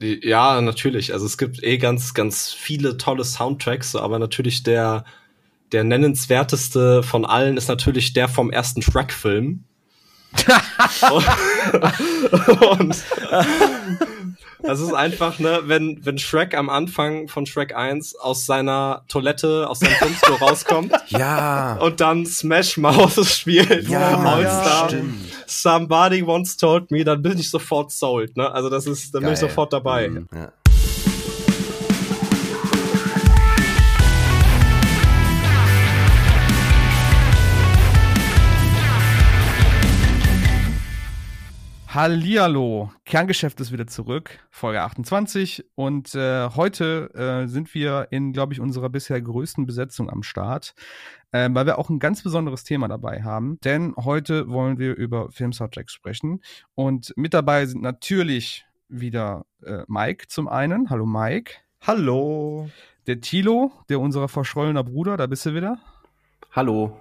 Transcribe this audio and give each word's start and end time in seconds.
Ja, 0.00 0.60
natürlich. 0.62 1.12
Also 1.12 1.26
es 1.26 1.36
gibt 1.36 1.62
eh 1.62 1.76
ganz, 1.76 2.14
ganz 2.14 2.52
viele 2.52 2.96
tolle 2.96 3.24
Soundtracks, 3.24 3.94
aber 3.94 4.18
natürlich 4.18 4.62
der, 4.62 5.04
der 5.72 5.84
nennenswerteste 5.84 7.02
von 7.02 7.26
allen 7.26 7.58
ist 7.58 7.68
natürlich 7.68 8.14
der 8.14 8.28
vom 8.28 8.50
ersten 8.50 8.80
Shrek-Film. 8.80 9.64
und, 12.70 12.96
das 14.62 14.80
ist 14.80 14.92
einfach, 14.92 15.38
ne, 15.38 15.60
wenn, 15.64 16.04
wenn 16.04 16.18
Shrek 16.18 16.54
am 16.54 16.68
Anfang 16.68 17.28
von 17.28 17.46
Shrek 17.46 17.74
1 17.74 18.16
aus 18.16 18.46
seiner 18.46 19.04
Toilette, 19.08 19.68
aus 19.68 19.80
seinem 19.80 19.94
Kunstlo 19.98 20.34
rauskommt. 20.40 20.92
Ja. 21.08 21.76
Und 21.76 22.00
dann 22.00 22.26
Smash 22.26 22.76
Mouth 22.76 23.24
spielt. 23.26 23.88
Ja, 23.88 24.40
ja, 24.40 24.86
stimmt. 24.88 25.14
Somebody 25.46 26.22
once 26.22 26.56
told 26.56 26.90
me, 26.90 27.04
dann 27.04 27.22
bin 27.22 27.38
ich 27.38 27.50
sofort 27.50 27.90
sold, 27.92 28.36
ne? 28.36 28.50
Also 28.52 28.68
das 28.70 28.86
ist, 28.86 29.14
dann 29.14 29.22
Geil. 29.22 29.30
bin 29.30 29.34
ich 29.34 29.40
sofort 29.40 29.72
dabei. 29.72 30.08
Mhm, 30.08 30.28
ja. 30.34 30.52
Hallihallo, 41.92 42.92
Kerngeschäft 43.04 43.58
ist 43.58 43.72
wieder 43.72 43.88
zurück, 43.88 44.38
Folge 44.48 44.80
28 44.80 45.64
und 45.74 46.14
äh, 46.14 46.48
heute 46.50 47.12
äh, 47.14 47.48
sind 47.48 47.74
wir 47.74 48.06
in, 48.12 48.32
glaube 48.32 48.52
ich, 48.52 48.60
unserer 48.60 48.88
bisher 48.88 49.20
größten 49.20 49.66
Besetzung 49.66 50.08
am 50.08 50.22
Start, 50.22 50.76
äh, 51.32 51.48
weil 51.50 51.66
wir 51.66 51.78
auch 51.78 51.90
ein 51.90 51.98
ganz 51.98 52.22
besonderes 52.22 52.62
Thema 52.62 52.86
dabei 52.86 53.24
haben, 53.24 53.58
denn 53.64 53.92
heute 53.96 54.48
wollen 54.48 54.78
wir 54.78 54.94
über 54.94 55.32
Film-Soundtracks 55.32 55.92
sprechen 55.92 56.42
und 56.76 57.12
mit 57.16 57.34
dabei 57.34 57.66
sind 57.66 57.82
natürlich 57.82 58.64
wieder 58.88 59.44
äh, 59.64 59.82
Mike 59.88 60.28
zum 60.28 60.46
einen, 60.46 60.90
hallo 60.90 61.06
Mike. 61.06 61.54
Hallo. 61.80 62.70
Der 63.08 63.20
Tilo, 63.20 63.72
der 63.88 63.98
unser 63.98 64.28
verschollener 64.28 64.84
Bruder, 64.84 65.16
da 65.16 65.26
bist 65.26 65.44
du 65.44 65.56
wieder. 65.56 65.80
Hallo. 66.52 67.00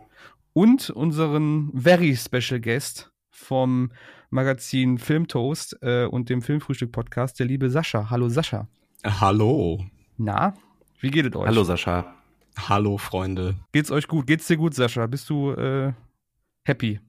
Und 0.54 0.90
unseren 0.90 1.72
very 1.76 2.16
special 2.16 2.60
Guest 2.60 3.12
vom 3.30 3.92
Magazin 4.30 4.98
Filmtoast 4.98 5.78
äh, 5.82 6.06
und 6.06 6.30
dem 6.30 6.42
Filmfrühstück-Podcast, 6.42 7.40
der 7.40 7.48
liebe 7.48 7.70
Sascha. 7.70 8.10
Hallo 8.10 8.30
Sascha. 8.30 8.68
Hallo. 9.04 9.86
Na, 10.18 10.54
wie 11.00 11.10
geht 11.10 11.26
es 11.26 11.36
euch? 11.36 11.48
Hallo 11.48 11.64
Sascha. 11.64 12.14
Hallo 12.58 12.98
Freunde. 12.98 13.56
Geht's 13.72 13.92
euch 13.92 14.08
gut? 14.08 14.28
Geht's 14.28 14.48
dir 14.48 14.58
gut, 14.58 14.74
Sascha? 14.74 15.08
Bist 15.08 15.30
du 15.30 15.52
äh, 15.52 15.94
happy? 16.64 17.00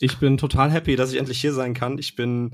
Ich 0.00 0.18
bin 0.18 0.36
total 0.36 0.70
happy, 0.70 0.96
dass 0.96 1.12
ich 1.12 1.18
endlich 1.18 1.40
hier 1.40 1.52
sein 1.52 1.74
kann. 1.74 1.98
Ich 1.98 2.14
bin 2.14 2.52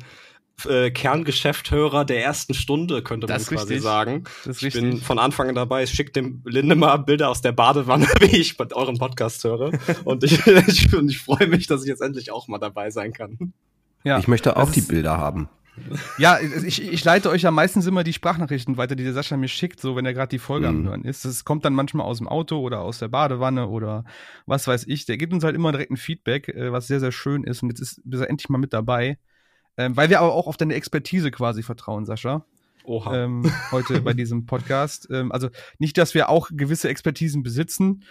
äh, 0.66 0.90
Kerngeschäfthörer 0.90 2.04
der 2.04 2.22
ersten 2.22 2.54
Stunde, 2.54 3.02
könnte 3.02 3.26
man 3.26 3.36
quasi 3.36 3.54
richtig. 3.54 3.82
sagen. 3.82 4.24
Das 4.44 4.56
ist 4.56 4.58
ich 4.58 4.74
richtig. 4.74 4.82
bin 4.82 5.00
von 5.00 5.18
Anfang 5.18 5.48
an 5.48 5.54
dabei. 5.54 5.82
Ich 5.82 5.90
schicke 5.90 6.12
dem 6.12 6.42
Linde 6.44 6.76
mal 6.76 6.96
Bilder 6.98 7.28
aus 7.28 7.42
der 7.42 7.52
Badewanne, 7.52 8.06
wie 8.20 8.36
ich 8.36 8.56
bei 8.56 8.66
euren 8.72 8.98
Podcast 8.98 9.44
höre. 9.44 9.72
Und 10.04 10.24
ich, 10.24 10.46
ich, 10.68 10.92
ich 10.92 11.18
freue 11.18 11.48
mich, 11.48 11.66
dass 11.66 11.82
ich 11.82 11.88
jetzt 11.88 12.00
endlich 12.00 12.30
auch 12.30 12.48
mal 12.48 12.58
dabei 12.58 12.90
sein 12.90 13.12
kann. 13.12 13.52
Ja, 14.04 14.18
ich 14.18 14.28
möchte 14.28 14.56
auch 14.56 14.70
die 14.70 14.82
Bilder 14.82 15.18
haben. 15.18 15.48
Ja, 16.18 16.38
ich, 16.40 16.80
ich 16.80 17.04
leite 17.04 17.30
euch 17.30 17.42
ja 17.42 17.50
meistens 17.50 17.86
immer 17.86 18.04
die 18.04 18.12
Sprachnachrichten 18.12 18.76
weiter, 18.76 18.94
die 18.94 19.02
der 19.02 19.12
Sascha 19.12 19.36
mir 19.36 19.48
schickt, 19.48 19.80
so 19.80 19.96
wenn 19.96 20.06
er 20.06 20.14
gerade 20.14 20.28
die 20.28 20.38
Folge 20.38 20.70
mhm. 20.70 20.78
am 20.78 20.88
Hören 20.88 21.04
ist. 21.04 21.24
Das 21.24 21.44
kommt 21.44 21.64
dann 21.64 21.74
manchmal 21.74 22.06
aus 22.06 22.18
dem 22.18 22.28
Auto 22.28 22.60
oder 22.60 22.80
aus 22.80 23.00
der 23.00 23.08
Badewanne 23.08 23.66
oder 23.66 24.04
was 24.46 24.68
weiß 24.68 24.86
ich. 24.86 25.06
Der 25.06 25.16
gibt 25.16 25.32
uns 25.32 25.42
halt 25.42 25.56
immer 25.56 25.72
direkt 25.72 25.90
ein 25.90 25.96
Feedback, 25.96 26.48
äh, 26.48 26.70
was 26.70 26.86
sehr, 26.86 27.00
sehr 27.00 27.12
schön 27.12 27.42
ist. 27.42 27.62
Und 27.62 27.70
jetzt 27.70 27.80
ist, 27.80 27.98
ist 27.98 28.20
er 28.20 28.30
endlich 28.30 28.48
mal 28.48 28.58
mit 28.58 28.72
dabei. 28.72 29.18
Ähm, 29.76 29.96
weil 29.96 30.10
wir 30.10 30.20
aber 30.20 30.32
auch 30.32 30.46
auf 30.46 30.56
deine 30.56 30.74
Expertise 30.74 31.32
quasi 31.32 31.64
vertrauen, 31.64 32.04
Sascha. 32.04 32.44
Oha. 32.84 33.24
Ähm, 33.24 33.50
heute 33.72 34.00
bei 34.02 34.12
diesem 34.12 34.46
Podcast. 34.46 35.08
Ähm, 35.10 35.32
also 35.32 35.48
nicht, 35.78 35.98
dass 35.98 36.14
wir 36.14 36.28
auch 36.28 36.50
gewisse 36.52 36.88
Expertisen 36.88 37.42
besitzen, 37.42 38.04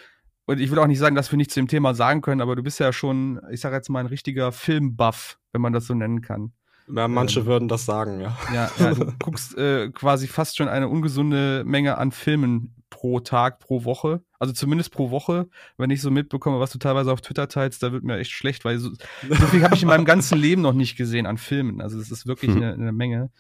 und 0.46 0.60
ich 0.60 0.72
will 0.72 0.80
auch 0.80 0.88
nicht 0.88 1.00
sagen, 1.00 1.16
dass 1.16 1.32
wir 1.32 1.38
nichts 1.38 1.54
zu 1.54 1.62
dem 1.62 1.68
Thema 1.68 1.94
sagen 1.94 2.22
können, 2.22 2.42
aber 2.42 2.56
du 2.56 2.64
bist 2.64 2.80
ja 2.80 2.92
schon, 2.92 3.40
ich 3.52 3.62
sage 3.62 3.76
jetzt 3.76 3.90
mal, 3.90 4.00
ein 4.00 4.08
richtiger 4.08 4.52
Filmbuff, 4.52 5.38
wenn 5.52 5.62
man 5.62 5.74
das 5.74 5.88
so 5.88 5.94
nennen 5.94 6.22
kann. 6.22 6.54
Ja, 6.94 7.08
manche 7.08 7.40
ähm, 7.42 7.46
würden 7.46 7.68
das 7.68 7.86
sagen, 7.86 8.20
ja. 8.20 8.38
Ja, 8.54 8.72
ja 8.78 8.94
du 8.94 9.14
guckst 9.20 9.58
äh, 9.58 9.90
quasi 9.90 10.28
fast 10.28 10.58
schon 10.58 10.68
eine 10.68 10.90
ungesunde 10.90 11.64
Menge 11.66 11.98
an 11.98 12.12
Filmen 12.12 12.76
pro 12.90 13.20
Tag, 13.22 13.60
pro 13.60 13.86
Woche. 13.86 14.22
Also 14.38 14.54
zumindest 14.54 14.92
pro 14.92 15.10
Woche. 15.10 15.48
Wenn 15.78 15.90
ich 15.90 16.02
so 16.02 16.12
mitbekomme, 16.12 16.60
was 16.60 16.72
du 16.72 16.78
teilweise 16.78 17.12
auf 17.12 17.22
Twitter 17.22 17.48
teilst, 17.48 17.82
da 17.82 17.92
wird 17.92 18.04
mir 18.04 18.18
echt 18.18 18.32
schlecht, 18.32 18.66
weil 18.66 18.78
so, 18.78 18.92
so 19.28 19.48
viel 19.48 19.64
habe 19.64 19.76
ich 19.76 19.82
in 19.82 19.88
meinem 19.88 20.06
ganzen 20.06 20.38
Leben 20.38 20.62
noch 20.62 20.74
nicht 20.74 20.98
gesehen 20.98 21.26
an 21.26 21.38
Filmen. 21.38 21.82
Also 21.82 21.98
das 21.98 22.12
ist 22.12 22.28
wirklich 22.28 22.52
hm. 22.52 22.58
eine, 22.58 22.74
eine 22.74 22.92
Menge. 22.92 23.32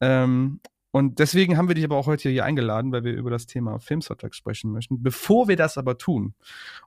Ähm, 0.00 0.60
und 0.92 1.18
deswegen 1.18 1.56
haben 1.56 1.68
wir 1.68 1.74
dich 1.74 1.84
aber 1.84 1.96
auch 1.96 2.06
heute 2.06 2.28
hier 2.30 2.44
eingeladen, 2.44 2.92
weil 2.92 3.04
wir 3.04 3.12
über 3.12 3.30
das 3.30 3.46
Thema 3.46 3.78
Filmsoundtrack 3.78 4.34
sprechen 4.34 4.72
möchten. 4.72 5.02
Bevor 5.02 5.48
wir 5.48 5.56
das 5.56 5.78
aber 5.78 5.98
tun, 5.98 6.34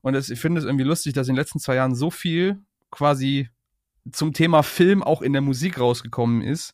und 0.02 0.14
das, 0.14 0.30
ich 0.30 0.40
finde 0.40 0.60
es 0.60 0.66
irgendwie 0.66 0.86
lustig, 0.86 1.14
dass 1.14 1.28
in 1.28 1.36
den 1.36 1.40
letzten 1.40 1.60
zwei 1.60 1.76
Jahren 1.76 1.96
so 1.96 2.12
viel 2.12 2.60
quasi 2.92 3.50
zum 4.12 4.34
Thema 4.34 4.64
Film 4.64 5.02
auch 5.02 5.22
in 5.22 5.32
der 5.32 5.42
Musik 5.42 5.80
rausgekommen 5.80 6.42
ist, 6.42 6.74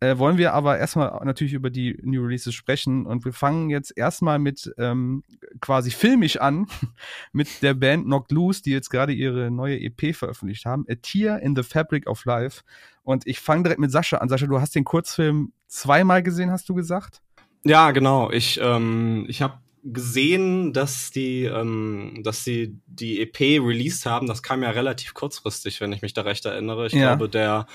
äh, 0.00 0.18
wollen 0.18 0.38
wir 0.38 0.54
aber 0.54 0.78
erstmal 0.78 1.24
natürlich 1.24 1.52
über 1.52 1.70
die 1.70 1.98
New 2.02 2.22
Releases 2.22 2.52
sprechen 2.54 3.06
und 3.06 3.24
wir 3.24 3.32
fangen 3.32 3.70
jetzt 3.70 3.96
erstmal 3.96 4.40
mit 4.40 4.74
ähm, 4.76 5.22
quasi 5.60 5.92
filmisch 5.92 6.38
an 6.38 6.66
mit 7.32 7.62
der 7.62 7.74
Band 7.74 8.06
Knocked 8.06 8.32
Loose, 8.32 8.62
die 8.62 8.72
jetzt 8.72 8.90
gerade 8.90 9.12
ihre 9.12 9.50
neue 9.52 9.80
EP 9.80 10.16
veröffentlicht 10.16 10.66
haben, 10.66 10.84
A 10.90 10.94
Tear 11.00 11.40
in 11.40 11.54
the 11.54 11.62
Fabric 11.62 12.08
of 12.08 12.24
Life 12.24 12.62
und 13.04 13.26
ich 13.26 13.38
fange 13.38 13.64
direkt 13.64 13.80
mit 13.80 13.92
Sascha 13.92 14.16
an. 14.16 14.28
Sascha, 14.28 14.46
du 14.46 14.60
hast 14.60 14.74
den 14.74 14.84
Kurzfilm 14.84 15.52
zweimal 15.74 16.22
gesehen, 16.22 16.50
hast 16.50 16.68
du 16.68 16.74
gesagt? 16.74 17.20
Ja, 17.64 17.90
genau. 17.90 18.30
Ich 18.30 18.60
ähm, 18.62 19.26
ich 19.28 19.42
habe 19.42 19.58
gesehen, 19.82 20.72
dass 20.72 21.10
die, 21.10 21.44
ähm, 21.44 22.20
dass 22.22 22.44
sie 22.44 22.78
die 22.86 23.20
EP 23.20 23.40
released 23.40 24.06
haben. 24.06 24.26
Das 24.26 24.42
kam 24.42 24.62
ja 24.62 24.70
relativ 24.70 25.12
kurzfristig, 25.14 25.80
wenn 25.80 25.92
ich 25.92 26.00
mich 26.00 26.14
da 26.14 26.22
recht 26.22 26.46
erinnere. 26.46 26.86
Ich 26.86 26.92
ja. 26.92 27.14
glaube, 27.14 27.28
der 27.28 27.66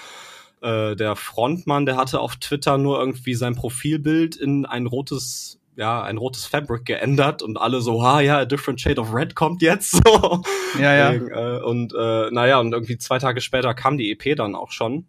äh, 0.62 0.96
der 0.96 1.16
Frontmann, 1.16 1.86
der 1.86 1.98
hatte 1.98 2.20
auf 2.20 2.38
Twitter 2.38 2.78
nur 2.78 3.00
irgendwie 3.00 3.36
sein 3.36 3.56
Profilbild 3.56 4.36
in 4.36 4.66
ein 4.66 4.88
rotes 4.88 5.58
ja, 5.76 6.04
ein 6.04 6.18
rotes 6.18 6.46
Fabric 6.46 6.84
geändert 6.84 7.42
und 7.42 7.58
alle 7.58 7.80
so, 7.80 8.02
ah 8.02 8.20
ja, 8.20 8.40
a 8.40 8.46
different 8.46 8.82
shade 8.82 9.00
of 9.00 9.14
red 9.14 9.36
kommt 9.36 9.62
jetzt. 9.62 9.94
So. 10.06 10.44
Ja, 10.80 10.94
ja. 10.94 11.14
Äh, 11.14 11.64
und 11.64 11.94
äh, 11.98 12.30
naja, 12.32 12.60
und 12.60 12.74
irgendwie 12.74 12.98
zwei 12.98 13.18
Tage 13.18 13.40
später 13.40 13.74
kam 13.74 13.98
die 13.98 14.12
EP 14.12 14.36
dann 14.36 14.56
auch 14.56 14.72
schon. 14.72 15.08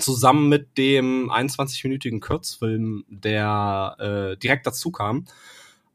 Zusammen 0.00 0.48
mit 0.48 0.78
dem 0.78 1.30
21-minütigen 1.30 2.20
Kurzfilm, 2.20 3.04
der 3.08 3.96
äh, 3.98 4.36
direkt 4.38 4.66
dazu 4.66 4.90
kam. 4.90 5.26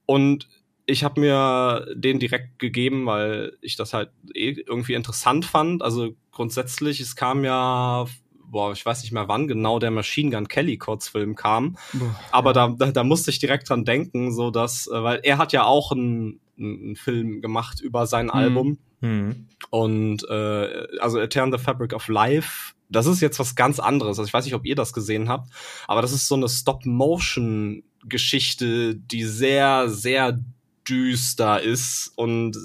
Und 0.05 0.47
ich 0.85 1.03
habe 1.03 1.21
mir 1.21 1.87
den 1.95 2.19
direkt 2.19 2.59
gegeben, 2.59 3.05
weil 3.05 3.57
ich 3.61 3.75
das 3.75 3.93
halt 3.93 4.11
eh 4.33 4.51
irgendwie 4.51 4.93
interessant 4.93 5.45
fand. 5.45 5.81
Also 5.81 6.15
grundsätzlich, 6.31 6.99
es 6.99 7.15
kam 7.15 7.45
ja, 7.45 8.05
boah, 8.45 8.71
ich 8.73 8.85
weiß 8.85 9.01
nicht 9.03 9.11
mehr 9.11 9.27
wann 9.27 9.47
genau 9.47 9.79
der 9.79 9.91
Machine 9.91 10.31
Gun 10.31 10.47
Kelly 10.47 10.77
Kurzfilm 10.77 11.35
kam, 11.35 11.77
boah, 11.93 12.19
aber 12.31 12.53
da, 12.53 12.67
da, 12.69 12.91
da 12.91 13.03
musste 13.03 13.31
ich 13.31 13.39
direkt 13.39 13.69
dran 13.69 13.85
denken, 13.85 14.33
so 14.33 14.51
dass, 14.51 14.87
äh, 14.87 15.03
weil 15.03 15.21
er 15.23 15.37
hat 15.37 15.53
ja 15.53 15.63
auch 15.63 15.91
einen, 15.91 16.39
einen 16.57 16.95
Film 16.95 17.41
gemacht 17.41 17.79
über 17.79 18.05
sein 18.05 18.25
mhm. 18.25 18.31
Album 18.31 18.77
mhm. 19.01 19.47
und 19.69 20.27
äh, 20.29 20.87
also 20.99 21.19
Etern 21.19 21.51
the 21.51 21.57
Fabric 21.57 21.93
of 21.93 22.07
Life. 22.07 22.73
Das 22.93 23.05
ist 23.05 23.21
jetzt 23.21 23.39
was 23.39 23.55
ganz 23.55 23.79
anderes. 23.79 24.19
Also 24.19 24.27
ich 24.27 24.33
weiß 24.33 24.45
nicht, 24.45 24.55
ob 24.55 24.65
ihr 24.65 24.75
das 24.75 24.93
gesehen 24.93 25.29
habt, 25.29 25.51
aber 25.87 26.01
das 26.01 26.13
ist 26.13 26.27
so 26.27 26.35
eine 26.35 26.49
Stop-Motion 26.49 27.83
Geschichte, 28.05 28.95
die 28.95 29.23
sehr, 29.23 29.89
sehr 29.89 30.39
düster 30.87 31.61
ist 31.61 32.11
und 32.15 32.57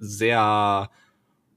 sehr 0.00 0.90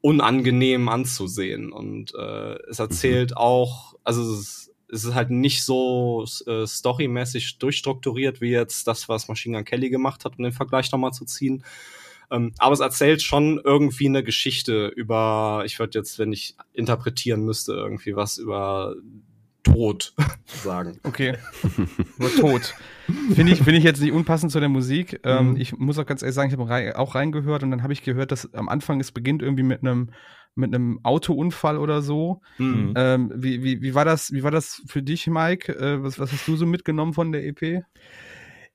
unangenehm 0.01 0.89
anzusehen. 0.89 1.71
Und 1.71 2.13
äh, 2.15 2.55
es 2.69 2.79
erzählt 2.79 3.31
mhm. 3.31 3.37
auch, 3.37 3.95
also 4.03 4.21
es, 4.33 4.71
es, 4.91 5.03
ist 5.05 5.13
halt 5.13 5.29
nicht 5.29 5.63
so 5.63 6.25
äh, 6.47 6.65
storymäßig 6.65 7.59
durchstrukturiert 7.59 8.41
wie 8.41 8.51
jetzt 8.51 8.87
das, 8.87 9.09
was 9.09 9.27
Machine 9.27 9.57
Gun 9.57 9.65
Kelly 9.65 9.89
gemacht 9.89 10.25
hat, 10.25 10.37
um 10.37 10.43
den 10.43 10.53
Vergleich 10.53 10.91
nochmal 10.91 11.13
zu 11.13 11.25
ziehen. 11.25 11.63
Ähm, 12.31 12.53
aber 12.57 12.73
es 12.73 12.79
erzählt 12.79 13.21
schon 13.21 13.59
irgendwie 13.63 14.07
eine 14.07 14.23
Geschichte 14.23 14.87
über, 14.87 15.63
ich 15.65 15.79
würde 15.79 15.97
jetzt, 15.97 16.19
wenn 16.19 16.31
ich 16.31 16.55
interpretieren 16.73 17.43
müsste, 17.43 17.73
irgendwie 17.73 18.15
was 18.15 18.37
über 18.37 18.95
Tod 19.63 20.13
sagen. 20.45 20.99
Okay. 21.03 21.37
Nur 22.17 22.31
Tod. 22.35 22.73
Finde 23.33 23.53
ich, 23.53 23.59
finde 23.59 23.77
ich 23.77 23.83
jetzt 23.83 24.01
nicht 24.01 24.11
unpassend 24.11 24.51
zu 24.51 24.59
der 24.59 24.69
Musik. 24.69 25.19
Ähm, 25.23 25.51
mhm. 25.51 25.57
Ich 25.57 25.77
muss 25.77 25.97
auch 25.97 26.05
ganz 26.05 26.21
ehrlich 26.21 26.35
sagen, 26.35 26.49
ich 26.49 26.57
habe 26.57 26.69
rei 26.69 26.95
auch 26.95 27.15
reingehört 27.15 27.63
und 27.63 27.71
dann 27.71 27.83
habe 27.83 27.93
ich 27.93 28.03
gehört, 28.03 28.31
dass 28.31 28.53
am 28.53 28.69
Anfang 28.69 28.99
es 28.99 29.11
beginnt 29.11 29.41
irgendwie 29.41 29.63
mit 29.63 29.81
einem 29.81 30.11
mit 30.55 30.73
einem 30.73 30.99
Autounfall 31.03 31.77
oder 31.77 32.01
so. 32.01 32.41
Mhm. 32.57 32.93
Ähm, 32.95 33.31
wie, 33.35 33.63
wie, 33.63 33.81
wie, 33.81 33.95
war 33.95 34.03
das, 34.03 34.33
wie 34.33 34.43
war 34.43 34.51
das 34.51 34.81
für 34.87 35.01
dich, 35.01 35.27
Mike? 35.27 35.71
Äh, 35.73 36.03
was, 36.03 36.19
was 36.19 36.31
hast 36.31 36.47
du 36.47 36.55
so 36.55 36.65
mitgenommen 36.65 37.13
von 37.13 37.31
der 37.31 37.45
EP? 37.45 37.83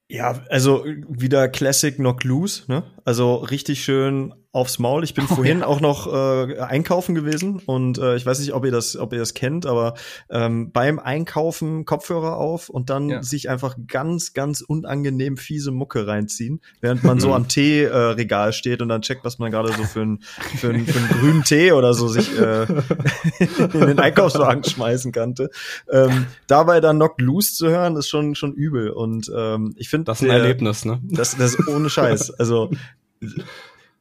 Ja, 0.09 0.45
also 0.51 0.85
wieder 1.09 1.49
Classic 1.49 1.97
Knock 1.97 2.25
Loose, 2.25 2.65
ne? 2.69 2.85
Also 3.05 3.37
richtig 3.37 3.83
schön 3.83 4.35
aufs 4.55 4.79
Maul. 4.79 5.03
Ich 5.03 5.15
bin 5.15 5.25
oh, 5.29 5.35
vorhin 5.35 5.61
ja. 5.61 5.67
auch 5.67 5.81
noch 5.81 6.07
äh, 6.07 6.59
einkaufen 6.61 7.17
gewesen 7.17 7.61
und 7.67 7.99
äh, 7.99 8.15
ich 8.15 8.25
weiß 8.25 8.39
nicht, 8.39 8.55
ob 8.55 8.65
ihr 8.65 8.71
das, 8.71 8.97
ob 8.97 9.13
ihr 9.13 9.19
das 9.19 9.35
kennt, 9.35 9.67
aber 9.67 9.95
ähm, 10.31 10.71
beim 10.71 11.01
Einkaufen 11.01 11.85
Kopfhörer 11.85 12.37
auf 12.37 12.69
und 12.69 12.89
dann 12.89 13.09
ja. 13.09 13.23
sich 13.23 13.51
einfach 13.51 13.77
ganz, 13.89 14.33
ganz 14.33 14.61
unangenehm 14.61 15.37
fiese 15.37 15.73
Mucke 15.73 16.07
reinziehen, 16.07 16.61
während 16.81 17.03
man 17.03 17.19
so 17.19 17.35
am 17.35 17.49
Teeregal 17.49 18.51
äh, 18.51 18.53
steht 18.53 18.81
und 18.81 18.89
dann 18.89 19.03
checkt, 19.03 19.25
was 19.25 19.41
man 19.41 19.51
gerade 19.51 19.73
so 19.73 19.83
für 19.83 20.03
einen 20.03 20.21
für 20.21 20.73
für 20.73 21.15
grünen 21.19 21.43
Tee 21.43 21.73
oder 21.73 21.93
so 21.93 22.07
sich 22.07 22.39
äh, 22.39 22.63
in 23.41 23.81
den 23.81 23.99
Einkaufswagen 23.99 24.63
schmeißen 24.63 25.11
kannte. 25.11 25.51
Ähm, 25.91 26.27
dabei 26.47 26.81
dann 26.81 26.97
Knock 26.97 27.21
Loose 27.21 27.55
zu 27.55 27.69
hören, 27.69 27.97
ist 27.97 28.09
schon 28.09 28.37
schon 28.37 28.53
übel 28.53 28.91
und 28.91 29.33
ähm, 29.37 29.75
ich 29.77 29.89
finde 29.89 30.05
das 30.05 30.23
ist 30.23 30.29
ein 30.29 30.37
Erlebnis, 30.37 30.85
ne? 30.85 31.01
Das, 31.03 31.37
das 31.37 31.57
ist 31.57 31.67
ohne 31.67 31.91
Scheiß. 31.91 32.31
Also 32.39 32.71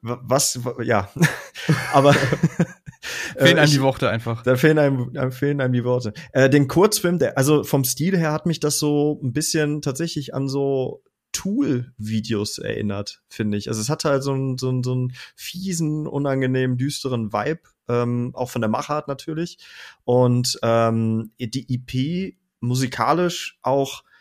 was, 0.03 0.59
ja, 0.83 1.09
aber 1.93 2.13
fehlen 3.37 3.57
einem 3.57 3.71
die 3.71 3.81
Worte 3.81 4.09
einfach. 4.09 4.43
Da 4.43 4.57
fehlen 4.57 4.77
einem, 4.77 5.31
fehlen 5.31 5.61
einem 5.61 5.73
die 5.73 5.83
Worte. 5.83 6.13
Äh, 6.33 6.49
den 6.49 6.67
Kurzfilm, 6.67 7.19
der, 7.19 7.37
also 7.37 7.63
vom 7.63 7.83
Stil 7.83 8.17
her 8.17 8.31
hat 8.31 8.45
mich 8.45 8.59
das 8.59 8.79
so 8.79 9.19
ein 9.23 9.33
bisschen 9.33 9.81
tatsächlich 9.81 10.33
an 10.33 10.47
so 10.47 11.03
Tool-Videos 11.31 12.59
erinnert, 12.59 13.23
finde 13.29 13.57
ich. 13.57 13.69
Also 13.69 13.81
es 13.81 13.89
hatte 13.89 14.09
halt 14.09 14.23
so 14.23 14.33
einen, 14.33 14.57
so 14.57 14.69
einen, 14.69 14.83
so 14.83 14.91
einen 14.91 15.13
fiesen, 15.35 16.05
unangenehmen, 16.05 16.77
düsteren 16.77 17.33
Vibe, 17.33 17.61
ähm, 17.87 18.31
auch 18.35 18.49
von 18.49 18.61
der 18.61 18.69
Machart 18.69 19.07
natürlich. 19.07 19.57
Und 20.03 20.59
ähm, 20.61 21.31
die 21.39 21.67
EP 21.69 22.35
musikalisch 22.59 23.57
auch 23.61 24.03
äh, 24.03 24.12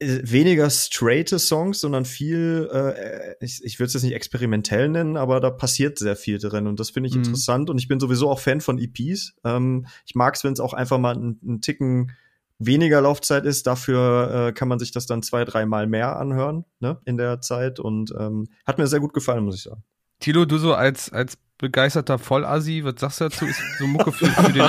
weniger 0.00 0.70
straighte 0.70 1.38
Songs, 1.38 1.80
sondern 1.80 2.06
viel, 2.06 2.68
äh, 2.72 3.44
ich, 3.44 3.62
ich 3.62 3.78
würde 3.78 3.88
es 3.88 3.94
jetzt 3.94 4.02
nicht 4.02 4.14
experimentell 4.14 4.88
nennen, 4.88 5.18
aber 5.18 5.40
da 5.40 5.50
passiert 5.50 5.98
sehr 5.98 6.16
viel 6.16 6.38
drin 6.38 6.66
und 6.66 6.80
das 6.80 6.90
finde 6.90 7.08
ich 7.08 7.14
mhm. 7.14 7.22
interessant 7.22 7.68
und 7.68 7.78
ich 7.78 7.86
bin 7.86 8.00
sowieso 8.00 8.30
auch 8.30 8.40
Fan 8.40 8.62
von 8.62 8.78
EPs. 8.78 9.34
Ähm, 9.44 9.86
ich 10.06 10.14
mag 10.14 10.34
es, 10.34 10.44
wenn 10.44 10.54
es 10.54 10.60
auch 10.60 10.72
einfach 10.72 10.98
mal 10.98 11.14
einen 11.14 11.60
Ticken 11.60 12.12
weniger 12.58 13.02
Laufzeit 13.02 13.44
ist, 13.44 13.66
dafür 13.66 14.48
äh, 14.48 14.52
kann 14.52 14.68
man 14.68 14.78
sich 14.78 14.90
das 14.90 15.06
dann 15.06 15.22
zwei, 15.22 15.44
dreimal 15.44 15.86
mehr 15.86 16.16
anhören 16.16 16.64
ne, 16.78 16.98
in 17.04 17.18
der 17.18 17.40
Zeit 17.42 17.78
und 17.78 18.14
ähm, 18.18 18.48
hat 18.66 18.78
mir 18.78 18.86
sehr 18.86 19.00
gut 19.00 19.12
gefallen, 19.12 19.44
muss 19.44 19.56
ich 19.56 19.62
sagen. 19.62 19.82
Tilo, 20.18 20.44
du 20.46 20.58
so 20.58 20.74
als, 20.74 21.12
als 21.12 21.36
begeisterter 21.58 22.18
Vollassi, 22.18 22.84
was 22.84 22.94
sagst 22.98 23.20
du 23.20 23.24
dazu? 23.24 23.46
Ist 23.46 23.60
so 23.78 23.86
Mucke 23.86 24.12
für, 24.12 24.26
für, 24.26 24.52
den, 24.52 24.68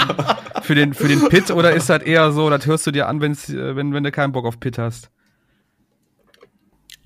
für, 0.62 0.76
den, 0.76 0.94
für 0.94 1.08
den 1.08 1.30
Pit 1.30 1.52
oder 1.52 1.74
ist 1.74 1.90
das 1.90 2.02
eher 2.04 2.32
so, 2.34 2.50
das 2.50 2.66
hörst 2.66 2.86
du 2.88 2.92
dir 2.92 3.08
an, 3.08 3.22
wenn's, 3.22 3.50
äh, 3.50 3.76
wenn, 3.78 3.94
wenn 3.94 4.04
du 4.04 4.12
keinen 4.12 4.34
Bock 4.34 4.46
auf 4.46 4.60
Pit 4.60 4.78
hast? 4.78 5.10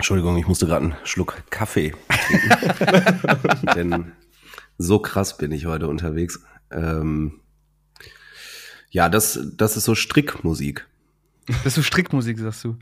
Entschuldigung, 0.06 0.38
ich 0.38 0.46
musste 0.48 0.68
gerade 0.68 0.86
einen 0.86 0.96
Schluck 1.04 1.42
Kaffee 1.50 1.96
trinken. 2.28 3.66
Denn 3.75 4.12
so 4.78 5.00
krass 5.00 5.36
bin 5.36 5.52
ich 5.52 5.66
heute 5.66 5.88
unterwegs. 5.88 6.44
Ähm, 6.69 7.40
ja, 8.92 9.10
das, 9.10 9.40
das 9.57 9.78
ist 9.78 9.86
so 9.86 9.96
Strickmusik. 9.96 10.86
Das 11.48 11.66
ist 11.66 11.74
so 11.74 11.81
Strickmusik, 11.81 12.38
sagst 12.38 12.63
du. 12.66 12.78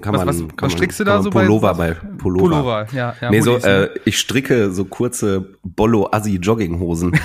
Kann 0.00 0.14
was, 0.14 0.24
man, 0.24 0.28
was, 0.28 0.38
kann 0.38 0.66
was 0.68 0.72
strickst 0.74 1.00
du 1.00 1.04
da 1.04 1.20
so 1.20 1.30
Pullover 1.30 1.74
bei? 1.74 1.94
bei 1.94 1.94
Pullover. 2.18 2.48
Pullover, 2.48 2.86
ja. 2.92 3.16
ja 3.20 3.30
nee, 3.32 3.40
so, 3.40 3.56
äh, 3.56 3.90
ich 4.04 4.20
stricke 4.20 4.70
so 4.70 4.84
kurze 4.84 5.58
Bollo-Assi-Jogginghosen. 5.64 7.10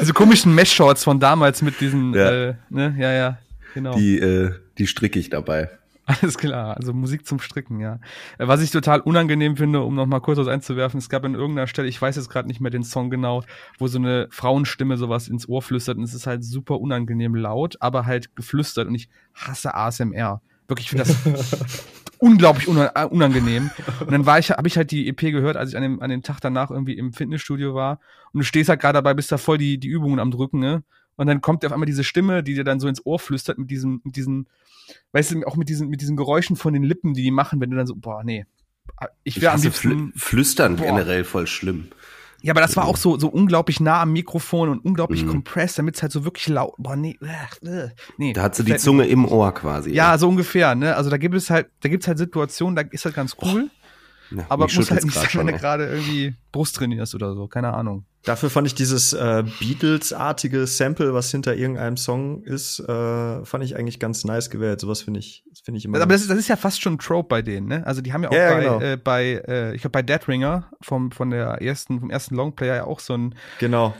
Diese 0.00 0.14
komischen 0.14 0.54
Mesh-Shorts 0.54 1.04
von 1.04 1.20
damals 1.20 1.60
mit 1.60 1.78
diesen, 1.82 2.14
ja. 2.14 2.30
Äh, 2.30 2.54
ne, 2.70 2.96
ja, 2.98 3.12
ja, 3.12 3.38
genau. 3.74 3.94
Die, 3.94 4.18
äh, 4.18 4.54
die 4.78 4.86
stricke 4.86 5.18
ich 5.18 5.28
dabei. 5.28 5.68
Alles 6.08 6.38
klar, 6.38 6.74
also 6.74 6.94
Musik 6.94 7.26
zum 7.26 7.38
Stricken, 7.38 7.80
ja. 7.80 8.00
Was 8.38 8.62
ich 8.62 8.70
total 8.70 9.00
unangenehm 9.00 9.58
finde, 9.58 9.82
um 9.82 9.94
noch 9.94 10.06
mal 10.06 10.20
kurz 10.20 10.38
was 10.38 10.48
einzuwerfen, 10.48 10.96
es 10.96 11.10
gab 11.10 11.22
an 11.22 11.34
irgendeiner 11.34 11.66
Stelle, 11.66 11.86
ich 11.86 12.00
weiß 12.00 12.16
jetzt 12.16 12.30
gerade 12.30 12.48
nicht 12.48 12.62
mehr 12.62 12.70
den 12.70 12.82
Song 12.82 13.10
genau, 13.10 13.44
wo 13.78 13.88
so 13.88 13.98
eine 13.98 14.26
Frauenstimme 14.30 14.96
sowas 14.96 15.28
ins 15.28 15.46
Ohr 15.46 15.60
flüstert 15.60 15.98
und 15.98 16.04
es 16.04 16.14
ist 16.14 16.26
halt 16.26 16.44
super 16.44 16.80
unangenehm 16.80 17.34
laut, 17.34 17.76
aber 17.80 18.06
halt 18.06 18.34
geflüstert 18.36 18.88
und 18.88 18.94
ich 18.94 19.10
hasse 19.34 19.74
ASMR. 19.74 20.40
Wirklich, 20.66 20.86
ich 20.86 20.90
finde 20.90 21.04
das 21.04 21.84
unglaublich 22.18 22.68
äh, 22.68 23.04
unangenehm. 23.04 23.70
Und 24.00 24.10
dann 24.10 24.24
war 24.24 24.38
ich, 24.38 24.50
habe 24.50 24.66
ich 24.66 24.78
halt 24.78 24.90
die 24.90 25.08
EP 25.08 25.20
gehört, 25.20 25.58
als 25.58 25.70
ich 25.70 25.76
an 25.76 25.82
dem, 25.82 26.00
an 26.00 26.08
dem 26.08 26.22
Tag 26.22 26.40
danach 26.40 26.70
irgendwie 26.70 26.96
im 26.96 27.12
Fitnessstudio 27.12 27.74
war 27.74 28.00
und 28.32 28.40
du 28.40 28.44
stehst 28.44 28.70
halt 28.70 28.80
gerade 28.80 28.94
dabei, 28.94 29.12
bist 29.12 29.30
da 29.30 29.36
voll 29.36 29.58
die, 29.58 29.76
die 29.78 29.88
Übungen 29.88 30.20
am 30.20 30.30
drücken, 30.30 30.58
ne? 30.58 30.84
Und 31.16 31.26
dann 31.26 31.40
kommt 31.40 31.66
auf 31.66 31.72
einmal 31.72 31.86
diese 31.86 32.04
Stimme, 32.04 32.44
die 32.44 32.54
dir 32.54 32.62
dann 32.62 32.78
so 32.78 32.86
ins 32.86 33.04
Ohr 33.04 33.18
flüstert 33.18 33.58
mit 33.58 33.70
diesem, 33.70 34.00
mit 34.04 34.14
diesen 34.14 34.48
weißt 35.12 35.32
du, 35.32 35.44
auch 35.44 35.56
mit 35.56 35.68
diesen, 35.68 35.88
mit 35.88 36.00
diesen 36.00 36.16
Geräuschen 36.16 36.56
von 36.56 36.72
den 36.72 36.82
Lippen, 36.82 37.14
die 37.14 37.22
die 37.22 37.30
machen, 37.30 37.60
wenn 37.60 37.70
du 37.70 37.76
dann 37.76 37.86
so, 37.86 37.94
boah, 37.96 38.22
nee. 38.24 38.46
Ich 39.22 39.40
wäre 39.40 39.52
am 39.52 39.62
liebsten. 39.62 40.12
Flüstern 40.16 40.76
boah. 40.76 40.86
generell 40.86 41.24
voll 41.24 41.46
schlimm. 41.46 41.88
Ja, 42.40 42.52
aber 42.52 42.60
das 42.60 42.76
war 42.76 42.86
auch 42.86 42.96
so, 42.96 43.18
so 43.18 43.28
unglaublich 43.28 43.80
nah 43.80 44.00
am 44.02 44.12
Mikrofon 44.12 44.68
und 44.68 44.84
unglaublich 44.84 45.24
mhm. 45.24 45.28
compressed, 45.28 45.78
damit 45.78 45.96
es 45.96 46.02
halt 46.02 46.12
so 46.12 46.24
wirklich 46.24 46.46
laut, 46.46 46.74
boah, 46.78 46.94
nee, 46.94 47.18
äh, 47.20 47.68
äh 47.68 47.88
nee. 48.16 48.32
Da 48.32 48.42
hat 48.42 48.54
sie 48.54 48.62
die 48.62 48.76
Zunge 48.76 49.06
im 49.06 49.24
Ohr 49.26 49.52
quasi. 49.52 49.90
Ja, 49.90 50.12
ja, 50.12 50.18
so 50.18 50.28
ungefähr, 50.28 50.76
ne? 50.76 50.94
Also 50.94 51.10
da 51.10 51.16
gibt 51.16 51.34
es 51.34 51.50
halt, 51.50 51.68
da 51.80 51.88
gibt's 51.88 52.06
halt 52.06 52.18
Situationen, 52.18 52.76
da 52.76 52.82
ist 52.82 53.04
halt 53.04 53.16
ganz 53.16 53.36
cool. 53.42 53.70
Ja, 54.30 54.46
aber 54.48 54.66
muss 54.72 54.90
halt 54.90 55.04
nicht 55.04 55.14
sein, 55.14 55.28
wenn 55.34 55.46
du 55.46 55.52
gerade 55.54 55.86
irgendwie 55.86 56.34
Brust 56.52 56.76
trainierst 56.76 57.14
oder 57.14 57.34
so, 57.34 57.46
keine 57.46 57.72
Ahnung. 57.74 58.04
Dafür 58.24 58.50
fand 58.50 58.66
ich 58.66 58.74
dieses 58.74 59.14
äh, 59.14 59.44
Beatles-artige 59.58 60.66
Sample, 60.66 61.14
was 61.14 61.30
hinter 61.30 61.56
irgendeinem 61.56 61.96
Song 61.96 62.42
ist, 62.42 62.80
äh, 62.80 63.44
fand 63.44 63.64
ich 63.64 63.76
eigentlich 63.76 64.00
ganz 64.00 64.24
nice 64.24 64.50
gewählt. 64.50 64.80
Sowas 64.80 65.02
finde 65.02 65.20
ich, 65.20 65.44
finde 65.64 65.78
ich 65.78 65.84
immer. 65.84 65.98
Aber 66.00 66.12
das 66.12 66.22
ist, 66.22 66.30
das 66.30 66.38
ist 66.38 66.48
ja 66.48 66.56
fast 66.56 66.82
schon 66.82 66.94
ein 66.94 66.98
Trope 66.98 67.28
bei 67.28 67.42
denen, 67.42 67.68
ne? 67.68 67.86
Also 67.86 68.02
die 68.02 68.12
haben 68.12 68.22
ja 68.22 68.28
auch 68.28 68.34
ja, 68.34 68.50
bei, 68.50 68.60
genau. 68.60 68.80
äh, 68.80 68.96
bei 68.96 69.42
äh, 69.46 69.74
ich 69.74 69.80
glaube 69.80 69.92
bei 69.92 70.02
Dead 70.02 70.28
Ringer 70.28 70.68
vom 70.82 71.10
von 71.10 71.30
der 71.30 71.62
ersten 71.62 72.00
vom 72.00 72.10
ersten 72.10 72.34
Longplayer 72.34 72.76
ja 72.76 72.84
auch 72.84 73.00
so 73.00 73.14
ein 73.14 73.34
genau 73.60 73.94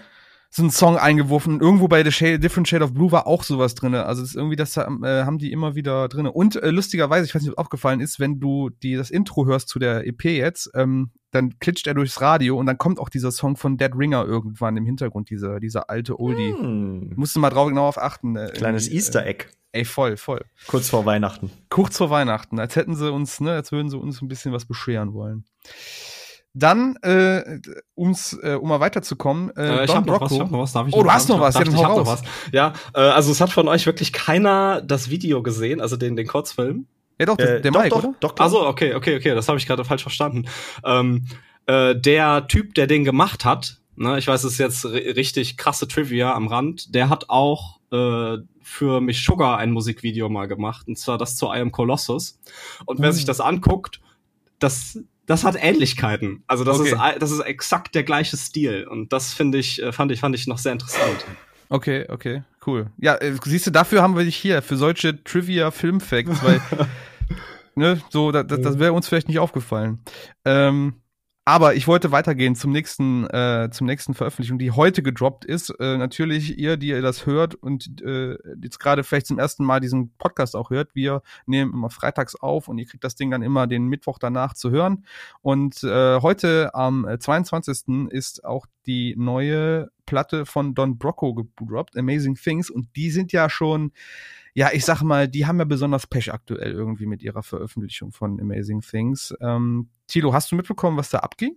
so 0.59 0.65
ein 0.65 0.71
Song 0.71 0.99
eingeworfen. 0.99 1.61
Irgendwo 1.61 1.89
bei 1.89 2.05
The 2.05 2.13
Shade, 2.13 2.39
Different 2.39 2.69
Shade 2.69 2.85
of 2.85 2.93
Blue 2.93 3.11
war 3.11 3.27
auch 3.27 3.43
sowas 3.43 3.75
drinne. 3.75 4.05
Also 4.05 4.21
das 4.21 4.31
ist 4.31 4.37
irgendwie, 4.37 4.57
das 4.57 4.77
äh, 4.77 4.83
haben 4.83 5.39
die 5.39 5.53
immer 5.53 5.75
wieder 5.75 6.09
drinne. 6.09 6.33
Und 6.33 6.57
äh, 6.57 6.71
lustigerweise, 6.71 7.25
ich 7.25 7.35
weiß 7.35 7.43
nicht, 7.43 7.57
ob 7.57 7.69
aufgefallen 7.69 8.01
ist, 8.01 8.19
wenn 8.19 8.41
du 8.41 8.71
die 8.71 8.97
das 8.97 9.11
Intro 9.11 9.45
hörst 9.47 9.69
zu 9.69 9.79
der 9.79 10.07
EP 10.07 10.25
jetzt, 10.25 10.71
ähm, 10.75 11.11
dann 11.31 11.59
klitscht 11.59 11.87
er 11.87 11.93
durchs 11.93 12.23
Radio 12.23 12.59
und 12.59 12.65
dann 12.65 12.79
kommt 12.79 12.99
auch 12.99 13.11
dieser 13.11 13.31
Song 13.31 13.57
von 13.57 13.77
Dead 13.77 13.95
Ringer 13.95 14.25
irgendwann 14.25 14.79
im 14.79 14.87
Hintergrund, 14.87 15.29
dieser, 15.29 15.61
dieser 15.61 15.91
alte 15.91 16.19
Oldie. 16.19 16.55
Hm. 16.59 17.13
Musst 17.17 17.37
du 17.37 17.41
mal 17.41 17.51
drauf 17.51 17.69
genau 17.69 17.87
auf 17.87 17.99
achten. 17.99 18.37
Äh, 18.37 18.53
Kleines 18.55 18.89
Easter 18.91 19.27
Egg. 19.27 19.45
Ey, 19.73 19.85
voll, 19.85 20.17
voll. 20.17 20.43
Kurz 20.67 20.89
vor 20.89 21.05
Weihnachten. 21.05 21.51
Kurz 21.69 21.99
vor 21.99 22.09
Weihnachten, 22.09 22.59
als 22.59 22.75
hätten 22.75 22.97
sie 22.97 23.13
uns, 23.13 23.41
ne, 23.41 23.53
als 23.53 23.71
würden 23.71 23.91
sie 23.91 23.99
uns 23.99 24.23
ein 24.23 24.29
bisschen 24.29 24.53
was 24.53 24.65
bescheren 24.65 25.13
wollen. 25.13 25.45
Dann, 26.59 26.97
äh, 27.03 27.61
um's, 27.95 28.37
äh, 28.43 28.55
um 28.55 28.69
mal 28.69 28.81
weiterzukommen, 28.81 29.51
äh, 29.57 29.81
äh 29.81 29.85
ich 29.85 29.91
Don 29.91 30.05
Brocco. 30.05 30.25
Noch 30.25 30.31
was, 30.31 30.33
ich 30.33 30.41
hab 30.41 30.51
noch 30.51 30.59
was, 30.61 30.73
darf 30.73 30.89
ich 30.89 30.95
Oh, 30.95 31.03
du 31.03 31.11
hast 31.11 31.29
noch 31.29 31.41
was, 31.41 31.55
ja, 31.55 31.65
dann 31.65 31.77
hau 31.77 31.83
raus. 31.83 31.99
Noch 31.99 32.07
was. 32.07 32.23
Ja, 32.53 32.73
äh, 32.95 33.01
also 33.01 33.31
es 33.31 33.41
hat 33.41 33.51
von 33.51 33.69
euch 33.69 33.87
wirklich 33.87 34.13
keiner 34.13 34.83
das 34.83 35.11
Video 35.11 35.43
gesehen, 35.43 35.81
also 35.81 35.97
den, 35.97 36.17
den 36.17 36.27
Kurzfilm. 36.27 36.87
Ja, 37.19 37.27
doch, 37.27 37.39
äh, 37.39 37.61
der 37.61 37.71
doch, 37.71 37.81
Mike, 37.81 37.91
doch, 37.91 37.99
oder? 37.99 38.15
Doch, 38.21 38.33
doch. 38.33 38.45
Also, 38.45 38.67
okay, 38.67 38.95
okay, 38.95 39.17
okay, 39.17 39.35
das 39.35 39.49
habe 39.49 39.59
ich 39.59 39.67
gerade 39.67 39.85
falsch 39.85 40.03
verstanden. 40.03 40.47
Ähm, 40.85 41.27
äh, 41.67 41.95
der 41.95 42.47
Typ, 42.49 42.75
der 42.75 42.87
den 42.87 43.05
gemacht 43.05 43.45
hat, 43.45 43.79
ne, 43.97 44.19
ich 44.19 44.27
weiß, 44.27 44.45
es 44.45 44.53
ist 44.53 44.59
jetzt 44.59 44.85
richtig 44.85 45.57
krasse 45.57 45.87
Trivia 45.87 46.35
am 46.35 46.49
Rand, 46.49 46.95
der 46.95 47.09
hat 47.09 47.29
auch 47.29 47.79
äh, 47.93 48.39
für 48.63 49.01
mich 49.01 49.25
Sugar 49.25 49.59
ein 49.59 49.71
Musikvideo 49.71 50.29
mal 50.29 50.47
gemacht, 50.47 50.89
und 50.89 50.99
zwar 50.99 51.19
das 51.19 51.37
zu 51.37 51.47
I 51.47 51.61
Am 51.61 51.73
Colossus. 51.73 52.39
Und 52.85 53.01
wer 53.01 53.11
mhm. 53.11 53.15
sich 53.15 53.25
das 53.25 53.41
anguckt, 53.41 54.01
das 54.59 54.99
das 55.29 55.45
hat 55.45 55.57
Ähnlichkeiten. 55.61 56.43
Also 56.47 56.65
das 56.65 56.81
okay. 56.81 56.93
ist 56.93 57.23
das 57.23 57.31
ist 57.31 57.41
exakt 57.41 57.95
der 57.95 58.03
gleiche 58.03 58.37
Stil 58.37 58.87
und 58.89 59.13
das 59.13 59.35
finde 59.35 59.59
ich 59.59 59.81
äh, 59.81 59.93
fand 59.93 60.11
ich 60.11 60.21
fand 60.21 60.35
ich 60.35 60.47
noch 60.49 60.59
sehr 60.59 60.73
interessant. 60.73 61.25
Okay, 61.69 62.07
okay, 62.09 62.43
cool. 62.67 62.91
Ja, 62.97 63.15
äh, 63.17 63.35
siehst 63.45 63.67
du, 63.67 63.71
dafür 63.71 64.03
haben 64.03 64.17
wir 64.17 64.25
dich 64.25 64.37
hier 64.37 64.63
für 64.63 64.79
solche 64.79 65.23
Trivia 65.23 65.71
Film 65.71 66.01
Facts, 66.01 66.43
weil 66.43 66.63
ne, 67.75 68.01
so 68.09 68.33
das, 68.33 68.47
das 68.47 68.79
wäre 68.79 68.95
uns 68.95 69.07
vielleicht 69.07 69.29
nicht 69.29 69.39
aufgefallen. 69.39 70.01
Ähm, 70.47 70.95
aber 71.49 71.75
ich 71.75 71.87
wollte 71.87 72.13
weitergehen 72.13 72.55
zum 72.55 72.73
nächsten, 72.73 73.25
äh, 73.31 73.71
zum 73.73 73.87
nächsten 73.87 74.13
Veröffentlichung, 74.13 74.59
die 74.59 74.71
heute 74.71 75.03
gedroppt 75.03 75.47
ist. 75.47 75.71
Äh, 75.81 75.97
natürlich 75.97 76.59
ihr, 76.59 76.77
die 76.77 76.89
ihr 76.89 77.01
das 77.01 77.25
hört 77.25 77.55
und 77.55 78.03
äh, 78.03 78.37
jetzt 78.61 78.79
gerade 78.79 79.03
vielleicht 79.03 79.29
zum 79.29 79.39
ersten 79.39 79.65
Mal 79.65 79.81
diesen 79.81 80.11
Podcast 80.19 80.55
auch 80.55 80.69
hört. 80.69 80.95
Wir 80.95 81.23
nehmen 81.47 81.73
immer 81.73 81.89
freitags 81.89 82.37
auf 82.37 82.69
und 82.69 82.77
ihr 82.77 82.85
kriegt 82.85 83.03
das 83.03 83.15
Ding 83.15 83.31
dann 83.31 83.41
immer 83.41 83.67
den 83.67 83.87
Mittwoch 83.87 84.19
danach 84.19 84.53
zu 84.53 84.71
hören. 84.71 85.07
Und 85.41 85.83
äh, 85.85 86.21
heute 86.21 86.75
am 86.75 87.09
22. 87.19 88.11
ist 88.11 88.45
auch 88.45 88.67
die 88.85 89.15
neue 89.17 89.89
Platte 90.05 90.45
von 90.45 90.75
Don 90.75 90.99
Brocco 90.99 91.33
gedroppt, 91.33 91.97
Amazing 91.97 92.35
Things. 92.35 92.69
Und 92.69 92.95
die 92.95 93.11
sind 93.11 93.33
ja 93.33 93.49
schon 93.49 93.93
ja, 94.53 94.71
ich 94.73 94.85
sag 94.85 95.03
mal, 95.03 95.29
die 95.29 95.47
haben 95.47 95.61
ja 95.61 95.65
besonders 95.65 96.09
Pech 96.09 96.33
aktuell 96.33 96.73
irgendwie 96.73 97.07
mit 97.07 97.23
ihrer 97.23 97.45
Veröffentlichung 97.45 98.11
von 98.11 98.41
Amazing 98.41 98.81
Things. 98.81 99.33
Ähm, 99.41 99.89
Tilo, 100.09 100.33
hast 100.33 100.51
du 100.51 100.57
mitbekommen, 100.57 100.97
was 100.97 101.11
da 101.11 101.19
abging? 101.19 101.57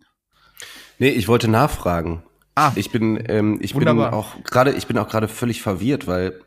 Nee, 1.00 1.10
ich 1.10 1.28
wollte 1.28 1.48
nachfragen. 1.48 2.24
Ah, 2.54 2.74
ich 2.76 2.92
bin, 2.92 3.24
ähm, 3.28 3.60
ich 3.62 3.74
wunderbar. 3.74 4.12
bin 4.12 4.20
auch 4.20 4.44
gerade, 4.44 4.74
ich 4.74 4.88
bin 4.88 4.98
auch 4.98 5.08
gerade 5.08 5.28
völlig 5.28 5.62
verwirrt, 5.62 6.06
weil 6.06 6.40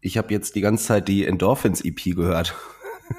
ich 0.00 0.16
habe 0.16 0.32
jetzt 0.32 0.54
die 0.54 0.60
ganze 0.60 0.84
Zeit 0.84 1.08
die 1.08 1.26
Endorphins 1.26 1.84
EP 1.84 2.14
gehört. 2.14 2.54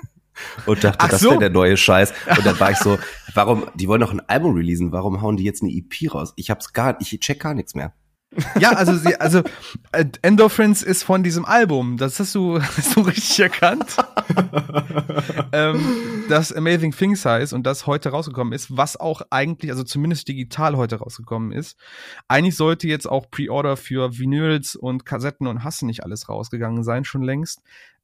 und 0.66 0.84
dachte, 0.84 1.00
Ach 1.02 1.10
das 1.10 1.22
so. 1.22 1.32
wäre 1.32 1.40
der 1.40 1.50
neue 1.50 1.78
Scheiß. 1.78 2.14
Und 2.38 2.46
dann 2.46 2.60
war 2.60 2.72
ich 2.72 2.78
so, 2.78 2.98
warum, 3.34 3.68
die 3.76 3.88
wollen 3.88 4.02
doch 4.02 4.14
ein 4.14 4.28
Album 4.28 4.56
releasen, 4.56 4.92
warum 4.92 5.22
hauen 5.22 5.38
die 5.38 5.44
jetzt 5.44 5.62
eine 5.62 5.72
EP 5.72 6.14
raus? 6.14 6.34
Ich 6.38 6.50
hab's 6.50 6.74
gar, 6.74 7.00
ich 7.02 7.20
check 7.20 7.42
gar 7.42 7.54
nichts 7.54 7.76
mehr. 7.76 7.94
Ja, 8.60 8.72
also 8.72 8.96
sie, 8.96 9.16
also 9.20 9.42
äh, 9.92 10.06
Endorphins 10.22 10.84
ist 10.84 11.04
von 11.04 11.24
diesem 11.24 11.46
Album. 11.46 11.98
Das 11.98 12.20
hast 12.20 12.36
du, 12.36 12.62
hast 12.78 12.96
du 12.96 13.02
richtig 13.02 13.40
erkannt. 13.40 13.98
ähm, 15.52 16.24
das 16.30 16.52
Amazing 16.52 16.92
Things 16.92 17.26
heißt 17.26 17.54
und 17.54 17.64
das 17.64 17.88
heute 17.88 18.10
rausgekommen 18.10 18.54
ist, 18.54 18.76
was 18.76 18.98
auch 18.98 19.22
eigentlich, 19.30 19.72
also 19.72 19.84
zumindest 19.84 20.28
digital 20.28 20.78
heute 20.78 20.98
rausgekommen 20.98 21.52
ist. 21.52 21.78
Eigentlich 22.28 22.56
sollte 22.56 22.88
jetzt 22.88 23.08
auch 23.08 23.30
Pre-Order 23.30 23.78
für 23.78 24.18
Vinyls 24.18 24.76
und 24.76 25.06
Kassetten 25.06 25.48
und 25.48 25.64
Hassen 25.64 25.88
nicht 25.88 26.04
alles 26.04 26.30
rausgegangen 26.30 26.84
sein, 26.84 27.04
schon 27.06 27.24
längst. 27.24 27.62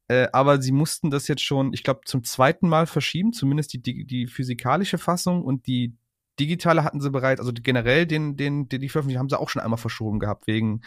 Äh, 0.08 0.28
aber 0.32 0.60
sie 0.60 0.72
mussten 0.72 1.10
das 1.10 1.28
jetzt 1.28 1.42
schon, 1.42 1.72
ich 1.72 1.84
glaube, 1.84 2.00
zum 2.04 2.24
zweiten 2.24 2.68
Mal 2.68 2.86
verschieben, 2.86 3.32
zumindest 3.32 3.72
die, 3.72 3.80
die, 3.80 4.04
die 4.04 4.26
physikalische 4.26 4.98
Fassung 4.98 5.42
und 5.42 5.66
die 5.66 5.94
digitale 6.38 6.84
hatten 6.84 7.00
sie 7.00 7.10
bereit, 7.10 7.38
also 7.40 7.52
generell 7.54 8.06
den, 8.06 8.36
den, 8.36 8.68
den 8.68 8.80
die 8.80 8.88
Veröffentlichung 8.88 9.20
haben 9.20 9.28
sie 9.28 9.38
auch 9.38 9.48
schon 9.50 9.60
einmal 9.62 9.78
verschoben 9.78 10.18
gehabt, 10.20 10.46
wegen 10.46 10.80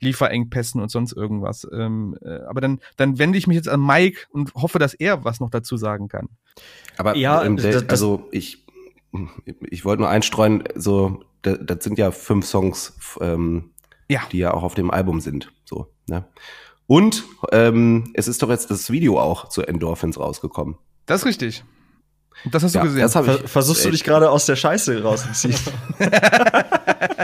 Lieferengpässen 0.00 0.80
und 0.80 0.90
sonst 0.90 1.12
irgendwas. 1.12 1.66
Ähm, 1.72 2.16
äh, 2.22 2.40
aber 2.48 2.60
dann, 2.60 2.80
dann 2.96 3.18
wende 3.18 3.38
ich 3.38 3.46
mich 3.46 3.56
jetzt 3.56 3.68
an 3.68 3.84
Mike 3.84 4.20
und 4.30 4.54
hoffe, 4.54 4.78
dass 4.78 4.94
er 4.94 5.24
was 5.24 5.40
noch 5.40 5.50
dazu 5.50 5.76
sagen 5.76 6.08
kann. 6.08 6.28
Aber 6.96 7.16
Ja, 7.16 7.42
ähm, 7.44 7.56
das- 7.56 7.72
das- 7.72 7.88
also 7.88 8.28
ich, 8.30 8.64
ich 9.70 9.84
wollte 9.84 10.02
nur 10.02 10.10
einstreuen, 10.10 10.64
so, 10.74 11.24
das, 11.42 11.58
das 11.62 11.82
sind 11.84 11.98
ja 11.98 12.10
fünf 12.12 12.46
Songs, 12.46 12.96
ähm, 13.20 13.70
Ja. 14.08 14.20
die 14.30 14.38
ja 14.38 14.54
auch 14.54 14.62
auf 14.62 14.74
dem 14.74 14.90
Album 14.90 15.20
sind. 15.20 15.52
So, 15.64 15.92
ne? 16.08 16.24
Und 16.86 17.24
ähm, 17.52 18.10
es 18.14 18.26
ist 18.28 18.42
doch 18.42 18.50
jetzt 18.50 18.70
das 18.70 18.90
Video 18.90 19.18
auch 19.20 19.48
zu 19.48 19.62
Endorphins 19.62 20.18
rausgekommen. 20.18 20.76
Das 21.06 21.20
ist 21.22 21.26
richtig. 21.26 21.64
Und 22.44 22.54
das 22.54 22.62
hast 22.62 22.74
Ja, 22.74 22.80
du 22.82 22.86
gesehen. 22.88 23.02
das 23.02 23.16
hab 23.16 23.24
Ver 23.26 23.40
ich, 23.44 23.50
versuchst 23.50 23.84
du 23.84 23.88
ey, 23.88 23.92
dich 23.92 24.04
gerade 24.04 24.30
aus 24.30 24.46
der 24.46 24.56
Scheiße 24.56 25.02
rauszuziehen? 25.02 25.54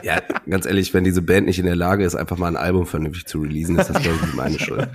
Ja, 0.02 0.20
ganz 0.48 0.66
ehrlich, 0.66 0.92
wenn 0.94 1.04
diese 1.04 1.22
Band 1.22 1.46
nicht 1.46 1.58
in 1.58 1.64
der 1.66 1.74
Lage 1.74 2.04
ist, 2.04 2.14
einfach 2.14 2.36
mal 2.36 2.48
ein 2.48 2.56
Album 2.56 2.86
vernünftig 2.86 3.26
zu 3.26 3.40
releasen, 3.40 3.78
ist 3.78 3.88
das 3.90 4.00
glaube 4.00 4.16
ich 4.16 4.22
nicht 4.22 4.34
meine 4.34 4.58
Schuld. 4.58 4.88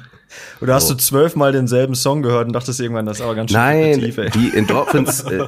Oder 0.62 0.75
hast 0.75 0.88
So. 0.88 0.94
du 0.94 1.00
zwölfmal 1.00 1.51
denselben 1.51 1.96
Song 1.96 2.22
gehört 2.22 2.48
und 2.48 2.53
dachtest 2.53 2.80
irgendwann, 2.80 3.06
das 3.06 3.18
ist 3.18 3.24
aber 3.24 3.36
ganz 3.36 3.51
schön 3.51 3.60
Nein, 3.60 4.00
repetitiv, 4.00 4.18
ey. 4.20 4.30
die 4.30 4.58
Endorphins, 4.58 5.22
äh, 5.30 5.48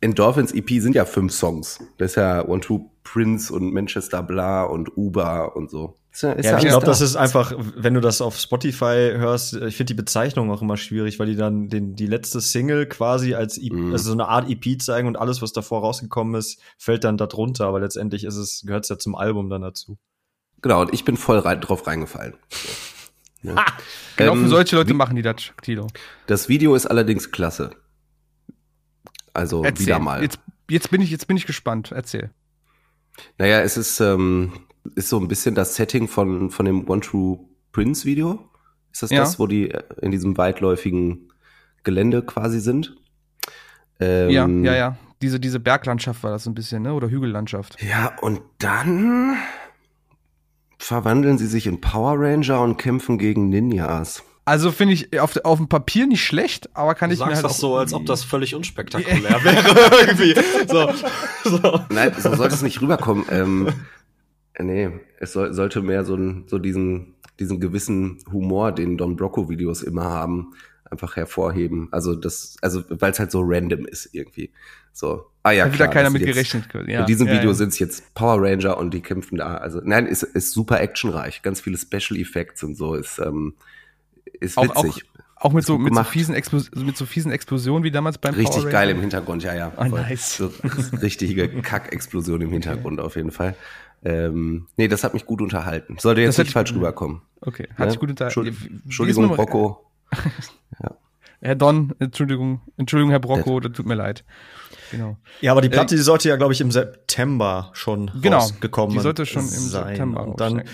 Endorphins 0.00 0.52
EP 0.52 0.68
sind 0.80 0.94
ja 0.94 1.04
fünf 1.04 1.32
Songs. 1.32 1.78
Das 1.98 2.12
ist 2.12 2.16
ja 2.16 2.44
One 2.46 2.60
Two 2.60 2.90
Prince 3.04 3.52
und 3.52 3.72
Manchester 3.72 4.22
Bla 4.22 4.64
und 4.64 4.96
Uber 4.96 5.54
und 5.54 5.70
so. 5.70 5.96
Ist 6.14 6.22
ja, 6.22 6.32
ist 6.32 6.44
Ja, 6.46 6.58
ich 6.58 6.64
glaube, 6.66 6.86
da. 6.86 6.92
das 6.92 7.00
ist 7.00 7.16
einfach, 7.16 7.52
wenn 7.58 7.92
du 7.94 8.00
das 8.00 8.20
auf 8.20 8.38
Spotify 8.38 9.10
hörst, 9.16 9.54
ich 9.54 9.76
finde 9.76 9.90
die 9.92 9.94
Bezeichnung 9.94 10.48
auch 10.52 10.62
immer 10.62 10.76
schwierig, 10.76 11.18
weil 11.18 11.26
die 11.26 11.34
dann 11.34 11.68
den, 11.68 11.96
die 11.96 12.06
letzte 12.06 12.40
Single 12.40 12.86
quasi 12.86 13.34
als 13.34 13.58
EP, 13.58 13.72
Mhm. 13.72 13.92
also 13.92 14.04
so 14.04 14.12
eine 14.12 14.28
Art 14.28 14.48
EP 14.48 14.80
zeigen 14.80 15.08
und 15.08 15.16
alles, 15.16 15.42
was 15.42 15.52
davor 15.52 15.80
rausgekommen 15.80 16.36
ist, 16.36 16.60
fällt 16.78 17.02
dann 17.02 17.16
da 17.16 17.26
drunter, 17.26 17.66
aber 17.66 17.80
letztendlich 17.80 18.22
ist 18.24 18.36
es, 18.36 18.62
gehört 18.64 18.84
es 18.84 18.90
ja 18.90 18.98
zum 18.98 19.16
Album 19.16 19.50
dann 19.50 19.62
dazu. 19.62 19.98
Genau, 20.62 20.82
und 20.82 20.94
ich 20.94 21.04
bin 21.04 21.16
voll 21.16 21.38
rein, 21.40 21.60
drauf 21.60 21.86
reingefallen. 21.86 22.34
Ja. 23.46 23.62
genau 24.16 24.32
Ähm, 24.32 24.44
für 24.44 24.48
solche 24.48 24.74
Leute 24.76 24.94
machen 24.94 25.16
die 25.16 25.20
das, 25.22 25.36
Tilo. 25.60 25.86
Das 26.26 26.48
Video 26.48 26.74
ist 26.74 26.86
allerdings 26.86 27.30
klasse. 27.30 27.72
Also 29.34 29.62
Erzähl. 29.64 29.84
wieder 29.86 29.98
mal. 29.98 30.22
Jetzt, 30.22 30.38
jetzt, 30.70 30.90
bin 30.90 31.02
ich, 31.02 31.10
jetzt 31.10 31.26
bin 31.26 31.36
ich 31.36 31.44
gespannt. 31.44 31.92
Erzähl. 31.92 32.30
Naja, 33.36 33.60
es 33.60 33.76
ist, 33.76 34.00
ähm, 34.00 34.52
ist 34.94 35.08
so 35.08 35.18
ein 35.18 35.28
bisschen 35.28 35.54
das 35.54 35.76
Setting 35.76 36.08
von, 36.08 36.50
von 36.50 36.66
dem 36.66 36.88
One 36.88 37.00
True 37.00 37.38
Prince 37.72 38.04
Video. 38.04 38.48
Ist 38.92 39.02
das 39.02 39.10
Ja. 39.10 39.20
das, 39.20 39.38
wo 39.38 39.46
die 39.46 39.70
äh, 39.70 39.82
in 40.02 40.10
diesem 40.10 40.36
weitläufigen 40.36 41.32
Gelände 41.82 42.22
quasi 42.22 42.60
sind? 42.60 42.94
Ähm, 44.00 44.30
ja, 44.30 44.46
ja, 44.46 44.74
ja. 44.76 44.96
Diese, 45.22 45.40
diese 45.40 45.60
Berglandschaft 45.60 46.22
war 46.22 46.30
das 46.32 46.44
so 46.44 46.50
ein 46.50 46.54
bisschen, 46.54 46.82
ne? 46.82 46.92
Oder 46.94 47.08
Hügellandschaft. 47.08 47.76
Ja, 47.82 48.12
und 48.20 48.40
dann 48.58 49.36
verwandeln 50.78 51.38
sie 51.38 51.46
sich 51.46 51.66
in 51.66 51.80
Power 51.80 52.14
Ranger 52.18 52.60
und 52.60 52.76
kämpfen 52.76 53.18
gegen 53.18 53.48
Ninjas. 53.48 54.22
Also 54.46 54.70
finde 54.72 54.92
ich 54.92 55.18
auf, 55.18 55.34
auf 55.44 55.56
dem 55.58 55.68
Papier 55.68 56.06
nicht 56.06 56.22
schlecht, 56.22 56.68
aber 56.76 56.94
kann 56.94 57.08
Du 57.08 57.14
ich 57.14 57.20
mir 57.20 57.26
sagst 57.26 57.36
halt 57.36 57.44
das 57.46 57.52
auch 57.52 57.56
so, 57.58 57.76
als 57.76 57.94
ob 57.94 58.04
das 58.04 58.22
völlig 58.24 58.54
unspektakulär 58.54 59.42
wäre. 59.44 60.06
irgendwie. 60.06 60.34
So, 60.68 60.90
so. 61.58 61.80
Nein, 61.88 62.12
so 62.18 62.34
sollte 62.34 62.54
es 62.54 62.62
nicht 62.62 62.82
rüberkommen. 62.82 63.24
Ähm, 63.30 63.68
äh, 63.68 63.72
nee, 64.58 64.90
es 65.20 65.32
soll, 65.32 65.52
sollte 65.52 65.82
mehr 65.82 66.04
so, 66.04 66.18
so 66.46 66.58
diesen, 66.58 67.14
diesen 67.40 67.60
gewissen 67.60 68.18
Humor, 68.30 68.72
den 68.72 68.96
Don 68.96 69.16
Brocco-Videos 69.16 69.82
immer 69.82 70.04
haben, 70.04 70.54
einfach 70.90 71.16
hervorheben. 71.16 71.88
Also 71.90 72.14
das, 72.14 72.56
also 72.62 72.84
weil 72.88 73.12
es 73.12 73.18
halt 73.18 73.30
so 73.32 73.42
random 73.44 73.86
ist 73.86 74.10
irgendwie. 74.12 74.50
So, 74.92 75.26
ah 75.42 75.50
ja, 75.50 75.64
Hat 75.64 75.72
wieder 75.72 75.84
klar, 75.86 75.94
keiner 75.94 76.04
das 76.04 76.12
mit 76.12 76.22
jetzt- 76.22 76.34
gerechnet. 76.52 76.88
Ja, 76.88 77.00
in 77.00 77.06
diesem 77.06 77.26
ja, 77.26 77.32
Video 77.34 77.50
ja. 77.50 77.54
sind 77.54 77.70
es 77.70 77.78
jetzt 77.80 78.14
Power 78.14 78.40
Ranger 78.40 78.78
und 78.78 78.94
die 78.94 79.00
kämpfen 79.00 79.38
da. 79.38 79.56
Also 79.56 79.80
nein, 79.82 80.06
ist, 80.06 80.22
ist 80.22 80.52
super 80.52 80.80
actionreich, 80.80 81.42
ganz 81.42 81.60
viele 81.60 81.76
Special 81.76 82.18
Effects 82.20 82.62
und 82.62 82.76
so. 82.76 82.94
Ist, 82.94 83.18
ähm, 83.18 83.54
ist 84.40 84.56
Auch, 84.56 84.68
auch, 84.76 84.84
witzig. 84.84 85.04
auch 85.36 85.52
mit 85.52 85.64
so, 85.64 85.78
mit, 85.78 85.94
so 85.94 86.04
fiesen 86.04 86.34
Explos 86.36 86.70
mit 86.76 86.96
so 86.96 87.06
fiesen 87.06 87.32
Explosionen 87.32 87.82
wie 87.82 87.90
damals 87.90 88.18
beim 88.18 88.34
Richtig 88.34 88.62
Power 88.62 88.70
geil 88.70 88.82
Ranger. 88.86 88.90
im 88.94 89.00
Hintergrund, 89.00 89.42
ja, 89.42 89.54
ja. 89.54 89.72
Ah, 89.76 89.86
voll. 89.86 90.00
nice. 90.00 90.36
So, 90.36 90.52
richtige 91.02 91.48
Kack-Explosion 91.48 92.40
im 92.42 92.50
Hintergrund 92.52 93.00
auf 93.00 93.16
jeden 93.16 93.32
Fall. 93.32 93.56
Ähm, 94.04 94.66
nee, 94.76 94.86
das 94.88 95.02
hat 95.04 95.14
mich 95.14 95.24
gut 95.26 95.40
unterhalten. 95.40 95.96
Sollte 95.98 96.20
jetzt 96.20 96.38
nicht 96.38 96.52
falsch 96.52 96.72
rüberkommen. 96.74 97.22
Okay, 97.40 97.68
hat 97.76 97.90
sich 97.90 97.98
gut 98.00 98.10
unter. 98.10 98.24
Entschuldigung, 98.26 98.58
Wie- 98.60 98.70
wie 98.70 98.74
ist 98.76 98.84
Entschuldigung 98.84 99.26
nur- 99.28 99.36
Rocco. 99.36 99.86
Herr 101.40 101.56
Don, 101.56 101.92
Entschuldigung, 101.98 102.62
Entschuldigung, 102.78 103.10
Herr 103.10 103.20
Brocco, 103.20 103.60
das 103.60 103.72
tut 103.72 103.84
mir 103.84 103.94
leid. 103.94 104.24
Genau. 104.90 105.18
Ja, 105.42 105.52
aber 105.52 105.60
die 105.60 105.68
Platte, 105.68 105.94
die 105.94 106.00
sollte 106.00 106.28
ja, 106.30 106.36
glaube 106.36 106.54
ich, 106.54 106.60
im 106.62 106.70
September 106.70 107.70
schon 107.74 108.10
Genau, 108.22 108.38
rausgekommen 108.38 108.96
die 108.96 109.02
sollte 109.02 109.26
schon 109.26 109.42
im 109.42 109.48
sein. 109.48 109.88
September 109.88 110.26
Und 110.28 110.40
dann, 110.40 110.58
genau. 110.58 110.68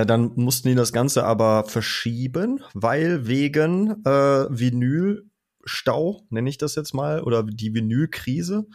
äh, 0.00 0.04
dann 0.04 0.32
mussten 0.34 0.68
die 0.68 0.74
das 0.74 0.92
Ganze 0.92 1.24
aber 1.24 1.64
verschieben, 1.64 2.62
weil 2.74 3.26
wegen 3.26 4.04
äh, 4.04 4.46
Vinylstau, 5.62 6.22
nenne 6.30 6.48
ich 6.48 6.58
das 6.58 6.74
jetzt 6.74 6.92
mal, 6.94 7.22
oder 7.22 7.42
die 7.42 7.74
Vinylkrise. 7.74 8.66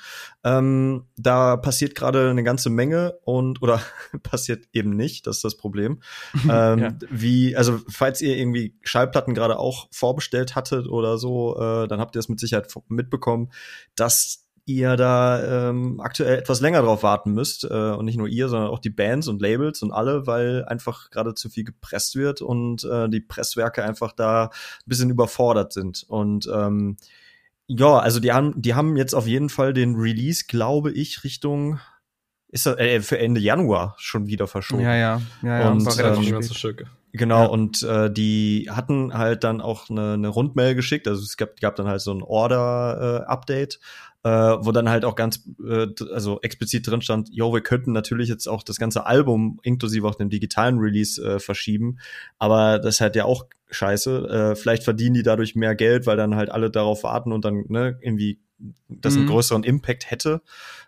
Ähm, 0.44 1.06
da 1.18 1.58
passiert 1.58 1.96
gerade 1.96 2.30
eine 2.30 2.44
ganze 2.44 2.70
Menge 2.70 3.20
und 3.24 3.62
oder 3.62 3.82
passiert 4.24 4.66
eben 4.74 4.92
nicht, 4.92 5.28
das 5.28 5.38
ist 5.38 5.44
das 5.44 5.58
Problem. 5.58 6.02
ähm, 6.50 6.80
Ja. 6.80 6.94
Wie, 7.10 7.56
also 7.56 7.80
falls 7.90 8.22
ihr 8.22 8.38
irgendwie 8.38 8.78
Schallplatten 8.82 9.34
gerade 9.34 9.60
auch 9.60 9.88
vorbestellt 9.92 10.56
hattet 10.56 10.88
oder 10.88 11.18
so, 11.18 11.58
äh, 11.58 11.88
dann 11.88 12.00
habt 12.00 12.16
ihr 12.16 12.20
es 12.20 12.30
mit 12.30 12.40
Sicherheit 12.40 12.72
mitbekommen, 12.88 13.52
dass 13.96 14.47
ihr 14.68 14.96
da 14.98 15.70
ähm, 15.70 16.00
aktuell 16.00 16.38
etwas 16.38 16.62
länger 16.62 16.84
drauf 16.84 17.02
warten 17.02 17.32
müsst 17.32 17.64
äh, 17.64 17.68
und 17.92 18.06
nicht 18.06 18.18
nur 18.18 18.28
ihr, 18.28 18.50
sondern 18.50 18.70
auch 18.70 18.80
die 18.80 18.92
Bands 18.92 19.28
und 19.28 19.42
Labels 19.42 19.82
und 19.82 19.92
alle, 19.92 20.28
weil 20.28 20.66
einfach 20.66 21.10
gerade 21.10 21.34
zu 21.34 21.50
viel 21.50 21.64
gepresst 21.64 22.16
wird 22.16 22.42
und 22.42 22.84
äh, 22.84 23.10
die 23.10 23.22
Presswerke 23.22 23.84
einfach 23.84 24.12
da 24.12 24.46
ein 24.46 24.50
bisschen 24.86 25.10
überfordert 25.10 25.74
sind 25.74 26.06
und 26.08 26.48
ähm, 26.54 26.98
ja, 27.68 27.98
also 27.98 28.20
die 28.20 28.32
haben, 28.32 28.54
die 28.62 28.76
haben 28.76 28.96
jetzt 28.96 29.14
auf 29.14 29.28
jeden 29.28 29.50
Fall 29.50 29.74
den 29.74 29.96
Release, 29.96 30.46
glaube 30.48 30.92
ich, 30.92 31.24
Richtung 31.24 31.80
ist 32.50 32.66
das, 32.66 32.78
äh, 32.78 33.02
für 33.02 33.20
Ende 33.20 33.42
Januar 33.42 33.96
schon 33.98 34.28
wieder 34.28 34.48
verschoben. 34.48 34.84
Ja, 34.84 34.96
ja, 34.96 35.22
ja, 35.44 35.60
ja. 35.60 35.72
Und, 35.72 35.86
war 35.86 35.94
ähm, 36.00 36.06
relativ 36.06 36.32
ganze 36.32 36.54
Stück. 36.54 36.86
Genau, 37.14 37.44
Ja. 37.44 37.46
und 37.48 37.84
äh, 37.84 38.12
die 38.12 38.70
hatten 38.72 39.14
halt 39.14 39.44
dann 39.44 39.60
auch 39.62 39.90
eine, 39.90 40.14
eine 40.14 40.28
Rundmail 40.28 40.76
geschickt. 40.76 41.08
Also 41.08 41.24
es 41.24 41.36
gab, 41.36 41.60
gab 41.60 41.76
dann 41.76 41.88
halt 41.88 42.02
so 42.02 42.14
ein 42.14 42.22
Order-Update, 42.22 43.76
äh, 43.76 43.78
wo 44.30 44.72
dann 44.72 44.90
halt 44.90 45.06
auch 45.06 45.16
ganz, 45.16 45.48
äh, 45.66 45.88
also 46.12 46.40
explizit 46.42 46.88
drin 46.88 47.02
stand, 47.02 47.30
jo, 47.32 47.54
wir 47.54 47.62
könnten 47.62 47.92
natürlich 47.92 48.30
jetzt 48.30 48.48
auch 48.48 48.64
das 48.64 48.78
ganze 48.78 49.06
Album 49.06 49.60
inklusive 49.64 50.08
auch 50.08 50.16
dem 50.16 50.30
digitalen 50.30 50.80
Release 50.80 51.22
äh, 51.24 51.40
verschieben, 51.40 52.00
aber 52.38 52.80
das 52.80 52.96
ist 52.96 53.02
halt 53.02 53.16
ja 53.16 53.26
auch 53.26 53.46
scheiße. 53.70 54.28
Äh, 54.30 54.56
vielleicht 54.56 54.84
verdienen 54.84 55.14
die 55.16 55.24
dadurch 55.24 55.56
mehr 55.56 55.76
Geld, 55.76 56.06
weil 56.06 56.18
dann 56.18 56.36
halt 56.36 56.50
alle 56.50 56.70
darauf 56.72 57.04
warten 57.04 57.32
und 57.32 57.44
dann 57.46 57.66
ne, 57.68 57.98
irgendwie 58.02 58.40
das 58.90 59.16
einen 59.16 59.26
Mhm. 59.26 59.30
größeren 59.30 59.64
Impact 59.64 60.10
hätte. 60.10 60.42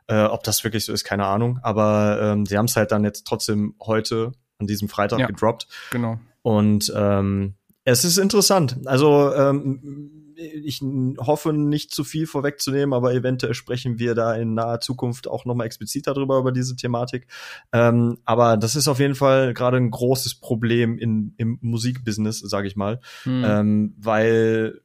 Äh, 0.08 0.24
ob 0.24 0.44
das 0.44 0.64
wirklich 0.64 0.86
so 0.86 0.92
ist, 0.94 1.04
keine 1.04 1.26
Ahnung. 1.28 1.60
Aber 1.62 2.20
ähm, 2.22 2.46
sie 2.48 2.58
haben 2.58 2.66
es 2.66 2.76
halt 2.76 2.92
dann 2.92 3.04
jetzt 3.04 3.28
trotzdem 3.28 3.76
heute 3.80 4.32
an 4.58 4.66
diesem 4.66 4.90
Freitag 4.90 5.20
Ja. 5.20 5.28
gedroppt. 5.28 5.68
Genau. 5.92 6.20
Und 6.42 6.92
ähm, 6.96 7.54
es 7.84 8.04
ist 8.06 8.18
interessant. 8.18 8.78
Also 8.86 9.32
ähm, 9.36 10.19
ich 10.40 10.82
hoffe 10.82 11.54
nicht 11.54 11.94
zu 11.94 12.04
viel 12.04 12.28
vorwegzunehmen, 12.28 12.94
aber 12.94 13.14
eventuell 13.14 13.54
sprechen 13.54 14.00
wir 14.00 14.16
da 14.16 14.34
in 14.36 14.54
naher 14.54 14.80
Zukunft 14.80 15.28
auch 15.28 15.46
noch 15.46 15.56
mal 15.56 15.66
explizit 15.66 16.08
darüber 16.08 16.40
über 16.40 16.52
diese 16.52 16.76
Thematik. 16.76 17.28
Ähm, 17.74 18.18
aber 18.26 18.58
das 18.58 18.76
ist 18.76 18.88
auf 18.88 19.00
jeden 19.00 19.16
Fall 19.16 19.54
gerade 19.54 19.78
ein 19.78 19.92
großes 19.92 20.36
Problem 20.36 20.98
in, 20.98 21.34
im 21.38 21.58
Musikbusiness, 21.62 22.40
sage 22.40 22.68
ich 22.68 22.76
mal, 22.76 23.00
Hm. 23.24 23.44
ähm, 23.46 23.96
weil 23.98 24.82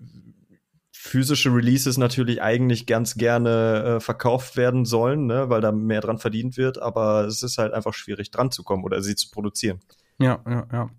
physische 0.91 1.55
Releases 1.55 1.99
natürlich 1.99 2.41
eigentlich 2.41 2.87
ganz 2.87 3.15
gerne 3.15 3.97
äh, 3.97 4.01
verkauft 4.01 4.57
werden 4.57 4.85
sollen, 4.87 5.27
ne, 5.27 5.51
weil 5.51 5.61
da 5.61 5.71
mehr 5.71 6.01
dran 6.01 6.19
verdient 6.19 6.57
wird, 6.57 6.81
aber 6.81 7.27
es 7.27 7.43
ist 7.43 7.59
halt 7.59 7.75
einfach 7.75 7.93
schwierig 7.93 8.31
dran 8.31 8.51
zu 8.51 8.63
kommen 8.63 8.85
oder 8.85 9.03
sie 9.03 9.15
zu 9.15 9.31
produzieren. 9.31 9.81
Ja, 10.19 10.41
ja, 10.49 10.67
ja. 10.73 10.91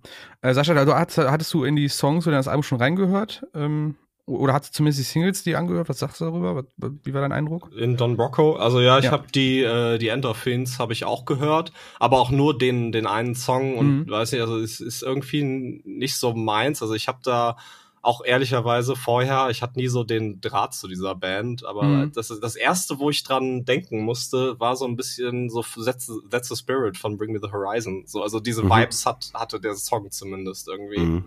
Äh, 0.42 0.54
Sascha, 0.54 0.86
du 0.86 0.94
hattest, 0.94 1.18
hattest 1.18 1.54
du 1.54 1.64
in 1.64 1.76
die 1.76 1.88
Songs 1.88 2.28
oder 2.28 2.36
in 2.36 2.40
das 2.40 2.48
Album 2.48 2.64
schon 2.64 2.78
reingehört? 2.78 3.48
Ähm, 3.54 3.96
Oder 4.28 4.54
hast 4.54 4.70
du 4.70 4.72
zumindest 4.72 5.00
die 5.00 5.04
Singles 5.04 5.44
die 5.44 5.56
angehört? 5.56 5.88
Was 5.88 6.00
sagst 6.00 6.20
du 6.20 6.26
darüber? 6.26 6.56
Was, 6.78 6.92
wie 7.04 7.14
war 7.14 7.22
dein 7.22 7.32
Eindruck? 7.32 7.72
In 7.78 7.96
Don 7.96 8.18
Brocco, 8.18 8.56
also 8.56 8.80
ja, 8.82 8.98
ich 8.98 9.06
Ja. 9.06 9.12
habe 9.12 9.28
die 9.34 9.62
äh, 9.62 10.00
die 10.00 10.08
Endorphins 10.08 10.80
habe 10.80 10.94
ich 10.94 11.06
auch 11.06 11.26
gehört, 11.26 11.72
aber 12.00 12.20
auch 12.20 12.32
nur 12.32 12.58
den 12.58 12.92
den 12.92 13.06
einen 13.06 13.36
Song 13.36 13.78
und 13.78 14.00
Mhm. 14.06 14.10
weiß 14.10 14.32
nicht, 14.32 14.42
also 14.42 14.58
es 14.58 14.80
ist 14.80 15.04
irgendwie 15.04 15.82
nicht 15.86 16.16
so 16.18 16.34
meins. 16.34 16.82
Also 16.82 16.96
ich 16.96 17.08
habe 17.08 17.20
da 17.24 17.56
auch 18.02 18.24
ehrlicherweise 18.26 18.96
vorher, 18.96 19.50
ich 19.50 19.62
hatte 19.64 19.80
nie 19.80 19.88
so 19.88 20.04
den 20.04 20.40
Draht 20.42 20.74
zu 20.76 20.88
dieser 20.88 21.14
Band, 21.16 21.64
aber 21.66 21.84
Mhm. 22.08 22.12
das 22.14 22.28
das 22.40 22.56
erste, 22.56 22.98
wo 23.00 23.12
ich 23.12 23.24
dran 23.24 23.64
denken 23.66 24.02
musste, 24.02 24.60
war 24.60 24.76
so 24.76 24.86
ein 24.86 24.96
bisschen 24.96 25.50
so 25.52 25.64
That's, 25.84 26.08
the- 26.08 26.20
That's 26.32 26.50
the 26.50 26.56
Spirit 26.56 26.98
von 26.98 27.18
Bring 27.18 27.32
Me 27.32 27.40
the 27.42 27.52
Horizon. 27.52 28.04
So, 28.08 28.24
also 28.24 28.40
diese 28.40 28.64
Mhm. 28.64 28.70
Vibes 28.72 29.06
hat 29.06 29.30
hatte 29.36 29.60
der 29.60 29.76
Song 29.76 30.10
zumindest 30.10 30.68
irgendwie. 30.68 31.24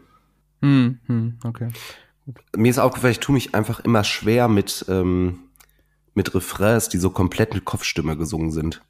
Mhm. 0.61 0.99
Hm, 1.07 1.38
Mir 2.57 2.71
ist 2.71 2.79
aufgefallen, 2.79 3.13
ich 3.13 3.21
tue 3.21 3.33
mich 3.35 3.55
einfach 3.55 3.81
immer 3.81 4.05
schwer 4.05 4.49
mit, 4.49 4.85
ähm, 4.89 5.39
mit 6.15 6.35
Refrains, 6.35 6.89
die 6.89 6.99
so 6.99 7.11
komplett 7.11 7.55
mit 7.55 7.65
Kopfstimme 7.65 8.17
gesungen 8.17 8.51
sind. 8.51 8.83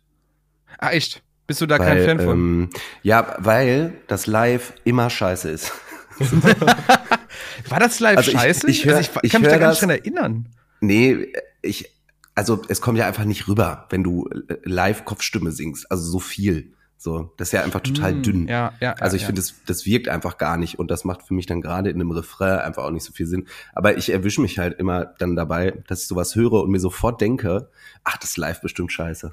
Ah, 0.78 0.90
echt? 0.90 1.23
Bist 1.47 1.61
du 1.61 1.66
da 1.66 1.78
kein 1.78 2.04
Fan 2.04 2.18
von? 2.21 2.28
Ähm, 2.38 2.71
ja, 3.02 3.37
weil 3.38 3.95
das 4.07 4.26
Live 4.26 4.75
immer 4.85 5.09
scheiße 5.09 5.49
ist. 5.50 5.73
War 7.68 7.80
das 7.80 8.00
live 8.00 8.18
also 8.18 8.30
ich- 8.33 8.37
scheiße? 8.40 8.71
ich 8.71 8.85
hör- 8.85 8.97
also 8.97 9.11
ich, 9.16 9.25
ich 9.25 9.33
kann 9.33 9.42
mich 9.42 9.50
da 9.50 9.59
gar 9.59 9.71
nicht 9.71 9.80
dran 9.83 9.90
erinnern. 9.90 10.49
Nee, 10.80 11.33
ich, 11.62 11.90
also 12.35 12.62
es 12.68 12.80
kommt 12.80 12.99
ja 12.99 13.07
einfach 13.07 13.25
nicht 13.25 13.49
rüber, 13.49 13.87
wenn 13.90 14.02
du 14.02 14.28
äh, 14.28 14.57
live 14.64 15.04
Kopfstimme 15.04 15.52
singst. 15.52 15.90
Also 15.90 16.04
so 16.11 16.18
viel. 16.18 16.73
So, 17.00 17.32
das 17.36 17.48
ist 17.48 17.52
ja 17.52 17.62
einfach 17.62 17.78
total 17.80 18.10
Hm, 18.14 18.22
dünn. 18.24 18.48
Ja, 18.48 18.72
ja. 18.80 18.94
Also 18.94 19.14
ich 19.14 19.22
ja, 19.22 19.26
finde, 19.26 19.40
das, 19.40 19.54
das 19.66 19.86
wirkt 19.86 20.08
einfach 20.08 20.36
gar 20.36 20.56
nicht 20.56 20.80
und 20.80 20.90
das 20.90 21.04
macht 21.04 21.22
für 21.22 21.32
mich 21.32 21.46
dann 21.46 21.60
gerade 21.60 21.90
in 21.90 21.96
einem 21.96 22.10
Refrain 22.10 22.58
einfach 22.58 22.82
auch 22.82 22.90
nicht 22.90 23.04
so 23.04 23.12
viel 23.12 23.26
Sinn. 23.26 23.46
Aber 23.72 23.96
ich 23.96 24.10
erwische 24.12 24.40
mich 24.40 24.58
halt 24.58 24.80
immer 24.80 25.04
dann 25.18 25.36
dabei, 25.36 25.80
dass 25.86 26.02
ich 26.02 26.08
sowas 26.08 26.34
höre 26.34 26.54
und 26.54 26.70
mir 26.70 26.80
sofort 26.80 27.20
denke, 27.20 27.70
ach, 28.02 28.16
das 28.16 28.30
ist 28.30 28.36
live 28.36 28.60
bestimmt 28.62 28.90
scheiße. 28.90 29.32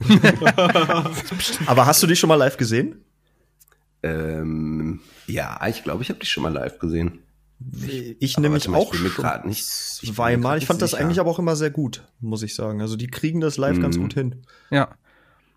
Aber 1.66 1.86
hast 1.86 2.02
du 2.02 2.06
die 2.08 2.16
schon 2.16 2.28
mal 2.28 2.34
live 2.34 2.56
gesehen? 2.56 3.04
Ähm, 4.02 5.00
ja, 5.26 5.60
ich 5.68 5.84
glaube, 5.84 6.02
ich 6.02 6.08
habe 6.08 6.18
dich 6.20 6.30
schon 6.30 6.42
mal 6.42 6.52
live 6.52 6.78
gesehen. 6.78 7.20
Ich 7.86 8.16
ich 8.20 8.36
auch 8.36 8.42
bin 8.42 8.52
mir 8.52 8.60
schon 8.60 8.74
nicht- 8.74 8.92
ich 10.02 10.12
zweimal. 10.14 10.58
Ich 10.58 10.66
fand 10.66 10.78
nicht 10.78 10.82
das 10.82 10.90
sicher. 10.90 11.02
eigentlich 11.02 11.20
aber 11.20 11.30
auch 11.30 11.38
immer 11.38 11.56
sehr 11.56 11.70
gut, 11.70 12.04
muss 12.20 12.42
ich 12.42 12.54
sagen. 12.54 12.82
Also 12.82 12.96
die 12.96 13.06
kriegen 13.06 13.40
das 13.40 13.56
live 13.56 13.80
ganz 13.80 13.96
Mhm. 13.96 14.02
gut 14.02 14.14
hin. 14.14 14.42
Ja. 14.70 14.88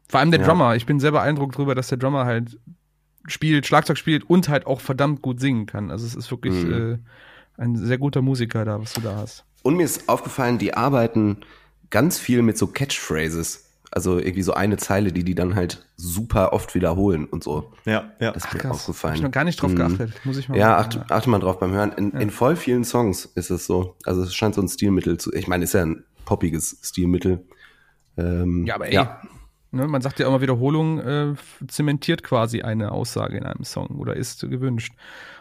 Vor 0.10 0.20
allem 0.20 0.32
der 0.32 0.42
Ja. 0.42 0.48
Drummer. 0.48 0.76
Ich 0.76 0.86
bin 0.86 1.00
sehr 1.00 1.12
beeindruckt 1.12 1.56
darüber, 1.56 1.76
dass 1.76 1.88
der 1.88 1.98
Drummer 2.00 2.26
halt 2.26 2.58
spielt, 3.28 3.66
Schlagzeug 3.68 3.98
spielt 3.98 4.24
und 4.30 4.50
halt 4.50 4.66
auch 4.66 4.82
verdammt 4.82 5.22
gut 5.22 5.40
singen 5.40 5.66
kann. 5.68 5.92
Also 5.92 6.06
es 6.06 6.16
ist 6.16 6.32
wirklich 6.32 6.56
Mhm. 6.66 7.00
äh, 7.58 7.62
ein 7.62 7.76
sehr 7.76 7.98
guter 8.00 8.22
Musiker 8.22 8.66
da, 8.66 8.82
was 8.82 8.94
du 8.94 9.02
da 9.02 9.16
hast. 9.18 9.46
Und 9.64 9.76
mir 9.78 9.84
ist 9.84 10.10
aufgefallen, 10.10 10.58
die 10.58 10.74
arbeiten 10.74 11.38
ganz 11.90 12.18
viel 12.20 12.42
mit 12.42 12.58
so 12.58 12.68
Catchphrases. 12.68 13.66
Also 13.92 14.20
irgendwie 14.20 14.44
so 14.44 14.54
eine 14.54 14.78
Zeile, 14.78 15.12
die 15.12 15.24
die 15.24 15.34
dann 15.34 15.56
halt 15.56 15.84
super 15.98 16.54
oft 16.54 16.76
wiederholen 16.76 17.26
und 17.26 17.44
so. 17.44 17.72
Ja, 17.86 18.12
ja. 18.20 18.32
Das 18.32 18.44
ist 18.44 18.50
Ach, 18.50 18.54
mir 18.54 18.60
krass. 18.60 18.72
aufgefallen. 18.72 19.14
Hab 19.14 19.18
ich 19.18 19.24
noch 19.24 19.32
gar 19.32 19.44
nicht 19.44 19.62
drauf 19.62 19.72
Mhm. 19.72 19.76
geachtet. 19.78 20.14
Muss 20.26 20.38
ich 20.38 20.48
mal 20.48 20.58
Ja, 20.60 20.78
achte, 20.78 21.06
achte 21.10 21.30
mal 21.30 21.40
drauf 21.40 21.58
beim 21.60 21.72
Hören. 21.72 21.92
In, 21.94 22.12
in 22.12 22.30
voll 22.30 22.56
vielen 22.56 22.84
Songs 22.84 23.26
ist 23.26 23.50
es 23.50 23.66
so. 23.66 23.96
Also 24.06 24.22
es 24.22 24.34
scheint 24.36 24.54
so 24.56 24.62
ein 24.62 24.68
Stilmittel 24.70 25.18
zu. 25.18 25.34
Ich 25.34 25.48
meine, 25.48 25.64
ist 25.64 25.74
ja 25.74 25.82
ein 25.84 26.04
poppiges 26.26 26.78
Stilmittel. 26.84 27.44
Ähm, 28.18 28.66
Ja, 28.68 28.76
aber 28.76 28.88
ey, 28.88 28.94
Ja, 28.94 29.22
Ne, 29.72 29.88
man 29.88 30.02
sagt 30.02 30.20
ja 30.20 30.28
immer, 30.28 30.42
Wiederholung 30.42 31.00
äh, 31.00 31.34
zementiert 31.68 32.24
quasi 32.24 32.62
eine 32.62 32.92
Aussage 32.92 33.38
in 33.38 33.46
einem 33.46 33.64
Song 33.64 34.00
oder 34.00 34.16
ist 34.16 34.42
gewünscht. 34.42 34.94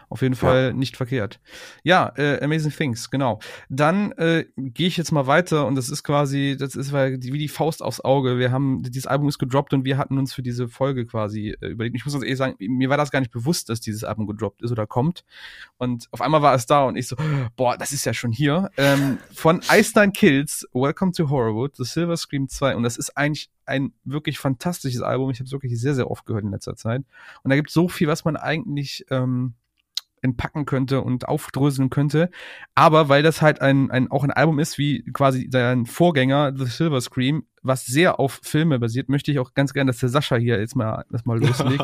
Auf 0.09 0.23
jeden 0.23 0.35
Fall 0.35 0.73
nicht 0.73 0.97
verkehrt. 0.97 1.39
Ja, 1.83 2.11
äh, 2.17 2.43
Amazing 2.43 2.71
Things, 2.71 3.11
genau. 3.11 3.39
Dann 3.69 4.11
äh, 4.13 4.45
gehe 4.57 4.87
ich 4.87 4.97
jetzt 4.97 5.11
mal 5.11 5.27
weiter 5.27 5.67
und 5.67 5.75
das 5.75 5.89
ist 5.89 6.03
quasi, 6.03 6.57
das 6.59 6.75
ist 6.75 6.91
wie 6.93 7.37
die 7.37 7.47
Faust 7.47 7.83
aufs 7.83 8.01
Auge. 8.01 8.39
Wir 8.39 8.51
haben, 8.51 8.81
dieses 8.81 9.05
Album 9.05 9.29
ist 9.29 9.37
gedroppt 9.37 9.71
und 9.73 9.85
wir 9.85 9.99
hatten 9.99 10.17
uns 10.17 10.33
für 10.33 10.41
diese 10.41 10.67
Folge 10.67 11.05
quasi 11.05 11.55
äh, 11.61 11.67
überlegt. 11.67 11.95
Ich 11.95 12.05
muss 12.05 12.13
ganz 12.13 12.23
ehrlich 12.23 12.39
sagen, 12.39 12.55
mir 12.59 12.89
war 12.89 12.97
das 12.97 13.11
gar 13.11 13.19
nicht 13.19 13.31
bewusst, 13.31 13.69
dass 13.69 13.81
dieses 13.81 14.03
Album 14.03 14.25
gedroppt 14.25 14.63
ist 14.63 14.71
oder 14.71 14.87
kommt. 14.87 15.23
Und 15.77 16.07
auf 16.09 16.21
einmal 16.21 16.41
war 16.41 16.55
es 16.55 16.65
da 16.65 16.85
und 16.85 16.95
ich 16.95 17.07
so, 17.07 17.15
boah, 17.55 17.77
das 17.77 17.91
ist 17.91 18.05
ja 18.05 18.13
schon 18.13 18.31
hier. 18.31 18.71
Ähm, 18.77 19.19
von 19.31 19.61
Ice 19.71 19.91
Nine 19.95 20.11
Kills, 20.11 20.67
Welcome 20.73 21.11
to 21.11 21.29
Horrorwood, 21.29 21.75
The 21.75 21.83
Silver 21.83 22.17
Scream 22.17 22.49
2. 22.49 22.75
Und 22.75 22.81
das 22.81 22.97
ist 22.97 23.15
eigentlich 23.15 23.51
ein 23.67 23.93
wirklich 24.03 24.39
fantastisches 24.39 25.01
Album. 25.01 25.29
Ich 25.29 25.39
habe 25.39 25.45
es 25.45 25.51
wirklich 25.51 25.79
sehr, 25.79 25.93
sehr 25.93 26.09
oft 26.09 26.25
gehört 26.25 26.43
in 26.43 26.51
letzter 26.51 26.75
Zeit. 26.75 27.03
Und 27.43 27.49
da 27.49 27.55
gibt 27.55 27.69
es 27.69 27.73
so 27.73 27.87
viel, 27.87 28.07
was 28.07 28.25
man 28.25 28.35
eigentlich 28.35 29.05
ähm, 29.11 29.53
entpacken 30.21 30.65
könnte 30.65 31.01
und 31.01 31.27
aufdröseln 31.27 31.89
könnte. 31.89 32.29
Aber 32.75 33.09
weil 33.09 33.23
das 33.23 33.41
halt 33.41 33.61
ein, 33.61 33.91
ein 33.91 34.11
auch 34.11 34.23
ein 34.23 34.31
Album 34.31 34.59
ist, 34.59 34.77
wie 34.77 35.03
quasi 35.13 35.49
sein 35.51 35.85
Vorgänger, 35.85 36.53
The 36.55 36.65
Silver 36.65 37.01
Scream, 37.01 37.45
was 37.61 37.85
sehr 37.85 38.19
auf 38.19 38.39
Filme 38.43 38.79
basiert, 38.79 39.09
möchte 39.09 39.31
ich 39.31 39.39
auch 39.39 39.53
ganz 39.53 39.73
gerne, 39.73 39.91
dass 39.91 39.99
der 39.99 40.09
Sascha 40.09 40.35
hier 40.35 40.59
jetzt 40.59 40.75
mal, 40.75 41.05
das 41.09 41.25
mal 41.25 41.39
loslegt. 41.43 41.83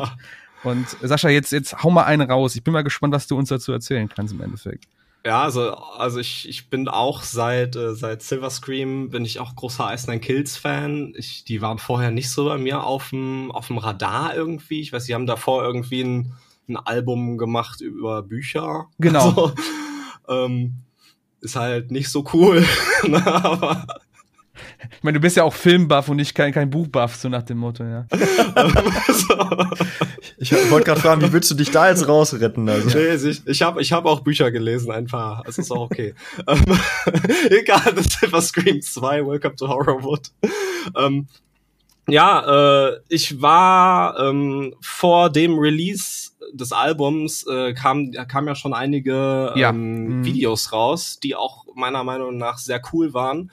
Und 0.62 0.88
Sascha, 1.02 1.28
jetzt, 1.28 1.52
jetzt 1.52 1.82
hau 1.82 1.90
mal 1.90 2.04
einen 2.04 2.30
raus. 2.30 2.56
Ich 2.56 2.64
bin 2.64 2.72
mal 2.72 2.82
gespannt, 2.82 3.14
was 3.14 3.26
du 3.26 3.36
uns 3.36 3.48
dazu 3.48 3.72
erzählen 3.72 4.08
kannst 4.08 4.34
im 4.34 4.40
Endeffekt. 4.40 4.86
Ja, 5.26 5.42
also, 5.42 5.74
also 5.74 6.20
ich, 6.20 6.48
ich 6.48 6.70
bin 6.70 6.86
auch 6.86 7.24
seit, 7.24 7.74
äh, 7.74 7.96
seit 7.96 8.22
Silver 8.22 8.48
Scream 8.48 9.10
bin 9.10 9.24
ich 9.24 9.40
auch 9.40 9.56
großer 9.56 9.92
Ice 9.92 10.08
Nine 10.08 10.20
Kills 10.20 10.56
Fan. 10.56 11.14
Ich, 11.16 11.42
die 11.42 11.60
waren 11.60 11.78
vorher 11.78 12.12
nicht 12.12 12.30
so 12.30 12.44
bei 12.44 12.58
mir 12.58 12.84
auf 12.84 13.10
dem, 13.10 13.50
auf 13.50 13.66
dem 13.66 13.78
Radar 13.78 14.36
irgendwie. 14.36 14.80
Ich 14.80 14.92
weiß, 14.92 15.06
die 15.06 15.14
haben 15.14 15.26
davor 15.26 15.64
irgendwie 15.64 16.02
ein, 16.04 16.32
ein 16.68 16.76
Album 16.76 17.38
gemacht 17.38 17.80
über 17.80 18.22
Bücher. 18.22 18.86
Genau. 18.98 19.54
Also, 20.28 20.46
ähm, 20.46 20.74
ist 21.40 21.54
halt 21.54 21.92
nicht 21.92 22.10
so 22.10 22.24
cool. 22.32 22.64
ne, 23.06 23.24
aber 23.24 23.86
Ich 24.90 25.02
meine, 25.02 25.18
du 25.18 25.20
bist 25.20 25.36
ja 25.36 25.44
auch 25.44 25.54
Filmbuff 25.54 26.08
und 26.08 26.16
nicht 26.16 26.34
kein, 26.34 26.52
kein 26.52 26.70
Buchbuff, 26.70 27.14
so 27.14 27.28
nach 27.28 27.42
dem 27.42 27.58
Motto, 27.58 27.84
ja. 27.84 28.06
Ich 30.38 30.52
wollte 30.70 30.84
gerade 30.84 31.00
fragen, 31.00 31.22
wie 31.22 31.32
würdest 31.32 31.50
du 31.52 31.54
dich 31.54 31.70
da 31.70 31.88
jetzt 31.88 32.06
rausretten? 32.06 32.68
Also? 32.68 32.98
Nee, 32.98 33.14
ich, 33.14 33.46
ich 33.46 33.62
habe 33.62 33.80
ich 33.80 33.92
hab 33.92 34.04
auch 34.04 34.20
Bücher 34.20 34.50
gelesen, 34.50 34.90
ein 34.90 35.06
paar. 35.06 35.42
Es 35.46 35.56
ist 35.58 35.70
auch 35.70 35.80
okay. 35.80 36.14
ähm, 36.46 36.64
egal, 37.50 37.94
das 37.94 38.06
Silver 38.06 38.42
Scream 38.42 38.82
2, 38.82 39.26
Welcome 39.26 39.56
to 39.56 39.68
Horrorwood. 39.68 40.30
Ähm, 40.96 41.26
ja, 42.08 42.86
äh, 42.88 43.00
ich 43.08 43.40
war 43.42 44.18
ähm, 44.18 44.74
vor 44.80 45.30
dem 45.30 45.58
Release 45.58 46.30
des 46.52 46.72
Albums 46.72 47.44
äh, 47.46 47.74
kam 47.74 48.12
kam 48.28 48.46
ja 48.46 48.54
schon 48.54 48.72
einige 48.74 49.52
Ja. 49.56 49.70
ähm, 49.70 50.20
Mhm. 50.20 50.24
Videos 50.24 50.72
raus, 50.72 51.18
die 51.22 51.34
auch 51.34 51.64
meiner 51.74 52.04
Meinung 52.04 52.36
nach 52.36 52.58
sehr 52.58 52.80
cool 52.92 53.12
waren. 53.14 53.50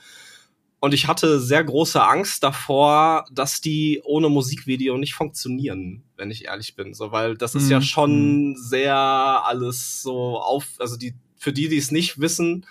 Und 0.80 0.92
ich 0.92 1.08
hatte 1.08 1.40
sehr 1.40 1.64
große 1.64 2.02
Angst 2.06 2.42
davor, 2.44 3.24
dass 3.32 3.60
die 3.62 4.02
ohne 4.04 4.28
Musikvideo 4.28 4.98
nicht 4.98 5.14
funktionieren, 5.14 6.02
wenn 6.18 6.30
ich 6.30 6.44
ehrlich 6.44 6.76
bin. 6.76 6.92
So, 6.92 7.10
weil 7.10 7.36
das 7.36 7.54
ist 7.54 7.64
Mhm. 7.64 7.70
ja 7.70 7.80
schon 7.80 8.56
sehr 8.56 8.94
alles 8.96 10.02
so 10.02 10.38
auf, 10.38 10.66
also 10.78 10.96
die, 10.98 11.14
für 11.36 11.52
die, 11.54 11.68
die 11.70 11.78
es 11.78 11.90
nicht 11.90 12.20
wissen, 12.20 12.66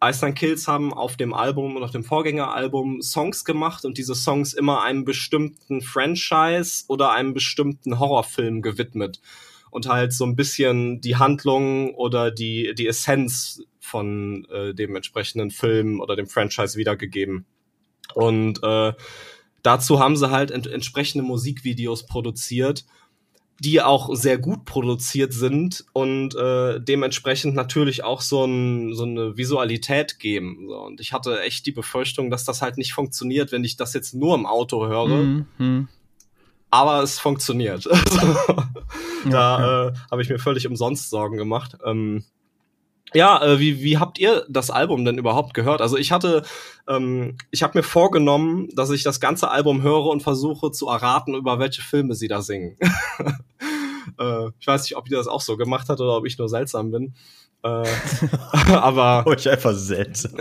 Iceland 0.00 0.38
Kills 0.38 0.68
haben 0.68 0.92
auf 0.92 1.16
dem 1.16 1.34
Album 1.34 1.76
und 1.76 1.82
auf 1.82 1.90
dem 1.90 2.04
Vorgängeralbum 2.04 3.02
Songs 3.02 3.44
gemacht 3.44 3.84
und 3.84 3.98
diese 3.98 4.14
Songs 4.14 4.54
immer 4.54 4.82
einem 4.82 5.04
bestimmten 5.04 5.80
Franchise 5.80 6.84
oder 6.86 7.12
einem 7.12 7.34
bestimmten 7.34 7.98
Horrorfilm 7.98 8.62
gewidmet 8.62 9.20
und 9.70 9.88
halt 9.88 10.12
so 10.12 10.24
ein 10.24 10.36
bisschen 10.36 11.00
die 11.00 11.16
Handlung 11.16 11.94
oder 11.94 12.30
die, 12.30 12.74
die 12.76 12.86
Essenz 12.86 13.62
von 13.80 14.46
äh, 14.50 14.74
dem 14.74 14.94
entsprechenden 14.94 15.50
Film 15.50 16.00
oder 16.00 16.14
dem 16.14 16.28
Franchise 16.28 16.78
wiedergegeben. 16.78 17.46
Und 18.14 18.62
äh, 18.62 18.92
dazu 19.62 19.98
haben 19.98 20.16
sie 20.16 20.30
halt 20.30 20.50
ent 20.50 20.66
entsprechende 20.66 21.24
Musikvideos 21.24 22.06
produziert, 22.06 22.84
die 23.60 23.82
auch 23.82 24.14
sehr 24.14 24.38
gut 24.38 24.64
produziert 24.64 25.32
sind 25.32 25.84
und 25.92 26.34
äh, 26.36 26.80
dementsprechend 26.80 27.54
natürlich 27.54 28.04
auch 28.04 28.20
so, 28.20 28.44
ein, 28.44 28.94
so 28.94 29.04
eine 29.04 29.36
Visualität 29.36 30.20
geben. 30.20 30.66
So. 30.68 30.78
Und 30.78 31.00
ich 31.00 31.12
hatte 31.12 31.40
echt 31.40 31.66
die 31.66 31.72
Befürchtung, 31.72 32.30
dass 32.30 32.44
das 32.44 32.62
halt 32.62 32.78
nicht 32.78 32.92
funktioniert, 32.92 33.50
wenn 33.50 33.64
ich 33.64 33.76
das 33.76 33.94
jetzt 33.94 34.14
nur 34.14 34.36
im 34.36 34.46
Auto 34.46 34.86
höre. 34.86 35.08
Mhm, 35.08 35.46
mhm. 35.58 35.88
Aber 36.70 37.02
es 37.02 37.18
funktioniert. 37.18 37.88
Da 39.28 39.88
äh, 39.88 39.92
habe 40.10 40.22
ich 40.22 40.28
mir 40.28 40.38
völlig 40.38 40.66
umsonst 40.66 41.10
Sorgen 41.10 41.36
gemacht. 41.36 41.76
Ähm, 41.84 42.24
ja, 43.14 43.42
äh, 43.42 43.58
wie, 43.58 43.82
wie 43.82 43.98
habt 43.98 44.18
ihr 44.18 44.44
das 44.48 44.70
Album 44.70 45.04
denn 45.04 45.18
überhaupt 45.18 45.54
gehört? 45.54 45.80
Also 45.80 45.96
ich 45.96 46.12
hatte, 46.12 46.42
ähm, 46.86 47.36
ich 47.50 47.62
habe 47.62 47.78
mir 47.78 47.82
vorgenommen, 47.82 48.68
dass 48.74 48.90
ich 48.90 49.02
das 49.02 49.20
ganze 49.20 49.50
Album 49.50 49.82
höre 49.82 50.06
und 50.06 50.22
versuche 50.22 50.70
zu 50.70 50.88
erraten, 50.88 51.34
über 51.34 51.58
welche 51.58 51.82
Filme 51.82 52.14
sie 52.14 52.28
da 52.28 52.42
singen. 52.42 52.76
äh, 54.18 54.48
ich 54.58 54.66
weiß 54.66 54.82
nicht, 54.82 54.96
ob 54.96 55.10
ihr 55.10 55.16
das 55.16 55.26
auch 55.26 55.40
so 55.40 55.56
gemacht 55.56 55.88
hat 55.88 56.00
oder 56.00 56.16
ob 56.16 56.26
ich 56.26 56.38
nur 56.38 56.48
seltsam 56.48 56.90
bin. 56.90 57.14
Äh, 57.62 57.84
aber 58.72 59.24
Oh, 59.26 59.32
ich 59.36 59.48
einfach 59.48 59.74
seltsam. 59.74 60.32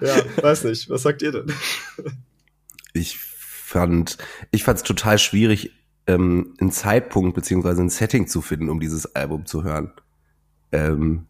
ja, 0.00 0.42
weiß 0.42 0.64
nicht. 0.64 0.90
Was 0.90 1.02
sagt 1.02 1.22
ihr 1.22 1.32
denn? 1.32 1.52
ich 2.92 3.16
fand, 3.18 4.18
ich 4.50 4.64
fand 4.64 4.78
es 4.78 4.84
total 4.84 5.18
schwierig, 5.18 5.72
ähm, 6.06 6.54
einen 6.60 6.70
Zeitpunkt 6.70 7.34
beziehungsweise 7.34 7.82
ein 7.82 7.90
Setting 7.90 8.26
zu 8.26 8.42
finden, 8.42 8.68
um 8.68 8.80
dieses 8.80 9.14
Album 9.14 9.46
zu 9.46 9.64
hören. 9.64 9.92
ähm, 10.72 11.26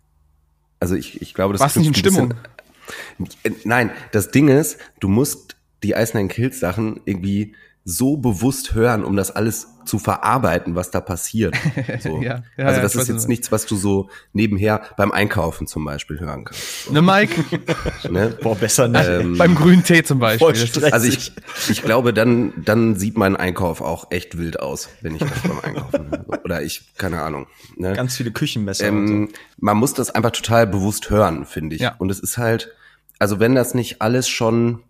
also 0.80 0.96
ich, 0.96 1.22
ich 1.22 1.32
glaube, 1.34 1.52
das 1.54 1.60
Warst 1.62 1.76
nicht 1.78 1.86
in 1.88 1.94
Stimmung? 1.94 2.28
bisschen- 2.28 3.38
Äh, 3.44 3.50
Nein, 3.64 3.90
das 4.12 4.30
Ding 4.30 4.48
ist, 4.48 4.78
du 5.00 5.08
musst 5.08 5.56
die 5.82 5.92
Ice 5.92 6.14
Nine 6.16 6.28
Kills 6.28 6.60
Sachen 6.60 7.00
irgendwie 7.06 7.54
so 7.86 8.16
bewusst 8.16 8.74
hören, 8.74 9.04
um 9.04 9.14
das 9.14 9.30
alles 9.30 9.68
zu 9.84 9.98
verarbeiten, 9.98 10.74
was 10.74 10.90
da 10.90 11.00
passiert. 11.00 11.54
So. 12.00 12.20
Ja, 12.22 12.42
ja, 12.56 12.64
also 12.66 12.76
ja, 12.78 12.82
das 12.82 12.94
ich 12.94 13.02
ist 13.02 13.08
jetzt 13.08 13.28
nichts, 13.28 13.52
was 13.52 13.66
du 13.66 13.76
so 13.76 14.08
nebenher 14.32 14.82
beim 14.96 15.12
Einkaufen 15.12 15.66
zum 15.66 15.84
Beispiel 15.84 16.18
hören 16.18 16.44
kannst. 16.44 16.90
Ne, 16.90 17.02
Mike? 17.02 17.44
Ne? 18.10 18.36
Boah, 18.42 18.56
besser 18.56 18.88
nicht. 18.88 19.06
Ähm, 19.06 19.38
Beim 19.38 19.54
grünen 19.54 19.82
Tee 19.84 20.02
zum 20.02 20.18
Beispiel. 20.18 20.46
Also 20.92 21.08
ich, 21.08 21.32
ich 21.68 21.82
glaube, 21.82 22.12
dann, 22.12 22.52
dann 22.64 22.96
sieht 22.96 23.16
mein 23.16 23.36
Einkauf 23.36 23.80
auch 23.80 24.10
echt 24.10 24.36
wild 24.38 24.60
aus, 24.60 24.88
wenn 25.00 25.14
ich 25.14 25.20
das 25.20 25.40
beim 25.42 25.60
Einkaufen 25.60 26.10
höre. 26.10 26.44
Oder 26.44 26.62
ich, 26.62 26.82
keine 26.96 27.22
Ahnung. 27.22 27.46
Ne? 27.76 27.92
Ganz 27.94 28.16
viele 28.16 28.32
Küchenmesser 28.32 28.88
und 28.90 29.06
so. 29.06 29.14
ähm, 29.14 29.28
man 29.58 29.76
muss 29.76 29.94
das 29.94 30.10
einfach 30.10 30.32
total 30.32 30.66
bewusst 30.66 31.10
hören, 31.10 31.44
finde 31.46 31.76
ich. 31.76 31.82
Ja. 31.82 31.94
Und 31.98 32.10
es 32.10 32.20
ist 32.20 32.38
halt, 32.38 32.72
also 33.18 33.40
wenn 33.40 33.54
das 33.54 33.74
nicht 33.74 34.02
alles 34.02 34.28
schon, 34.28 34.82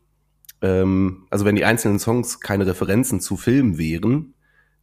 ähm, 0.65 1.27
also 1.29 1.45
wenn 1.45 1.57
die 1.57 1.67
einzelnen 1.67 1.99
Songs 1.99 2.41
keine 2.41 2.67
Referenzen 2.67 3.21
zu 3.21 3.37
Filmen 3.37 3.77
wären, 3.77 4.33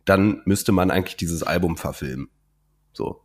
dann 0.05 0.41
müsste 0.45 0.71
man 0.71 0.91
eigentlich 0.91 1.17
dieses 1.17 1.41
Album 1.41 1.75
verfilmen. 1.77 2.29
So. 2.93 3.21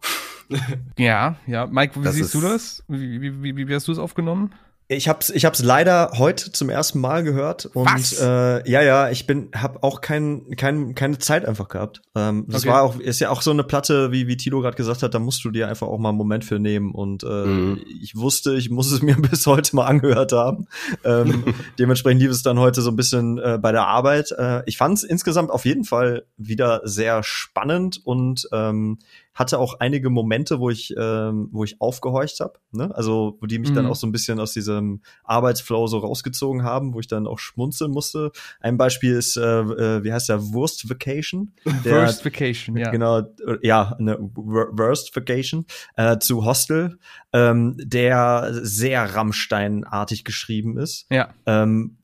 Ja, 0.97 1.35
ja. 1.49 1.67
Mike, 1.67 1.99
wie 1.99 2.05
Das 2.05 2.15
siehst 2.15 2.33
du 2.33 2.41
das? 2.41 2.85
Wie, 2.87 3.21
wie, 3.21 3.57
wie, 3.57 3.67
wie 3.67 3.75
hast 3.75 3.89
du 3.89 3.93
es 3.93 3.99
aufgenommen? 3.99 4.55
Ich 4.89 5.09
hab's, 5.09 5.31
ich 5.31 5.45
hab's 5.45 5.65
leider 5.65 6.13
heute 6.17 6.53
zum 6.53 6.71
ersten 6.71 7.01
Mal 7.01 7.25
gehört 7.25 7.67
und 7.67 7.87
Was? 7.93 8.21
äh, 8.21 8.71
ja, 8.71 8.83
ja, 8.83 9.11
ich 9.11 9.27
bin, 9.27 9.51
hab 9.53 9.83
auch 9.83 10.01
kein, 10.01 10.55
kein, 10.57 10.95
keine 10.95 11.19
Zeit 11.19 11.45
einfach 11.45 11.67
gehabt. 11.67 12.03
Ähm, 12.15 12.45
das 12.49 12.63
Okay. 12.63 12.71
war 12.71 12.83
auch, 12.85 13.01
ist 13.01 13.19
ja 13.19 13.31
auch 13.31 13.43
so 13.43 13.51
eine 13.51 13.65
Platte, 13.65 14.13
wie 14.13 14.29
wie 14.29 14.37
Tilo 14.37 14.61
gerade 14.61 14.77
gesagt 14.77 15.03
hat, 15.03 15.13
da 15.13 15.19
musst 15.19 15.45
du 15.45 15.51
dir 15.51 15.67
einfach 15.67 15.89
auch 15.89 15.99
mal 15.99 16.11
einen 16.11 16.19
Moment 16.19 16.45
für 16.45 16.61
nehmen 16.61 16.93
und 16.95 17.25
äh, 17.25 17.27
Mhm. 17.27 17.81
ich 18.01 18.15
wusste, 18.15 18.55
ich 18.55 18.71
muss 18.71 18.93
es 18.93 19.03
mir 19.03 19.17
bis 19.17 19.45
heute 19.47 19.75
mal 19.75 19.87
angehört 19.87 20.31
haben. 20.31 20.69
Ähm, 21.03 21.45
dementsprechend 21.81 22.23
lief 22.23 22.31
es 22.31 22.45
dann 22.45 22.61
heute 22.61 22.81
so 22.81 22.91
ein 22.91 22.97
bisschen 22.97 23.39
äh, 23.39 23.59
bei 23.61 23.73
der 23.73 23.89
Arbeit. 23.89 24.31
Äh, 24.39 24.63
ich 24.67 24.77
fand 24.77 24.99
es 24.99 25.03
insgesamt 25.03 25.51
auf 25.51 25.65
jeden 25.65 25.83
Fall 25.83 26.27
wieder 26.37 26.83
sehr 26.85 27.25
spannend 27.25 28.01
und 28.05 28.49
ähm, 28.53 29.01
hatte 29.37 29.61
auch 29.61 29.79
einige 29.79 30.11
Momente, 30.11 30.59
wo 30.59 30.71
ich, 30.71 30.93
ähm, 30.99 31.49
wo 31.53 31.63
ich 31.63 31.81
aufgehorcht 31.81 32.41
habe, 32.41 32.55
ne? 32.73 32.91
Also, 32.97 33.37
wo 33.41 33.47
die 33.47 33.59
mich 33.61 33.73
dann 33.73 33.85
Mhm. 33.85 33.91
auch 33.93 33.97
so 33.97 34.07
ein 34.09 34.13
bisschen 34.13 34.41
aus 34.41 34.53
diesem 34.53 35.03
Arbeitsflow 35.25 35.87
so 35.87 35.99
rausgezogen 35.99 36.65
haben, 36.65 36.95
wo 36.95 37.01
ich 37.01 37.07
dann 37.07 37.27
auch 37.29 37.39
schmunzeln 37.39 37.93
musste. 37.93 38.33
Ein 38.61 38.79
Beispiel 38.79 39.13
ist, 39.15 39.37
äh, 39.37 39.43
äh, 39.61 40.03
wie 40.03 40.13
heißt 40.13 40.29
der, 40.31 40.43
Wurst 40.53 40.89
Vacation? 40.91 41.53
Der, 41.85 42.07
First 42.07 42.25
Vacation, 42.25 42.77
ja. 42.77 42.91
Genau, 42.91 43.19
äh, 43.21 43.25
ja, 43.63 43.95
eine 43.99 44.19
Wor- 44.19 44.71
Worst 44.77 45.15
Vacation 45.15 45.67
äh, 45.97 46.19
zu 46.19 46.45
Hostel, 46.45 46.99
ähm, 47.33 47.75
der 47.79 48.49
sehr 48.63 49.15
Rammstein-artig 49.15 50.25
geschrieben 50.25 50.79
ist. 50.79 51.07
Ja. 51.11 51.29
Ähm, 51.45 51.99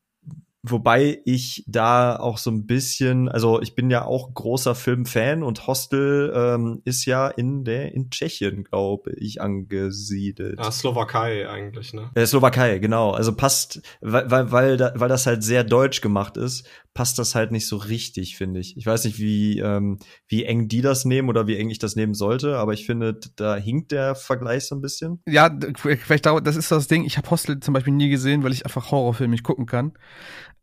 wobei 0.63 1.21
ich 1.25 1.65
da 1.67 2.17
auch 2.17 2.39
so 2.39 2.51
ein 2.51 2.67
bisschen, 2.67 3.29
also 3.29 3.61
ich 3.61 3.75
bin 3.75 3.91
ja 3.91 4.05
auch 4.05 4.33
großer 4.33 4.75
Filmfan 4.75 5.43
und 5.43 5.67
Hostel 5.67 6.33
ähm, 6.35 6.83
ist 6.85 7.05
ja 7.05 7.29
in 7.29 7.65
der 7.65 7.93
in 7.95 8.11
Tschechien, 8.11 8.63
glaube 8.63 9.13
ich, 9.17 9.41
angesiedelt. 9.41 10.59
Ja, 10.59 10.71
Slowakei 10.71 11.49
eigentlich, 11.49 11.93
ne? 11.93 12.11
Äh, 12.15 12.27
Slowakei, 12.27 12.79
genau. 12.79 13.11
Also 13.11 13.35
passt, 13.35 13.83
weil, 14.01 14.31
weil, 14.31 14.53
weil, 14.53 14.77
da, 14.77 14.93
weil 14.95 15.09
das 15.09 15.27
halt 15.27 15.43
sehr 15.43 15.65
deutsch 15.65 16.01
gemacht 16.01 16.37
ist, 16.37 16.65
passt 16.95 17.19
das 17.19 17.35
halt 17.35 17.53
nicht 17.53 17.67
so 17.67 17.77
richtig, 17.77 18.37
finde 18.37 18.61
ich. 18.61 18.77
Ich 18.77 18.87
weiß 18.87 19.05
nicht, 19.05 19.19
wie, 19.19 19.59
ähm, 19.59 19.99
wie 20.29 20.45
eng 20.45 20.69
die 20.69 20.83
das 20.83 21.05
nehmen 21.05 21.29
oder 21.29 21.47
wie 21.47 21.57
eng 21.57 21.71
ich 21.71 21.79
das 21.79 21.97
nehmen 21.97 22.15
sollte, 22.15 22.59
aber 22.59 22.73
ich 22.73 22.87
finde, 22.87 23.19
da 23.37 23.57
hinkt 23.57 23.93
der 23.93 24.15
Vergleich 24.15 24.67
so 24.67 24.77
ein 24.77 24.83
bisschen. 24.83 25.21
Ja, 25.27 25.51
vielleicht 25.77 26.27
dauert, 26.27 26.47
das 26.47 26.57
ist 26.57 26.71
das 26.71 26.89
Ding. 26.89 27.05
Ich 27.05 27.17
habe 27.17 27.31
Hostel 27.31 27.61
zum 27.61 27.75
Beispiel 27.75 27.95
nie 27.95 28.11
gesehen, 28.11 28.45
weil 28.45 28.53
ich 28.53 28.65
einfach 28.65 28.91
Horrorfilme 28.91 29.33
nicht 29.33 29.45
gucken 29.45 29.67
kann. 29.67 29.93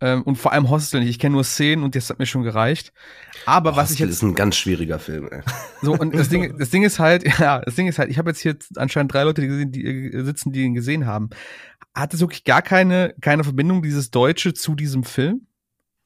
Ähm, 0.02 0.24
und 0.24 0.38
vor 0.38 0.54
allem 0.54 0.70
Hostel 0.70 1.02
nicht. 1.02 1.10
Ich 1.10 1.20
kenne 1.20 1.34
nur 1.34 1.44
Szenen 1.44 1.84
und 1.84 1.96
das 1.96 2.10
hat 2.10 2.20
mir 2.20 2.26
schon 2.26 2.44
gereicht. 2.44 2.94
Aber 3.46 3.76
was 3.76 3.92
ich 3.92 4.00
Hostel 4.00 4.08
jetzt 4.08 4.16
ist 4.16 4.24
ein 4.24 4.36
ganz 4.36 4.56
schwieriger 4.56 5.00
Film. 5.00 5.28
Ey. 5.30 5.42
so 5.82 5.94
und 5.94 6.16
das 6.16 6.30
Ding, 6.30 6.58
das 6.60 6.70
Ding 6.70 6.84
ist 6.84 7.00
halt, 7.00 7.26
ja, 7.40 7.60
das 7.60 7.76
Ding 7.76 7.88
ist 7.88 8.00
halt, 8.00 8.10
ich 8.10 8.18
habe 8.18 8.30
jetzt 8.30 8.40
hier 8.40 8.58
anscheinend 8.76 9.14
drei 9.14 9.24
Leute, 9.24 9.42
die, 9.42 9.48
gesehen, 9.48 9.72
die 9.72 9.86
äh, 9.86 10.24
sitzen, 10.24 10.52
die 10.52 10.64
ihn 10.64 10.74
gesehen 10.74 11.06
haben. 11.06 11.30
Hat 11.94 12.14
es 12.14 12.22
wirklich 12.22 12.44
gar 12.44 12.62
keine 12.62 13.14
keine 13.20 13.44
Verbindung 13.44 13.82
dieses 13.82 14.12
Deutsche 14.12 14.54
zu 14.54 14.76
diesem 14.76 15.04
Film? 15.04 15.48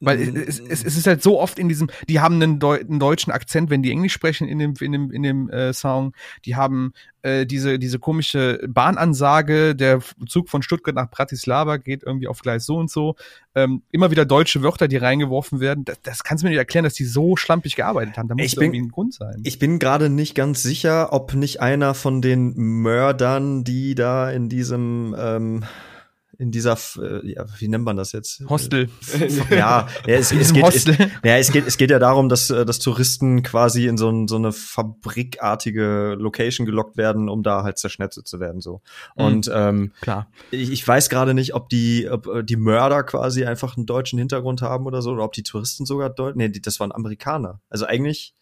Weil 0.04 0.20
es, 0.20 0.58
es, 0.58 0.84
es 0.84 0.96
ist 0.96 1.06
halt 1.06 1.22
so 1.22 1.40
oft 1.40 1.58
in 1.58 1.68
diesem, 1.68 1.88
die 2.08 2.20
haben 2.20 2.36
einen, 2.36 2.58
Deu 2.58 2.78
einen 2.78 2.98
deutschen 2.98 3.32
Akzent, 3.32 3.70
wenn 3.70 3.82
die 3.82 3.90
Englisch 3.90 4.12
sprechen 4.12 4.48
in 4.48 4.58
dem, 4.58 4.74
in 4.80 4.92
dem, 4.92 5.10
in 5.10 5.22
dem 5.22 5.50
äh, 5.50 5.72
Song. 5.72 6.12
Die 6.44 6.56
haben 6.56 6.92
äh, 7.22 7.46
diese, 7.46 7.78
diese 7.78 7.98
komische 7.98 8.60
Bahnansage, 8.68 9.74
der 9.74 10.00
Zug 10.26 10.48
von 10.48 10.62
Stuttgart 10.62 10.94
nach 10.94 11.10
Bratislava 11.10 11.78
geht 11.78 12.02
irgendwie 12.02 12.28
auf 12.28 12.40
Gleis 12.40 12.66
so 12.66 12.76
und 12.76 12.90
so. 12.90 13.16
Ähm, 13.54 13.82
immer 13.90 14.10
wieder 14.10 14.24
deutsche 14.24 14.62
Wörter, 14.62 14.88
die 14.88 14.96
reingeworfen 14.96 15.60
werden. 15.60 15.84
Das, 15.84 16.00
das 16.02 16.24
kannst 16.24 16.42
du 16.42 16.46
mir 16.46 16.50
nicht 16.50 16.58
erklären, 16.58 16.84
dass 16.84 16.94
die 16.94 17.04
so 17.04 17.36
schlampig 17.36 17.76
gearbeitet 17.76 18.18
haben. 18.18 18.28
Da 18.28 18.34
muss 18.34 18.44
Ich 18.44 18.54
bin- 18.56 18.64
irgendwie 18.74 18.88
ein 18.88 18.90
Grund 18.90 19.14
sein. 19.14 19.40
Ich 19.44 19.58
bin 19.58 19.78
gerade 19.78 20.10
nicht 20.10 20.34
ganz 20.34 20.62
sicher, 20.62 21.12
ob 21.12 21.34
nicht 21.34 21.60
einer 21.60 21.94
von 21.94 22.20
den 22.20 22.54
Mördern, 22.56 23.64
die 23.64 23.94
da 23.94 24.30
in 24.30 24.48
diesem 24.48 25.14
ähm, 25.18 25.64
in 26.38 26.50
dieser, 26.50 26.76
äh, 27.00 27.32
ja, 27.32 27.44
wie 27.58 27.68
nennt 27.68 27.84
man 27.84 27.96
das 27.96 28.12
jetzt? 28.12 28.42
Hostel. 28.48 28.88
Ja, 29.50 29.88
ja 30.06 30.14
es, 30.14 30.32
es, 30.32 30.52
geht, 30.52 30.64
es, 30.64 30.86
Hostel. 30.86 31.10
ja, 31.24 31.36
es 31.36 31.50
geht, 31.52 31.66
es 31.66 31.76
geht 31.76 31.90
ja 31.90 31.98
darum, 31.98 32.28
dass, 32.28 32.50
äh, 32.50 32.64
dass 32.64 32.78
Touristen 32.78 33.42
quasi 33.42 33.86
in 33.86 33.96
so, 33.96 34.08
ein, 34.10 34.28
so 34.28 34.36
eine 34.36 34.52
fabrikartige 34.52 36.16
Location 36.18 36.66
gelockt 36.66 36.96
werden, 36.96 37.28
um 37.28 37.42
da 37.42 37.62
halt 37.62 37.78
zerschnetzelt 37.78 38.26
zu 38.26 38.40
werden, 38.40 38.60
so. 38.60 38.80
Mhm. 39.16 39.24
Und 39.24 39.50
ähm, 39.52 39.92
Klar. 40.00 40.28
ich, 40.50 40.70
ich 40.70 40.86
weiß 40.86 41.08
gerade 41.08 41.34
nicht, 41.34 41.54
ob 41.54 41.68
die, 41.68 42.08
ob 42.10 42.26
äh, 42.26 42.42
die 42.44 42.56
Mörder 42.56 43.02
quasi 43.02 43.44
einfach 43.44 43.76
einen 43.76 43.86
deutschen 43.86 44.18
Hintergrund 44.18 44.62
haben 44.62 44.86
oder 44.86 45.02
so, 45.02 45.12
oder 45.12 45.24
ob 45.24 45.32
die 45.32 45.42
Touristen 45.42 45.86
sogar 45.86 46.10
deutsch. 46.10 46.36
Nee, 46.36 46.48
die, 46.48 46.62
das 46.62 46.80
waren 46.80 46.92
Amerikaner. 46.92 47.60
Also 47.68 47.86
eigentlich. 47.86 48.34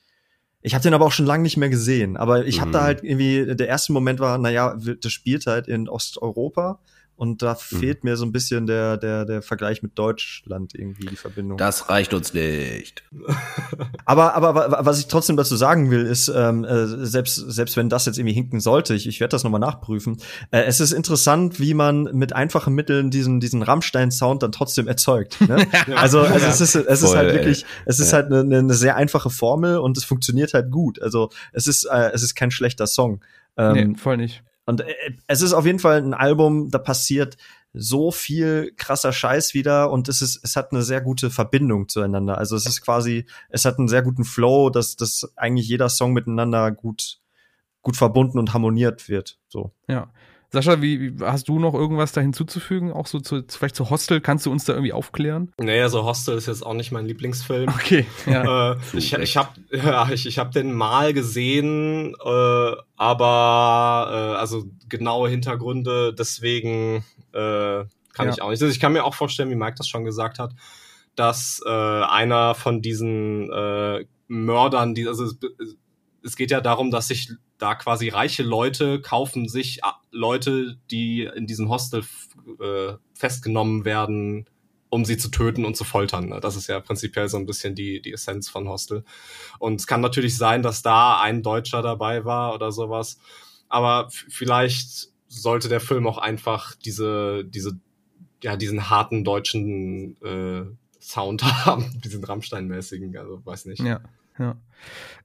Ich 0.65 0.75
habe 0.75 0.83
den 0.85 0.95
aber 0.95 1.07
auch 1.07 1.13
schon 1.13 1.27
lange 1.27 1.43
nicht 1.43 1.57
mehr 1.57 1.71
gesehen. 1.71 2.17
Aber 2.17 2.47
ich 2.47 2.61
habe 2.61 2.69
Mhm. 2.69 2.73
da 2.73 2.83
halt 2.85 3.03
irgendwie, 3.03 3.57
der 3.57 3.67
erste 3.67 3.93
Moment 3.93 4.21
war, 4.21 4.39
naja, 4.39 4.77
das 5.01 5.11
spielt 5.11 5.47
halt 5.47 5.67
in 5.67 5.89
Osteuropa. 5.89 6.79
Und 7.15 7.41
da 7.43 7.55
fehlt 7.55 8.03
mir 8.03 8.17
so 8.17 8.25
ein 8.25 8.33
bisschen 8.33 8.67
der, 8.67 8.97
der, 8.97 9.25
der 9.25 9.43
Vergleich 9.43 9.83
mit 9.83 9.97
Deutschland 9.97 10.75
irgendwie, 10.75 11.07
die 11.07 11.15
Verbindung. 11.17 11.57
Das 11.57 11.89
reicht 11.89 12.15
uns 12.15 12.35
nicht. 12.35 13.05
Aber, 14.05 14.35
aber 14.35 14.55
wa- 14.55 14.79
was 14.81 14.99
ich 14.99 15.07
trotzdem 15.07 15.37
dazu 15.37 15.55
sagen 15.57 15.91
will, 15.91 16.05
ist, 16.05 16.29
ähm, 16.35 16.65
äh, 16.65 16.87
selbst, 17.07 17.37
selbst 17.37 17.77
wenn 17.77 17.89
das 17.89 18.07
jetzt 18.07 18.19
irgendwie 18.19 18.35
hinken 18.35 18.61
sollte, 18.61 18.95
ich, 18.95 19.07
ich 19.07 19.21
werde 19.21 19.31
das 19.31 19.45
nochmal 19.45 19.61
nachprüfen, 19.61 20.17
äh, 20.51 20.63
es 20.65 20.81
ist 20.81 20.93
interessant, 20.93 21.61
wie 21.61 21.75
man 21.75 22.05
mit 22.13 22.33
einfachen 22.33 22.75
Mitteln 22.75 23.11
diesen, 23.11 23.39
diesen 23.41 23.63
Rammstein-Sound 23.63 24.43
dann 24.43 24.53
trotzdem 24.53 24.89
erzeugt. 24.89 25.41
Ne? 25.41 25.67
Also, 25.97 26.21
also 26.21 26.47
es 26.47 26.61
ist, 26.61 26.75
es 26.75 27.03
ist 27.03 27.15
halt 27.15 27.33
wirklich, 27.35 27.65
es 27.87 28.01
ist 28.01 28.11
Ja. 28.13 28.19
halt 28.19 28.33
eine, 28.33 28.59
eine 28.59 28.75
sehr 28.75 28.97
einfache 28.97 29.31
Formel 29.31 29.79
und 29.79 29.97
es 29.97 30.05
funktioniert 30.05 30.55
halt 30.55 30.71
gut. 30.71 31.01
Also 31.01 31.31
es 31.53 31.67
ist, 31.67 31.85
äh, 31.85 32.11
es 32.13 32.23
ist 32.23 32.35
kein 32.35 32.51
schlechter 32.51 32.87
Song. 32.87 33.21
Ähm, 33.57 33.93
nee, 33.93 33.99
voll 33.99 34.17
nicht. 34.17 34.43
Und 34.65 34.81
äh, 34.83 34.95
es 35.27 35.43
ist 35.43 35.53
auf 35.53 35.67
jeden 35.67 35.79
Fall 35.79 35.99
ein 35.99 36.15
Album, 36.15 36.71
da 36.71 36.79
passiert 36.79 37.37
so 37.75 38.11
viel 38.11 38.73
krasser 38.77 39.13
Scheiß 39.13 39.55
wieder 39.55 39.91
und 39.91 40.09
es 40.09 40.21
ist, 40.21 40.41
es 40.43 40.57
hat 40.57 40.73
eine 40.73 40.83
sehr 40.83 41.01
gute 41.01 41.31
Verbindung 41.31 41.89
zueinander. 41.89 42.37
Also 42.39 42.55
es 42.55 42.67
ist 42.67 42.83
quasi, 42.83 43.27
es 43.49 43.65
hat 43.65 43.79
einen 43.79 43.89
sehr 43.89 44.03
guten 44.03 44.25
Flow, 44.25 44.69
dass, 44.69 44.97
dass 44.97 45.33
eigentlich 45.37 45.69
jeder 45.69 45.89
Song 45.89 46.13
miteinander 46.13 46.71
gut, 46.71 47.21
gut 47.81 47.97
verbunden 47.97 48.39
und 48.39 48.53
harmoniert 48.53 49.09
wird. 49.09 49.39
So. 49.49 49.73
Ja. 49.89 50.13
Sascha, 50.53 50.83
wie, 50.83 51.19
wie 51.19 51.25
hast 51.25 51.49
du 51.49 51.59
noch 51.59 51.73
irgendwas 51.73 52.13
da 52.13 52.21
hinzuzufügen? 52.21 52.93
Auch 52.93 53.07
so 53.07 53.21
zu, 53.21 53.43
vielleicht 53.49 53.75
zu 53.75 53.89
Hostel? 53.89 54.21
Kannst 54.21 54.45
du 54.45 54.51
uns 54.53 54.65
da 54.65 54.75
irgendwie 54.75 54.93
aufklären? 54.93 55.51
Nee, 55.59 55.81
also 55.81 56.05
Hostel 56.05 56.37
ist 56.37 56.47
jetzt 56.47 56.65
auch 56.65 56.75
nicht 56.75 56.93
mein 56.93 57.07
Lieblingsfilm. 57.07 57.71
Okay. 57.71 58.07
Ja. 58.27 58.73
Äh, 58.73 58.77
ich 58.93 59.15
ich 59.15 59.37
habe 59.39 59.49
ja, 59.71 60.11
ich, 60.11 60.27
ich 60.27 60.39
hab 60.39 60.53
den 60.53 60.73
mal 60.75 61.15
gesehen, 61.15 62.15
äh, 62.23 62.73
aber 62.97 64.09
äh, 64.11 64.39
also 64.39 64.65
genaue 64.91 65.31
Hintergründe, 65.31 66.13
deswegen 66.13 67.05
äh, 67.33 67.85
kann 68.13 68.27
Ja. 68.27 68.31
ich 68.33 68.43
auch 68.43 68.51
nicht. 68.51 68.61
Also 68.63 68.67
ich 68.67 68.79
kann 68.79 68.93
mir 68.93 69.05
auch 69.05 69.15
vorstellen, 69.15 69.49
wie 69.49 69.55
Mike 69.55 69.77
das 69.79 69.89
schon 69.89 70.05
gesagt 70.05 70.39
hat, 70.39 70.53
dass 71.17 71.63
äh, 71.65 71.71
einer 71.71 72.55
von 72.55 72.83
diesen 72.83 73.51
äh, 73.51 74.05
Mördern, 74.29 74.95
die 74.95 75.09
also 75.09 75.25
es, 75.25 75.39
es 76.23 76.37
geht 76.37 76.51
ja 76.51 76.61
darum, 76.61 76.91
dass 76.91 77.09
sich 77.09 77.33
da 77.57 77.75
quasi 77.75 78.11
reiche 78.11 78.43
Leute 78.43 79.01
kaufen 79.01 79.49
sich 79.49 79.81
Leute, 80.13 80.79
die 80.91 81.23
in 81.23 81.47
diesem 81.47 81.69
Hostel 81.71 82.05
äh, 82.61 82.95
festgenommen 83.15 83.85
werden, 83.85 84.47
um 84.91 85.07
sie 85.07 85.17
zu 85.17 85.31
töten 85.31 85.65
und 85.65 85.77
zu 85.77 85.85
foltern. 85.85 86.29
ne? 86.29 86.41
Das 86.41 86.55
ist 86.55 86.69
ja 86.69 86.79
prinzipiell 86.79 87.29
so 87.29 87.39
ein 87.39 87.47
bisschen 87.47 87.75
die, 87.75 88.03
die 88.03 88.13
Essenz 88.13 88.49
von 88.51 88.69
Hostel. 88.69 89.05
Und 89.59 89.81
es 89.81 89.87
kann 89.87 90.03
natürlich 90.03 90.37
sein, 90.37 90.63
dass 90.63 90.83
da 90.83 91.21
ein 91.21 91.43
Deutscher 91.43 91.81
dabei 91.81 92.27
war 92.27 92.55
oder 92.55 92.73
sowas. 92.73 93.19
Aber 93.69 94.09
vielleicht 94.11 95.09
sollte 95.29 95.71
der 95.71 95.81
Film 95.81 96.07
auch 96.07 96.19
einfach 96.19 96.75
diese, 96.75 97.43
diese, 97.45 97.81
ja, 98.43 98.57
diesen 98.57 98.91
harten 98.91 99.25
deutschen 99.25 100.21
äh, 100.23 100.65
Sound 101.01 101.43
haben, 101.67 102.01
diesen 102.05 102.23
Rammstein-mäßigen, 102.23 103.17
also 103.17 103.41
weiß 103.45 103.65
nicht. 103.65 103.81
ja. 103.81 104.01
Ja. 104.39 104.57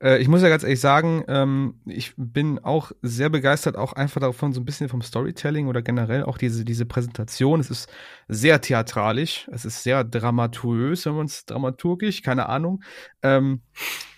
Äh, 0.02 0.22
ich 0.22 0.28
muss 0.28 0.42
ja 0.42 0.50
ganz 0.50 0.64
ehrlich 0.64 0.80
sagen, 0.80 1.24
ähm, 1.28 1.76
ich 1.86 2.14
bin 2.18 2.60
auch 2.60 2.92
sehr 3.02 3.30
begeistert, 3.30 3.76
auch 3.76 3.94
einfach 3.94 4.22
davon 4.22 4.54
so 4.54 4.62
ein 4.62 4.66
bisschen 4.66 4.90
vom 4.90 5.02
Storytelling 5.02 5.68
oder 5.68 5.82
generell 5.82 6.24
auch 6.24 6.38
diese, 6.38 6.66
diese 6.66 6.86
Präsentation. 6.86 7.60
Es 7.60 7.72
ist 7.72 7.90
sehr 8.28 8.62
theatralisch, 8.62 9.48
es 9.52 9.66
ist 9.66 9.84
sehr 9.84 10.04
dramaturös, 10.04 11.06
wenn 11.06 11.16
man 11.16 11.26
es 11.26 11.46
dramaturgisch, 11.46 12.22
keine 12.22 12.50
Ahnung. 12.50 12.84
Ähm, 13.24 13.62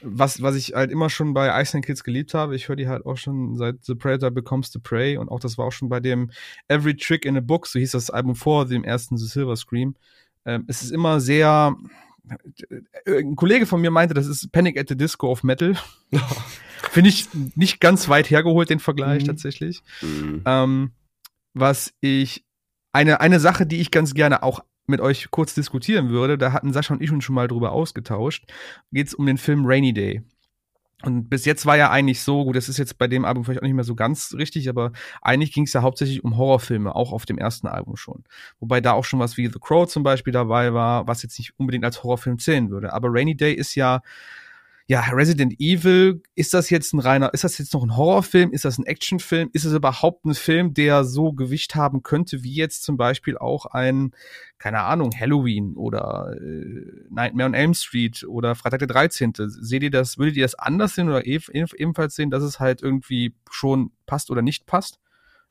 was, 0.01 0.41
was 0.41 0.55
ich 0.55 0.73
halt 0.73 0.91
immer 0.91 1.09
schon 1.09 1.33
bei 1.33 1.61
Iceland 1.61 1.85
Kids 1.85 2.03
geliebt 2.03 2.33
habe, 2.33 2.55
ich 2.55 2.67
höre 2.67 2.75
die 2.75 2.87
halt 2.87 3.05
auch 3.05 3.17
schon 3.17 3.55
seit 3.55 3.83
The 3.83 3.95
Predator 3.95 4.31
Becomes 4.31 4.71
the 4.71 4.79
Prey 4.79 5.17
und 5.17 5.29
auch 5.29 5.39
das 5.39 5.57
war 5.57 5.65
auch 5.65 5.71
schon 5.71 5.89
bei 5.89 5.99
dem 5.99 6.31
Every 6.67 6.95
Trick 6.95 7.25
in 7.25 7.37
a 7.37 7.41
Book, 7.41 7.67
so 7.67 7.79
hieß 7.79 7.91
das 7.91 8.09
Album 8.09 8.35
vor 8.35 8.65
dem 8.65 8.83
ersten 8.83 9.17
The 9.17 9.27
Silver 9.27 9.55
Scream. 9.55 9.95
Ähm, 10.45 10.65
es 10.67 10.81
ist 10.81 10.91
immer 10.91 11.19
sehr, 11.19 11.75
ein 13.05 13.35
Kollege 13.35 13.65
von 13.65 13.81
mir 13.81 13.91
meinte, 13.91 14.13
das 14.13 14.27
ist 14.27 14.51
Panic 14.51 14.79
at 14.79 14.89
the 14.89 14.97
Disco 14.97 15.31
of 15.31 15.43
Metal. 15.43 15.75
Finde 16.91 17.09
ich 17.09 17.27
nicht 17.55 17.79
ganz 17.79 18.09
weit 18.09 18.29
hergeholt, 18.29 18.69
den 18.69 18.79
Vergleich 18.79 19.23
mhm. 19.23 19.27
tatsächlich. 19.27 19.81
Mhm. 20.01 20.43
Ähm, 20.45 20.91
was 21.53 21.93
ich, 22.01 22.45
eine, 22.91 23.21
eine 23.21 23.39
Sache, 23.39 23.65
die 23.65 23.81
ich 23.81 23.91
ganz 23.91 24.13
gerne 24.13 24.43
auch 24.43 24.61
mit 24.87 25.01
euch 25.01 25.29
kurz 25.29 25.53
diskutieren 25.53 26.09
würde, 26.09 26.37
da 26.37 26.51
hatten 26.51 26.73
Sascha 26.73 26.93
und 26.93 27.01
ich 27.01 27.11
uns 27.11 27.23
schon 27.23 27.35
mal 27.35 27.47
drüber 27.47 27.71
ausgetauscht, 27.71 28.51
geht 28.91 29.07
es 29.07 29.13
um 29.13 29.25
den 29.25 29.37
Film 29.37 29.65
Rainy 29.65 29.93
Day. 29.93 30.23
Und 31.01 31.29
bis 31.29 31.45
jetzt 31.45 31.65
war 31.65 31.77
ja 31.77 31.89
eigentlich 31.89 32.21
so, 32.21 32.43
gut, 32.43 32.57
das 32.57 32.67
ist 32.67 32.77
jetzt 32.77 32.97
bei 32.97 33.07
dem 33.07 33.23
Album 33.23 33.45
vielleicht 33.45 33.61
auch 33.61 33.65
nicht 33.65 33.73
mehr 33.73 33.85
so 33.85 33.95
ganz 33.95 34.33
richtig, 34.33 34.67
aber 34.67 34.91
eigentlich 35.21 35.53
ging 35.53 35.63
es 35.63 35.71
ja 35.71 35.81
hauptsächlich 35.81 36.25
um 36.25 36.35
Horrorfilme, 36.35 36.93
auch 36.93 37.13
auf 37.13 37.25
dem 37.25 37.37
ersten 37.37 37.67
Album 37.67 37.95
schon. 37.95 38.25
Wobei 38.59 38.81
da 38.81 38.91
auch 38.91 39.05
schon 39.05 39.19
was 39.19 39.37
wie 39.37 39.47
The 39.47 39.59
Crow 39.61 39.87
zum 39.87 40.03
Beispiel 40.03 40.33
dabei 40.33 40.73
war, 40.73 41.07
was 41.07 41.23
jetzt 41.23 41.39
nicht 41.39 41.53
unbedingt 41.57 41.85
als 41.85 42.03
Horrorfilm 42.03 42.37
zählen 42.37 42.69
würde. 42.69 42.91
Aber 42.91 43.07
Rainy 43.11 43.35
Day 43.35 43.53
ist 43.53 43.75
ja 43.75 44.01
ja, 44.89 45.01
Resident 45.11 45.53
Evil, 45.59 46.23
ist 46.33 46.55
das 46.55 46.71
jetzt 46.71 46.93
ein 46.93 46.99
reiner, 46.99 47.31
ist 47.31 47.43
das 47.43 47.59
jetzt 47.59 47.75
noch 47.75 47.83
ein 47.83 47.95
Horrorfilm? 47.95 48.51
Ist 48.51 48.65
das 48.65 48.79
ein 48.79 48.87
Actionfilm? 48.87 49.51
Ist 49.53 49.63
es 49.63 49.73
überhaupt 49.73 50.25
ein 50.25 50.33
Film, 50.33 50.73
der 50.73 51.03
so 51.03 51.31
Gewicht 51.31 51.75
haben 51.75 52.01
könnte, 52.01 52.41
wie 52.41 52.55
jetzt 52.55 52.81
zum 52.81 52.97
Beispiel 52.97 53.37
auch 53.37 53.67
ein, 53.67 54.15
keine 54.57 54.81
Ahnung, 54.81 55.11
Halloween 55.15 55.75
oder 55.75 56.35
äh, 56.41 57.05
Nightmare 57.11 57.45
on 57.45 57.53
Elm 57.53 57.75
Street 57.75 58.25
oder 58.27 58.55
Freitag 58.55 58.79
der 58.79 58.87
13. 58.87 59.33
Seht 59.35 59.83
ihr 59.83 59.91
das, 59.91 60.17
würdet 60.17 60.37
ihr 60.37 60.43
das 60.43 60.55
anders 60.55 60.95
sehen 60.95 61.07
oder 61.07 61.23
ebenfalls 61.23 62.15
sehen, 62.15 62.31
dass 62.31 62.41
es 62.41 62.59
halt 62.59 62.81
irgendwie 62.81 63.35
schon 63.51 63.91
passt 64.07 64.31
oder 64.31 64.41
nicht 64.41 64.65
passt? 64.65 64.99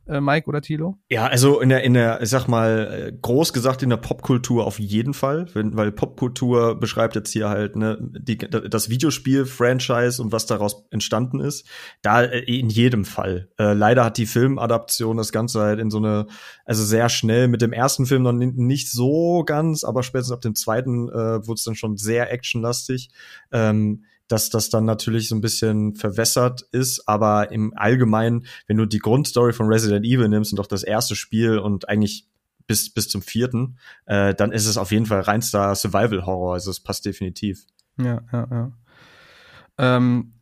Äh, 0.08 0.20
Mike 0.20 0.48
oder 0.48 0.62
Thilo? 0.62 0.98
Ja, 1.10 1.26
also 1.26 1.60
in 1.60 1.68
der, 1.68 1.84
in 1.84 1.94
der, 1.94 2.20
ich 2.22 2.30
sag 2.30 2.48
mal, 2.48 3.08
äh, 3.08 3.18
groß 3.20 3.52
gesagt 3.52 3.82
in 3.82 3.90
der 3.90 3.96
Popkultur 3.98 4.66
auf 4.66 4.78
jeden 4.78 5.14
Fall, 5.14 5.46
wenn, 5.54 5.76
weil 5.76 5.92
Popkultur 5.92 6.78
beschreibt 6.78 7.14
jetzt 7.14 7.30
hier 7.32 7.48
halt 7.48 7.76
ne, 7.76 7.98
die, 8.00 8.38
das 8.38 8.88
Videospiel-Franchise 8.88 10.22
und 10.22 10.32
was 10.32 10.46
daraus 10.46 10.86
entstanden 10.90 11.40
ist. 11.40 11.66
Da 12.02 12.22
äh, 12.22 12.40
in 12.40 12.70
jedem 12.70 13.04
Fall. 13.04 13.50
Äh, 13.58 13.74
leider 13.74 14.04
hat 14.04 14.16
die 14.16 14.26
Filmadaption 14.26 15.16
das 15.16 15.32
Ganze 15.32 15.60
halt 15.60 15.78
in 15.78 15.90
so 15.90 15.98
eine, 15.98 16.26
also 16.64 16.84
sehr 16.84 17.08
schnell 17.08 17.48
mit 17.48 17.62
dem 17.62 17.72
ersten 17.72 18.06
Film 18.06 18.22
noch 18.22 18.32
nicht 18.32 18.90
so 18.90 19.44
ganz, 19.44 19.84
aber 19.84 20.02
spätestens 20.02 20.34
ab 20.34 20.40
dem 20.40 20.54
zweiten 20.54 21.08
äh, 21.08 21.46
wurde 21.46 21.54
es 21.54 21.64
dann 21.64 21.74
schon 21.74 21.96
sehr 21.96 22.32
actionlastig. 22.32 23.10
Ähm, 23.52 24.04
dass 24.28 24.50
das 24.50 24.70
dann 24.70 24.84
natürlich 24.84 25.28
so 25.28 25.34
ein 25.34 25.40
bisschen 25.40 25.94
verwässert 25.94 26.62
ist, 26.72 27.08
aber 27.08 27.50
im 27.50 27.72
Allgemeinen, 27.76 28.46
wenn 28.66 28.76
du 28.76 28.86
die 28.86 28.98
Grundstory 28.98 29.52
von 29.52 29.66
Resident 29.66 30.04
Evil 30.04 30.28
nimmst 30.28 30.52
und 30.52 30.58
doch 30.58 30.66
das 30.66 30.82
erste 30.82 31.16
Spiel 31.16 31.58
und 31.58 31.88
eigentlich 31.88 32.28
bis, 32.66 32.92
bis 32.92 33.08
zum 33.08 33.22
vierten, 33.22 33.78
äh, 34.06 34.34
dann 34.34 34.52
ist 34.52 34.66
es 34.66 34.76
auf 34.76 34.92
jeden 34.92 35.06
Fall 35.06 35.20
reinster 35.20 35.74
Survival-Horror, 35.74 36.54
also 36.54 36.70
es 36.70 36.80
passt 36.80 37.06
definitiv. 37.06 37.64
Ja, 37.98 38.20
ja, 38.32 38.46
ja. 38.50 38.72
Ähm, 39.78 40.34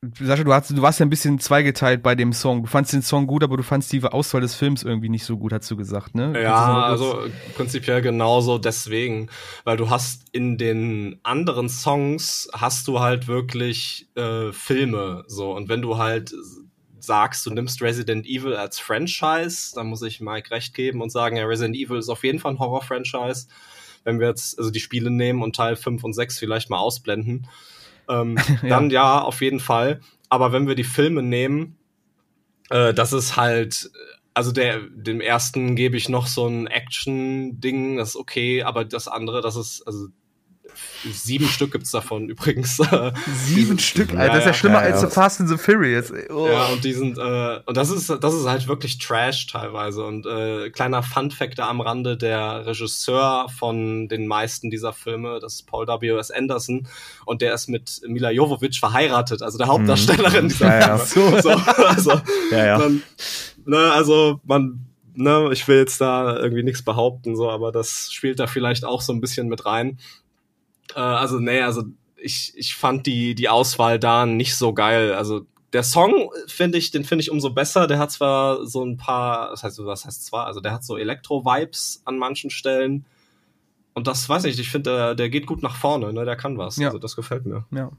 Sascha, 0.00 0.44
du, 0.44 0.52
hast, 0.52 0.70
du 0.70 0.80
warst 0.80 1.00
ja 1.00 1.06
ein 1.06 1.10
bisschen 1.10 1.40
zweigeteilt 1.40 2.04
bei 2.04 2.14
dem 2.14 2.32
Song. 2.32 2.62
Du 2.62 2.68
fandst 2.68 2.92
den 2.92 3.02
Song 3.02 3.26
gut, 3.26 3.42
aber 3.42 3.56
du 3.56 3.64
fandst 3.64 3.92
die 3.92 4.00
Auswahl 4.04 4.40
des 4.40 4.54
Films 4.54 4.84
irgendwie 4.84 5.08
nicht 5.08 5.24
so 5.24 5.36
gut, 5.36 5.52
hast 5.52 5.68
du 5.72 5.76
gesagt, 5.76 6.14
ne? 6.14 6.40
Ja, 6.40 6.84
also 6.84 7.24
prinzipiell 7.56 8.00
genauso 8.00 8.58
deswegen, 8.58 9.28
weil 9.64 9.76
du 9.76 9.90
hast 9.90 10.28
in 10.30 10.56
den 10.56 11.18
anderen 11.24 11.68
Songs 11.68 12.48
hast 12.52 12.86
du 12.86 13.00
halt 13.00 13.26
wirklich 13.26 14.08
äh, 14.14 14.52
Filme 14.52 15.24
so 15.26 15.56
und 15.56 15.68
wenn 15.68 15.82
du 15.82 15.98
halt 15.98 16.32
sagst, 17.00 17.44
du 17.46 17.50
nimmst 17.50 17.82
Resident 17.82 18.24
Evil 18.24 18.54
als 18.54 18.78
Franchise, 18.78 19.72
dann 19.74 19.88
muss 19.88 20.02
ich 20.02 20.20
Mike 20.20 20.52
recht 20.52 20.74
geben 20.74 21.02
und 21.02 21.10
sagen, 21.10 21.36
ja, 21.36 21.44
Resident 21.44 21.74
Evil 21.74 21.98
ist 21.98 22.08
auf 22.08 22.22
jeden 22.22 22.38
Fall 22.38 22.52
ein 22.52 22.58
Horror-Franchise. 22.60 23.48
Wenn 24.04 24.20
wir 24.20 24.28
jetzt 24.28 24.58
also 24.58 24.70
die 24.70 24.80
Spiele 24.80 25.10
nehmen 25.10 25.42
und 25.42 25.56
Teil 25.56 25.74
5 25.74 26.04
und 26.04 26.12
6 26.12 26.38
vielleicht 26.38 26.70
mal 26.70 26.78
ausblenden 26.78 27.48
ähm, 28.08 28.38
ja. 28.62 28.68
dann 28.68 28.90
ja, 28.90 29.20
auf 29.20 29.40
jeden 29.40 29.60
Fall. 29.60 30.00
Aber 30.28 30.52
wenn 30.52 30.66
wir 30.66 30.74
die 30.74 30.84
Filme 30.84 31.22
nehmen, 31.22 31.76
äh, 32.70 32.92
das 32.92 33.12
ist 33.12 33.36
halt, 33.36 33.90
also 34.34 34.52
der, 34.52 34.80
dem 34.90 35.20
ersten 35.20 35.74
gebe 35.74 35.96
ich 35.96 36.08
noch 36.08 36.26
so 36.26 36.46
ein 36.46 36.66
Action-Ding, 36.66 37.96
das 37.96 38.10
ist 38.10 38.16
okay, 38.16 38.62
aber 38.62 38.84
das 38.84 39.08
andere, 39.08 39.40
das 39.40 39.56
ist, 39.56 39.82
also 39.86 40.08
Sieben 41.10 41.46
Stück 41.46 41.72
gibt's 41.72 41.90
davon 41.90 42.28
übrigens. 42.28 42.80
Sieben 43.44 43.78
Stück, 43.78 44.10
Alter, 44.10 44.22
ja, 44.22 44.28
das 44.28 44.38
ist 44.38 44.46
ja 44.46 44.54
schlimmer 44.54 44.86
ja, 44.86 44.92
als 44.92 45.00
The 45.00 45.06
Fast 45.06 45.40
and 45.40 45.48
the 45.48 45.56
Furious. 45.56 46.12
Oh. 46.30 46.48
Ja, 46.48 46.66
und 46.66 46.84
die 46.84 46.92
sind, 46.92 47.18
äh, 47.18 47.60
und 47.64 47.76
das 47.76 47.90
ist, 47.90 48.10
das 48.10 48.34
ist 48.34 48.46
halt 48.46 48.68
wirklich 48.68 48.98
Trash 48.98 49.46
teilweise. 49.46 50.04
Und 50.04 50.26
äh, 50.26 50.70
kleiner 50.70 51.02
Fun-Fact 51.02 51.58
da 51.58 51.68
am 51.68 51.80
Rande, 51.80 52.16
der 52.16 52.66
Regisseur 52.66 53.48
von 53.48 54.08
den 54.08 54.26
meisten 54.26 54.70
dieser 54.70 54.92
Filme, 54.92 55.38
das 55.40 55.54
ist 55.54 55.66
Paul 55.66 55.86
W.S. 55.86 56.30
Anderson, 56.30 56.86
und 57.24 57.42
der 57.42 57.54
ist 57.54 57.68
mit 57.68 58.00
Mila 58.06 58.30
Jovovich 58.30 58.80
verheiratet, 58.80 59.42
also 59.42 59.58
der 59.58 59.68
Hauptdarstellerin 59.68 60.44
mhm. 60.44 60.48
dieser 60.48 60.80
ja, 60.80 60.98
Filme. 60.98 61.36
Ja. 61.36 61.38
So, 61.48 61.50
also, 61.50 62.10
ja, 62.50 62.66
ja. 62.66 62.78
Man, 62.78 63.02
ne, 63.64 63.92
also 63.92 64.40
man 64.44 64.88
ne, 65.18 65.50
ich 65.52 65.66
will 65.68 65.78
jetzt 65.78 66.00
da 66.00 66.36
irgendwie 66.36 66.62
nichts 66.62 66.82
behaupten, 66.82 67.36
so, 67.36 67.50
aber 67.50 67.72
das 67.72 68.12
spielt 68.12 68.38
da 68.38 68.46
vielleicht 68.46 68.84
auch 68.84 69.00
so 69.00 69.12
ein 69.12 69.20
bisschen 69.20 69.48
mit 69.48 69.66
rein. 69.66 69.98
Äh, 70.94 71.00
also, 71.00 71.38
nee, 71.38 71.60
also 71.60 71.84
ich, 72.16 72.52
ich 72.56 72.74
fand 72.74 73.06
die, 73.06 73.34
die 73.34 73.48
Auswahl 73.48 73.98
da 73.98 74.26
nicht 74.26 74.56
so 74.56 74.72
geil. 74.72 75.14
Also 75.14 75.46
der 75.72 75.82
Song 75.82 76.30
finde 76.46 76.78
ich, 76.78 76.90
den 76.90 77.04
finde 77.04 77.22
ich 77.22 77.30
umso 77.30 77.50
besser. 77.50 77.86
Der 77.86 77.98
hat 77.98 78.10
zwar 78.10 78.66
so 78.66 78.84
ein 78.84 78.96
paar, 78.96 79.50
das 79.50 79.62
heißt, 79.62 79.84
was 79.84 80.04
heißt 80.04 80.26
zwar, 80.26 80.46
also 80.46 80.60
der 80.60 80.72
hat 80.72 80.84
so 80.84 80.96
Elektro-Vibes 80.96 82.02
an 82.04 82.18
manchen 82.18 82.50
Stellen. 82.50 83.04
Und 83.94 84.06
das 84.06 84.28
weiß 84.28 84.44
ich, 84.44 84.58
ich 84.58 84.70
finde, 84.70 84.90
der, 84.90 85.14
der 85.14 85.28
geht 85.28 85.46
gut 85.46 85.62
nach 85.62 85.76
vorne, 85.76 86.12
ne? 86.12 86.24
Der 86.24 86.36
kann 86.36 86.56
was. 86.56 86.76
Ja. 86.76 86.88
Also 86.88 86.98
das 86.98 87.16
gefällt 87.16 87.46
mir. 87.46 87.64
Ja. 87.70 87.90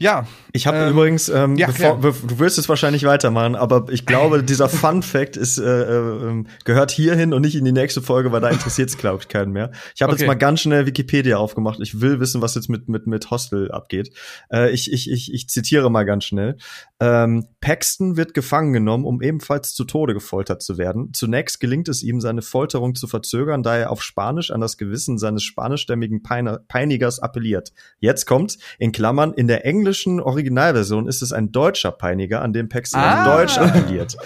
Ja. 0.00 0.26
Ich 0.52 0.66
habe 0.66 0.78
ähm, 0.78 0.90
übrigens, 0.92 1.28
ähm, 1.28 1.56
ja, 1.56 1.66
bevor, 1.66 1.98
du 2.00 2.38
wirst 2.38 2.58
es 2.58 2.68
wahrscheinlich 2.70 3.04
weitermachen, 3.04 3.54
aber 3.54 3.86
ich 3.90 4.06
glaube, 4.06 4.42
dieser 4.42 4.70
Fun 4.70 5.02
Fact 5.02 5.36
ist, 5.36 5.58
äh, 5.58 5.82
äh, 5.82 6.44
gehört 6.64 6.90
hierhin 6.90 7.34
und 7.34 7.42
nicht 7.42 7.54
in 7.54 7.66
die 7.66 7.72
nächste 7.72 8.00
Folge, 8.00 8.32
weil 8.32 8.40
da 8.40 8.48
interessiert 8.48 8.88
es, 8.88 8.96
glaube 8.96 9.18
ich, 9.20 9.28
keinen 9.28 9.52
mehr. 9.52 9.70
Ich 9.94 10.00
habe 10.00 10.12
okay. 10.12 10.22
jetzt 10.22 10.26
mal 10.26 10.34
ganz 10.34 10.62
schnell 10.62 10.86
Wikipedia 10.86 11.36
aufgemacht. 11.36 11.78
Ich 11.80 12.00
will 12.00 12.18
wissen, 12.18 12.40
was 12.40 12.54
jetzt 12.54 12.70
mit, 12.70 12.88
mit, 12.88 13.06
mit 13.06 13.30
Hostel 13.30 13.70
abgeht. 13.70 14.10
Äh, 14.50 14.70
ich, 14.70 14.90
ich, 14.90 15.10
ich, 15.10 15.34
ich 15.34 15.48
zitiere 15.48 15.90
mal 15.90 16.04
ganz 16.04 16.24
schnell. 16.24 16.56
Ähm, 16.98 17.46
Paxton 17.60 18.16
wird 18.16 18.32
gefangen 18.32 18.72
genommen, 18.72 19.04
um 19.04 19.20
ebenfalls 19.20 19.74
zu 19.74 19.84
Tode 19.84 20.14
gefoltert 20.14 20.62
zu 20.62 20.78
werden. 20.78 21.12
Zunächst 21.12 21.60
gelingt 21.60 21.88
es 21.88 22.02
ihm, 22.02 22.22
seine 22.22 22.42
Folterung 22.42 22.94
zu 22.94 23.06
verzögern, 23.06 23.62
da 23.62 23.76
er 23.76 23.90
auf 23.90 24.02
Spanisch 24.02 24.50
an 24.50 24.62
das 24.62 24.78
Gewissen 24.78 25.18
seines 25.18 25.44
spanischstämmigen 25.44 26.22
Peinigers 26.22 27.18
appelliert. 27.20 27.72
Jetzt 27.98 28.24
kommt, 28.24 28.56
in 28.78 28.92
Klammern, 28.92 29.34
in 29.34 29.46
der 29.46 29.66
englischen 29.66 29.89
englischen 29.90 30.20
Originalversion 30.20 31.08
ist 31.08 31.20
es 31.20 31.32
ein 31.32 31.50
deutscher 31.50 31.90
Peiniger, 31.90 32.42
an 32.42 32.52
dem 32.52 32.68
Paxton 32.68 33.00
ah. 33.00 33.36
Deutsch 33.36 33.58
appelliert. 33.58 34.16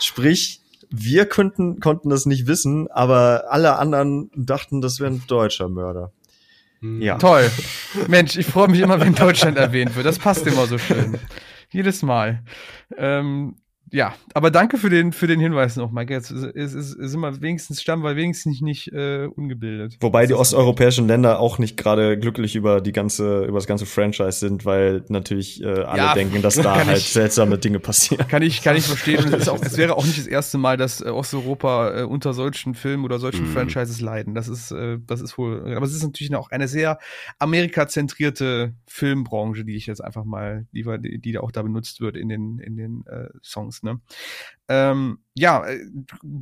Sprich, 0.00 0.60
wir 0.90 1.26
könnten, 1.26 1.78
konnten 1.78 2.10
das 2.10 2.26
nicht 2.26 2.48
wissen, 2.48 2.90
aber 2.90 3.44
alle 3.50 3.78
anderen 3.78 4.28
dachten, 4.34 4.80
das 4.80 4.98
wäre 4.98 5.12
ein 5.12 5.22
deutscher 5.28 5.68
Mörder. 5.68 6.12
Hm. 6.80 7.00
Ja. 7.00 7.16
Toll. 7.18 7.48
Mensch, 8.08 8.36
ich 8.36 8.46
freue 8.46 8.68
mich 8.68 8.80
immer, 8.80 9.00
wenn 9.00 9.14
Deutschland 9.14 9.56
erwähnt 9.56 9.94
wird. 9.94 10.04
Das 10.04 10.18
passt 10.18 10.46
immer 10.48 10.66
so 10.66 10.78
schön. 10.78 11.16
Jedes 11.70 12.02
Mal. 12.02 12.42
Ähm, 12.96 13.54
ja, 13.92 14.14
aber 14.32 14.50
danke 14.50 14.78
für 14.78 14.90
den, 14.90 15.12
für 15.12 15.26
den 15.26 15.38
Hinweis 15.38 15.76
noch, 15.76 15.92
Mike. 15.92 16.12
Jetzt 16.12 16.30
ist, 16.30 16.44
ist, 16.44 16.74
ist, 16.74 17.16
wir 17.16 17.42
wenigstens 17.42 17.80
stammen, 17.80 18.02
weil 18.02 18.16
wenigstens 18.16 18.60
nicht 18.60 18.92
äh, 18.92 19.26
ungebildet. 19.26 19.98
Wobei 20.00 20.26
die 20.26 20.34
osteuropäischen 20.34 21.06
Länder 21.06 21.38
auch 21.38 21.58
nicht 21.58 21.76
gerade 21.76 22.18
glücklich 22.18 22.56
über 22.56 22.80
die 22.80 22.90
ganze, 22.90 23.44
über 23.44 23.58
das 23.58 23.66
ganze 23.66 23.86
Franchise 23.86 24.40
sind, 24.40 24.64
weil 24.64 25.04
natürlich 25.08 25.62
äh, 25.62 25.66
alle 25.66 25.98
ja, 25.98 26.14
denken, 26.14 26.42
dass 26.42 26.54
da 26.62 26.84
halt 26.84 26.98
ich, 26.98 27.12
seltsame 27.12 27.58
Dinge 27.58 27.78
passieren. 27.78 28.26
Kann 28.26 28.42
ich, 28.42 28.62
kann 28.62 28.74
ich 28.74 28.84
verstehen. 28.84 29.32
Es, 29.32 29.42
ist 29.42 29.48
auch, 29.48 29.58
es 29.62 29.76
wäre 29.76 29.96
auch 29.96 30.04
nicht 30.04 30.18
das 30.18 30.26
erste 30.26 30.58
Mal, 30.58 30.76
dass 30.76 31.00
äh, 31.00 31.10
Osteuropa 31.10 32.00
äh, 32.00 32.02
unter 32.02 32.32
solchen 32.32 32.74
Filmen 32.74 33.04
oder 33.04 33.20
solchen 33.20 33.50
mm. 33.50 33.52
Franchises 33.52 34.00
leiden. 34.00 34.34
Das 34.34 34.48
ist, 34.48 34.72
äh, 34.72 34.98
das 35.06 35.20
ist 35.20 35.38
wohl, 35.38 35.72
aber 35.76 35.86
es 35.86 35.94
ist 35.94 36.02
natürlich 36.02 36.34
auch 36.34 36.50
eine 36.50 36.66
sehr 36.66 36.98
amerikazentrierte 37.38 38.74
Filmbranche, 38.86 39.64
die 39.64 39.76
ich 39.76 39.86
jetzt 39.86 40.02
einfach 40.02 40.24
mal 40.24 40.66
die, 40.72 41.20
die 41.20 41.32
da 41.32 41.40
auch 41.40 41.52
da 41.52 41.62
benutzt 41.62 42.00
wird 42.00 42.16
in 42.16 42.28
den, 42.28 42.58
in 42.58 42.76
den 42.76 43.06
äh, 43.06 43.28
Songs. 43.42 43.83
Ne? 43.84 44.00
Ähm, 44.68 45.18
ja, 45.34 45.66
äh, 45.66 45.86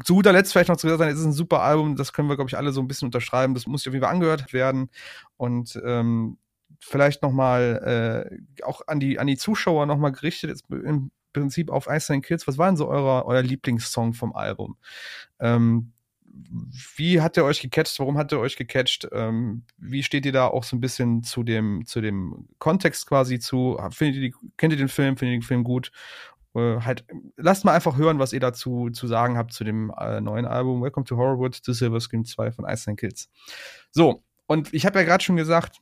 zu 0.04 0.14
guter 0.14 0.32
Letzt 0.32 0.52
vielleicht 0.52 0.68
noch 0.68 0.76
zu 0.76 0.88
sagen, 0.88 1.10
es 1.10 1.18
ist 1.18 1.26
ein 1.26 1.32
super 1.32 1.60
Album, 1.62 1.96
das 1.96 2.12
können 2.12 2.28
wir, 2.28 2.36
glaube 2.36 2.48
ich, 2.48 2.56
alle 2.56 2.72
so 2.72 2.80
ein 2.80 2.88
bisschen 2.88 3.06
unterschreiben. 3.06 3.54
Das 3.54 3.66
muss 3.66 3.86
auf 3.86 3.92
jeden 3.92 4.04
Fall 4.04 4.14
angehört 4.14 4.52
werden. 4.52 4.90
Und 5.36 5.80
ähm, 5.84 6.38
vielleicht 6.80 7.22
noch 7.22 7.32
mal 7.32 8.28
äh, 8.30 8.64
auch 8.64 8.82
an 8.86 9.00
die 9.00 9.18
an 9.18 9.26
die 9.26 9.36
Zuschauer 9.36 9.86
noch 9.86 9.98
mal 9.98 10.10
gerichtet 10.10 10.50
jetzt 10.50 10.64
im 10.70 11.10
Prinzip 11.32 11.70
auf 11.70 11.86
Ice 11.88 12.20
Kills. 12.20 12.46
Was 12.46 12.58
war 12.58 12.66
denn 12.66 12.76
so 12.76 12.88
euer 12.88 13.24
euer 13.26 13.42
Lieblingssong 13.42 14.14
vom 14.14 14.34
Album? 14.34 14.76
Ähm, 15.38 15.92
wie 16.96 17.20
hat 17.20 17.36
er 17.36 17.44
euch 17.44 17.60
gecatcht? 17.60 17.98
Warum 17.98 18.16
hat 18.16 18.32
er 18.32 18.40
euch 18.40 18.56
gecatcht? 18.56 19.06
Ähm, 19.12 19.64
wie 19.76 20.02
steht 20.02 20.24
ihr 20.24 20.32
da 20.32 20.46
auch 20.46 20.64
so 20.64 20.76
ein 20.76 20.80
bisschen 20.80 21.22
zu 21.22 21.42
dem, 21.42 21.84
zu 21.86 22.00
dem 22.00 22.48
Kontext 22.58 23.06
quasi 23.06 23.38
zu? 23.38 23.78
Findet 23.90 24.16
ihr 24.16 24.30
die, 24.30 24.34
kennt 24.56 24.72
ihr 24.72 24.78
den 24.78 24.88
Film? 24.88 25.16
Findet 25.16 25.34
ihr 25.34 25.40
den 25.40 25.46
Film 25.46 25.64
gut? 25.64 25.92
Äh, 26.54 26.80
halt, 26.80 27.04
lasst 27.36 27.64
mal 27.64 27.74
einfach 27.74 27.96
hören, 27.96 28.18
was 28.18 28.32
ihr 28.32 28.40
dazu 28.40 28.90
zu 28.90 29.06
sagen 29.06 29.38
habt 29.38 29.52
zu 29.52 29.64
dem 29.64 29.92
äh, 29.98 30.20
neuen 30.20 30.46
Album 30.46 30.82
Welcome 30.82 31.04
to 31.04 31.16
Horrorwood, 31.16 31.60
The 31.64 31.72
Silver 31.72 32.00
Scream 32.00 32.24
2 32.24 32.52
von 32.52 32.66
Ice 32.66 32.94
Kills. 32.94 33.30
So, 33.90 34.22
und 34.46 34.72
ich 34.74 34.84
habe 34.84 34.98
ja 34.98 35.04
gerade 35.04 35.24
schon 35.24 35.36
gesagt, 35.36 35.78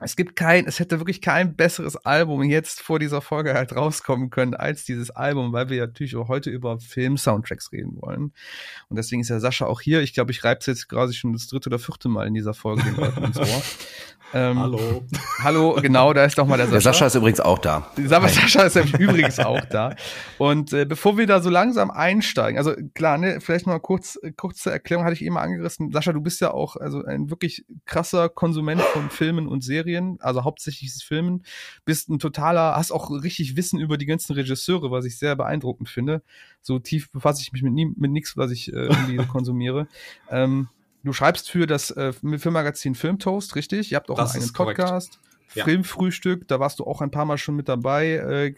es 0.00 0.16
gibt 0.16 0.34
kein, 0.34 0.66
es 0.66 0.80
hätte 0.80 0.98
wirklich 0.98 1.20
kein 1.20 1.54
besseres 1.54 1.96
Album 1.96 2.42
jetzt 2.42 2.80
vor 2.80 2.98
dieser 2.98 3.20
Folge 3.20 3.54
halt 3.54 3.76
rauskommen 3.76 4.28
können 4.28 4.54
als 4.54 4.84
dieses 4.84 5.10
Album, 5.10 5.52
weil 5.52 5.68
wir 5.68 5.80
natürlich 5.82 6.16
auch 6.16 6.28
heute 6.28 6.50
über 6.50 6.80
Film-Soundtracks 6.80 7.70
reden 7.70 8.00
wollen. 8.00 8.32
Und 8.88 8.96
deswegen 8.96 9.22
ist 9.22 9.28
ja 9.28 9.38
Sascha 9.38 9.66
auch 9.66 9.80
hier. 9.80 10.00
Ich 10.00 10.12
glaube, 10.12 10.32
ich 10.32 10.42
reibe 10.42 10.60
jetzt 10.66 10.88
gerade 10.88 11.12
schon 11.12 11.32
das 11.32 11.46
dritte 11.46 11.68
oder 11.68 11.78
vierte 11.78 12.08
Mal 12.08 12.26
in 12.26 12.34
dieser 12.34 12.54
Folge 12.54 12.82
den 12.82 12.96
Leuten 12.96 13.24
ins 13.24 13.38
Ohr. 13.38 13.62
Ähm, 14.34 14.58
hallo. 14.58 15.04
Hallo, 15.44 15.78
genau, 15.80 16.12
da 16.12 16.24
ist 16.24 16.36
doch 16.36 16.46
mal 16.46 16.56
der 16.56 16.66
Sascha. 16.66 16.72
Der 16.72 16.80
Sascha 16.80 17.06
ist 17.06 17.14
übrigens 17.14 17.38
auch 17.38 17.58
da. 17.58 17.88
Der 17.96 18.08
Sascha 18.08 18.64
ist 18.64 18.74
übrigens 18.98 19.38
auch 19.38 19.60
da. 19.66 19.94
Und 20.38 20.72
äh, 20.72 20.84
bevor 20.84 21.16
wir 21.16 21.28
da 21.28 21.40
so 21.40 21.50
langsam 21.50 21.92
einsteigen, 21.92 22.58
also 22.58 22.74
klar, 22.94 23.16
ne, 23.16 23.40
vielleicht 23.40 23.66
noch 23.66 23.74
mal 23.74 23.78
kurz, 23.78 24.18
kurze 24.36 24.72
Erklärung 24.72 25.04
hatte 25.04 25.14
ich 25.14 25.24
eben 25.24 25.38
angerissen. 25.38 25.92
Sascha, 25.92 26.12
du 26.12 26.20
bist 26.20 26.40
ja 26.40 26.50
auch 26.50 26.74
also 26.74 27.04
ein 27.04 27.30
wirklich 27.30 27.64
krasser 27.86 28.28
Konsument 28.28 28.80
von 28.80 29.08
Filmen 29.08 29.46
und 29.46 29.62
Serien, 29.62 29.83
also 30.20 30.44
hauptsächlich 30.44 30.92
Filmen. 31.04 31.44
Bist 31.84 32.08
ein 32.08 32.18
totaler, 32.18 32.76
hast 32.76 32.92
auch 32.92 33.10
richtig 33.10 33.56
Wissen 33.56 33.80
über 33.80 33.98
die 33.98 34.06
ganzen 34.06 34.34
Regisseure, 34.34 34.90
was 34.90 35.04
ich 35.04 35.18
sehr 35.18 35.36
beeindruckend 35.36 35.88
finde. 35.88 36.22
So 36.60 36.78
tief 36.78 37.10
befasse 37.10 37.42
ich 37.42 37.52
mich 37.52 37.62
mit, 37.62 37.72
nie, 37.72 37.86
mit 37.96 38.10
nichts, 38.10 38.36
was 38.36 38.50
ich 38.50 38.72
äh, 38.72 38.86
irgendwie 38.86 39.16
konsumiere. 39.28 39.86
Ähm, 40.30 40.68
Du 41.04 41.12
schreibst 41.12 41.50
für 41.50 41.66
das 41.66 41.90
äh, 41.90 42.14
Filmmagazin 42.14 42.94
Filmtoast, 42.94 43.56
richtig? 43.56 43.92
Ihr 43.92 43.96
habt 43.96 44.10
auch 44.10 44.16
das 44.16 44.34
einen 44.34 44.52
Podcast. 44.52 45.20
Ja. 45.54 45.64
Filmfrühstück, 45.64 46.48
da 46.48 46.58
warst 46.58 46.78
du 46.78 46.84
auch 46.84 47.02
ein 47.02 47.10
paar 47.10 47.26
Mal 47.26 47.36
schon 47.36 47.54
mit 47.54 47.68
dabei. 47.68 48.12
Äh, 48.12 48.54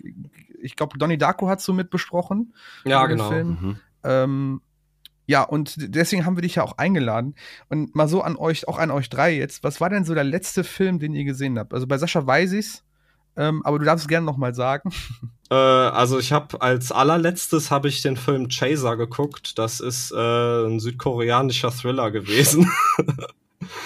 ich 0.62 0.76
glaube, 0.76 0.96
Donnie 0.96 1.18
Darko 1.18 1.48
hast 1.48 1.66
du 1.66 1.72
mit 1.72 1.90
besprochen. 1.90 2.54
Ja, 2.84 3.04
genau. 3.06 3.30
Mhm. 3.32 3.80
Ähm, 4.04 4.60
ja, 5.26 5.42
und 5.42 5.74
deswegen 5.78 6.24
haben 6.24 6.36
wir 6.36 6.42
dich 6.42 6.56
ja 6.56 6.62
auch 6.62 6.78
eingeladen. 6.78 7.34
Und 7.68 7.94
mal 7.94 8.08
so 8.08 8.22
an 8.22 8.36
euch, 8.36 8.68
auch 8.68 8.78
an 8.78 8.90
euch 8.90 9.08
drei 9.08 9.36
jetzt, 9.36 9.64
was 9.64 9.80
war 9.80 9.90
denn 9.90 10.04
so 10.04 10.14
der 10.14 10.24
letzte 10.24 10.64
Film, 10.64 10.98
den 10.98 11.14
ihr 11.14 11.24
gesehen 11.24 11.58
habt? 11.58 11.74
Also 11.74 11.86
bei 11.86 11.98
Sascha 11.98 12.26
weiß 12.26 12.52
ich's, 12.52 12.84
ähm, 13.36 13.62
aber 13.64 13.78
du 13.78 13.84
darfst 13.84 14.04
es 14.04 14.08
gerne 14.08 14.26
noch 14.26 14.36
mal 14.36 14.54
sagen. 14.54 14.90
Äh, 15.48 15.54
also 15.54 16.18
ich 16.18 16.32
habe 16.32 16.60
als 16.60 16.90
allerletztes 16.90 17.70
habe 17.70 17.86
ich 17.86 18.02
den 18.02 18.16
Film 18.16 18.48
Chaser 18.48 18.96
geguckt. 18.96 19.60
Das 19.60 19.78
ist 19.78 20.10
äh, 20.10 20.16
ein 20.66 20.80
südkoreanischer 20.80 21.70
Thriller 21.70 22.10
gewesen. 22.10 22.68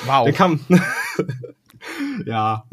Wow. 0.05 0.25
Der 0.25 0.33
kam. 0.33 0.61
ja, 2.27 2.65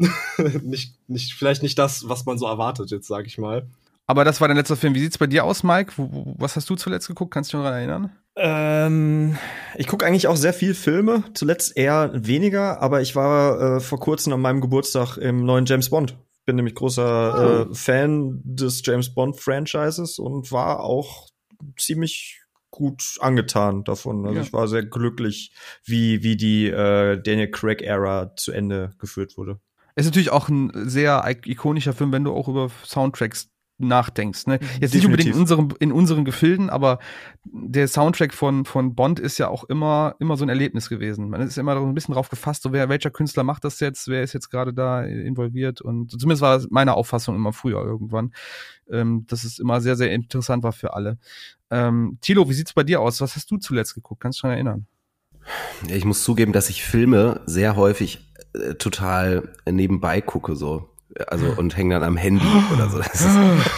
nicht, 0.62 0.94
nicht, 1.08 1.34
vielleicht 1.34 1.62
nicht 1.62 1.78
das, 1.78 2.08
was 2.08 2.26
man 2.26 2.38
so 2.38 2.46
erwartet, 2.46 2.90
jetzt 2.90 3.06
sage 3.06 3.26
ich 3.26 3.38
mal. 3.38 3.66
Aber 4.08 4.24
das 4.24 4.40
war 4.40 4.48
dein 4.48 4.56
letzter 4.56 4.76
Film. 4.76 4.94
Wie 4.94 5.00
sieht's 5.00 5.18
bei 5.18 5.28
dir 5.28 5.44
aus, 5.44 5.62
Mike? 5.62 5.92
was 5.96 6.56
hast 6.56 6.68
du 6.68 6.74
zuletzt 6.74 7.06
geguckt? 7.06 7.32
Kannst 7.32 7.52
du 7.52 7.58
dich 7.58 7.62
noch 7.62 7.70
daran 7.70 7.78
erinnern? 7.78 8.12
Ähm, 8.36 9.38
ich 9.76 9.86
gucke 9.86 10.04
eigentlich 10.04 10.26
auch 10.26 10.36
sehr 10.36 10.54
viel 10.54 10.74
Filme. 10.74 11.22
Zuletzt 11.34 11.76
eher 11.76 12.10
weniger, 12.14 12.82
aber 12.82 13.02
ich 13.02 13.14
war 13.14 13.76
äh, 13.76 13.80
vor 13.80 14.00
kurzem 14.00 14.32
an 14.32 14.40
meinem 14.40 14.60
Geburtstag 14.60 15.18
im 15.18 15.44
neuen 15.44 15.66
James 15.66 15.90
Bond 15.90 16.16
bin 16.48 16.56
nämlich 16.56 16.76
großer 16.76 17.66
oh. 17.68 17.70
äh, 17.70 17.74
Fan 17.74 18.40
des 18.42 18.80
James 18.82 19.12
Bond 19.12 19.38
Franchises 19.38 20.18
und 20.18 20.50
war 20.50 20.80
auch 20.80 21.28
ziemlich 21.76 22.40
gut 22.70 23.18
angetan 23.20 23.84
davon. 23.84 24.24
Also 24.24 24.38
ja. 24.38 24.42
ich 24.42 24.52
war 24.54 24.66
sehr 24.66 24.82
glücklich, 24.82 25.52
wie, 25.84 26.22
wie 26.22 26.38
die 26.38 26.68
äh, 26.68 27.20
Daniel 27.20 27.50
Craig 27.50 27.82
Ära 27.82 28.34
zu 28.34 28.52
Ende 28.52 28.92
geführt 28.98 29.36
wurde. 29.36 29.60
Ist 29.94 30.06
natürlich 30.06 30.30
auch 30.30 30.48
ein 30.48 30.72
sehr 30.88 31.22
ikonischer 31.44 31.92
Film, 31.92 32.12
wenn 32.12 32.24
du 32.24 32.32
auch 32.32 32.48
über 32.48 32.70
Soundtracks 32.86 33.50
nachdenkst. 33.78 34.46
Ne? 34.46 34.54
Jetzt 34.80 34.94
Definitiv. 34.94 34.94
nicht 34.94 35.06
unbedingt 35.06 35.34
in 35.34 35.40
unseren, 35.40 35.74
in 35.78 35.92
unseren 35.92 36.24
Gefilden, 36.24 36.68
aber 36.68 36.98
der 37.44 37.88
Soundtrack 37.88 38.34
von, 38.34 38.64
von 38.64 38.94
Bond 38.94 39.20
ist 39.20 39.38
ja 39.38 39.48
auch 39.48 39.64
immer, 39.64 40.16
immer 40.18 40.36
so 40.36 40.44
ein 40.44 40.48
Erlebnis 40.48 40.88
gewesen. 40.88 41.30
Man 41.30 41.40
ist 41.40 41.56
immer 41.58 41.78
so 41.78 41.86
ein 41.86 41.94
bisschen 41.94 42.14
drauf 42.14 42.28
gefasst, 42.28 42.62
so 42.62 42.72
wer, 42.72 42.88
welcher 42.88 43.10
Künstler 43.10 43.44
macht 43.44 43.64
das 43.64 43.80
jetzt, 43.80 44.08
wer 44.08 44.22
ist 44.22 44.32
jetzt 44.32 44.50
gerade 44.50 44.74
da 44.74 45.02
involviert 45.04 45.80
und 45.80 46.10
zumindest 46.10 46.42
war 46.42 46.56
das 46.56 46.68
meine 46.70 46.94
Auffassung 46.94 47.36
immer 47.36 47.52
früher 47.52 47.82
irgendwann, 47.84 48.32
ähm, 48.90 49.24
dass 49.28 49.44
es 49.44 49.58
immer 49.58 49.80
sehr, 49.80 49.96
sehr 49.96 50.10
interessant 50.10 50.62
war 50.62 50.72
für 50.72 50.94
alle. 50.94 51.18
Ähm, 51.70 52.18
Thilo, 52.20 52.48
wie 52.48 52.54
sieht's 52.54 52.72
bei 52.72 52.82
dir 52.82 53.00
aus? 53.00 53.20
Was 53.20 53.36
hast 53.36 53.50
du 53.50 53.58
zuletzt 53.58 53.94
geguckt? 53.94 54.20
Kannst 54.20 54.42
du 54.42 54.46
dich 54.46 54.54
erinnern? 54.54 54.86
Ich 55.88 56.04
muss 56.04 56.24
zugeben, 56.24 56.52
dass 56.52 56.68
ich 56.68 56.82
Filme 56.82 57.40
sehr 57.46 57.76
häufig 57.76 58.32
äh, 58.54 58.74
total 58.74 59.52
nebenbei 59.70 60.20
gucke, 60.20 60.56
so 60.56 60.90
also 61.26 61.46
und 61.56 61.76
hängen 61.76 61.90
dann 61.90 62.02
am 62.02 62.16
Handy 62.16 62.46
oder 62.72 62.88
so. 62.88 62.98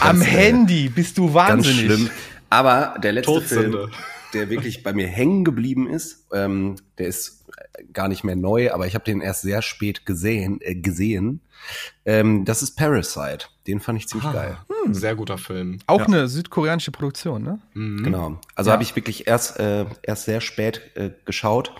am 0.01 0.19
ganz, 0.19 0.23
äh, 0.23 0.25
Handy 0.27 0.89
bist 0.89 1.19
du 1.19 1.33
wahnsinnig. 1.33 1.89
Ganz 1.89 2.01
schlimm. 2.01 2.11
Aber 2.51 2.95
der 3.03 3.13
letzte 3.13 3.33
Todsünde. 3.33 3.79
Film, 3.79 3.91
der 4.35 4.51
wirklich 4.51 4.83
bei 4.83 4.93
mir 4.93 5.09
hängen 5.09 5.45
geblieben 5.45 5.89
ist, 5.89 6.27
ähm, 6.33 6.77
der 6.99 7.09
ist 7.09 7.45
gar 7.93 8.09
nicht 8.09 8.25
mehr 8.25 8.37
neu, 8.37 8.73
aber 8.73 8.87
ich 8.87 8.95
habe 8.95 9.05
den 9.05 9.21
erst 9.21 9.43
sehr 9.43 9.63
spät 9.63 10.07
gesehen. 10.07 10.61
Äh, 10.61 10.77
gesehen. 10.77 11.41
Ähm, 12.05 12.45
das 12.45 12.63
ist 12.63 12.77
Parasite. 12.77 13.47
Den 13.67 13.81
fand 13.81 13.99
ich 13.99 14.09
ziemlich 14.09 14.29
ah, 14.29 14.33
geil. 14.33 14.59
Hm. 14.85 14.95
Sehr 14.95 15.15
guter 15.15 15.39
Film. 15.39 15.79
Auch 15.87 16.01
ja. 16.01 16.07
eine 16.07 16.29
südkoreanische 16.29 16.91
Produktion, 16.91 17.43
ne? 17.43 17.59
Mhm. 17.75 18.03
Genau. 18.03 18.41
Also 18.55 18.71
ja. 18.71 18.73
habe 18.73 18.83
ich 18.83 18.97
wirklich 18.97 19.27
erst 19.27 19.59
äh, 19.59 19.85
erst 20.03 20.25
sehr 20.25 20.41
spät 20.41 20.81
äh, 20.95 21.11
geschaut 21.25 21.73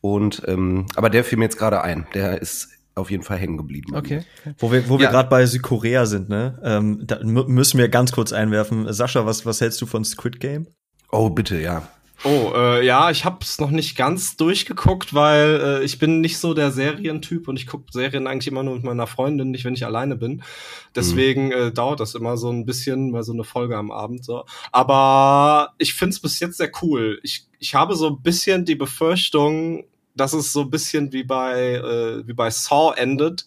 und 0.00 0.42
ähm, 0.46 0.86
aber 0.96 1.08
der 1.08 1.24
fiel 1.24 1.38
mir 1.38 1.44
jetzt 1.44 1.58
gerade 1.58 1.80
ein. 1.82 2.06
Der 2.14 2.40
ist 2.40 2.68
auf 2.94 3.10
jeden 3.10 3.22
Fall 3.22 3.38
hängen 3.38 3.56
geblieben. 3.56 3.94
Okay. 3.94 4.24
okay. 4.40 4.54
Wo 4.58 4.70
wir, 4.70 4.88
wo 4.88 4.98
wir 4.98 5.08
gerade 5.08 5.28
bei 5.28 5.44
Südkorea 5.46 6.06
sind, 6.06 6.28
ne? 6.28 6.58
Ähm, 6.62 7.02
da 7.04 7.18
müssen 7.22 7.78
wir 7.78 7.88
ganz 7.88 8.12
kurz 8.12 8.32
einwerfen. 8.32 8.92
Sascha, 8.92 9.26
was, 9.26 9.44
was 9.44 9.60
hältst 9.60 9.80
du 9.80 9.86
von 9.86 10.04
Squid 10.04 10.40
Game? 10.40 10.66
Oh, 11.10 11.30
bitte, 11.30 11.60
ja. 11.60 11.88
Oh, 12.22 12.52
äh, 12.54 12.86
ja, 12.86 13.10
ich 13.10 13.26
hab's 13.26 13.60
noch 13.60 13.70
nicht 13.70 13.96
ganz 13.96 14.36
durchgeguckt, 14.36 15.12
weil 15.12 15.60
äh, 15.62 15.84
ich 15.84 15.98
bin 15.98 16.22
nicht 16.22 16.38
so 16.38 16.54
der 16.54 16.70
Serientyp 16.70 17.48
und 17.48 17.58
ich 17.58 17.66
gucke 17.66 17.92
Serien 17.92 18.26
eigentlich 18.26 18.46
immer 18.46 18.62
nur 18.62 18.76
mit 18.76 18.84
meiner 18.84 19.06
Freundin, 19.06 19.50
nicht 19.50 19.66
wenn 19.66 19.74
ich 19.74 19.84
alleine 19.84 20.16
bin. 20.16 20.42
Deswegen 20.94 21.46
mhm. 21.46 21.52
äh, 21.52 21.70
dauert 21.72 22.00
das 22.00 22.14
immer 22.14 22.38
so 22.38 22.50
ein 22.50 22.64
bisschen, 22.64 23.10
mal 23.10 23.24
so 23.24 23.34
eine 23.34 23.44
Folge 23.44 23.76
am 23.76 23.90
Abend. 23.90 24.24
So. 24.24 24.44
Aber 24.72 25.74
ich 25.76 25.92
find's 25.92 26.18
bis 26.18 26.40
jetzt 26.40 26.56
sehr 26.56 26.70
cool. 26.80 27.20
Ich, 27.22 27.46
ich 27.58 27.74
habe 27.74 27.94
so 27.94 28.08
ein 28.08 28.22
bisschen 28.22 28.64
die 28.64 28.76
Befürchtung, 28.76 29.84
dass 30.14 30.32
es 30.32 30.52
so 30.52 30.62
ein 30.62 30.70
bisschen 30.70 31.12
wie 31.12 31.24
bei, 31.24 31.74
äh, 31.74 32.26
wie 32.26 32.32
bei 32.32 32.50
Saw 32.50 32.94
endet 32.96 33.46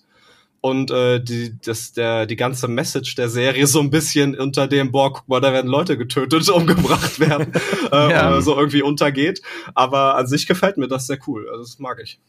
und 0.62 0.91
äh, 0.91 1.19
die, 1.19 1.56
das, 1.63 1.93
der, 1.93 2.25
die 2.25 2.36
ganze 2.36 2.67
Message 2.67 3.15
der 3.15 3.30
Serie 3.30 3.67
so 3.67 3.80
ein 3.80 3.89
bisschen 3.89 4.38
unter 4.38 4.67
dem, 4.67 4.91
boah, 4.91 5.13
guck 5.13 5.27
mal, 5.27 5.39
da 5.39 5.53
werden 5.53 5.69
Leute 5.69 5.97
getötet, 5.97 6.49
umgebracht 6.49 7.19
werden, 7.19 7.53
äh, 7.91 8.12
ja. 8.12 8.41
so 8.41 8.58
irgendwie 8.58 8.82
untergeht. 8.82 9.41
Aber 9.75 10.15
an 10.15 10.27
sich 10.27 10.47
gefällt 10.47 10.77
mir 10.77 10.88
das 10.88 11.08
sehr 11.08 11.19
cool. 11.27 11.47
Also 11.49 11.63
das 11.63 11.80
mag 11.80 11.99
ich. 12.03 12.19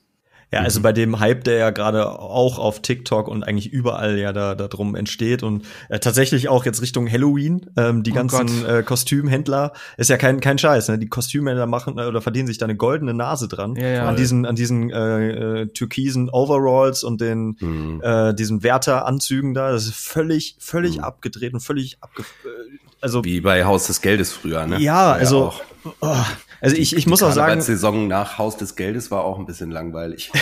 Ja, 0.50 0.60
also 0.60 0.80
mhm. 0.80 0.82
bei 0.82 0.92
dem 0.92 1.20
Hype, 1.20 1.44
der 1.44 1.58
ja 1.58 1.70
gerade 1.70 2.08
auch 2.08 2.58
auf 2.58 2.80
TikTok 2.80 3.28
und 3.28 3.44
eigentlich 3.44 3.70
überall 3.70 4.18
ja 4.18 4.32
da, 4.32 4.54
da 4.54 4.66
drum 4.66 4.94
entsteht 4.94 5.42
und 5.42 5.66
äh, 5.90 5.98
tatsächlich 5.98 6.48
auch 6.48 6.64
jetzt 6.64 6.80
Richtung 6.80 7.10
Halloween, 7.10 7.66
ähm, 7.76 8.02
die 8.02 8.12
oh 8.12 8.14
ganzen 8.14 8.64
äh, 8.64 8.82
Kostümhändler, 8.82 9.72
ist 9.98 10.08
ja 10.08 10.16
kein, 10.16 10.40
kein 10.40 10.56
Scheiß, 10.56 10.88
ne? 10.88 10.98
Die 10.98 11.08
Kostümhändler 11.08 11.66
machen 11.66 11.98
äh, 11.98 12.06
oder 12.06 12.22
verdienen 12.22 12.46
sich 12.46 12.56
da 12.56 12.64
eine 12.64 12.76
goldene 12.76 13.12
Nase 13.12 13.46
dran 13.46 13.76
ja, 13.76 13.88
ja, 13.88 14.08
an 14.08 14.16
diesen, 14.16 14.46
an 14.46 14.56
diesen 14.56 14.90
äh, 14.90 15.62
äh, 15.62 15.66
türkisen 15.66 16.30
Overalls 16.30 17.04
und 17.04 17.20
den 17.20 17.56
mhm. 17.60 18.00
äh, 18.02 18.32
diesen 18.32 18.62
Wärteranzügen 18.62 19.52
da. 19.52 19.70
Das 19.72 19.84
ist 19.84 19.96
völlig, 19.96 20.56
völlig 20.60 20.96
mhm. 20.96 21.04
abgedreht 21.04 21.52
und 21.52 21.60
völlig 21.60 21.98
abge 22.00 22.22
äh, 22.22 22.78
also 23.00 23.24
wie 23.24 23.40
bei 23.40 23.64
Haus 23.64 23.86
des 23.86 24.00
Geldes 24.00 24.32
früher, 24.32 24.66
ne? 24.66 24.80
Ja, 24.80 25.12
also 25.12 25.52
oh, 26.00 26.16
also 26.60 26.76
ich, 26.76 26.96
ich 26.96 27.06
muss 27.06 27.22
auch 27.22 27.32
sagen. 27.32 27.60
Die 27.60 27.64
Saison 27.64 28.08
nach 28.08 28.38
Haus 28.38 28.56
des 28.56 28.74
Geldes 28.74 29.10
war 29.10 29.24
auch 29.24 29.38
ein 29.38 29.46
bisschen 29.46 29.70
langweilig. 29.70 30.32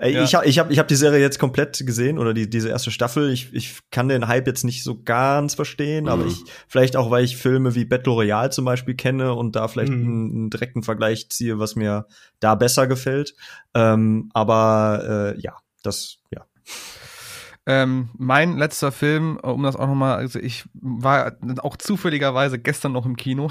Ja. 0.00 0.24
Ich 0.24 0.34
habe 0.34 0.46
ich 0.46 0.58
hab, 0.58 0.70
ich 0.70 0.78
hab 0.78 0.88
die 0.88 0.96
Serie 0.96 1.20
jetzt 1.20 1.38
komplett 1.38 1.84
gesehen 1.84 2.18
oder 2.18 2.34
die, 2.34 2.48
diese 2.48 2.68
erste 2.68 2.90
Staffel. 2.90 3.30
Ich, 3.30 3.52
ich 3.52 3.78
kann 3.90 4.08
den 4.08 4.28
Hype 4.28 4.46
jetzt 4.46 4.64
nicht 4.64 4.84
so 4.84 5.02
ganz 5.02 5.54
verstehen, 5.54 6.04
mhm. 6.04 6.10
aber 6.10 6.26
ich 6.26 6.44
vielleicht 6.68 6.96
auch, 6.96 7.10
weil 7.10 7.24
ich 7.24 7.36
Filme 7.36 7.74
wie 7.74 7.84
Battle 7.84 8.12
Royale 8.12 8.50
zum 8.50 8.64
Beispiel 8.64 8.94
kenne 8.94 9.34
und 9.34 9.56
da 9.56 9.68
vielleicht 9.68 9.92
mhm. 9.92 10.04
einen, 10.04 10.30
einen, 10.30 10.50
direkten 10.50 10.82
Vergleich 10.82 11.28
ziehe, 11.30 11.58
was 11.58 11.76
mir 11.76 12.06
da 12.40 12.54
besser 12.54 12.86
gefällt. 12.86 13.34
Ähm, 13.74 14.30
aber 14.34 15.34
äh, 15.36 15.40
ja, 15.40 15.56
das, 15.82 16.18
ja. 16.30 16.44
Ähm, 17.70 18.08
mein 18.16 18.56
letzter 18.56 18.90
Film, 18.90 19.36
um 19.42 19.62
das 19.62 19.76
auch 19.76 19.86
nochmal, 19.86 20.16
also 20.16 20.38
ich 20.38 20.64
war 20.72 21.36
auch 21.58 21.76
zufälligerweise 21.76 22.58
gestern 22.58 22.92
noch 22.92 23.04
im 23.04 23.14
Kino 23.14 23.50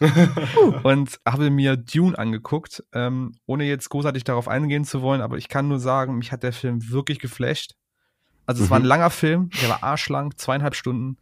und 0.84 1.20
habe 1.26 1.50
mir 1.50 1.76
Dune 1.76 2.18
angeguckt, 2.18 2.82
ähm, 2.94 3.34
ohne 3.44 3.64
jetzt 3.64 3.90
großartig 3.90 4.24
darauf 4.24 4.48
eingehen 4.48 4.86
zu 4.86 5.02
wollen, 5.02 5.20
aber 5.20 5.36
ich 5.36 5.50
kann 5.50 5.68
nur 5.68 5.80
sagen, 5.80 6.16
mich 6.16 6.32
hat 6.32 6.44
der 6.44 6.54
Film 6.54 6.90
wirklich 6.90 7.18
geflasht. 7.18 7.74
Also 8.46 8.62
es 8.62 8.68
mhm. 8.68 8.70
war 8.70 8.78
ein 8.78 8.84
mhm. 8.84 8.88
langer 8.88 9.10
Film, 9.10 9.50
der 9.60 9.68
war 9.68 9.82
arschlang, 9.82 10.34
zweieinhalb 10.38 10.74
Stunden 10.74 11.18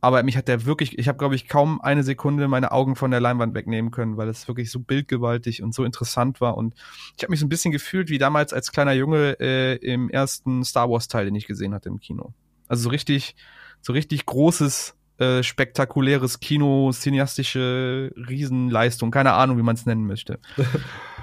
aber 0.00 0.22
mich 0.22 0.36
hat 0.36 0.48
der 0.48 0.64
wirklich, 0.64 0.98
ich 0.98 1.08
habe 1.08 1.18
glaube 1.18 1.34
ich 1.34 1.48
kaum 1.48 1.80
eine 1.80 2.02
Sekunde 2.02 2.48
meine 2.48 2.72
Augen 2.72 2.96
von 2.96 3.10
der 3.10 3.20
Leinwand 3.20 3.54
wegnehmen 3.54 3.90
können, 3.90 4.16
weil 4.16 4.28
es 4.28 4.48
wirklich 4.48 4.70
so 4.70 4.80
bildgewaltig 4.80 5.62
und 5.62 5.74
so 5.74 5.84
interessant 5.84 6.40
war 6.40 6.56
und 6.56 6.74
ich 7.16 7.22
habe 7.22 7.30
mich 7.30 7.40
so 7.40 7.46
ein 7.46 7.48
bisschen 7.48 7.72
gefühlt 7.72 8.08
wie 8.08 8.18
damals 8.18 8.52
als 8.52 8.72
kleiner 8.72 8.92
Junge 8.92 9.38
äh, 9.40 9.76
im 9.76 10.08
ersten 10.10 10.64
Star 10.64 10.90
Wars 10.90 11.08
Teil, 11.08 11.24
den 11.24 11.34
ich 11.34 11.46
gesehen 11.46 11.74
hatte 11.74 11.88
im 11.88 12.00
Kino. 12.00 12.32
Also 12.68 12.84
so 12.84 12.90
richtig, 12.90 13.34
so 13.80 13.92
richtig 13.92 14.26
großes, 14.26 14.94
äh, 15.18 15.42
spektakuläres 15.42 16.38
Kino, 16.38 16.92
cineastische 16.92 18.12
Riesenleistung, 18.16 19.10
keine 19.10 19.32
Ahnung, 19.32 19.58
wie 19.58 19.62
man 19.62 19.74
es 19.74 19.84
nennen 19.86 20.06
möchte. 20.06 20.38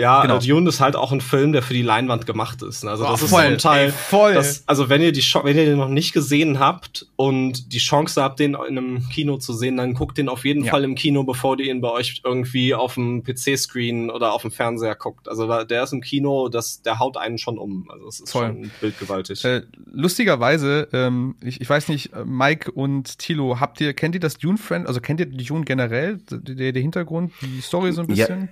Ja, 0.00 0.22
genau. 0.22 0.38
Dune 0.38 0.68
ist 0.68 0.80
halt 0.80 0.96
auch 0.96 1.12
ein 1.12 1.20
Film, 1.20 1.52
der 1.52 1.62
für 1.62 1.74
die 1.74 1.82
Leinwand 1.82 2.26
gemacht 2.26 2.62
ist. 2.62 2.84
Also 2.84 3.04
das 3.04 3.22
oh, 3.22 3.24
ist 3.24 3.30
voll, 3.30 3.42
ein 3.42 3.58
Teil. 3.58 3.86
Ey, 3.86 3.92
voll. 3.92 4.34
Das, 4.34 4.64
also 4.66 4.88
wenn 4.88 5.02
ihr 5.02 5.12
die, 5.12 5.22
wenn 5.42 5.56
ihr 5.56 5.66
den 5.66 5.78
noch 5.78 5.88
nicht 5.88 6.12
gesehen 6.12 6.58
habt 6.58 7.06
und 7.16 7.72
die 7.72 7.78
Chance 7.78 8.22
habt, 8.22 8.40
den 8.40 8.54
in 8.54 8.78
einem 8.78 9.08
Kino 9.10 9.36
zu 9.36 9.52
sehen, 9.52 9.76
dann 9.76 9.94
guckt 9.94 10.18
den 10.18 10.28
auf 10.28 10.44
jeden 10.44 10.64
ja. 10.64 10.70
Fall 10.70 10.84
im 10.84 10.94
Kino, 10.94 11.22
bevor 11.24 11.58
ihr 11.58 11.70
ihn 11.70 11.80
bei 11.80 11.90
euch 11.90 12.22
irgendwie 12.24 12.74
auf 12.74 12.94
dem 12.94 13.22
PC-Screen 13.22 14.10
oder 14.10 14.32
auf 14.32 14.42
dem 14.42 14.50
Fernseher 14.50 14.94
guckt. 14.94 15.28
Also 15.28 15.64
der 15.64 15.82
ist 15.82 15.92
im 15.92 16.00
Kino, 16.00 16.48
das, 16.48 16.82
der 16.82 16.98
haut 16.98 17.16
einen 17.16 17.38
schon 17.38 17.58
um. 17.58 17.90
Also 17.90 18.08
es 18.08 18.20
ist 18.20 18.32
voll. 18.32 18.46
schon 18.46 18.70
bildgewaltig. 18.80 19.44
Äh, 19.44 19.62
lustigerweise, 19.92 20.88
ähm, 20.92 21.36
ich, 21.42 21.60
ich 21.60 21.68
weiß 21.68 21.88
nicht, 21.88 22.10
Mike 22.24 22.72
und 22.72 23.18
Tilo, 23.18 23.60
habt 23.60 23.80
ihr, 23.80 23.92
kennt 23.92 24.14
ihr 24.14 24.20
das 24.20 24.38
Dune-Friend, 24.38 24.86
also 24.86 25.00
kennt 25.00 25.20
ihr 25.20 25.26
Dune 25.26 25.64
generell, 25.64 26.18
der, 26.30 26.72
der 26.72 26.82
Hintergrund, 26.82 27.32
die 27.42 27.60
Story 27.60 27.92
so 27.92 28.02
ein 28.02 28.06
bisschen? 28.06 28.40
Ja. 28.40 28.48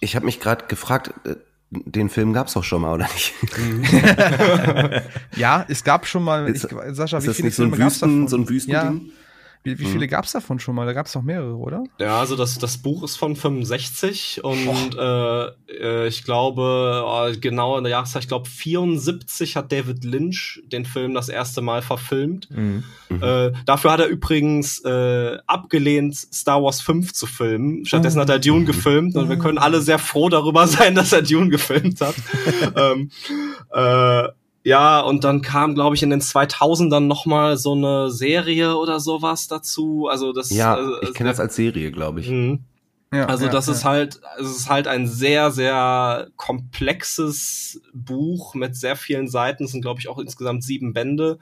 Ich 0.00 0.16
habe 0.16 0.26
mich 0.26 0.40
gerade 0.40 0.66
gefragt, 0.66 1.12
äh, 1.24 1.36
den 1.70 2.08
Film 2.08 2.32
gab's 2.32 2.54
doch 2.54 2.64
schon 2.64 2.82
mal, 2.82 2.94
oder 2.94 3.08
nicht? 3.12 3.32
ja, 5.36 5.64
es 5.68 5.84
gab 5.84 6.06
schon 6.06 6.24
mal. 6.24 6.48
Ist, 6.48 6.64
ich, 6.64 6.70
Sascha, 6.96 7.18
ist 7.18 7.28
wie 7.28 7.34
viele 7.34 7.50
so 7.50 7.62
ein 7.62 7.70
Filme 7.70 7.86
Wüsten, 7.86 8.28
so 8.28 8.36
ein 8.36 8.48
Wüstending? 8.48 9.06
Ja. 9.06 9.12
Wie, 9.62 9.78
wie 9.78 9.84
viele 9.84 10.06
mhm. 10.06 10.10
gab 10.10 10.24
es 10.24 10.32
davon 10.32 10.58
schon 10.58 10.74
mal? 10.74 10.86
Da 10.86 10.94
gab 10.94 11.04
es 11.04 11.14
noch 11.14 11.22
mehrere, 11.22 11.54
oder? 11.54 11.84
Ja, 11.98 12.18
also 12.18 12.34
das, 12.34 12.58
das 12.58 12.78
Buch 12.78 13.02
ist 13.02 13.16
von 13.16 13.36
65 13.36 14.42
und 14.42 14.96
äh, 14.98 15.46
äh, 15.80 16.08
ich 16.08 16.24
glaube, 16.24 17.02
oh, 17.06 17.30
genau 17.38 17.76
in 17.76 17.84
der 17.84 17.90
Jahreszeit, 17.90 18.22
ich 18.22 18.28
glaube 18.28 18.48
74 18.48 19.56
hat 19.56 19.70
David 19.70 20.02
Lynch 20.04 20.62
den 20.64 20.86
Film 20.86 21.12
das 21.12 21.28
erste 21.28 21.60
Mal 21.60 21.82
verfilmt. 21.82 22.48
Mhm. 22.50 22.84
Äh, 23.20 23.52
dafür 23.66 23.92
hat 23.92 24.00
er 24.00 24.06
übrigens 24.06 24.82
äh, 24.84 25.36
abgelehnt, 25.46 26.16
Star 26.16 26.62
Wars 26.62 26.80
5 26.80 27.12
zu 27.12 27.26
filmen. 27.26 27.84
Stattdessen 27.84 28.18
oh. 28.18 28.22
hat 28.22 28.30
er 28.30 28.38
Dune 28.38 28.64
gefilmt 28.64 29.14
und 29.16 29.28
wir 29.28 29.36
können 29.36 29.58
alle 29.58 29.82
sehr 29.82 29.98
froh 29.98 30.30
darüber 30.30 30.66
sein, 30.68 30.94
dass 30.94 31.12
er 31.12 31.20
Dune 31.20 31.50
gefilmt 31.50 32.00
hat. 32.00 32.14
ähm, 32.76 33.10
äh, 33.74 34.28
ja, 34.62 35.00
und 35.00 35.24
dann 35.24 35.40
kam, 35.40 35.74
glaube 35.74 35.96
ich, 35.96 36.02
in 36.02 36.10
den 36.10 36.20
2000ern 36.20 37.00
noch 37.00 37.24
mal 37.24 37.56
so 37.56 37.72
eine 37.72 38.10
Serie 38.10 38.76
oder 38.76 39.00
sowas 39.00 39.48
dazu. 39.48 40.08
Also 40.10 40.32
das. 40.32 40.50
Ja, 40.50 40.76
äh, 40.76 41.04
ich 41.04 41.14
kenne 41.14 41.30
das 41.30 41.40
als 41.40 41.56
Serie, 41.56 41.90
glaube 41.90 42.20
ich. 42.20 42.28
Mhm. 42.28 42.64
Ja, 43.12 43.26
also 43.26 43.46
ja, 43.46 43.50
das 43.50 43.66
ja. 43.66 43.72
ist 43.72 43.84
halt, 43.84 44.20
es 44.38 44.56
ist 44.56 44.68
halt 44.68 44.86
ein 44.86 45.08
sehr, 45.08 45.50
sehr 45.50 46.28
komplexes 46.36 47.80
Buch 47.92 48.54
mit 48.54 48.76
sehr 48.76 48.94
vielen 48.96 49.28
Seiten. 49.28 49.64
Es 49.64 49.72
sind, 49.72 49.80
glaube 49.80 49.98
ich, 49.98 50.08
auch 50.08 50.18
insgesamt 50.18 50.62
sieben 50.62 50.92
Bände, 50.92 51.38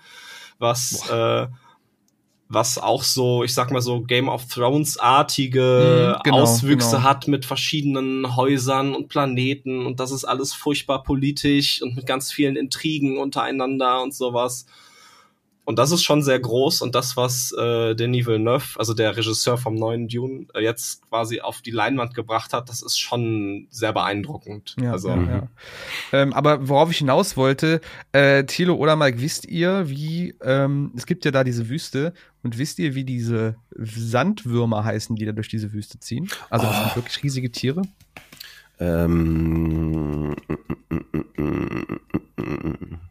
was 0.59 1.11
äh, 1.11 1.49
was 2.49 2.79
auch 2.79 3.03
so, 3.03 3.45
ich 3.45 3.53
sag 3.53 3.71
mal 3.71 3.83
so 3.83 4.01
Game 4.01 4.29
of 4.29 4.47
Thrones-artige 4.47 6.17
mhm, 6.17 6.23
genau, 6.25 6.43
Auswüchse 6.43 6.97
genau. 6.97 7.03
hat 7.03 7.29
mit 7.29 7.45
verschiedenen 7.45 8.37
Häusern 8.37 8.95
und 8.95 9.09
Planeten 9.09 9.85
und 9.85 10.01
das 10.01 10.11
ist 10.11 10.25
alles 10.25 10.55
furchtbar 10.55 11.03
politisch 11.03 11.83
und 11.83 11.95
mit 11.95 12.07
ganz 12.07 12.33
vielen 12.33 12.57
Intrigen 12.57 13.19
untereinander 13.19 14.03
und 14.03 14.15
sowas. 14.15 14.65
Und 15.69 15.79
das 15.79 15.91
ist 15.91 16.03
schon 16.03 16.23
sehr 16.23 16.41
groß 16.41 16.81
und 16.81 16.95
das, 16.95 17.15
was 17.19 17.53
äh, 17.53 17.95
Denis 17.95 18.25
Villeneuve, 18.27 18.79
also 18.79 18.95
der 18.95 19.15
Regisseur 19.15 19.59
vom 19.59 19.75
neuen 19.75 20.09
Dune, 20.09 20.47
äh, 20.55 20.63
jetzt 20.63 21.07
quasi 21.11 21.43
auf 21.43 21.61
die 21.61 21.73
Leinwand 21.73 22.15
gebracht 22.15 22.55
hat, 22.55 22.71
das 22.71 22.81
ist 22.81 22.99
schon 22.99 23.67
sehr 23.69 23.93
beeindruckend. 23.93 24.77
Ja, 24.81 24.93
also, 24.93 25.11
ja, 25.11 25.23
ja. 25.23 25.49
Ähm, 26.15 26.33
aber 26.33 26.71
worauf 26.71 26.91
ich 26.91 26.97
hinaus 26.97 27.37
wollte, 27.37 27.83
äh, 28.13 28.45
Thilo 28.45 28.77
oder 28.77 28.97
Mike, 28.97 29.21
wisst 29.21 29.45
ihr, 29.45 29.91
wie, 29.91 30.35
ähm, 30.43 30.91
es 30.97 31.05
gibt 31.05 31.27
ja 31.27 31.33
da 31.33 31.45
diese 31.45 31.69
Wüste 31.69 32.15
und 32.43 32.57
wisst 32.57 32.79
ihr, 32.79 32.95
wie 32.95 33.05
diese 33.05 33.57
Sandwürmer 33.77 34.85
heißen, 34.85 35.17
die 35.17 35.27
da 35.27 35.33
durch 35.33 35.49
diese 35.49 35.75
Wüste 35.75 35.99
ziehen? 36.01 36.31
Also 36.49 36.65
das 36.65 36.77
sind 36.79 36.93
oh. 36.93 36.97
wirklich 36.97 37.23
riesige 37.23 37.53
Tiere. 37.53 37.83
Ähm, 38.81 40.37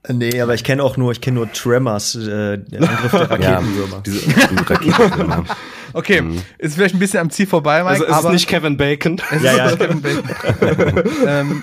nee, 0.10 0.42
aber 0.42 0.54
ich 0.54 0.64
kenne 0.64 0.82
auch 0.82 0.96
nur, 0.96 1.12
ich 1.12 1.20
kenne 1.20 1.36
nur 1.36 1.52
Tremors, 1.52 2.16
äh, 2.16 2.58
der 2.58 2.90
Angriff 2.90 3.12
der 3.12 3.22
Raketenwürmer. 3.32 3.96
Ja, 3.96 4.02
diese, 4.06 4.70
Raketenwürmer. 4.70 5.46
okay, 5.94 6.22
mhm. 6.22 6.42
ist 6.58 6.76
vielleicht 6.76 6.96
ein 6.96 7.00
bisschen 7.00 7.20
am 7.20 7.30
Ziel 7.30 7.48
vorbei, 7.48 7.84
Mike. 7.84 7.90
Also 7.90 8.06
ist 8.06 8.14
aber 8.14 8.32
nicht 8.32 8.48
Kevin 8.48 8.78
Bacon. 8.78 9.22
Es 9.32 9.44
ja, 9.44 9.66
ist 9.66 9.80
ja. 9.80 9.88
Kevin 9.88 10.02
Bacon. 10.02 11.04
ähm, 11.28 11.62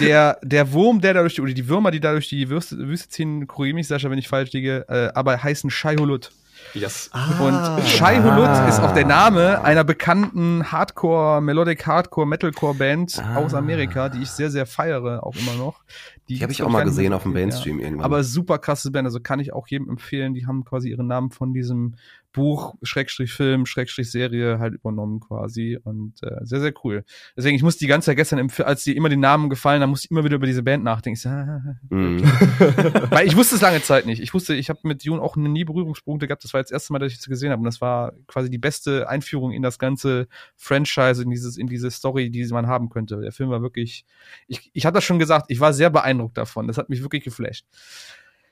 der, 0.00 0.38
der 0.42 0.72
Wurm, 0.72 1.00
der 1.00 1.14
dadurch, 1.14 1.40
oder 1.40 1.52
die 1.52 1.68
Würmer, 1.68 1.90
die 1.90 2.00
dadurch 2.00 2.28
die 2.28 2.48
Wüste, 2.48 2.78
Wüste 2.78 3.08
ziehen, 3.08 3.48
korrigiere 3.48 3.74
mich, 3.74 3.88
Sascha, 3.88 4.08
wenn 4.10 4.18
ich 4.18 4.28
falsch 4.28 4.52
liege, 4.52 4.84
äh, 4.88 5.08
aber 5.14 5.42
heißen 5.42 5.70
Shaihulut. 5.70 6.30
Yes. 6.74 7.10
Ah, 7.12 7.40
und 7.40 7.86
Shai 7.86 8.18
Hulud 8.18 8.46
ah. 8.46 8.68
ist 8.68 8.80
auch 8.80 8.92
der 8.92 9.06
Name 9.06 9.62
einer 9.62 9.84
bekannten 9.84 10.70
Hardcore, 10.70 11.40
Melodic 11.40 11.86
Hardcore, 11.86 12.26
Metalcore 12.26 12.74
Band 12.74 13.20
ah. 13.22 13.36
aus 13.36 13.54
Amerika, 13.54 14.08
die 14.08 14.22
ich 14.22 14.30
sehr, 14.30 14.50
sehr 14.50 14.66
feiere, 14.66 15.24
auch 15.24 15.34
immer 15.36 15.54
noch. 15.54 15.82
Die, 16.28 16.34
die 16.34 16.42
habe 16.42 16.52
ich 16.52 16.62
auch 16.62 16.68
mal 16.68 16.84
gesehen 16.84 17.12
auf 17.12 17.24
dem 17.24 17.32
Mainstream 17.32 17.78
ja. 17.78 17.86
irgendwann. 17.86 18.04
Aber 18.04 18.22
super 18.22 18.58
krasses 18.58 18.92
Band, 18.92 19.06
also 19.06 19.20
kann 19.20 19.40
ich 19.40 19.52
auch 19.52 19.66
jedem 19.66 19.88
empfehlen. 19.88 20.34
Die 20.34 20.46
haben 20.46 20.64
quasi 20.64 20.90
ihren 20.90 21.06
Namen 21.06 21.30
von 21.30 21.52
diesem 21.52 21.94
Buch, 22.32 22.74
Schrägstrich 22.82 23.32
Film, 23.32 23.66
Schrägstrich 23.66 24.10
Serie 24.10 24.58
halt 24.58 24.74
übernommen 24.74 25.20
quasi 25.20 25.78
und 25.82 26.22
äh, 26.22 26.44
sehr, 26.44 26.60
sehr 26.60 26.72
cool. 26.84 27.04
Deswegen, 27.36 27.56
ich 27.56 27.62
musste 27.62 27.80
die 27.80 27.88
ganze 27.88 28.06
Zeit 28.06 28.16
gestern, 28.16 28.50
als 28.58 28.84
die 28.84 28.96
immer 28.96 29.08
die 29.08 29.16
Namen 29.16 29.50
gefallen, 29.50 29.80
dann 29.80 29.90
musste 29.90 30.06
ich 30.06 30.10
immer 30.10 30.24
wieder 30.24 30.36
über 30.36 30.46
diese 30.46 30.62
Band 30.62 30.84
nachdenken. 30.84 31.14
Ich 31.14 31.22
so, 31.22 31.28
mm. 31.28 32.22
Weil 33.10 33.26
ich 33.26 33.36
wusste 33.36 33.56
es 33.56 33.60
lange 33.60 33.82
Zeit 33.82 34.06
nicht. 34.06 34.22
Ich 34.22 34.32
wusste, 34.32 34.54
ich 34.54 34.68
habe 34.68 34.80
mit 34.84 35.04
Dune 35.04 35.20
auch 35.20 35.36
nie 35.36 35.64
Berührungspunkte 35.64 36.28
gehabt. 36.28 36.44
Das 36.44 36.52
war 36.54 36.60
jetzt 36.60 36.70
das 36.70 36.76
erste 36.76 36.92
Mal, 36.92 37.00
dass 37.00 37.12
ich 37.12 37.18
es 37.18 37.26
gesehen 37.26 37.50
habe 37.50 37.60
und 37.60 37.66
das 37.66 37.80
war 37.80 38.12
quasi 38.26 38.48
die 38.48 38.58
beste 38.58 39.08
Einführung 39.08 39.52
in 39.52 39.62
das 39.62 39.78
ganze 39.78 40.28
Franchise, 40.56 41.22
in 41.22 41.30
dieses, 41.30 41.56
in 41.56 41.66
diese 41.66 41.90
Story, 41.90 42.30
die 42.30 42.46
man 42.52 42.66
haben 42.66 42.90
könnte. 42.90 43.20
Der 43.20 43.32
Film 43.32 43.50
war 43.50 43.62
wirklich, 43.62 44.04
ich, 44.46 44.70
ich 44.72 44.86
hatte 44.86 44.94
das 44.94 45.04
schon 45.04 45.18
gesagt, 45.18 45.46
ich 45.48 45.60
war 45.60 45.72
sehr 45.72 45.90
beeindruckt 45.90 46.36
davon. 46.38 46.66
Das 46.68 46.78
hat 46.78 46.88
mich 46.88 47.02
wirklich 47.02 47.24
geflasht. 47.24 47.66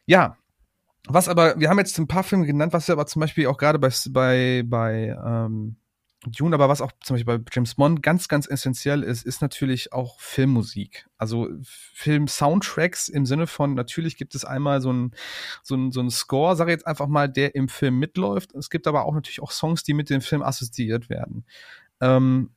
Ja, 0.07 0.37
was 1.07 1.29
aber, 1.29 1.59
wir 1.59 1.69
haben 1.69 1.79
jetzt 1.79 1.99
ein 1.99 2.09
paar 2.09 2.25
Filme 2.25 2.47
genannt, 2.47 2.73
was 2.73 2.87
ja 2.87 2.95
aber 2.95 3.07
zum 3.07 3.21
Beispiel 3.21 3.47
auch 3.47 3.57
gerade 3.57 3.79
bei, 3.79 3.91
bei, 4.11 4.63
bei 4.67 5.17
ähm, 5.25 5.77
Dune, 6.27 6.55
aber 6.55 6.69
was 6.69 6.81
auch 6.81 6.91
zum 7.03 7.15
Beispiel 7.15 7.39
bei 7.39 7.45
James 7.53 7.77
Bond 7.77 8.03
ganz, 8.03 8.27
ganz 8.29 8.49
essentiell 8.49 9.05
ist, 9.05 9.25
ist 9.25 9.41
natürlich 9.41 9.93
auch 9.93 10.19
Filmmusik. 10.21 11.09
Also 11.17 11.49
Film-Soundtracks 11.63 13.09
im 13.09 13.25
Sinne 13.25 13.47
von, 13.47 13.75
natürlich 13.75 14.17
gibt 14.17 14.35
es 14.35 14.45
einmal 14.45 14.81
so 14.81 14.93
ein, 14.93 15.13
so 15.63 15.91
so 15.91 16.01
ein 16.01 16.11
Score, 16.11 16.57
sage 16.57 16.73
ich 16.73 16.79
jetzt 16.79 16.87
einfach 16.87 17.07
mal, 17.07 17.29
der 17.29 17.55
im 17.55 17.69
Film 17.69 17.99
mitläuft. 17.99 18.53
Es 18.55 18.69
gibt 18.69 18.89
aber 18.89 19.05
auch 19.05 19.15
natürlich 19.15 19.41
auch 19.41 19.53
Songs, 19.53 19.85
die 19.85 19.95
mit 19.95 20.11
dem 20.11 20.21
Film 20.21 20.43
assoziiert 20.43 21.09
werden. 21.09 21.45
Ähm, 22.01 22.51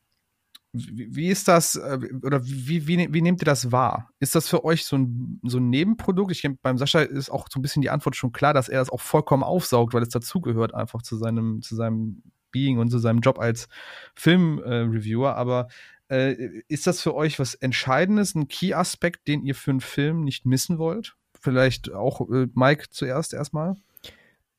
wie, 0.73 1.15
wie 1.15 1.27
ist 1.27 1.47
das, 1.47 1.75
äh, 1.75 1.99
oder 2.23 2.45
wie, 2.45 2.87
wie, 2.87 3.13
wie 3.13 3.21
nehmt 3.21 3.41
ihr 3.41 3.45
das 3.45 3.71
wahr? 3.71 4.09
Ist 4.19 4.35
das 4.35 4.47
für 4.47 4.63
euch 4.63 4.85
so 4.85 4.97
ein, 4.97 5.39
so 5.43 5.57
ein 5.57 5.69
Nebenprodukt? 5.69 6.31
Ich 6.31 6.41
denke, 6.41 6.59
beim 6.61 6.77
Sascha 6.77 7.01
ist 7.01 7.29
auch 7.29 7.47
so 7.51 7.59
ein 7.59 7.61
bisschen 7.61 7.81
die 7.81 7.89
Antwort 7.89 8.15
schon 8.15 8.31
klar, 8.31 8.53
dass 8.53 8.69
er 8.69 8.79
das 8.79 8.89
auch 8.89 9.01
vollkommen 9.01 9.43
aufsaugt, 9.43 9.93
weil 9.93 10.03
es 10.03 10.09
dazugehört 10.09 10.73
einfach 10.73 11.01
zu 11.01 11.17
seinem, 11.17 11.61
zu 11.61 11.75
seinem 11.75 12.23
Being 12.51 12.77
und 12.77 12.89
zu 12.89 12.99
seinem 12.99 13.19
Job 13.19 13.39
als 13.39 13.67
Filmreviewer. 14.15 15.31
Äh, 15.31 15.35
Aber 15.35 15.67
äh, 16.07 16.61
ist 16.67 16.87
das 16.87 17.01
für 17.01 17.15
euch 17.15 17.39
was 17.39 17.53
Entscheidendes, 17.55 18.35
ein 18.35 18.47
Key-Aspekt, 18.47 19.27
den 19.27 19.43
ihr 19.43 19.55
für 19.55 19.71
einen 19.71 19.81
Film 19.81 20.23
nicht 20.23 20.45
missen 20.45 20.77
wollt? 20.77 21.15
Vielleicht 21.39 21.91
auch 21.91 22.29
äh, 22.29 22.47
Mike 22.53 22.85
zuerst 22.91 23.33
erstmal? 23.33 23.75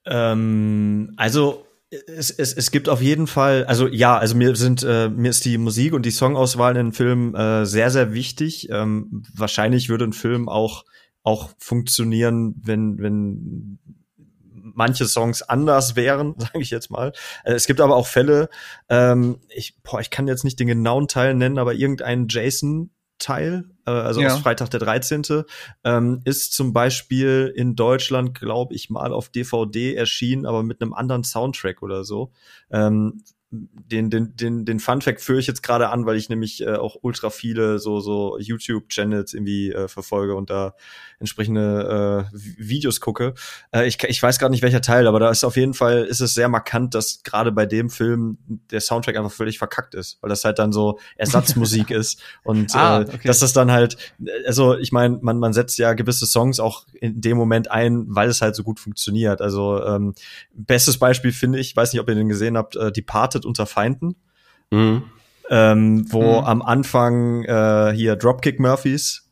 Ähm, 0.04 1.12
also 1.16 1.64
es, 2.06 2.30
es, 2.30 2.54
es 2.54 2.70
gibt 2.70 2.88
auf 2.88 3.02
jeden 3.02 3.26
Fall, 3.26 3.64
also 3.64 3.86
ja, 3.86 4.16
also 4.16 4.34
mir 4.34 4.56
sind 4.56 4.82
äh, 4.82 5.08
mir 5.08 5.30
ist 5.30 5.44
die 5.44 5.58
Musik 5.58 5.92
und 5.92 6.06
die 6.06 6.10
Songauswahl 6.10 6.72
in 6.72 6.78
einem 6.78 6.92
Film 6.92 7.34
äh, 7.34 7.66
sehr 7.66 7.90
sehr 7.90 8.14
wichtig. 8.14 8.68
Ähm, 8.70 9.24
wahrscheinlich 9.34 9.88
würde 9.88 10.06
ein 10.06 10.14
Film 10.14 10.48
auch 10.48 10.84
auch 11.22 11.50
funktionieren, 11.58 12.54
wenn 12.62 12.98
wenn 12.98 13.78
manche 14.54 15.06
Songs 15.06 15.42
anders 15.42 15.94
wären, 15.94 16.34
sage 16.38 16.60
ich 16.60 16.70
jetzt 16.70 16.90
mal. 16.90 17.12
Äh, 17.44 17.52
es 17.52 17.66
gibt 17.66 17.80
aber 17.80 17.96
auch 17.96 18.06
Fälle, 18.06 18.48
ähm, 18.88 19.40
ich 19.48 19.76
boah, 19.82 20.00
ich 20.00 20.10
kann 20.10 20.26
jetzt 20.26 20.44
nicht 20.44 20.58
den 20.60 20.68
genauen 20.68 21.08
Teil 21.08 21.34
nennen, 21.34 21.58
aber 21.58 21.74
irgendein 21.74 22.26
Jason 22.28 22.90
Teil, 23.22 23.64
äh, 23.86 23.90
also 23.90 24.20
Ja. 24.20 24.34
aus 24.34 24.40
Freitag 24.40 24.70
der 24.70 24.80
13., 24.80 25.44
ähm, 25.84 26.20
ist 26.24 26.52
zum 26.52 26.72
Beispiel 26.72 27.52
in 27.56 27.76
Deutschland, 27.76 28.34
glaube 28.38 28.74
ich, 28.74 28.90
mal 28.90 29.12
auf 29.12 29.28
DVD 29.28 29.94
erschienen, 29.94 30.44
aber 30.44 30.62
mit 30.62 30.82
einem 30.82 30.92
anderen 30.92 31.24
Soundtrack 31.24 31.82
oder 31.82 32.04
so. 32.04 32.32
Ähm, 32.70 33.22
den, 33.52 34.08
den, 34.08 34.34
den, 34.34 34.64
den 34.64 34.80
Fun 34.80 35.02
Fact 35.02 35.20
führe 35.20 35.38
ich 35.38 35.46
jetzt 35.46 35.62
gerade 35.62 35.90
an, 35.90 36.06
weil 36.06 36.16
ich 36.16 36.30
nämlich 36.30 36.62
äh, 36.62 36.74
auch 36.76 36.96
ultra 37.02 37.28
viele 37.28 37.78
so, 37.78 38.00
so 38.00 38.38
YouTube-Channels 38.38 39.34
irgendwie 39.34 39.70
äh, 39.72 39.88
verfolge 39.88 40.34
und 40.34 40.48
da 40.48 40.74
entsprechende 41.20 42.28
äh, 42.32 42.36
Vi- 42.36 42.56
Videos 42.58 43.00
gucke. 43.00 43.34
Äh, 43.70 43.86
ich, 43.86 44.02
ich 44.04 44.22
weiß 44.22 44.38
gerade 44.38 44.52
nicht 44.52 44.62
welcher 44.62 44.80
Teil, 44.80 45.06
aber 45.06 45.20
da 45.20 45.30
ist 45.30 45.44
auf 45.44 45.56
jeden 45.56 45.74
Fall 45.74 46.04
ist 46.04 46.20
es 46.20 46.32
sehr 46.34 46.48
markant, 46.48 46.94
dass 46.94 47.22
gerade 47.22 47.52
bei 47.52 47.66
dem 47.66 47.90
Film 47.90 48.38
der 48.70 48.80
Soundtrack 48.80 49.16
einfach 49.16 49.30
völlig 49.30 49.58
verkackt 49.58 49.94
ist, 49.94 50.18
weil 50.22 50.30
das 50.30 50.44
halt 50.44 50.58
dann 50.58 50.72
so 50.72 50.98
Ersatzmusik 51.16 51.90
ist 51.92 52.22
und 52.44 52.74
Ah, 52.74 53.00
äh, 53.00 53.04
okay. 53.04 53.20
dass 53.28 53.40
das 53.40 53.52
dann 53.52 53.70
halt, 53.70 53.98
also 54.46 54.78
ich 54.78 54.92
meine, 54.92 55.18
man, 55.20 55.38
man 55.38 55.52
setzt 55.52 55.78
ja 55.78 55.92
gewisse 55.92 56.24
Songs 56.26 56.58
auch 56.58 56.86
in 56.94 57.20
dem 57.20 57.36
Moment 57.36 57.70
ein, 57.70 58.06
weil 58.08 58.30
es 58.30 58.40
halt 58.40 58.56
so 58.56 58.62
gut 58.62 58.80
funktioniert. 58.80 59.42
Also 59.42 59.82
ähm, 59.84 60.14
bestes 60.54 60.98
Beispiel 60.98 61.32
finde 61.32 61.58
ich, 61.58 61.76
weiß 61.76 61.92
nicht, 61.92 62.00
ob 62.00 62.08
ihr 62.08 62.14
den 62.14 62.28
gesehen 62.30 62.56
habt, 62.56 62.76
äh, 62.76 62.90
Departed 63.42 63.46
unter 63.46 63.66
Feinden 63.66 64.16
Mhm. 64.70 65.02
ähm, 65.50 66.06
wo 66.10 66.40
Mhm. 66.40 66.46
am 66.46 66.62
Anfang 66.62 67.44
äh, 67.44 67.92
hier 67.94 68.16
Dropkick 68.16 68.58
Murphys, 68.58 69.28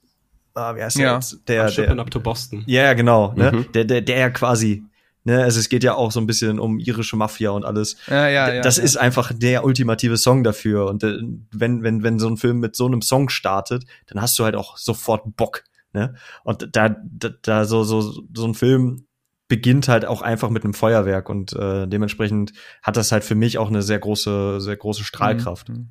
ah, 0.54 0.74
wie 0.76 0.82
heißt 0.82 0.98
der 0.98 1.04
Ja. 1.06 1.14
jetzt? 1.14 1.48
Der, 1.48 1.70
der, 1.70 1.98
up 1.98 2.10
to 2.10 2.20
Boston. 2.20 2.62
ja, 2.66 2.82
ja, 2.82 2.92
genau, 2.94 3.32
ne? 3.34 3.52
Mhm. 3.52 3.72
Der, 3.72 3.84
der, 3.84 4.00
der 4.02 4.18
ja 4.18 4.30
quasi, 4.30 4.82
ne, 5.24 5.42
also 5.42 5.58
es 5.58 5.68
geht 5.70 5.82
ja 5.82 5.94
auch 5.94 6.12
so 6.12 6.20
ein 6.20 6.26
bisschen 6.26 6.58
um 6.58 6.78
irische 6.78 7.16
Mafia 7.16 7.50
und 7.50 7.64
alles. 7.64 7.96
Ja, 8.08 8.28
ja, 8.28 8.52
ja. 8.52 8.60
das 8.60 8.76
ja. 8.76 8.82
ist 8.84 8.96
einfach 8.98 9.32
der 9.34 9.64
ultimative 9.64 10.18
Song 10.18 10.44
dafür. 10.44 10.86
Und 10.88 11.02
äh, 11.04 11.16
wenn, 11.52 11.82
wenn, 11.82 12.02
wenn 12.02 12.18
so 12.18 12.28
ein 12.28 12.36
Film 12.36 12.58
mit 12.60 12.76
so 12.76 12.86
einem 12.86 13.00
Song 13.02 13.30
startet, 13.30 13.84
dann 14.08 14.20
hast 14.20 14.38
du 14.38 14.44
halt 14.44 14.56
auch 14.56 14.76
sofort 14.76 15.36
Bock. 15.36 15.64
Ne? 15.94 16.14
Und 16.44 16.68
da, 16.76 16.90
da, 17.02 17.30
da 17.42 17.64
so, 17.64 17.82
so, 17.84 18.02
so 18.34 18.44
ein 18.46 18.54
Film 18.54 19.06
beginnt 19.50 19.88
halt 19.88 20.06
auch 20.06 20.22
einfach 20.22 20.48
mit 20.48 20.64
einem 20.64 20.72
Feuerwerk 20.72 21.28
und 21.28 21.52
äh, 21.52 21.86
dementsprechend 21.86 22.52
hat 22.82 22.96
das 22.96 23.12
halt 23.12 23.22
für 23.24 23.34
mich 23.34 23.58
auch 23.58 23.68
eine 23.68 23.82
sehr 23.82 23.98
große, 23.98 24.62
sehr 24.62 24.76
große 24.78 25.04
Strahlkraft. 25.04 25.68
Mhm. 25.68 25.90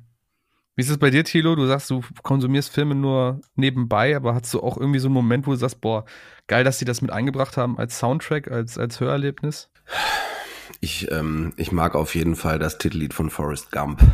Wie 0.74 0.82
ist 0.82 0.90
es 0.90 0.98
bei 0.98 1.10
dir, 1.10 1.24
Thilo? 1.24 1.54
Du 1.54 1.66
sagst, 1.66 1.90
du 1.90 2.00
konsumierst 2.22 2.72
Filme 2.72 2.94
nur 2.96 3.40
nebenbei, 3.54 4.16
aber 4.16 4.34
hast 4.34 4.52
du 4.54 4.60
auch 4.60 4.76
irgendwie 4.78 4.98
so 4.98 5.08
einen 5.08 5.14
Moment, 5.14 5.46
wo 5.46 5.50
du 5.52 5.56
sagst, 5.56 5.80
boah, 5.80 6.04
geil, 6.48 6.64
dass 6.64 6.78
sie 6.78 6.84
das 6.84 7.02
mit 7.02 7.10
eingebracht 7.12 7.56
haben 7.56 7.78
als 7.78 7.98
Soundtrack, 7.98 8.50
als, 8.50 8.78
als 8.78 8.98
Hörerlebnis? 8.98 9.68
Ich, 10.80 11.10
ähm, 11.10 11.52
ich 11.56 11.70
mag 11.70 11.94
auf 11.94 12.14
jeden 12.14 12.34
Fall 12.36 12.58
das 12.58 12.78
Titellied 12.78 13.12
von 13.12 13.28
Forrest 13.30 13.70
Gump. 13.70 14.00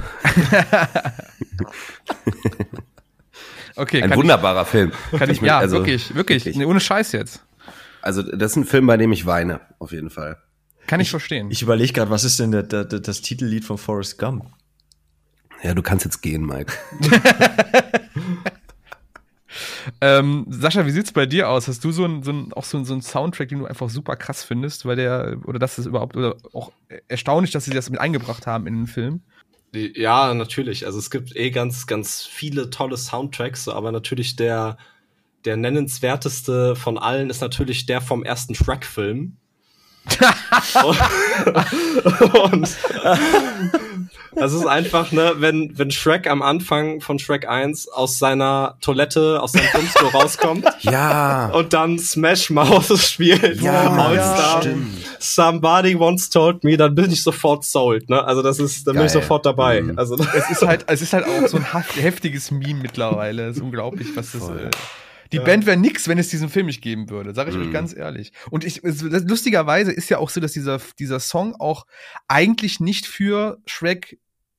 Okay, 3.78 4.02
Ein 4.02 4.14
wunderbarer 4.16 4.64
Film. 4.64 4.90
ich, 5.12 5.18
kann 5.18 5.28
ich, 5.30 5.42
mir- 5.42 5.48
ja, 5.48 5.58
also, 5.58 5.76
wirklich, 5.76 6.14
wirklich, 6.14 6.46
Nee, 6.56 6.64
ohne 6.64 6.80
Scheiß 6.80 7.12
jetzt. 7.12 7.44
Also 8.06 8.22
das 8.22 8.52
ist 8.52 8.56
ein 8.56 8.64
Film, 8.64 8.86
bei 8.86 8.96
dem 8.96 9.10
ich 9.10 9.26
weine, 9.26 9.60
auf 9.80 9.90
jeden 9.90 10.10
Fall. 10.10 10.38
Kann 10.86 11.00
ich, 11.00 11.10
verstehen. 11.10 11.50
Ich 11.50 11.62
überlege 11.62 11.92
gerade, 11.92 12.10
was 12.10 12.22
ist 12.22 12.38
denn 12.38 12.52
der, 12.52 12.62
der, 12.62 12.84
der, 12.84 13.00
das 13.00 13.20
Titellied 13.20 13.64
von 13.64 13.78
Forrest 13.78 14.16
Gump? 14.18 14.46
Ja, 15.64 15.74
du 15.74 15.82
kannst 15.82 16.04
jetzt 16.04 16.22
gehen, 16.22 16.46
Mike. 16.46 16.72
Ähm, 20.00 20.46
Sascha, 20.50 20.84
wie 20.84 20.90
sieht's 20.90 21.12
bei 21.12 21.24
dir 21.24 21.48
aus? 21.48 21.68
Hast 21.68 21.82
du 21.82 21.90
so 21.90 22.04
ein, 22.04 22.22
so 22.22 22.30
ein, 22.30 22.52
auch 22.52 22.64
so 22.64 22.76
ein, 22.76 22.84
so 22.84 22.92
ein 22.92 23.00
Soundtrack, 23.00 23.48
den 23.48 23.60
du 23.60 23.66
einfach 23.66 23.88
super 23.88 24.16
krass 24.16 24.42
findest, 24.42 24.84
weil 24.84 24.96
der, 24.96 25.38
oder 25.46 25.58
das 25.58 25.78
ist 25.78 25.86
überhaupt, 25.86 26.16
oder 26.16 26.36
auch 26.52 26.72
erstaunlich, 27.08 27.52
dass 27.52 27.64
sie 27.64 27.70
das 27.70 27.88
mit 27.88 28.00
eingebracht 28.00 28.46
haben 28.46 28.66
in 28.66 28.74
den 28.74 28.86
Film? 28.86 29.22
Ja, 29.72 30.34
natürlich. 30.34 30.84
Also 30.84 30.98
es 30.98 31.10
gibt 31.10 31.34
eh 31.36 31.50
ganz, 31.50 31.86
ganz 31.86 32.26
viele 32.26 32.68
tolle 32.68 32.96
Soundtracks, 32.96 33.64
so, 33.64 33.72
aber 33.72 33.92
natürlich 33.92 34.36
der, 34.36 34.76
der 35.46 35.56
nennenswerteste 35.56 36.76
von 36.76 36.98
allen 36.98 37.30
ist 37.30 37.40
natürlich 37.40 37.86
der 37.86 38.00
vom 38.00 38.22
ersten 38.24 38.54
Shrek-Film. 38.54 39.36
und 42.52 42.68
das 44.36 44.52
ist 44.52 44.66
einfach, 44.66 45.10
ne, 45.12 45.32
wenn, 45.38 45.76
wenn 45.76 45.90
Shrek 45.90 46.28
am 46.28 46.42
Anfang 46.42 47.00
von 47.00 47.18
Shrek 47.18 47.48
1 47.48 47.88
aus 47.88 48.18
seiner 48.18 48.76
Toilette, 48.80 49.42
aus 49.42 49.52
seinem 49.52 49.66
Kunststuhl 49.72 50.08
rauskommt 50.10 50.64
Ja. 50.82 51.46
und 51.48 51.72
dann 51.72 51.98
Smash 51.98 52.50
Mouth 52.50 52.96
spielt, 53.02 53.60
Ja, 53.60 53.90
All-Star. 53.90 54.62
stimmt. 54.62 54.86
Somebody 55.18 55.96
once 55.96 56.28
told 56.30 56.62
me, 56.64 56.76
dann 56.76 56.94
bin 56.94 57.10
ich 57.10 57.22
sofort 57.24 57.64
sold, 57.64 58.08
ne? 58.08 58.22
Also 58.24 58.42
das 58.42 58.58
ist, 58.60 58.86
dann 58.86 58.94
bin 58.94 59.06
ich 59.06 59.12
Geil. 59.12 59.22
sofort 59.22 59.44
dabei. 59.46 59.80
Mhm. 59.82 59.98
Also 59.98 60.16
Es 60.16 60.50
ist 60.50 60.62
halt, 60.66 60.84
es 60.86 61.02
ist 61.02 61.12
halt 61.14 61.24
auch 61.26 61.48
so 61.48 61.56
ein 61.56 61.66
heftiges 61.96 62.50
Meme 62.50 62.80
mittlerweile. 62.82 63.46
Es 63.48 63.56
ist 63.56 63.62
unglaublich, 63.62 64.08
was 64.14 64.32
das. 64.32 64.42
Voll. 64.42 64.58
Äh, 64.66 64.70
die 65.32 65.38
Band 65.38 65.66
wäre 65.66 65.76
nix, 65.76 66.08
wenn 66.08 66.18
es 66.18 66.28
diesen 66.28 66.48
Film 66.48 66.66
nicht 66.66 66.82
geben 66.82 67.10
würde, 67.10 67.34
sage 67.34 67.50
ich 67.50 67.56
euch 67.56 67.66
Mhm. 67.68 67.72
ganz 67.72 67.94
ehrlich. 67.94 68.32
Und 68.50 68.64
ich, 68.64 68.80
lustigerweise 68.82 69.92
ist 69.92 70.08
ja 70.08 70.18
auch 70.18 70.30
so, 70.30 70.40
dass 70.40 70.52
dieser, 70.52 70.80
dieser 70.98 71.20
Song 71.20 71.54
auch 71.56 71.86
eigentlich 72.28 72.80
nicht 72.80 73.06
für 73.06 73.58
Shrek 73.66 74.18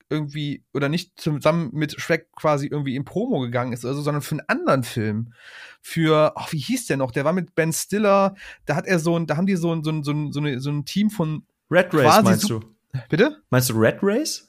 irgendwie 0.09 0.63
oder 0.74 0.88
nicht 0.88 1.20
zusammen 1.20 1.70
mit 1.74 1.99
Shrek 1.99 2.32
quasi 2.36 2.68
irgendwie 2.68 2.95
in 2.95 3.03
Promo 3.03 3.39
gegangen 3.39 3.74
ist, 3.74 3.86
also, 3.86 4.01
sondern 4.01 4.22
für 4.22 4.36
einen 4.36 4.47
anderen 4.47 4.84
Film. 4.84 5.34
Für, 5.82 6.34
ach, 6.36 6.53
wie 6.53 6.59
hieß 6.59 6.88
der 6.88 6.97
noch? 6.97 7.11
Der 7.11 7.26
war 7.26 7.34
mit 7.34 7.55
Ben 7.55 7.74
Stiller, 7.74 8.36
da 8.65 8.76
hat 8.76 8.88
er 8.88 8.99
so 8.99 9.18
ein, 9.18 9.28
da 9.28 9.36
haben 9.36 9.47
die 9.47 9.57
so 9.57 9.74
ein, 9.74 9.84
so 9.84 9.91
ein, 9.91 10.03
so 10.03 10.11
ein, 10.11 10.32
so 10.59 10.70
ein 10.70 10.86
Team 10.86 11.09
von, 11.09 11.43
Red 11.70 11.93
Race 11.93 12.24
meinst 12.24 12.49
du? 12.49 12.61
bitte? 13.09 13.41
Meinst 13.49 13.70
du 13.70 13.74
Red 13.74 13.97
Race? 14.01 14.46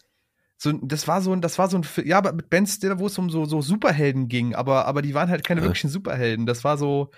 So, 0.60 0.72
das 0.72 1.06
war 1.06 1.22
so 1.22 1.32
ein, 1.32 1.40
das 1.40 1.58
war 1.58 1.68
so 1.68 1.78
ein, 1.78 1.86
ja, 2.04 2.18
aber 2.18 2.32
mit 2.32 2.50
Ben 2.50 2.66
Stiller, 2.66 2.98
wo 2.98 3.06
es 3.06 3.16
um 3.18 3.30
so, 3.30 3.44
so 3.44 3.60
Superhelden 3.62 4.28
ging, 4.28 4.54
aber, 4.56 4.86
aber 4.86 5.02
die 5.02 5.14
waren 5.14 5.28
halt 5.30 5.44
keine 5.44 5.60
Ja. 5.60 5.62
wirklichen 5.62 5.88
Superhelden. 5.88 6.46
Das 6.46 6.64
war 6.64 6.76
so, 6.76 7.10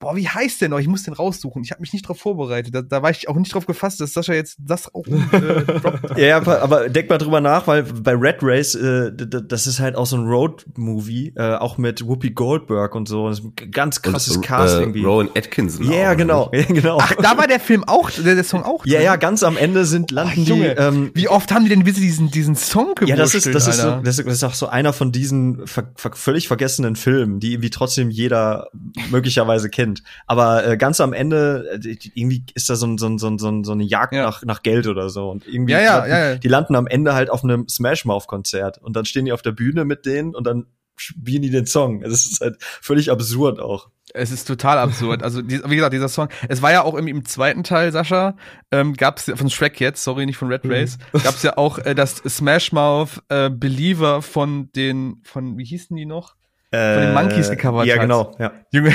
boah, 0.00 0.16
wie 0.16 0.26
heißt 0.26 0.62
der 0.62 0.70
noch? 0.70 0.78
Ich 0.78 0.88
muss 0.88 1.04
den 1.04 1.14
raussuchen. 1.14 1.62
Ich 1.62 1.70
habe 1.70 1.80
mich 1.82 1.92
nicht 1.92 2.08
drauf 2.08 2.18
vorbereitet. 2.18 2.74
Da, 2.74 2.82
da 2.82 3.02
war 3.02 3.10
ich 3.10 3.28
auch 3.28 3.36
nicht 3.36 3.54
drauf 3.54 3.66
gefasst, 3.66 4.00
dass 4.00 4.14
Sascha 4.14 4.32
jetzt 4.32 4.56
das 4.58 4.92
auch 4.92 5.06
äh, 5.06 5.62
droppt. 5.80 6.18
Ja, 6.18 6.38
aber, 6.38 6.62
aber 6.62 6.88
denk 6.88 7.08
mal 7.10 7.18
drüber 7.18 7.40
nach, 7.40 7.66
weil 7.66 7.84
bei 7.84 8.14
Red 8.14 8.38
Race, 8.40 8.74
äh, 8.74 9.12
das 9.14 9.66
ist 9.66 9.78
halt 9.78 9.96
auch 9.96 10.06
so 10.06 10.16
ein 10.16 10.24
Road-Movie, 10.24 11.34
äh, 11.36 11.56
auch 11.56 11.78
mit 11.78 12.06
Whoopi 12.06 12.30
Goldberg 12.30 12.94
und 12.94 13.08
so. 13.08 13.28
Das 13.28 13.40
ist 13.40 13.44
ein 13.44 13.70
ganz 13.70 14.00
krasses 14.00 14.36
Und, 14.36 14.42
Cast 14.42 14.76
äh, 14.76 14.80
irgendwie. 14.80 15.04
Rowan 15.04 15.28
Atkinson. 15.36 15.84
Ja, 15.84 15.90
auch, 15.90 16.06
oder 16.06 16.16
genau, 16.16 16.50
ja, 16.54 16.62
genau. 16.62 16.98
Ach, 17.00 17.14
da 17.16 17.36
war 17.36 17.46
der 17.46 17.60
Film 17.60 17.84
auch, 17.86 18.10
der, 18.10 18.34
der 18.34 18.44
Song 18.44 18.62
auch. 18.62 18.86
ja, 18.86 18.96
drin? 18.96 19.04
ja, 19.04 19.16
ganz 19.16 19.42
am 19.42 19.58
Ende 19.58 19.84
sind 19.84 20.10
landen 20.10 20.30
Oh, 20.40 20.42
Junge, 20.42 20.74
die. 20.74 20.80
Ähm, 20.80 21.10
Wie 21.14 21.28
oft 21.28 21.52
haben 21.52 21.64
die 21.64 21.68
denn 21.68 21.84
bitte 21.84 22.00
diesen, 22.00 22.30
diesen 22.30 22.56
Song 22.56 22.94
gewurschtelt, 22.94 23.08
ja, 23.08 23.16
das 23.16 23.34
ist, 23.34 23.54
das 23.54 23.66
ist, 23.66 23.76
so, 23.80 23.88
Alter? 23.88 24.02
das 24.02 24.18
ist 24.18 24.26
das 24.26 24.34
ist 24.34 24.44
auch 24.44 24.54
so 24.54 24.68
einer 24.68 24.92
von 24.92 25.12
diesen 25.12 25.66
ver 25.66 25.90
ver 25.96 26.12
völlig 26.14 26.48
vergessenen 26.48 26.96
Filmen, 26.96 27.40
die 27.40 27.52
irgendwie 27.52 27.70
trotzdem 27.70 28.10
jeder 28.10 28.68
möglicherweise 29.10 29.68
kennt. 29.70 29.89
Aber 30.26 30.66
äh, 30.66 30.76
ganz 30.76 31.00
am 31.00 31.12
Ende, 31.12 31.80
äh, 31.84 31.96
irgendwie 32.14 32.44
ist 32.54 32.68
da 32.70 32.76
so, 32.76 32.86
ein, 32.86 32.98
so, 32.98 33.06
ein, 33.06 33.18
so, 33.18 33.28
ein, 33.28 33.38
so, 33.38 33.48
ein, 33.48 33.64
so 33.64 33.72
eine 33.72 33.84
Jagd 33.84 34.14
Ja. 34.14 34.22
nach, 34.24 34.42
nach 34.44 34.62
Geld 34.62 34.86
oder 34.86 35.10
so. 35.10 35.30
Und 35.30 35.46
irgendwie 35.46 35.72
Ja, 35.72 35.80
ja, 35.80 35.96
landen, 35.98 36.10
ja, 36.10 36.28
ja. 36.30 36.34
die 36.36 36.48
landen 36.48 36.74
am 36.76 36.86
Ende 36.86 37.14
halt 37.14 37.30
auf 37.30 37.44
einem 37.44 37.68
Smash 37.68 38.04
Mouth 38.04 38.26
Konzert 38.26 38.78
und 38.78 38.96
dann 38.96 39.04
stehen 39.04 39.24
die 39.24 39.32
auf 39.32 39.42
der 39.42 39.52
Bühne 39.52 39.84
mit 39.84 40.06
denen 40.06 40.34
und 40.34 40.46
dann 40.46 40.66
spielen 40.96 41.42
die 41.42 41.50
den 41.50 41.66
Song. 41.66 42.00
Das 42.02 42.12
ist 42.26 42.40
halt 42.40 42.56
völlig 42.60 43.10
absurd 43.10 43.58
auch. 43.58 43.88
Es 44.12 44.32
ist 44.32 44.46
total 44.46 44.76
absurd. 44.78 45.22
Also, 45.22 45.40
die, 45.40 45.62
wie 45.66 45.76
gesagt, 45.76 45.94
dieser 45.94 46.08
Song, 46.08 46.28
es 46.48 46.62
war 46.62 46.72
ja 46.72 46.82
auch 46.82 46.94
im, 46.96 47.06
im 47.06 47.24
zweiten 47.24 47.62
Teil, 47.62 47.92
Sascha, 47.92 48.36
ähm, 48.72 48.94
gab's 48.94 49.26
ja, 49.28 49.36
von 49.36 49.48
Shrek 49.48 49.78
jetzt, 49.80 50.02
sorry, 50.02 50.26
nicht 50.26 50.36
von 50.36 50.48
Red 50.48 50.62
Race, 50.64 50.98
gab's 51.22 51.44
ja 51.44 51.56
auch 51.56 51.78
äh, 51.78 51.94
das 51.94 52.16
Smash 52.16 52.72
Mouth 52.72 53.22
äh, 53.28 53.48
Believer 53.50 54.20
von 54.20 54.70
den, 54.72 55.22
von, 55.24 55.56
wie 55.58 55.64
hießen 55.64 55.96
die 55.96 56.06
noch? 56.06 56.34
Von 56.72 56.80
den 56.80 57.14
Monkeys 57.14 57.50
gecovert 57.50 57.86
Ja, 57.86 57.94
hat. 57.94 58.02
genau, 58.02 58.36
ja. 58.38 58.52
Junge. 58.72 58.92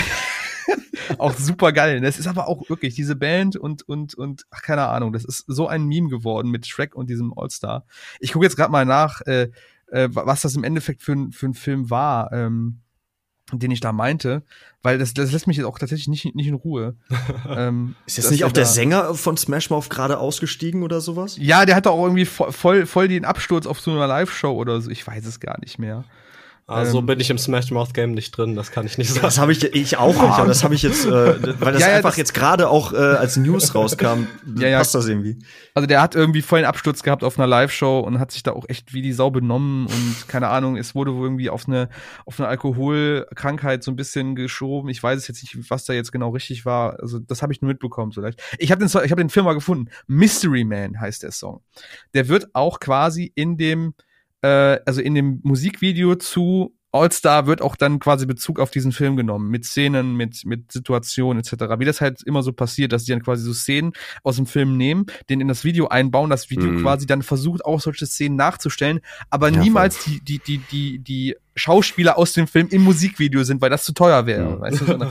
auch 1.17 1.33
super 1.33 1.71
geil. 1.71 2.01
Das 2.01 2.17
ist 2.19 2.27
aber 2.27 2.47
auch 2.47 2.69
wirklich 2.69 2.95
diese 2.95 3.15
Band 3.15 3.55
und 3.55 3.87
und 3.87 4.15
und 4.15 4.43
ach, 4.51 4.61
keine 4.61 4.87
Ahnung, 4.87 5.13
das 5.13 5.25
ist 5.25 5.43
so 5.47 5.67
ein 5.67 5.85
Meme 5.85 6.09
geworden 6.09 6.49
mit 6.51 6.65
Shrek 6.67 6.95
und 6.95 7.09
diesem 7.09 7.33
All-Star. 7.37 7.85
Ich 8.19 8.33
gucke 8.33 8.45
jetzt 8.45 8.55
gerade 8.55 8.71
mal 8.71 8.85
nach, 8.85 9.21
äh, 9.21 9.49
äh, 9.91 10.09
was 10.11 10.41
das 10.41 10.55
im 10.55 10.63
Endeffekt 10.63 11.03
für, 11.03 11.13
ein- 11.13 11.31
für 11.31 11.45
ein 11.47 11.53
Film 11.53 11.89
war, 11.89 12.31
ähm, 12.33 12.79
den 13.51 13.69
ich 13.69 13.79
da 13.79 13.91
meinte, 13.91 14.41
weil 14.81 14.97
das, 14.97 15.13
das 15.13 15.31
lässt 15.31 15.45
mich 15.45 15.57
jetzt 15.57 15.67
auch 15.67 15.77
tatsächlich 15.77 16.07
nicht, 16.07 16.33
nicht 16.35 16.47
in 16.47 16.55
Ruhe. 16.55 16.95
ähm, 17.47 17.95
Ist 18.07 18.17
jetzt 18.17 18.31
nicht 18.31 18.43
auch 18.43 18.51
der 18.51 18.65
Sänger 18.65 19.13
von 19.13 19.37
Smash 19.37 19.69
Mouth 19.69 19.91
gerade 19.91 20.17
ausgestiegen 20.17 20.81
oder 20.81 20.99
sowas? 20.99 21.37
Ja, 21.39 21.63
der 21.67 21.75
hatte 21.75 21.91
auch 21.91 22.03
irgendwie 22.03 22.25
voll, 22.25 22.51
voll, 22.51 22.85
voll 22.87 23.07
den 23.07 23.23
Absturz 23.23 23.67
auf 23.67 23.79
so 23.79 23.91
einer 23.91 24.07
Live-Show 24.07 24.51
oder 24.51 24.81
so. 24.81 24.89
Ich 24.89 25.05
weiß 25.05 25.23
es 25.27 25.39
gar 25.39 25.59
nicht 25.59 25.77
mehr. 25.77 26.05
Also 26.67 26.97
Ähm. 26.97 27.05
bin 27.05 27.19
ich 27.19 27.29
im 27.29 27.37
Smash 27.37 27.69
Mouth 27.69 27.93
Game 27.93 28.13
nicht 28.13 28.31
drin, 28.35 28.55
das 28.55 28.71
kann 28.71 28.87
ich 28.87 28.97
nicht 28.97 29.09
sagen. 29.09 29.21
Das 29.21 29.37
habe 29.37 29.51
ich 29.51 29.63
ich 29.75 29.97
auch 29.97 30.13
nicht, 30.13 30.21
aber 30.33 30.47
das 30.47 30.63
habe 30.63 30.73
ich 30.73 30.81
jetzt, 30.81 31.05
äh, 31.05 31.11
weil 31.61 31.73
das 31.73 31.81
Ja, 31.81 31.89
ja, 31.89 31.95
einfach 31.97 32.09
das- 32.09 32.17
jetzt 32.17 32.33
gerade 32.33 32.69
auch 32.69 32.91
äh, 32.91 32.95
als 32.97 33.37
News 33.37 33.75
rauskam, 33.75 34.25
Ja, 34.57 34.69
ja. 34.69 34.77
passt 34.79 34.95
das 34.95 35.05
irgendwie. 35.07 35.37
Also 35.75 35.85
der 35.85 36.01
hat 36.01 36.15
irgendwie 36.15 36.41
voll 36.41 36.57
einen 36.59 36.65
Absturz 36.67 37.03
gehabt 37.03 37.23
auf 37.23 37.37
einer 37.37 37.45
Live-Show 37.45 37.99
und 37.99 38.17
hat 38.19 38.31
sich 38.31 38.41
da 38.41 38.53
auch 38.53 38.65
echt 38.67 38.93
wie 38.95 39.03
die 39.03 39.13
Sau 39.13 39.29
benommen 39.29 39.85
und 39.85 40.27
keine 40.27 40.47
Ahnung, 40.47 40.75
es 40.75 40.95
wurde 40.95 41.13
wohl 41.13 41.25
irgendwie 41.27 41.51
auf 41.51 41.67
eine, 41.67 41.87
auf 42.25 42.39
eine 42.39 42.47
Alkoholkrankheit 42.49 43.83
so 43.83 43.91
ein 43.91 43.95
bisschen 43.95 44.35
geschoben. 44.35 44.89
Ich 44.89 45.03
weiß 45.03 45.19
es 45.19 45.27
jetzt 45.27 45.43
nicht, 45.43 45.69
was 45.69 45.85
da 45.85 45.93
jetzt 45.93 46.11
genau 46.11 46.29
richtig 46.31 46.65
war. 46.65 46.99
Also 46.99 47.19
das 47.19 47.41
habe 47.43 47.53
ich 47.53 47.61
nur 47.61 47.69
mitbekommen 47.69 48.11
so 48.11 48.21
leicht. 48.21 48.41
Ich 48.57 48.71
habe 48.71 48.79
den, 48.83 48.87
ich 48.87 49.11
habe 49.11 49.21
den 49.21 49.29
Film 49.29 49.45
mal 49.45 49.53
gefunden. 49.53 49.91
Mystery 50.07 50.63
Man 50.63 50.99
heißt 50.99 51.21
der 51.21 51.31
Song. 51.31 51.61
Der 52.15 52.27
wird 52.27 52.47
auch 52.53 52.79
quasi 52.79 53.31
in 53.35 53.57
dem, 53.57 53.93
äh, 54.45 54.79
also 54.85 55.01
in 55.01 55.15
dem 55.15 55.39
Musikvideo 55.43 56.15
zu 56.15 56.73
All-Star 56.91 57.45
wird 57.45 57.61
auch 57.61 57.75
dann 57.75 57.99
quasi 57.99 58.25
Bezug 58.25 58.57
auf 58.57 58.71
diesen 58.71 58.93
Film 58.93 59.17
genommen, 59.17 59.49
mit 59.49 59.65
Szenen, 59.65 60.15
mit, 60.15 60.45
mit 60.45 60.71
Situationen 60.71 61.39
etc. 61.43 61.77
Wie 61.77 61.83
das 61.83 61.99
halt 61.99 62.23
immer 62.23 62.41
so 62.41 62.53
passiert, 62.53 62.93
dass 62.93 63.03
die 63.03 63.11
dann 63.11 63.21
quasi 63.21 63.43
so 63.43 63.51
Szenen 63.53 63.91
aus 64.23 64.37
dem 64.37 64.45
Film 64.45 64.77
nehmen, 64.77 65.05
den 65.29 65.41
in 65.41 65.49
das 65.49 65.65
Video 65.65 65.89
einbauen, 65.89 66.29
das 66.29 66.49
Video 66.49 66.69
Mhm. 66.69 66.81
quasi 66.83 67.05
dann 67.05 67.21
versucht, 67.21 67.65
auch 67.65 67.81
solche 67.81 68.05
Szenen 68.05 68.37
nachzustellen, 68.37 69.01
aber 69.29 69.49
Ja, 69.49 69.59
niemals 69.59 70.05
die, 70.05 70.21
die, 70.21 70.39
die, 70.39 70.59
die, 70.71 70.99
die 70.99 71.35
Schauspieler 71.57 72.17
aus 72.17 72.31
dem 72.31 72.47
Film 72.47 72.69
im 72.69 72.83
Musikvideo 72.83 73.43
sind, 73.43 73.61
weil 73.61 73.69
das 73.71 73.83
zu 73.83 73.91
teuer 73.93 74.25
wäre. 74.25 74.55
Mhm. 74.55 74.61
Weißt 74.61 74.79
du, 74.81 74.85
so. 74.85 74.97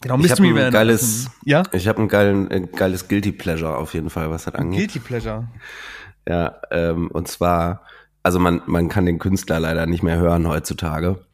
Genau, 0.00 0.14
Ich 0.20 0.30
hab 0.30 0.38
Mystery 0.38 0.62
ein 0.62 0.72
geiles- 0.72 1.28
ja? 1.44 1.64
Ich 1.72 1.88
habe 1.88 2.00
ein, 2.00 2.06
geilen, 2.06 2.48
ein 2.52 2.70
geiles 2.70 3.08
Guilty 3.08 3.32
Pleasure 3.32 3.76
auf 3.76 3.94
jeden 3.94 4.10
Fall, 4.10 4.30
was 4.30 4.44
das 4.44 4.54
angeht. 4.54 4.78
Guilty 4.92 5.00
Pleasure. 5.00 5.48
Ja, 6.28 6.60
ähm, 6.70 7.08
und 7.08 7.26
zwar, 7.26 7.82
also 8.22 8.38
man, 8.38 8.60
man 8.66 8.88
kann 8.88 9.06
den 9.06 9.18
Künstler 9.18 9.58
leider 9.60 9.86
nicht 9.86 10.02
mehr 10.02 10.18
hören 10.18 10.46
heutzutage. 10.46 11.24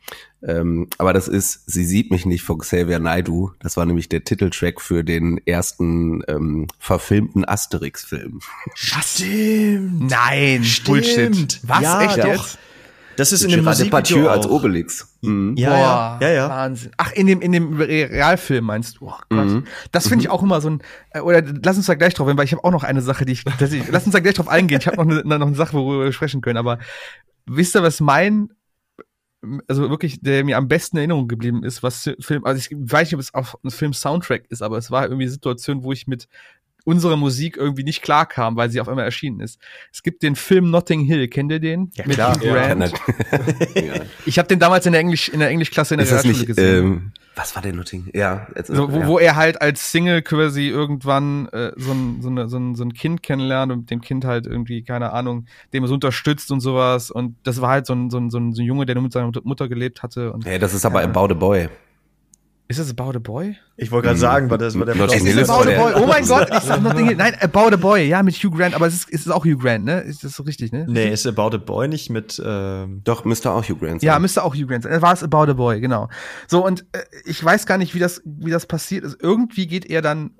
Ähm, 0.46 0.88
aber 0.98 1.12
das 1.12 1.26
ist 1.26 1.62
Sie 1.66 1.84
sieht 1.84 2.10
mich 2.10 2.26
nicht 2.26 2.42
von 2.42 2.58
Xavier 2.58 2.98
Naidoo. 2.98 3.52
Das 3.60 3.76
war 3.76 3.86
nämlich 3.86 4.08
der 4.08 4.24
Titeltrack 4.24 4.80
für 4.80 5.02
den 5.02 5.38
ersten 5.46 6.22
ähm, 6.28 6.68
verfilmten 6.78 7.48
Asterix-Film. 7.48 8.40
Stimmt. 8.74 10.10
Nein, 10.10 10.62
Stimmt. 10.62 10.86
Bullshit. 10.86 11.60
Was? 11.62 11.82
Ja, 11.82 12.02
Echt 12.02 12.18
doch. 12.18 12.26
jetzt? 12.26 12.58
Das 13.16 13.32
ist 13.32 13.42
in 13.44 13.50
dem 13.50 13.64
Musikvideo 13.64 14.28
als 14.28 14.46
auch. 14.46 14.50
Obelix. 14.50 15.16
Mhm. 15.22 15.54
Ja, 15.56 15.76
ja, 15.76 16.18
ja, 16.20 16.28
ja. 16.32 16.48
Wahnsinn. 16.48 16.92
Ach, 16.96 17.12
in 17.12 17.26
dem, 17.26 17.40
in 17.40 17.52
dem 17.52 17.76
Re- 17.76 17.86
Realfilm 18.10 18.64
meinst 18.64 18.98
du? 19.00 19.06
Oh 19.08 19.14
Gott. 19.28 19.46
Mhm. 19.46 19.64
Das 19.92 20.08
finde 20.08 20.24
ich 20.24 20.30
auch 20.30 20.42
immer 20.42 20.60
so 20.60 20.70
ein, 20.70 20.82
äh, 21.10 21.20
oder 21.20 21.42
lass 21.64 21.76
uns 21.76 21.86
da 21.86 21.94
gleich 21.94 22.14
drauf 22.14 22.28
hin, 22.28 22.36
weil 22.36 22.44
ich 22.44 22.52
habe 22.52 22.64
auch 22.64 22.70
noch 22.72 22.84
eine 22.84 23.02
Sache, 23.02 23.24
die 23.24 23.32
ich, 23.32 23.44
dass 23.44 23.72
ich 23.72 23.88
lass 23.90 24.04
uns 24.04 24.12
da 24.12 24.20
gleich 24.20 24.34
drauf 24.34 24.48
eingehen. 24.48 24.80
Ich 24.80 24.86
habe 24.86 24.96
noch 24.96 25.04
eine, 25.04 25.38
noch 25.38 25.46
eine 25.46 25.56
Sache, 25.56 25.74
worüber 25.74 26.04
wir 26.04 26.12
sprechen 26.12 26.40
können, 26.40 26.56
aber 26.56 26.78
wisst 27.46 27.76
ihr, 27.76 27.82
was 27.82 28.00
mein, 28.00 28.48
also 29.68 29.90
wirklich, 29.90 30.20
der 30.22 30.42
mir 30.44 30.56
am 30.56 30.68
besten 30.68 30.96
in 30.96 31.00
Erinnerung 31.02 31.28
geblieben 31.28 31.64
ist, 31.64 31.82
was 31.82 32.10
Film, 32.20 32.44
also 32.44 32.58
ich 32.58 32.70
weiß 32.74 33.08
nicht, 33.08 33.14
ob 33.14 33.20
es 33.20 33.34
auf 33.34 33.58
ein 33.62 33.70
Film-Soundtrack 33.70 34.44
ist, 34.48 34.62
aber 34.62 34.78
es 34.78 34.90
war 34.90 35.04
irgendwie 35.04 35.24
eine 35.24 35.30
Situation, 35.32 35.82
wo 35.84 35.92
ich 35.92 36.06
mit 36.06 36.28
unserer 36.84 37.16
Musik 37.16 37.56
irgendwie 37.56 37.82
nicht 37.84 38.02
klar 38.02 38.26
kam, 38.26 38.56
weil 38.56 38.70
sie 38.70 38.80
auf 38.80 38.88
einmal 38.88 39.04
erschienen 39.04 39.40
ist. 39.40 39.58
Es 39.92 40.02
gibt 40.02 40.22
den 40.22 40.36
Film 40.36 40.70
Notting 40.70 41.00
Hill, 41.00 41.28
kennt 41.28 41.50
ihr 41.50 41.60
den? 41.60 41.90
Ja, 41.94 42.06
Mit 42.06 42.16
klar. 42.16 42.38
Grant. 42.38 42.92
ja. 43.74 43.94
Ich 44.26 44.38
habe 44.38 44.48
den 44.48 44.58
damals 44.58 44.86
in 44.86 44.92
der 44.92 45.00
Englisch 45.00 45.28
in 45.28 45.40
der 45.40 45.48
Englischklasse 45.48 45.94
in 45.94 45.98
der 45.98 46.08
Realschule 46.08 46.32
nicht, 46.34 46.46
gesehen. 46.46 46.84
ähm, 46.84 47.12
was 47.36 47.54
war 47.56 47.62
der 47.62 47.72
Notting? 47.72 48.08
Ja, 48.14 48.46
jetzt, 48.54 48.68
so, 48.68 48.92
wo, 48.92 48.98
ja. 48.98 49.06
wo 49.06 49.18
er 49.18 49.36
halt 49.36 49.60
als 49.60 49.90
Single 49.90 50.22
quasi 50.22 50.68
irgendwann 50.68 51.48
äh, 51.48 51.72
so, 51.76 51.92
ein, 51.92 52.22
so, 52.22 52.28
eine, 52.28 52.48
so, 52.48 52.58
ein, 52.58 52.74
so 52.74 52.84
ein 52.84 52.92
Kind 52.94 53.22
kennenlernt 53.22 53.72
und 53.72 53.78
mit 53.80 53.90
dem 53.90 54.00
Kind 54.00 54.24
halt 54.24 54.46
irgendwie, 54.46 54.82
keine 54.82 55.12
Ahnung, 55.12 55.46
dem 55.72 55.84
es 55.84 55.90
unterstützt 55.90 56.52
und 56.52 56.60
sowas. 56.60 57.10
Und 57.10 57.36
das 57.42 57.60
war 57.60 57.70
halt 57.70 57.86
so 57.86 57.94
ein, 57.94 58.10
so 58.10 58.18
ein, 58.18 58.30
so 58.30 58.38
ein, 58.38 58.52
so 58.52 58.62
ein 58.62 58.66
Junge, 58.66 58.86
der 58.86 58.94
nur 58.94 59.02
mit 59.02 59.12
seiner 59.12 59.32
Mutter 59.42 59.68
gelebt 59.68 60.02
hatte. 60.02 60.32
Und 60.32 60.44
Ja, 60.46 60.58
das 60.58 60.74
ist 60.74 60.84
aber 60.86 61.00
Ja. 61.02 61.08
About 61.08 61.32
a 61.32 61.34
Boy. 61.34 61.68
Ist 62.66 62.78
das 62.78 62.90
About 62.90 63.16
a 63.16 63.18
Boy? 63.18 63.56
Ich 63.76 63.90
wollte 63.90 64.06
gerade 64.08 64.18
sagen, 64.18 64.48
war 64.48 64.56
das 64.56 64.78
war 64.78 64.86
der 64.86 64.98
Es 64.98 65.12
Hill 65.14 65.38
ist 65.38 65.50
About 65.50 65.68
a 65.70 65.76
Boy. 65.76 65.92
Oh 66.02 66.06
mein 66.06 66.26
Gott, 66.26 66.48
ich 66.50 66.60
sag 66.60 66.80
Notting 66.82 67.08
Hill. 67.08 67.16
Nein, 67.18 67.34
About 67.40 67.74
a 67.74 67.76
Boy, 67.76 68.08
ja, 68.08 68.22
mit 68.22 68.34
Hugh 68.36 68.56
Grant, 68.56 68.74
aber 68.74 68.86
es 68.86 68.94
ist, 68.94 69.08
es 69.10 69.26
ist 69.26 69.30
auch 69.30 69.44
Hugh 69.44 69.58
Grant, 69.58 69.84
ne? 69.84 70.00
Ist 70.00 70.24
das 70.24 70.32
so 70.32 70.44
richtig, 70.44 70.72
ne? 70.72 70.86
Nee, 70.88 71.12
ist 71.12 71.26
About 71.26 71.54
a 71.54 71.58
Boy 71.58 71.88
nicht 71.88 72.08
mit 72.08 72.40
ähm, 72.44 73.02
Doch, 73.04 73.24
müsste 73.24 73.50
auch 73.50 73.62
Hugh 73.64 73.76
Grant 73.78 74.00
sein. 74.00 74.06
Ja, 74.06 74.18
müsste 74.18 74.42
auch 74.42 74.54
Hugh 74.54 74.66
Grant 74.66 74.84
sein. 74.84 75.02
War 75.02 75.12
es 75.12 75.22
About 75.22 75.50
a 75.50 75.52
Boy, 75.52 75.80
genau. 75.80 76.08
So, 76.46 76.64
und 76.64 76.86
äh, 76.92 77.00
ich 77.26 77.44
weiß 77.44 77.66
gar 77.66 77.76
nicht, 77.76 77.94
wie 77.94 77.98
das, 77.98 78.22
wie 78.24 78.50
das 78.50 78.64
passiert 78.66 79.04
ist. 79.04 79.18
Irgendwie 79.20 79.66
geht 79.66 79.84
er 79.86 80.00
dann 80.00 80.30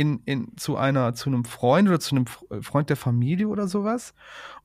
in, 0.00 0.22
in, 0.24 0.56
zu 0.56 0.76
einer, 0.76 1.14
zu 1.14 1.28
einem 1.28 1.44
Freund 1.44 1.88
oder 1.88 2.00
zu 2.00 2.14
einem 2.16 2.24
F- 2.24 2.44
Freund 2.62 2.88
der 2.88 2.96
Familie 2.96 3.48
oder 3.48 3.68
sowas. 3.68 4.14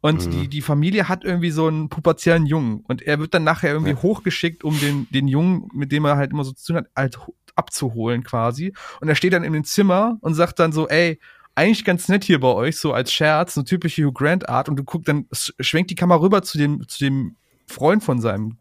Und 0.02 0.26
Mhm. 0.26 0.32
die, 0.32 0.48
die 0.48 0.62
Familie 0.62 1.10
hat 1.10 1.24
irgendwie 1.26 1.52
so 1.52 1.68
einen 1.68 1.90
pubertären 1.90 2.46
Jungen. 2.46 2.80
Und 2.88 3.02
er 3.02 3.20
wird 3.20 3.34
dann 3.34 3.44
nachher 3.44 3.72
irgendwie 3.74 3.92
Ja. 3.94 4.02
hochgeschickt, 4.02 4.64
um 4.64 4.80
den, 4.80 5.08
den 5.12 5.28
Jungen, 5.28 5.68
mit 5.74 5.92
dem 5.92 6.06
er 6.06 6.16
halt 6.18 6.32
immer 6.32 6.44
so 6.44 6.52
zu 6.54 6.68
tun 6.68 6.76
hat, 6.78 6.88
halt 6.96 7.18
ho- 7.28 7.36
abzuholen 7.56 8.24
quasi. 8.24 8.74
Und 9.02 9.10
er 9.10 9.16
steht 9.16 9.34
dann 9.34 9.44
in 9.44 9.54
dem 9.54 9.64
Zimmer 9.64 10.18
und 10.22 10.34
sagt 10.34 10.60
dann 10.60 10.72
so, 10.72 10.88
ey, 10.88 11.20
eigentlich 11.56 11.86
ganz 11.86 12.08
nett 12.10 12.24
hier 12.24 12.40
bei 12.40 12.50
euch, 12.54 12.78
so 12.78 12.94
als 12.94 13.12
Scherz, 13.14 13.58
eine 13.58 13.64
typische 13.66 14.04
Hugh 14.06 14.12
Grant 14.14 14.50
Art. 14.50 14.68
Und 14.70 14.76
du 14.78 14.84
guckst 14.84 15.08
dann, 15.08 15.26
sch- 15.34 15.54
schwenkt 15.60 15.90
die 15.92 15.96
Kamera 15.96 16.20
rüber 16.20 16.42
zu 16.44 16.58
dem, 16.58 16.88
zu 16.88 17.00
dem 17.00 17.36
Freund 17.68 18.04
von 18.04 18.20
seinem 18.20 18.58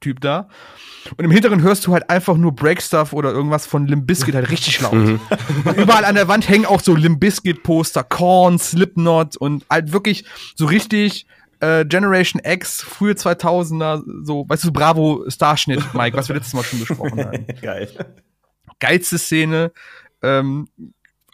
Typ 0.00 0.20
da. 0.20 0.48
Und 1.16 1.24
im 1.24 1.30
Hinteren 1.30 1.62
hörst 1.62 1.86
du 1.86 1.92
halt 1.92 2.10
einfach 2.10 2.36
nur 2.36 2.54
Breakstuff 2.54 3.12
oder 3.12 3.30
irgendwas 3.30 3.66
von 3.66 3.86
Limp 3.86 4.06
Bizkit 4.06 4.34
halt 4.34 4.50
richtig 4.50 4.80
laut. 4.80 4.92
Mhm. 4.92 5.20
Und 5.64 5.76
überall 5.76 6.04
an 6.04 6.16
der 6.16 6.28
Wand 6.28 6.48
hängen 6.48 6.66
auch 6.66 6.80
so 6.80 6.94
Limp 6.94 7.18
Bizkit 7.20 7.62
Poster, 7.62 8.04
Korn, 8.04 8.58
Slipknot 8.58 9.36
und 9.36 9.64
halt 9.70 9.92
wirklich 9.92 10.26
so 10.54 10.66
richtig 10.66 11.26
äh, 11.60 11.84
Generation 11.84 12.42
X, 12.44 12.82
frühe 12.82 13.14
2000er, 13.14 14.02
so, 14.24 14.44
weißt 14.48 14.64
du, 14.64 14.72
Bravo 14.72 15.24
Starschnitt, 15.28 15.94
Mike, 15.94 16.16
was 16.16 16.28
wir 16.28 16.36
letztes 16.36 16.54
Mal 16.54 16.64
schon 16.64 16.80
besprochen 16.80 17.24
haben. 17.24 17.46
geil. 17.62 17.88
Geilste 18.78 19.18
Szene, 19.18 19.72
ähm, 20.22 20.68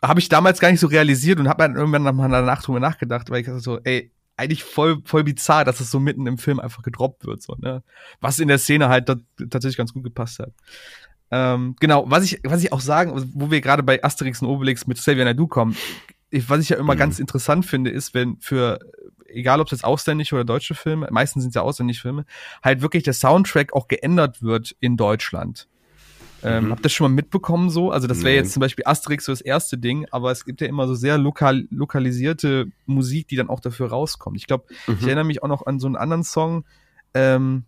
habe 0.03 0.21
ich 0.21 0.29
damals 0.29 0.61
gar 0.61 0.71
nicht 0.71 0.81
so 0.81 0.87
realisiert 0.87 1.41
und 1.41 1.49
habe 1.49 1.63
dann 1.63 1.77
irgendwann 1.77 2.03
nach 2.03 2.13
meiner 2.13 2.43
Nacht 2.43 2.67
drüber 2.67 2.81
nachgedacht, 2.81 3.31
weil 3.31 3.41
ich 3.41 3.47
dachte 3.47 3.61
so, 3.61 3.81
ey, 3.83 4.13
eigentlich 4.37 4.65
voll, 4.65 5.03
voll 5.05 5.25
bizarr, 5.25 5.65
dass 5.65 5.81
es 5.81 5.91
so 5.91 6.01
mitten 6.01 6.27
im 6.27 6.39
Film 6.39 6.59
einfach 6.59 6.83
gedroppt 6.83 7.27
wird, 7.27 7.43
so, 7.43 7.55
ne? 7.59 7.83
Was 8.21 8.39
in 8.39 8.49
der 8.49 8.59
Szene 8.59 8.89
halt 8.89 9.07
tatsächlich 9.07 9.77
ganz 9.77 9.93
gut 9.93 10.05
gepasst 10.05 10.39
hat. 10.39 10.53
Ähm, 11.31 11.77
genau, 11.81 12.05
was 12.11 12.25
ich, 12.25 12.41
was 12.45 12.63
ich 12.63 12.73
auch 12.73 12.81
sagen, 12.81 13.31
wo 13.35 13.51
wir 13.51 13.61
gerade 13.61 13.83
bei 13.83 14.03
Asterix 14.03 14.43
und 14.43 14.49
Obelix 14.49 14.87
mit 14.87 14.99
Xavier 14.99 15.25
Naidoo 15.25 15.47
kommen, 15.47 15.77
ich, 16.31 16.49
was 16.49 16.61
ich 16.61 16.71
ja 16.71 16.77
immer 16.77 16.95
Mhm. 16.95 16.99
ganz 16.99 17.19
interessant 17.19 17.67
finde, 17.67 17.91
ist, 17.91 18.15
wenn 18.15 18.39
für, 18.39 18.79
egal 19.27 19.61
ob 19.61 19.67
es 19.67 19.73
jetzt 19.73 19.85
ausländische 19.85 20.35
oder 20.35 20.45
deutsche 20.45 20.75
Filme, 20.75 21.09
meistens 21.11 21.43
sind 21.43 21.51
es 21.51 21.55
ja 21.55 21.63
ausländische 21.63 22.03
Filme, 22.03 22.25
halt 22.63 22.83
wirklich 22.83 23.03
der 23.03 23.13
Soundtrack 23.15 23.73
auch 23.73 23.89
geändert 23.89 24.43
wird 24.43 24.75
in 24.81 24.97
Deutschland. 24.97 25.69
Ähm, 26.43 26.67
Mhm. 26.67 26.71
Habt 26.71 26.81
ihr 26.81 26.83
das 26.85 26.93
schon 26.93 27.11
mal 27.11 27.15
mitbekommen 27.15 27.71
so? 27.71 27.91
Also 27.91 28.07
das 28.07 28.23
wäre 28.25 28.35
jetzt 28.35 28.53
zum 28.53 28.61
Beispiel 28.61 28.85
Asterix 28.87 29.25
so 29.27 29.33
das 29.33 29.41
erste 29.41 29.79
Ding, 29.79 30.07
aber 30.11 30.31
es 30.33 30.45
gibt 30.45 30.61
ja 30.61 30.67
immer 30.67 30.87
so 30.89 30.95
sehr 30.95 31.19
lokal, 31.19 31.67
lokalisierte 31.71 32.67
Musik, 32.87 33.29
die 33.29 33.37
dann 33.37 33.49
auch 33.49 33.61
dafür 33.61 33.89
rauskommt. 33.89 34.37
Ich 34.37 34.47
glaube, 34.47 34.65
ich 34.89 35.01
Mhm. 35.01 35.07
erinnere 35.07 35.25
mich 35.25 35.43
auch 35.43 35.49
noch 35.49 35.67
an 35.67 35.79
so 35.79 35.87
einen 35.87 35.97
anderen 35.97 36.25
Song. 36.25 36.65
Ähm, 37.15 37.65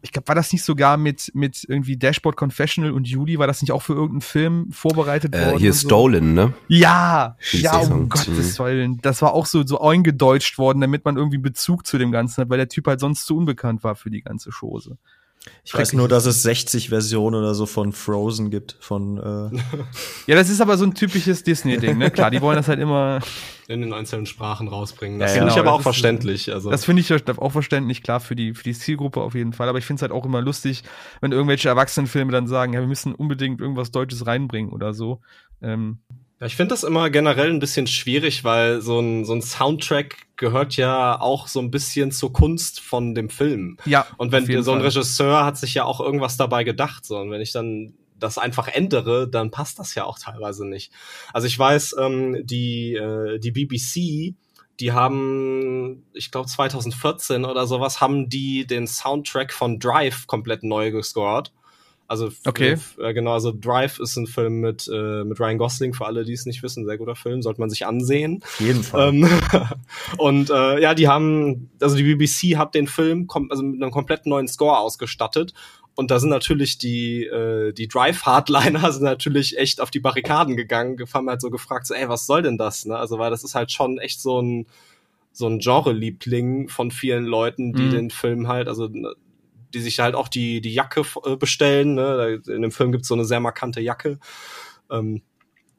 ich 0.00 0.12
glaube, 0.12 0.28
war 0.28 0.36
das 0.36 0.52
nicht 0.52 0.62
sogar 0.62 0.96
mit, 0.96 1.32
mit 1.34 1.64
irgendwie 1.68 1.96
Dashboard 1.96 2.36
Confessional 2.36 2.92
und 2.92 3.08
Judy? 3.08 3.38
War 3.40 3.48
das 3.48 3.62
nicht 3.62 3.72
auch 3.72 3.82
für 3.82 3.94
irgendeinen 3.94 4.20
Film 4.20 4.70
vorbereitet 4.70 5.34
Äh, 5.34 5.46
worden? 5.46 5.58
hier 5.58 5.70
und 5.72 5.76
so? 5.76 5.88
Stolen, 5.88 6.34
ne? 6.34 6.52
Ja, 6.68 7.36
Hieß 7.40 7.62
ja, 7.62 7.78
um 7.78 7.84
Song. 7.88 8.08
Gottes 8.08 8.58
Mhm. 8.58 8.64
Willen. 8.64 8.98
Das 9.02 9.22
war 9.22 9.32
auch 9.32 9.46
so, 9.46 9.66
so 9.66 9.80
eingedeutscht 9.80 10.56
worden, 10.56 10.80
damit 10.80 11.04
man 11.04 11.16
irgendwie 11.16 11.38
Bezug 11.38 11.84
zu 11.84 11.98
dem 11.98 12.12
Ganzen 12.12 12.40
hat, 12.42 12.48
weil 12.48 12.58
der 12.58 12.68
Typ 12.68 12.86
halt 12.86 13.00
sonst 13.00 13.26
zu 13.26 13.36
unbekannt 13.36 13.82
war 13.82 13.96
für 13.96 14.08
die 14.10 14.22
ganze 14.22 14.50
Chose. 14.50 14.98
Ich 15.64 15.72
weiß 15.74 15.92
nur, 15.94 16.08
dass 16.08 16.26
es 16.26 16.42
60 16.42 16.88
Versionen 16.88 17.36
oder 17.36 17.54
so 17.54 17.64
von 17.66 17.92
Frozen 17.92 18.50
gibt. 18.50 18.76
Von 18.80 19.18
äh, 19.18 19.58
Ja, 20.26 20.34
das 20.34 20.50
ist 20.50 20.60
aber 20.60 20.76
so 20.76 20.84
ein 20.84 20.94
typisches 20.94 21.42
Disney-Ding, 21.42 21.96
ne? 21.98 22.10
Klar, 22.10 22.30
die 22.30 22.40
wollen 22.40 22.56
das 22.56 22.68
halt 22.68 22.80
immer. 22.80 23.20
in 23.66 23.80
den 23.82 23.92
einzelnen 23.92 24.26
Sprachen 24.26 24.68
rausbringen. 24.68 25.18
Das 25.18 25.30
Ja, 25.30 25.38
finde 25.38 25.46
genau, 25.52 25.54
ich 25.56 25.60
aber 25.60 25.72
auch 25.74 25.78
ist- 25.80 25.84
verständlich. 25.84 26.52
Also 26.52 26.70
Das 26.70 26.84
finde 26.84 27.00
ich 27.00 27.12
auch 27.38 27.52
verständlich, 27.52 28.02
klar, 28.02 28.20
für 28.20 28.34
die, 28.36 28.54
für 28.54 28.64
die 28.64 28.74
Zielgruppe 28.74 29.20
auf 29.20 29.34
jeden 29.34 29.52
Fall. 29.52 29.68
Aber 29.68 29.78
ich 29.78 29.84
finde 29.86 29.98
es 29.98 30.02
halt 30.02 30.12
auch 30.12 30.24
immer 30.26 30.40
lustig, 30.42 30.82
wenn 31.20 31.32
irgendwelche 31.32 31.68
Erwachsenenfilme 31.68 32.32
dann 32.32 32.46
sagen, 32.46 32.72
ja, 32.72 32.80
wir 32.80 32.88
müssen 32.88 33.14
unbedingt 33.14 33.60
irgendwas 33.60 33.90
Deutsches 33.90 34.26
reinbringen 34.26 34.72
oder 34.72 34.92
so. 34.92 35.20
Ähm, 35.62 35.98
Ja, 36.40 36.46
ich 36.46 36.56
finde 36.56 36.70
das 36.74 36.82
immer 36.84 37.10
generell 37.10 37.50
ein 37.50 37.58
bisschen 37.60 37.86
schwierig, 37.86 38.44
weil 38.44 38.80
so 38.80 39.00
ein, 39.00 39.24
so 39.24 39.32
ein 39.34 39.42
Soundtrack 39.42 40.16
gehört 40.38 40.76
ja 40.76 41.20
auch 41.20 41.48
so 41.48 41.60
ein 41.60 41.70
bisschen 41.70 42.10
zur 42.10 42.32
Kunst 42.32 42.80
von 42.80 43.14
dem 43.14 43.28
Film. 43.28 43.76
ja. 43.84 44.06
Und 44.16 44.32
wenn 44.32 44.46
so 44.62 44.72
ein 44.72 44.78
Fall. 44.78 44.86
Regisseur 44.86 45.44
hat 45.44 45.58
sich 45.58 45.74
ja 45.74 45.84
auch 45.84 46.00
irgendwas 46.00 46.38
dabei 46.38 46.64
gedacht, 46.64 47.04
so 47.04 47.18
und 47.18 47.30
wenn 47.30 47.42
ich 47.42 47.52
dann 47.52 47.94
das 48.18 48.38
einfach 48.38 48.68
ändere, 48.68 49.28
dann 49.28 49.50
passt 49.50 49.78
das 49.78 49.94
ja 49.94 50.04
auch 50.04 50.18
teilweise 50.18 50.66
nicht. 50.66 50.92
Also 51.32 51.46
ich 51.46 51.58
weiß, 51.58 51.96
ähm, 52.00 52.38
die 52.44 52.94
äh, 52.94 53.38
die 53.38 53.52
BBC, 53.52 54.34
die 54.80 54.92
haben, 54.92 56.04
ich 56.12 56.30
glaube 56.30 56.48
2014 56.48 57.44
oder 57.44 57.66
sowas, 57.66 58.00
haben 58.00 58.28
die 58.28 58.66
den 58.66 58.86
Soundtrack 58.86 59.52
von 59.52 59.78
Drive 59.78 60.26
komplett 60.26 60.62
neu 60.62 60.90
gescored. 60.90 61.52
Also 62.08 62.30
Okay. 62.46 62.76
äh, 62.98 63.12
genau, 63.12 63.32
also 63.34 63.52
Drive 63.52 63.98
ist 64.00 64.16
ein 64.16 64.26
Film 64.26 64.60
mit 64.60 64.88
äh, 64.92 65.24
mit 65.24 65.38
Ryan 65.38 65.58
Gosling 65.58 65.92
für 65.92 66.06
alle, 66.06 66.24
die 66.24 66.32
es 66.32 66.46
nicht 66.46 66.62
wissen, 66.62 66.86
sehr 66.86 66.96
guter 66.96 67.14
Film, 67.14 67.42
sollte 67.42 67.60
man 67.60 67.68
sich 67.68 67.84
ansehen. 67.86 68.40
auf 68.42 68.60
jeden 68.60 68.82
Fall. 68.82 69.08
Ähm, 69.10 69.28
und 70.16 70.48
äh, 70.50 70.80
ja, 70.80 70.94
die 70.94 71.06
haben, 71.06 71.70
also 71.80 71.96
die 71.96 72.02
BBC 72.14 72.56
hat 72.56 72.74
den 72.74 72.86
Film 72.86 73.26
kom 73.26 73.50
also 73.50 73.62
mit 73.62 73.82
einem 73.82 73.90
komplett 73.92 74.24
neuen 74.26 74.48
Score 74.48 74.78
ausgestattet. 74.78 75.52
Und 75.94 76.10
da 76.12 76.20
sind 76.20 76.30
natürlich 76.30 76.78
die, 76.78 77.24
äh, 77.26 77.72
die 77.72 77.88
Drive-Hardliner 77.88 78.90
sind 78.92 79.02
natürlich 79.02 79.58
echt 79.58 79.80
auf 79.80 79.90
die 79.90 79.98
Barrikaden 80.00 80.56
gegangen, 80.56 80.96
haben 81.12 81.28
halt 81.28 81.40
so 81.40 81.50
gefragt, 81.50 81.86
so, 81.88 81.94
ey, 81.94 82.08
was 82.08 82.24
soll 82.24 82.40
denn 82.40 82.56
das? 82.56 82.86
Ne? 82.86 82.96
Also, 82.96 83.18
weil 83.18 83.30
das 83.30 83.42
ist 83.44 83.54
halt 83.56 83.72
schon 83.72 83.98
echt 83.98 84.20
so 84.20 84.40
ein, 84.40 84.66
so 85.32 85.46
ein 85.48 85.58
Genre-Liebling 85.58 86.68
von 86.68 86.90
vielen 86.92 87.24
Leuten, 87.26 87.74
die 87.74 87.86
Mhm. 87.86 87.90
den 87.90 88.10
Film 88.10 88.46
halt, 88.48 88.68
also 88.68 88.86
ne, 88.86 89.12
die 89.74 89.80
sich 89.80 89.98
halt 90.00 90.14
auch 90.14 90.28
die, 90.28 90.60
die 90.60 90.72
Jacke 90.72 91.02
äh, 91.24 91.36
bestellen. 91.36 91.94
Ne? 91.94 92.40
In 92.46 92.62
dem 92.62 92.70
Film 92.70 92.92
gibt's 92.92 93.08
so 93.08 93.14
eine 93.14 93.24
sehr 93.24 93.40
markante 93.40 93.80
Jacke. 93.80 94.18
Ähm, 94.90 95.22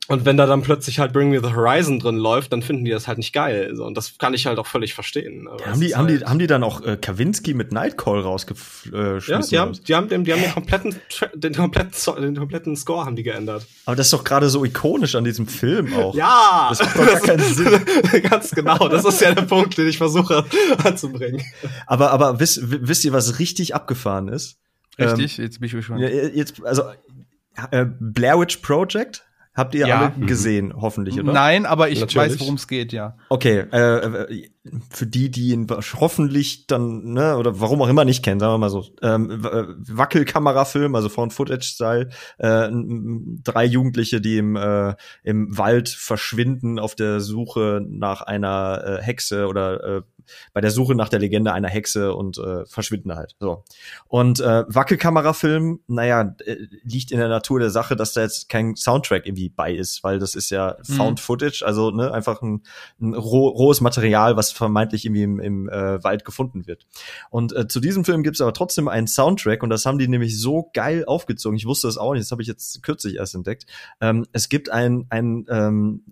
Und 0.09 0.25
wenn 0.25 0.37
da 0.37 0.47
dann 0.47 0.63
plötzlich 0.63 0.97
halt 0.97 1.13
Bring 1.13 1.29
Me 1.29 1.39
the 1.39 1.53
Horizon 1.53 1.99
drin 1.99 2.17
läuft, 2.17 2.51
dann 2.51 2.63
finden 2.63 2.83
die 2.83 2.89
das 2.89 3.07
halt 3.07 3.19
nicht 3.19 3.31
geil. 3.31 3.75
So. 3.75 3.85
Und 3.85 3.95
das 3.95 4.17
kann 4.17 4.33
ich 4.33 4.47
halt 4.47 4.57
auch 4.57 4.65
völlig 4.65 4.95
verstehen. 4.95 5.47
Ja, 5.59 5.67
haben, 5.67 5.79
die, 5.79 5.95
haben, 5.95 6.07
halt 6.07 6.21
die, 6.21 6.25
haben 6.25 6.39
die 6.39 6.47
dann 6.47 6.63
auch 6.63 6.81
äh, 6.81 6.97
Kawinski 6.97 7.53
mit 7.53 7.71
Nightcall 7.71 8.21
rausgeschmissen? 8.21 9.21
Ja, 9.27 9.39
die 9.39 9.59
haben, 9.59 9.79
die 9.87 9.93
haben, 9.93 10.09
den, 10.09 10.23
die 10.23 10.33
haben 10.33 10.41
den, 10.41 10.51
kompletten, 10.51 10.95
den, 11.35 11.53
kompletten, 11.53 12.21
den 12.23 12.35
kompletten 12.35 12.75
Score 12.75 13.05
haben 13.05 13.15
die 13.15 13.21
geändert. 13.21 13.67
Aber 13.85 13.95
das 13.95 14.07
ist 14.07 14.13
doch 14.13 14.23
gerade 14.23 14.49
so 14.49 14.65
ikonisch 14.65 15.13
an 15.13 15.25
diesem 15.25 15.45
Film 15.45 15.93
auch. 15.93 16.15
Ja! 16.15 16.65
Das 16.69 16.79
macht 16.79 16.97
doch 16.97 17.05
gar 17.05 17.19
keinen 17.19 17.43
Sinn. 17.53 17.79
Ganz 18.27 18.49
genau. 18.49 18.89
Das 18.89 19.05
ist 19.05 19.21
ja 19.21 19.35
der 19.35 19.43
Punkt, 19.43 19.77
den 19.77 19.87
ich 19.87 19.99
versuche 19.99 20.43
anzubringen. 20.83 21.43
Aber, 21.85 22.09
aber 22.09 22.39
wisst, 22.39 22.61
wisst 22.63 23.05
ihr, 23.05 23.13
was 23.13 23.37
richtig 23.37 23.75
abgefahren 23.75 24.27
ist? 24.27 24.57
Richtig, 24.97 25.37
ähm, 25.37 25.45
jetzt 25.45 25.59
bin 25.59 25.67
ich 25.67 25.73
gespannt. 25.73 26.01
Jetzt, 26.01 26.65
also, 26.65 26.81
äh, 27.69 27.85
Blair 27.99 28.39
Witch 28.39 28.57
Project 28.57 29.23
Habt 29.59 29.75
ihr 29.75 29.87
ja. 29.87 29.99
alle 29.99 30.13
mhm. 30.15 30.25
gesehen, 30.25 30.73
hoffentlich, 30.73 31.19
oder? 31.19 31.33
Nein, 31.33 31.65
aber 31.65 31.89
ich 31.89 31.99
Natürlich. 31.99 32.31
weiß, 32.31 32.39
worum 32.39 32.55
es 32.55 32.67
geht, 32.67 32.93
ja. 32.93 33.17
Okay, 33.27 33.65
äh, 33.73 33.77
äh, 33.77 34.49
für 34.89 35.05
die, 35.05 35.29
die 35.29 35.49
ihn 35.49 35.67
hoffentlich 35.99 36.65
dann, 36.67 37.13
ne, 37.13 37.35
oder 37.35 37.59
warum 37.59 37.81
auch 37.81 37.89
immer 37.89 38.05
nicht 38.05 38.23
kennen, 38.23 38.39
sagen 38.39 38.53
wir 38.53 38.57
mal 38.57 38.69
so, 38.69 38.85
ähm, 39.01 39.29
äh, 39.31 39.63
Wackelkamerafilm, 39.77 40.95
also 40.95 41.09
Found 41.09 41.33
Footage-Style, 41.33 42.09
äh, 42.37 42.69
drei 42.71 43.65
Jugendliche, 43.65 44.21
die 44.21 44.37
im, 44.37 44.55
äh, 44.55 44.95
im 45.23 45.57
Wald 45.57 45.89
verschwinden 45.89 46.79
auf 46.79 46.95
der 46.95 47.19
Suche 47.19 47.81
nach 47.85 48.21
einer 48.21 48.83
äh, 48.85 49.03
Hexe 49.03 49.47
oder 49.47 49.97
äh, 49.97 50.01
bei 50.53 50.61
der 50.61 50.71
Suche 50.71 50.95
nach 50.95 51.09
der 51.09 51.19
Legende 51.19 51.53
einer 51.53 51.69
Hexe 51.69 52.13
und 52.13 52.37
äh, 52.37 52.65
verschwinden 52.65 53.15
halt. 53.15 53.35
So. 53.39 53.63
Und 54.07 54.39
äh, 54.39 54.63
Wackelkamerafilm, 54.67 55.79
naja, 55.87 56.35
äh, 56.45 56.57
liegt 56.83 57.11
in 57.11 57.19
der 57.19 57.29
Natur 57.29 57.59
der 57.59 57.69
Sache, 57.69 57.95
dass 57.95 58.13
da 58.13 58.21
jetzt 58.21 58.49
kein 58.49 58.75
Soundtrack 58.75 59.25
irgendwie 59.25 59.49
bei 59.49 59.73
ist, 59.73 60.03
weil 60.03 60.19
das 60.19 60.35
ist 60.35 60.49
ja 60.49 60.77
mhm. 60.87 60.93
Found 60.93 61.19
Footage, 61.19 61.63
also 61.65 61.91
ne, 61.91 62.11
einfach 62.13 62.41
ein, 62.41 62.63
ein 62.99 63.13
roh, 63.13 63.47
rohes 63.47 63.81
Material, 63.81 64.37
was 64.37 64.51
vermeintlich 64.51 65.05
irgendwie 65.05 65.23
im, 65.23 65.39
im 65.39 65.69
äh, 65.69 66.03
Wald 66.03 66.25
gefunden 66.25 66.67
wird. 66.67 66.85
Und 67.29 67.55
äh, 67.55 67.67
zu 67.67 67.79
diesem 67.79 68.05
Film 68.05 68.23
gibt 68.23 68.35
es 68.35 68.41
aber 68.41 68.53
trotzdem 68.53 68.87
einen 68.87 69.07
Soundtrack 69.07 69.63
und 69.63 69.69
das 69.69 69.85
haben 69.85 69.97
die 69.97 70.07
nämlich 70.07 70.39
so 70.39 70.69
geil 70.73 71.05
aufgezogen. 71.05 71.57
Ich 71.57 71.65
wusste 71.65 71.87
das 71.87 71.97
auch 71.97 72.13
nicht, 72.13 72.23
das 72.23 72.31
habe 72.31 72.41
ich 72.41 72.47
jetzt 72.47 72.83
kürzlich 72.83 73.15
erst 73.15 73.35
entdeckt. 73.35 73.65
Ähm, 74.01 74.25
es 74.31 74.49
gibt 74.49 74.69
ein, 74.69 75.05
ein 75.09 75.45
ähm, 75.49 76.03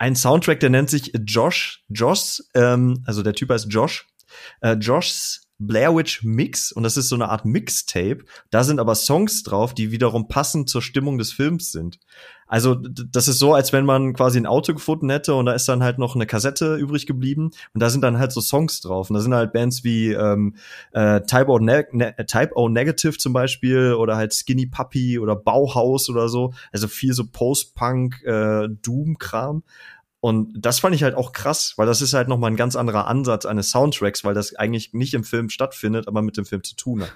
ein 0.00 0.16
Soundtrack, 0.16 0.60
der 0.60 0.70
nennt 0.70 0.88
sich 0.88 1.12
Josh, 1.26 1.84
Josh, 1.90 2.42
ähm, 2.54 3.02
also 3.04 3.22
der 3.22 3.34
Typ 3.34 3.50
heißt 3.50 3.66
Josh, 3.70 4.06
äh, 4.62 4.72
Josh's 4.72 5.42
Blair 5.58 5.94
Witch 5.94 6.22
Mix 6.22 6.72
und 6.72 6.84
das 6.84 6.96
ist 6.96 7.10
so 7.10 7.16
eine 7.16 7.28
Art 7.28 7.44
Mixtape. 7.44 8.24
Da 8.48 8.64
sind 8.64 8.80
aber 8.80 8.94
Songs 8.94 9.42
drauf, 9.42 9.74
die 9.74 9.92
wiederum 9.92 10.26
passend 10.26 10.70
zur 10.70 10.80
Stimmung 10.80 11.18
des 11.18 11.34
Films 11.34 11.70
sind. 11.70 11.98
Also 12.50 12.74
das 12.74 13.28
ist 13.28 13.38
so, 13.38 13.54
als 13.54 13.72
wenn 13.72 13.84
man 13.84 14.12
quasi 14.12 14.36
ein 14.36 14.46
Auto 14.46 14.74
gefunden 14.74 15.08
hätte 15.08 15.36
und 15.36 15.46
da 15.46 15.52
ist 15.52 15.68
dann 15.68 15.84
halt 15.84 15.98
noch 15.98 16.16
eine 16.16 16.26
Kassette 16.26 16.74
übrig 16.74 17.06
geblieben 17.06 17.52
und 17.74 17.80
da 17.80 17.90
sind 17.90 18.00
dann 18.00 18.18
halt 18.18 18.32
so 18.32 18.40
Songs 18.40 18.80
drauf 18.80 19.08
und 19.08 19.14
da 19.14 19.20
sind 19.20 19.32
halt 19.32 19.52
Bands 19.52 19.84
wie 19.84 20.08
ähm, 20.08 20.56
äh, 20.90 21.20
Type, 21.20 21.46
o 21.46 21.60
ne 21.60 21.86
ne 21.92 22.12
Type 22.26 22.50
O 22.56 22.68
Negative 22.68 23.16
zum 23.18 23.32
Beispiel 23.32 23.94
oder 23.94 24.16
halt 24.16 24.34
Skinny 24.34 24.66
Puppy 24.66 25.20
oder 25.20 25.36
Bauhaus 25.36 26.10
oder 26.10 26.28
so. 26.28 26.52
Also 26.72 26.88
viel 26.88 27.12
so 27.12 27.24
Post-Punk, 27.24 28.20
äh, 28.24 28.66
Doom-Kram. 28.82 29.62
Und 30.18 30.52
das 30.58 30.80
fand 30.80 30.96
ich 30.96 31.04
halt 31.04 31.14
auch 31.14 31.30
krass, 31.30 31.74
weil 31.76 31.86
das 31.86 32.02
ist 32.02 32.14
halt 32.14 32.26
nochmal 32.26 32.50
ein 32.50 32.56
ganz 32.56 32.74
anderer 32.74 33.06
Ansatz 33.06 33.46
eines 33.46 33.70
Soundtracks, 33.70 34.24
weil 34.24 34.34
das 34.34 34.56
eigentlich 34.56 34.92
nicht 34.92 35.14
im 35.14 35.22
Film 35.22 35.50
stattfindet, 35.50 36.08
aber 36.08 36.20
mit 36.20 36.36
dem 36.36 36.44
Film 36.44 36.64
zu 36.64 36.74
tun 36.74 37.02
hat. 37.02 37.12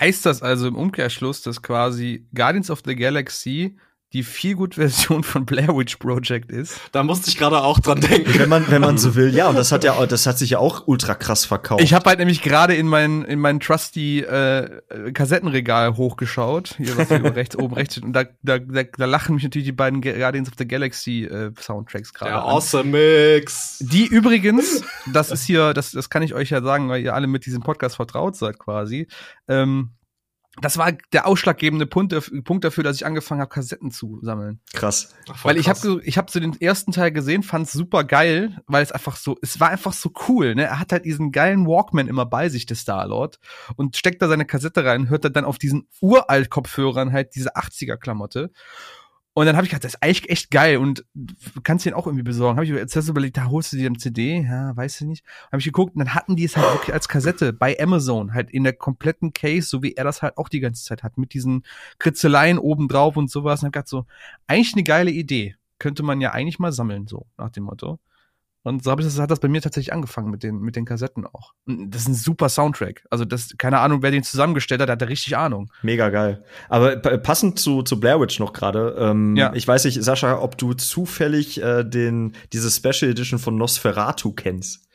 Heißt 0.00 0.24
das 0.24 0.42
also 0.42 0.66
im 0.66 0.76
Umkehrschluss, 0.76 1.42
dass 1.42 1.60
quasi 1.60 2.26
Guardians 2.34 2.70
of 2.70 2.80
the 2.86 2.96
Galaxy 2.96 3.76
die 4.12 4.22
Feelgood-Version 4.22 5.22
von 5.22 5.46
Blair 5.46 5.68
Witch 5.68 5.96
Project 5.96 6.50
ist. 6.50 6.80
Da 6.92 7.02
musste 7.02 7.30
ich 7.30 7.38
gerade 7.38 7.62
auch 7.62 7.78
dran 7.80 8.00
denken. 8.00 8.38
Wenn 8.38 8.48
man, 8.48 8.70
wenn 8.70 8.82
man 8.82 8.98
so 8.98 9.14
will, 9.14 9.34
ja, 9.34 9.48
und 9.48 9.56
das 9.56 9.72
hat 9.72 9.84
ja, 9.84 10.04
das 10.06 10.26
hat 10.26 10.38
sich 10.38 10.50
ja 10.50 10.58
auch 10.58 10.86
ultra 10.86 11.14
krass 11.14 11.44
verkauft. 11.44 11.82
Ich 11.82 11.94
habe 11.94 12.08
halt 12.08 12.18
nämlich 12.18 12.42
gerade 12.42 12.74
in 12.74 12.86
mein, 12.86 13.22
in 13.22 13.38
mein 13.38 13.60
Trusty 13.60 14.20
äh, 14.20 14.82
Kassettenregal 15.12 15.96
hochgeschaut, 15.96 16.74
hier 16.76 16.96
was 16.96 17.08
hier 17.08 17.24
rechts 17.34 17.56
oben 17.56 17.74
rechts 17.74 17.94
steht, 17.94 18.04
und 18.04 18.12
da, 18.12 18.24
da, 18.42 18.58
da, 18.58 18.82
da 18.82 19.04
lachen 19.06 19.34
mich 19.34 19.44
natürlich 19.44 19.66
die 19.66 19.72
beiden 19.72 20.00
Guardians 20.02 20.48
of 20.48 20.54
the 20.58 20.66
Galaxy 20.66 21.24
äh, 21.24 21.50
Soundtracks 21.58 22.12
gerade. 22.12 22.32
Der 22.32 22.42
Awesome 22.42 22.90
Mix. 22.90 23.78
Die 23.80 24.06
übrigens, 24.06 24.82
das 25.12 25.30
ist 25.30 25.44
hier, 25.44 25.72
das, 25.72 25.92
das 25.92 26.10
kann 26.10 26.22
ich 26.22 26.34
euch 26.34 26.50
ja 26.50 26.62
sagen, 26.62 26.88
weil 26.88 27.02
ihr 27.02 27.14
alle 27.14 27.26
mit 27.26 27.46
diesem 27.46 27.62
Podcast 27.62 27.96
vertraut 27.96 28.36
seid 28.36 28.58
quasi. 28.58 29.08
Ähm, 29.48 29.90
das 30.60 30.76
war 30.76 30.92
der 31.12 31.26
ausschlaggebende 31.26 31.86
Punkt, 31.86 32.14
Punkt 32.44 32.64
dafür, 32.64 32.84
dass 32.84 32.96
ich 32.96 33.06
angefangen 33.06 33.40
habe, 33.40 33.48
Kassetten 33.48 33.90
zu 33.90 34.20
sammeln. 34.22 34.60
Krass. 34.74 35.14
Ach, 35.30 35.44
weil 35.46 35.56
ich 35.56 35.68
habe 35.68 36.00
ich 36.04 36.18
hab 36.18 36.28
so 36.28 36.40
den 36.40 36.60
ersten 36.60 36.92
Teil 36.92 37.10
gesehen, 37.10 37.42
fand 37.42 37.66
es 37.66 37.72
super 37.72 38.04
geil, 38.04 38.60
weil 38.66 38.82
es 38.82 38.92
einfach 38.92 39.16
so, 39.16 39.38
es 39.40 39.60
war 39.60 39.70
einfach 39.70 39.94
so 39.94 40.10
cool. 40.28 40.54
Ne? 40.54 40.64
Er 40.64 40.78
hat 40.78 40.92
halt 40.92 41.06
diesen 41.06 41.32
geilen 41.32 41.66
Walkman 41.66 42.06
immer 42.06 42.26
bei 42.26 42.50
sich, 42.50 42.66
der 42.66 42.76
Star-Lord, 42.76 43.38
und 43.76 43.96
steckt 43.96 44.20
da 44.20 44.28
seine 44.28 44.44
Kassette 44.44 44.84
rein, 44.84 45.08
hört 45.08 45.24
er 45.24 45.30
dann 45.30 45.46
auf 45.46 45.58
diesen 45.58 45.88
uralt 46.02 46.50
Kopfhörern 46.50 47.12
halt 47.12 47.34
diese 47.34 47.56
80er-Klamotte. 47.56 48.50
Und 49.34 49.46
dann 49.46 49.56
habe 49.56 49.64
ich 49.64 49.70
gedacht, 49.70 49.84
das 49.84 49.94
ist 49.94 50.02
eigentlich 50.02 50.28
echt 50.28 50.50
geil 50.50 50.76
und 50.76 51.06
kannst 51.62 51.86
den 51.86 51.94
auch 51.94 52.06
irgendwie 52.06 52.22
besorgen. 52.22 52.56
Habe 52.56 52.66
ich 52.66 52.70
jetzt 52.70 53.08
überlegt, 53.08 53.38
da 53.38 53.46
holst 53.46 53.72
du 53.72 53.78
dir 53.78 53.86
eine 53.86 53.96
CD? 53.96 54.42
Ja, 54.42 54.76
weiß 54.76 55.00
ich 55.00 55.06
nicht. 55.06 55.24
Habe 55.46 55.58
ich 55.58 55.64
geguckt 55.64 55.94
und 55.94 56.00
dann 56.00 56.14
hatten 56.14 56.36
die 56.36 56.44
es 56.44 56.56
halt 56.56 56.70
wirklich 56.74 56.92
als 56.92 57.08
Kassette 57.08 57.54
bei 57.54 57.78
Amazon, 57.80 58.34
halt 58.34 58.50
in 58.50 58.62
der 58.62 58.74
kompletten 58.74 59.32
Case, 59.32 59.66
so 59.66 59.82
wie 59.82 59.94
er 59.94 60.04
das 60.04 60.20
halt 60.20 60.36
auch 60.36 60.50
die 60.50 60.60
ganze 60.60 60.84
Zeit 60.84 61.02
hat, 61.02 61.16
mit 61.16 61.32
diesen 61.32 61.62
Kritzeleien 61.98 62.58
oben 62.58 62.88
drauf 62.88 63.16
und 63.16 63.30
sowas. 63.30 63.62
Und 63.62 63.68
hab 63.68 63.72
gedacht 63.72 63.88
so, 63.88 64.04
eigentlich 64.46 64.74
eine 64.74 64.84
geile 64.84 65.10
Idee. 65.10 65.56
Könnte 65.78 66.02
man 66.02 66.20
ja 66.20 66.32
eigentlich 66.32 66.58
mal 66.58 66.72
sammeln, 66.72 67.06
so 67.06 67.26
nach 67.38 67.50
dem 67.50 67.64
Motto. 67.64 67.98
Und 68.64 68.84
so 68.84 68.90
hab 68.90 69.00
ich 69.00 69.06
das, 69.06 69.18
hat 69.18 69.30
das 69.30 69.40
bei 69.40 69.48
mir 69.48 69.60
tatsächlich 69.60 69.92
angefangen 69.92 70.30
mit 70.30 70.42
den, 70.42 70.60
mit 70.60 70.76
den 70.76 70.84
Kassetten 70.84 71.26
auch. 71.26 71.52
Und 71.66 71.90
das 71.90 72.02
ist 72.02 72.08
ein 72.08 72.14
super 72.14 72.48
Soundtrack. 72.48 73.04
Also 73.10 73.24
das, 73.24 73.54
keine 73.58 73.80
Ahnung, 73.80 74.02
wer 74.02 74.12
den 74.12 74.22
zusammengestellt 74.22 74.80
hat, 74.80 74.88
hat 74.88 75.02
da 75.02 75.06
richtig 75.06 75.36
Ahnung. 75.36 75.72
Mega 75.82 76.10
geil. 76.10 76.44
Aber 76.68 76.96
passend 76.96 77.58
zu, 77.58 77.82
zu 77.82 77.98
Blair 77.98 78.20
Witch 78.20 78.38
noch 78.38 78.52
gerade, 78.52 78.96
ähm, 78.98 79.36
ja. 79.36 79.52
ich 79.54 79.66
weiß 79.66 79.84
nicht, 79.84 80.02
Sascha, 80.02 80.38
ob 80.38 80.56
du 80.58 80.74
zufällig 80.74 81.60
äh, 81.60 81.82
den, 81.84 82.34
diese 82.52 82.70
Special 82.70 83.10
Edition 83.10 83.38
von 83.38 83.56
Nosferatu 83.56 84.32
kennst. 84.32 84.86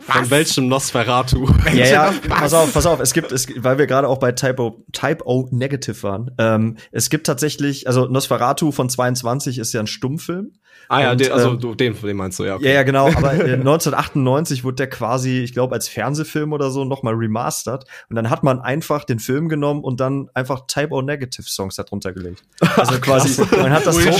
Von 0.00 0.30
welchem 0.30 0.68
Nosferatu? 0.68 1.48
Ja, 1.74 1.84
ja, 1.84 2.14
pass 2.28 2.54
auf, 2.54 2.72
pass 2.72 2.86
auf. 2.86 3.00
Es 3.00 3.12
gibt, 3.12 3.32
es, 3.32 3.46
weil 3.56 3.78
wir 3.78 3.86
gerade 3.86 4.08
auch 4.08 4.18
bei 4.18 4.32
Type 4.32 4.62
O, 4.62 4.84
Type 4.92 5.26
o 5.26 5.48
Negative 5.50 6.02
waren. 6.02 6.30
Ähm, 6.38 6.76
es 6.92 7.10
gibt 7.10 7.26
tatsächlich, 7.26 7.86
also 7.86 8.06
Nosferatu 8.06 8.72
von 8.72 8.88
22 8.88 9.58
ist 9.58 9.72
ja 9.72 9.80
ein 9.80 9.86
Stummfilm. 9.86 10.52
Ah 10.88 11.00
ja, 11.00 11.12
und, 11.12 11.20
den, 11.20 11.32
also 11.32 11.50
ähm, 11.50 11.76
den, 11.76 12.00
den 12.00 12.16
meinst 12.16 12.38
du, 12.38 12.44
ja. 12.44 12.54
Okay. 12.54 12.66
Ja, 12.66 12.74
ja, 12.74 12.82
genau. 12.84 13.08
Aber 13.08 13.30
1998 13.30 14.62
wurde 14.62 14.76
der 14.76 14.90
quasi, 14.90 15.40
ich 15.40 15.52
glaube, 15.52 15.74
als 15.74 15.88
Fernsehfilm 15.88 16.52
oder 16.52 16.70
so 16.70 16.84
nochmal 16.84 17.14
remastert. 17.14 17.84
Und 18.08 18.16
dann 18.16 18.30
hat 18.30 18.44
man 18.44 18.60
einfach 18.60 19.04
den 19.04 19.18
Film 19.18 19.48
genommen 19.48 19.82
und 19.82 20.00
dann 20.00 20.28
einfach 20.34 20.66
Type 20.68 20.92
O 20.92 21.02
Negative 21.02 21.48
Songs 21.48 21.76
darunter 21.76 22.12
gelegt. 22.12 22.42
Also 22.76 22.94
Ach, 22.94 23.00
quasi, 23.00 23.42
man 23.56 23.70
hat 23.70 23.86
das 23.86 23.96
so, 23.96 24.10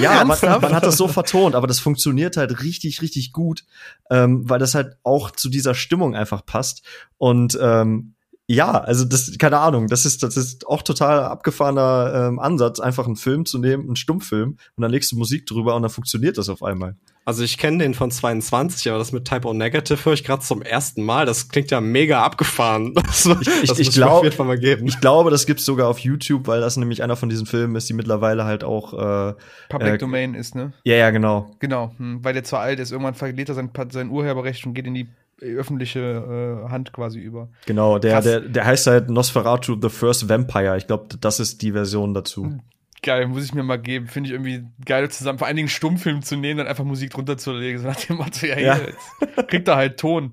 ja, 0.00 0.24
man, 0.24 0.38
man, 0.40 0.74
hat 0.74 0.84
das 0.84 0.96
so 0.96 1.08
vertont, 1.08 1.54
aber 1.54 1.66
das 1.66 1.80
funktioniert 1.80 2.36
halt 2.36 2.62
richtig, 2.62 3.02
richtig 3.02 3.32
gut. 3.32 3.64
Ähm, 4.10 4.48
weil 4.54 4.60
das 4.60 4.76
halt 4.76 4.98
auch 5.02 5.32
zu 5.32 5.48
dieser 5.48 5.74
Stimmung 5.74 6.14
einfach 6.14 6.46
passt. 6.46 6.84
Und 7.18 7.58
ähm, 7.60 8.14
ja, 8.46 8.70
also 8.70 9.04
das, 9.04 9.36
keine 9.36 9.58
Ahnung, 9.58 9.88
das 9.88 10.06
ist, 10.06 10.22
das 10.22 10.36
ist 10.36 10.68
auch 10.68 10.82
total 10.82 11.24
abgefahrener 11.24 12.28
ähm, 12.28 12.38
Ansatz, 12.38 12.78
einfach 12.78 13.06
einen 13.06 13.16
Film 13.16 13.46
zu 13.46 13.58
nehmen, 13.58 13.86
einen 13.86 13.96
Stummfilm, 13.96 14.50
und 14.50 14.80
dann 14.80 14.92
legst 14.92 15.10
du 15.10 15.16
Musik 15.16 15.46
drüber 15.46 15.74
und 15.74 15.82
dann 15.82 15.90
funktioniert 15.90 16.38
das 16.38 16.48
auf 16.48 16.62
einmal. 16.62 16.96
Also 17.26 17.42
ich 17.42 17.56
kenne 17.56 17.78
den 17.78 17.94
von 17.94 18.10
22, 18.10 18.90
aber 18.90 18.98
das 18.98 19.12
mit 19.12 19.24
Type 19.24 19.48
O 19.48 19.54
Negative 19.54 20.04
höre 20.04 20.12
ich 20.12 20.24
gerade 20.24 20.42
zum 20.42 20.60
ersten 20.60 21.02
Mal. 21.02 21.24
Das 21.24 21.48
klingt 21.48 21.70
ja 21.70 21.80
mega 21.80 22.22
abgefahren. 22.22 22.94
Das, 23.14 23.26
ich, 23.26 23.62
ich, 23.62 23.68
das 23.68 23.78
ich, 23.78 23.90
glaub, 23.92 24.24
ich 24.24 25.00
glaube, 25.00 25.30
das 25.30 25.46
gibt's 25.46 25.64
sogar 25.64 25.88
auf 25.88 26.00
YouTube, 26.00 26.48
weil 26.48 26.60
das 26.60 26.76
nämlich 26.76 27.02
einer 27.02 27.16
von 27.16 27.28
diesen 27.28 27.46
Filmen 27.46 27.76
ist, 27.76 27.88
die 27.88 27.92
mittlerweile 27.92 28.44
halt 28.44 28.64
auch 28.64 28.92
äh, 28.92 29.34
Public 29.68 29.94
äh, 29.94 29.98
Domain 29.98 30.34
ist, 30.34 30.54
ne? 30.54 30.72
Ja, 30.84 30.96
ja, 30.96 31.10
genau. 31.10 31.50
Genau, 31.60 31.92
hm, 31.96 32.24
weil 32.24 32.32
der 32.32 32.42
zu 32.42 32.56
alt 32.56 32.80
ist. 32.80 32.90
Irgendwann 32.90 33.14
verliert 33.14 33.48
er 33.48 33.54
sein, 33.54 33.70
sein 33.90 34.10
Urheberrecht 34.10 34.66
und 34.66 34.74
geht 34.74 34.86
in 34.86 34.94
die 34.94 35.08
öffentliche 35.40 36.64
äh, 36.66 36.70
Hand 36.70 36.92
quasi 36.92 37.20
über. 37.20 37.48
Genau, 37.66 37.98
der, 37.98 38.20
der, 38.20 38.40
der 38.40 38.64
heißt 38.64 38.86
halt 38.86 39.10
Nosferatu 39.10 39.76
The 39.80 39.88
First 39.88 40.28
Vampire. 40.28 40.76
Ich 40.76 40.86
glaube, 40.86 41.06
das 41.20 41.40
ist 41.40 41.62
die 41.62 41.72
Version 41.72 42.14
dazu. 42.14 42.58
Geil, 43.04 43.28
muss 43.28 43.44
ich 43.44 43.52
mir 43.52 43.62
mal 43.62 43.76
geben. 43.76 44.06
Finde 44.06 44.28
ich 44.28 44.32
irgendwie 44.32 44.64
geil 44.86 45.10
zusammen. 45.10 45.38
Vor 45.38 45.46
allen 45.46 45.56
Dingen 45.56 45.68
Stummfilm 45.68 46.22
zu 46.22 46.36
nehmen, 46.36 46.56
dann 46.56 46.66
einfach 46.66 46.84
Musik 46.84 47.10
drunter 47.10 47.36
zu 47.36 47.52
legen. 47.52 47.78
So 47.78 47.86
nach 47.86 48.00
dem 48.00 48.16
Motto, 48.16 48.46
ja, 48.46 48.58
ja. 48.58 48.78
jetzt 48.78 49.48
kriegt 49.48 49.68
er 49.68 49.76
halt 49.76 50.00
Ton. 50.00 50.32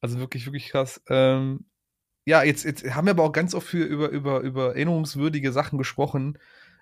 Also 0.00 0.18
wirklich, 0.18 0.46
wirklich 0.46 0.70
krass. 0.70 1.02
Ähm, 1.10 1.66
ja, 2.24 2.42
jetzt, 2.44 2.64
jetzt 2.64 2.94
haben 2.94 3.06
wir 3.06 3.10
aber 3.10 3.24
auch 3.24 3.32
ganz 3.32 3.54
oft 3.54 3.66
für, 3.66 3.84
über, 3.84 4.08
über, 4.08 4.40
über 4.40 4.68
erinnerungswürdige 4.68 5.52
Sachen 5.52 5.76
gesprochen. 5.76 6.38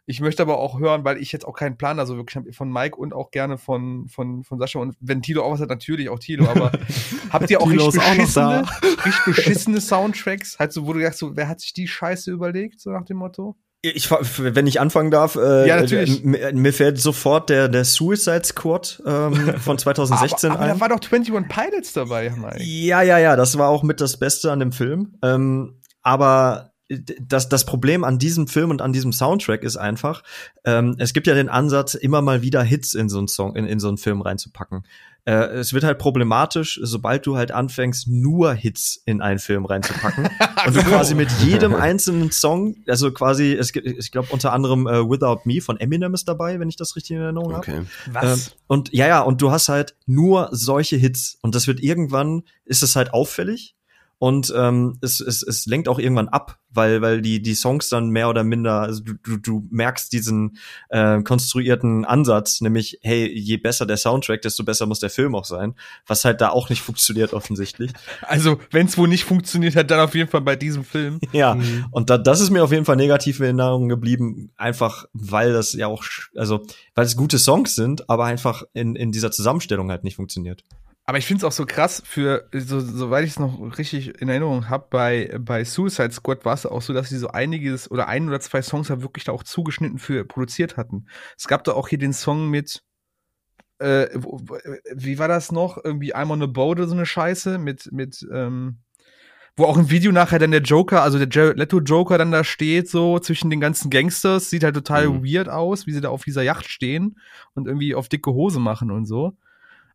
Ich 0.07 0.21
möchte 0.21 0.43
aber 0.45 0.59
auch 0.59 0.79
hören, 0.79 1.05
weil 1.05 1.19
ich 1.19 1.33
jetzt 1.33 1.45
auch 1.45 1.57
keinen 1.57 1.77
Plan 1.77 1.99
also 1.99 2.17
wirklich 2.17 2.37
habe 2.37 2.53
von 2.53 2.73
Mike 2.73 2.97
und 2.97 3.13
auch 3.13 3.33
gerne 3.33 3.59
von, 3.59 4.07
von, 4.09 4.45
von 4.45 4.61
Sascha 4.61 4.79
und 4.79 4.97
wenn 5.01 5.23
Tilo 5.23 5.43
auch 5.43 5.51
was 5.51 5.61
hat, 5.61 5.71
natürlich 5.71 6.09
auch 6.09 6.21
Tilo, 6.21 6.47
aber 6.49 6.71
habt 7.31 7.51
ihr 7.51 7.61
auch 7.61 7.69
richtig 7.69 7.95
beschissene, 7.95 8.65
richtig 9.05 9.25
beschissene 9.25 9.81
Soundtracks? 9.81 10.59
Halt 10.61 10.73
so, 10.73 10.87
wo 10.87 10.93
du 10.93 11.01
sagst, 11.01 11.19
so, 11.19 11.37
wer 11.37 11.49
hat 11.49 11.61
sich 11.61 11.73
die 11.73 11.89
Scheiße 11.89 12.31
überlegt, 12.31 12.81
so 12.81 12.91
nach 12.91 13.05
dem 13.05 13.17
Motto? 13.17 13.57
Ich, 13.83 14.11
wenn 14.11 14.67
ich 14.67 14.79
anfangen 14.79 15.11
darf, 15.11 15.37
äh, 15.37 15.67
Ja, 15.67 15.81
natürlich. 15.81 16.23
Mir, 16.23 16.73
fällt 16.73 17.01
sofort 17.01 17.49
der, 17.49 17.69
der 17.69 17.87
Suicide 17.87 18.45
Squad 18.45 19.03
ähm, 19.07 19.55
von 19.59 19.79
2016 19.79 20.51
aber, 20.51 20.59
aber 20.59 20.65
ein. 20.65 20.79
da 20.79 20.81
war 20.81 20.89
doch 20.91 21.01
21 21.01 21.49
Pilots 21.49 21.93
dabei, 21.95 22.31
Mike. 22.37 22.63
Ja, 22.63 23.01
ja, 23.01 23.19
ja, 23.19 23.37
das 23.37 23.57
war 23.57 23.71
auch 23.71 23.83
mit 23.83 24.03
das 24.03 24.19
Beste 24.19 24.53
an 24.53 24.61
dem 24.61 24.73
Film. 24.73 25.15
Ähm, 25.23 25.81
aber 26.03 26.73
das, 27.21 27.49
das 27.49 27.65
Problem 27.65 28.05
an 28.05 28.19
diesem 28.19 28.49
Film 28.49 28.71
und 28.71 28.83
an 28.83 28.93
diesem 28.93 29.13
Soundtrack 29.13 29.63
ist 29.63 29.77
einfach, 29.77 30.23
ähm, 30.65 30.97
es 30.99 31.13
gibt 31.13 31.27
ja 31.27 31.35
den 31.35 31.49
Ansatz, 31.49 31.95
immer 31.95 32.21
mal 32.21 32.43
wieder 32.43 32.63
Hits 32.63 32.95
in 32.95 33.09
so 33.09 33.19
einen 33.19 33.29
Song, 33.29 33.55
in, 33.55 33.65
in 33.65 33.79
so 33.79 33.89
einen 33.89 33.97
Film 33.97 34.21
reinzupacken. 34.21 34.85
Äh, 35.25 35.33
es 35.59 35.73
wird 35.73 35.85
halt 35.85 35.99
problematisch, 35.99 36.81
sobald 36.83 37.27
du 37.27 37.37
halt 37.37 37.53
anfängst, 37.53 38.09
nur 38.09 38.55
Hits 38.55 39.03
in 39.05 39.21
einen 39.21 39.39
Film 39.39 39.65
reinzupacken 39.65 40.29
und 40.67 40.77
du 40.77 40.83
quasi 40.83 41.15
mit 41.15 41.31
jedem 41.43 41.75
einzelnen 41.75 42.31
Song, 42.31 42.77
also 42.87 43.11
quasi, 43.13 43.53
es 43.53 43.73
gibt, 43.73 43.87
ich 43.87 44.11
glaube 44.11 44.29
unter 44.31 44.53
anderem 44.53 44.87
äh, 44.87 45.09
Without 45.09 45.41
Me 45.45 45.61
von 45.61 45.79
Eminem 45.79 46.15
ist 46.15 46.27
dabei, 46.29 46.59
wenn 46.59 46.69
ich 46.69 46.77
das 46.77 46.97
richtig 46.97 47.17
in 47.17 47.23
Erinnerung 47.23 47.53
habe. 47.53 47.59
Okay. 47.59 47.83
Was? 48.13 48.49
Ähm, 48.49 48.53
und 48.67 48.93
ja, 48.93 49.07
ja, 49.09 49.21
und 49.21 49.43
du 49.43 49.51
hast 49.51 49.69
halt 49.69 49.97
nur 50.07 50.49
solche 50.53 50.97
Hits. 50.97 51.39
Und 51.43 51.55
das 51.55 51.67
wird 51.67 51.81
irgendwann, 51.81 52.43
ist 52.65 52.83
es 52.83 52.97
halt 52.97 53.13
auffällig. 53.13 53.75
Und 54.21 54.53
ähm, 54.55 54.99
es, 55.01 55.19
es, 55.21 55.43
es 55.43 55.65
lenkt 55.65 55.89
auch 55.89 55.99
irgendwann 55.99 56.29
ab, 56.29 56.59
weil, 56.69 57.01
weil 57.01 57.23
die, 57.23 57.41
die 57.41 57.55
Songs 57.55 57.89
dann 57.89 58.11
mehr 58.11 58.29
oder 58.29 58.45
minder, 58.45 58.83
also 58.83 59.03
du, 59.03 59.15
du, 59.15 59.39
du 59.39 59.67
merkst 59.71 60.13
diesen 60.13 60.59
äh, 60.91 61.23
konstruierten 61.23 62.05
Ansatz, 62.05 62.61
nämlich, 62.61 62.99
hey, 63.01 63.27
je 63.27 63.57
besser 63.57 63.87
der 63.87 63.97
Soundtrack, 63.97 64.43
desto 64.43 64.63
besser 64.63 64.85
muss 64.85 65.01
der 65.01 65.09
Film 65.09 65.35
auch 65.35 65.47
sein, 65.47 65.75
was 66.07 66.27
halt 66.27 66.43
da 66.43 66.51
auch 66.51 66.69
nicht 66.69 66.83
funktioniert 66.83 67.33
offensichtlich. 67.33 67.93
Also, 68.21 68.61
wenn 68.71 68.89
es 68.89 68.99
wohl 68.99 69.09
nicht 69.09 69.25
funktioniert 69.25 69.75
hat, 69.75 69.91
dann 69.91 70.01
auf 70.01 70.15
jeden 70.15 70.29
Fall 70.29 70.43
bei 70.43 70.55
diesem 70.55 70.85
Film. 70.85 71.19
Ja, 71.33 71.57
und 71.93 72.11
da, 72.11 72.19
das 72.19 72.41
ist 72.41 72.51
mir 72.51 72.63
auf 72.63 72.73
jeden 72.73 72.85
Fall 72.85 72.97
negativ 72.97 73.39
in 73.39 73.45
Erinnerung 73.47 73.89
geblieben, 73.89 74.51
einfach 74.57 75.07
weil 75.13 75.53
das 75.53 75.73
ja 75.73 75.87
auch, 75.87 76.05
also 76.35 76.61
weil 76.95 77.07
es 77.07 77.17
gute 77.17 77.39
Songs 77.39 77.77
sind, 77.77 78.11
aber 78.11 78.25
einfach 78.25 78.65
in, 78.75 78.97
in 78.97 79.13
dieser 79.13 79.31
Zusammenstellung 79.31 79.91
halt 79.91 80.03
nicht 80.03 80.17
funktioniert. 80.17 80.65
Aber 81.11 81.19
ich 81.19 81.27
finde 81.27 81.39
es 81.39 81.45
auch 81.45 81.51
so 81.51 81.67
krass, 81.67 82.01
für, 82.07 82.49
so, 82.53 82.79
soweit 82.79 83.25
ich 83.25 83.33
es 83.33 83.41
noch 83.41 83.77
richtig 83.77 84.21
in 84.21 84.29
Erinnerung 84.29 84.69
habe, 84.69 84.87
bei, 84.91 85.37
bei 85.41 85.65
Suicide 85.65 86.13
Squad 86.13 86.45
war 86.45 86.55
es 86.55 86.67
auch 86.67 86.83
so, 86.83 86.93
dass 86.93 87.09
sie 87.09 87.19
so 87.19 87.27
einiges 87.27 87.91
oder 87.91 88.07
ein 88.07 88.29
oder 88.29 88.39
zwei 88.39 88.63
Songs 88.63 88.91
ja 88.91 89.03
wirklich 89.03 89.25
da 89.25 89.33
auch 89.33 89.43
zugeschnitten 89.43 89.99
für 89.99 90.25
produziert 90.25 90.77
hatten. 90.77 91.07
Es 91.37 91.49
gab 91.49 91.65
da 91.65 91.73
auch 91.73 91.89
hier 91.89 91.99
den 91.99 92.13
Song 92.13 92.49
mit, 92.49 92.85
äh, 93.81 94.07
wie 94.95 95.19
war 95.19 95.27
das 95.27 95.51
noch? 95.51 95.79
Irgendwie 95.83 96.15
I'm 96.15 96.31
on 96.31 96.45
a 96.45 96.47
boat 96.47 96.79
oder 96.79 96.87
so 96.87 96.95
eine 96.95 97.07
Scheiße 97.07 97.59
mit, 97.59 97.91
mit, 97.91 98.25
ähm, 98.33 98.79
wo 99.57 99.65
auch 99.65 99.79
im 99.79 99.91
Video 99.91 100.13
nachher 100.13 100.39
dann 100.39 100.53
der 100.53 100.63
Joker, 100.63 101.03
also 101.03 101.19
der 101.19 101.27
Jared 101.29 101.59
Leto 101.59 101.81
Joker 101.81 102.19
dann 102.19 102.31
da 102.31 102.45
steht, 102.45 102.89
so 102.89 103.19
zwischen 103.19 103.51
den 103.51 103.59
ganzen 103.59 103.91
Gangsters, 103.91 104.49
sieht 104.49 104.63
halt 104.63 104.77
total 104.77 105.09
Mhm. 105.09 105.25
weird 105.25 105.49
aus, 105.49 105.89
wie 105.89 105.93
sie 105.93 106.01
da 106.03 106.11
auf 106.11 106.23
dieser 106.23 106.43
Yacht 106.43 106.69
stehen 106.71 107.19
und 107.55 107.67
irgendwie 107.67 107.97
auf 107.97 108.09
dicke 108.09 108.31
Hose 108.31 108.61
machen 108.61 108.93
und 108.93 109.07
so. 109.07 109.37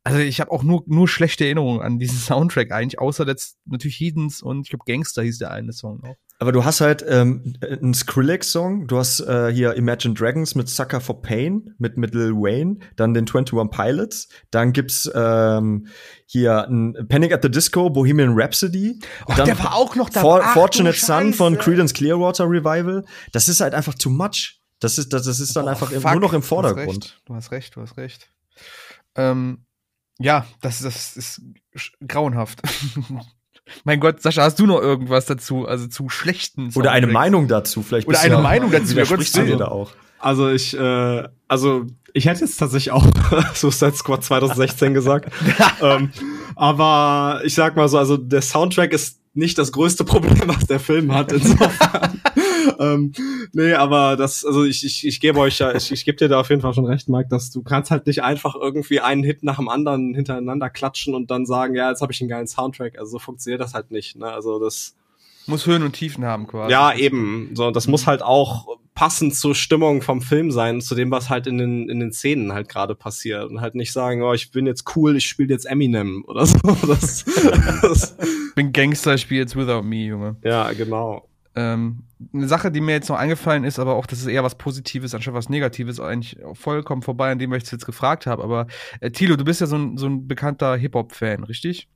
Also 0.06 0.20
ich 0.20 0.40
habe 0.40 0.52
auch 0.52 0.62
nur, 0.62 0.84
nur 0.86 1.08
schlechte 1.08 1.46
Erinnerungen 1.46 1.82
an 1.82 1.98
diesen 2.00 2.18
Soundtrack 2.20 2.72
eigentlich, 2.72 3.00
außer 3.00 3.28
jetzt 3.28 3.58
natürlich 3.66 4.00
Heathens 4.00 4.42
und 4.42 4.62
ich 4.62 4.70
glaube 4.70 4.86
Gangster 4.86 5.24
hieß 5.24 5.40
der 5.40 5.52
eine 5.52 5.74
Song 5.74 6.02
auch. 6.04 6.16
Aber 6.38 6.52
du 6.52 6.66
hast 6.66 6.82
halt 6.82 7.04
ähm, 7.08 7.56
einen 7.62 7.94
Skrillex-Song, 7.94 8.88
du 8.88 8.98
hast 8.98 9.22
äh, 9.22 9.52
hier 9.54 9.74
Imagine 9.76 10.14
Dragons 10.14 10.54
mit 10.54 10.68
Sucker 10.68 11.00
for 11.00 11.22
Pain, 11.22 11.74
mit, 11.78 11.98
mit 11.98 12.14
Lil 12.14 12.34
Wayne, 12.34 12.80
dann 12.98 13.14
den 13.14 13.26
21 13.26 13.72
Pilots, 13.72 14.28
dann 14.52 14.74
gibt's 14.74 15.10
ähm, 15.16 15.88
hier 16.26 16.68
ein 16.68 17.08
Panic 17.08 17.32
at 17.32 17.42
the 17.42 17.50
Disco, 17.50 17.90
Bohemian 17.90 18.34
Rhapsody. 18.36 19.00
Och, 19.30 19.36
dann 19.36 19.46
der 19.46 19.58
war 19.60 19.76
auch 19.76 19.96
noch 19.96 20.10
dabei. 20.10 20.22
For 20.22 20.42
Ach, 20.44 20.54
Fortunate 20.54 20.98
Son 21.00 21.34
von 21.34 21.56
Scheiße. 21.56 21.64
Creedence 21.64 21.94
Clearwater 21.94 22.44
Revival. 22.50 23.06
Das 23.32 23.48
ist 23.48 23.62
halt 23.62 23.74
einfach 23.74 23.94
too 23.94 24.10
much. 24.10 24.60
Das 24.80 24.98
ist, 24.98 25.14
das, 25.14 25.24
das 25.24 25.40
ist 25.40 25.56
dann 25.56 25.64
Boah, 25.64 25.72
einfach 25.72 25.90
fuck, 25.90 26.12
nur 26.12 26.20
noch 26.20 26.34
im 26.34 26.42
Du 26.42 26.44
hast 26.44 26.48
Vordergrund. 26.50 27.06
recht, 27.06 27.22
du 27.26 27.34
hast 27.34 27.52
recht, 27.52 27.76
du 27.78 27.82
hast 27.82 27.96
recht. 27.98 28.30
Ähm, 29.16 29.66
ja, 30.20 30.46
das, 30.62 30.80
das 30.80 31.18
ist 31.18 31.42
grauenhaft. 32.08 32.62
mein 33.84 34.00
Gott, 34.00 34.22
Sascha, 34.22 34.44
hast 34.44 34.60
du 34.60 34.66
noch 34.66 34.82
irgendwas 34.82 35.26
dazu? 35.26 35.68
Also 35.68 35.88
zu 35.88 36.10
schlechten 36.10 36.72
Oder 36.76 36.92
eine? 36.92 37.08
Meinung 37.08 37.48
dazu, 37.48 37.84
vielleicht. 37.84 38.08
Oder 38.08 38.20
eine 38.20 38.36
ja- 38.36 38.42
Meinung 38.42 38.72
dazu, 38.72 38.96
ja, 38.96 39.04
Gott, 39.04 39.20
du 39.20 39.24
dir 39.24 39.42
also- 39.42 39.58
da 39.58 39.68
auch. 39.68 39.92
Also 40.20 40.50
ich, 40.50 40.76
äh, 40.76 41.28
also 41.48 41.86
ich 42.14 42.26
hätte 42.26 42.42
jetzt 42.42 42.58
tatsächlich 42.58 42.92
auch 42.92 43.06
Suicide 43.54 43.94
Squad 43.94 44.24
2016 44.24 44.94
gesagt. 44.94 45.32
ähm, 45.82 46.12
aber 46.56 47.42
ich 47.44 47.54
sag 47.54 47.76
mal 47.76 47.88
so, 47.90 47.98
also 47.98 48.18
der 48.18 48.42
Soundtrack 48.42 48.94
ist 48.94 49.20
nicht 49.34 49.58
das 49.58 49.72
größte 49.72 50.06
Problem, 50.06 50.42
was 50.46 50.66
der 50.66 50.80
Film 50.80 51.14
hat. 51.14 51.32
Insofern. 51.32 52.22
Ähm, 52.80 53.12
nee, 53.54 53.74
aber 53.74 54.16
das, 54.16 54.46
also 54.46 54.64
ich, 54.64 54.86
ich, 54.86 55.06
ich 55.06 55.20
gebe 55.20 55.40
euch 55.40 55.60
ja, 55.60 55.76
ich, 55.76 55.92
ich 55.92 56.06
gebe 56.06 56.18
dir 56.18 56.28
da 56.28 56.40
auf 56.40 56.50
jeden 56.50 56.62
Fall 56.62 56.74
schon 56.74 56.86
recht, 56.86 57.10
Mike, 57.10 57.30
dass 57.30 57.52
du 57.52 57.64
kannst 57.64 57.92
halt 57.92 58.08
nicht 58.08 58.24
einfach 58.24 58.56
irgendwie 58.56 59.00
einen 59.00 59.24
Hit 59.24 59.44
nach 59.44 59.58
dem 59.58 59.70
anderen 59.70 60.14
hintereinander 60.14 60.70
klatschen 60.70 61.16
und 61.16 61.32
dann 61.32 61.46
sagen, 61.46 61.76
ja, 61.76 61.90
jetzt 61.90 62.02
habe 62.02 62.12
ich 62.12 62.22
einen 62.22 62.30
geilen 62.30 62.48
Soundtrack. 62.48 62.98
Also 62.98 63.14
so 63.14 63.20
funktioniert 63.20 63.62
das 63.62 63.74
halt 63.74 63.92
nicht. 63.92 64.16
Ne? 64.16 64.26
Also 64.26 64.60
das 64.60 64.96
Muss 65.48 65.66
Höhen 65.66 65.84
und 65.84 65.94
Tiefen 65.94 66.26
haben 66.26 66.48
quasi. 66.48 66.72
ja, 66.72 66.96
eben. 66.96 67.52
So, 67.54 67.72
das 67.72 67.88
muss 67.88 68.08
halt 68.08 68.22
auch 68.22 68.68
passend 68.96 69.36
zur 69.36 69.54
Stimmung 69.54 70.02
vom 70.02 70.22
Film 70.22 70.52
sein, 70.52 70.80
zu 70.82 70.96
dem, 70.96 71.12
was 71.12 71.30
halt 71.30 71.48
in 71.48 71.58
den, 71.58 71.90
in 71.90 72.00
den 72.00 72.14
Szenen 72.14 72.54
halt 72.54 72.70
gerade 72.70 72.96
passiert. 72.96 73.50
Und 73.52 73.62
halt 73.62 73.76
nicht 73.76 73.92
sagen, 73.92 74.24
oh, 74.24 74.34
ich 74.34 74.52
bin 74.52 74.66
jetzt 74.66 74.96
cool, 74.96 75.18
ich 75.18 75.28
spiele 75.28 75.54
jetzt 75.54 75.66
Eminem 75.66 76.24
oder 76.28 76.46
so. 76.46 76.58
Das, 76.88 77.26
das, 77.82 78.18
bin 78.56 78.72
Gangster, 78.72 79.18
spiel 79.18 79.40
jetzt 79.40 79.56
Without 79.56 79.84
Me, 79.84 80.06
Junge. 80.06 80.38
ja, 80.44 80.72
genau. 80.72 81.28
Ähm, 81.56 82.04
eine 82.34 82.48
Sache, 82.48 82.72
die 82.72 82.82
mir 82.82 82.92
jetzt 82.94 83.10
noch 83.10 83.18
eingefallen 83.18 83.64
ist, 83.64 83.80
aber 83.80 83.96
auch, 83.96 84.06
das 84.06 84.20
ist 84.20 84.28
eher 84.28 84.44
was 84.44 84.56
Positives 84.56 85.14
anstatt 85.16 85.34
was 85.34 85.50
Negatives, 85.50 86.00
eigentlich 86.00 86.38
vollkommen 86.54 87.02
vorbei 87.02 87.32
an 87.32 87.40
dem, 87.40 87.52
was 87.52 87.64
ich 87.64 87.72
jetzt 87.72 87.86
gefragt 87.86 88.26
habe. 88.26 88.44
Aber 88.44 88.68
äh, 89.00 89.12
Thilo, 89.12 89.36
du 89.36 89.46
bist 89.46 89.62
ja 89.62 89.68
so 89.68 89.78
ein, 89.78 89.98
so 89.98 90.06
ein 90.08 90.28
bekannter 90.28 90.76
Hip-Hop-Fan, 90.76 91.44
richtig? 91.44 91.88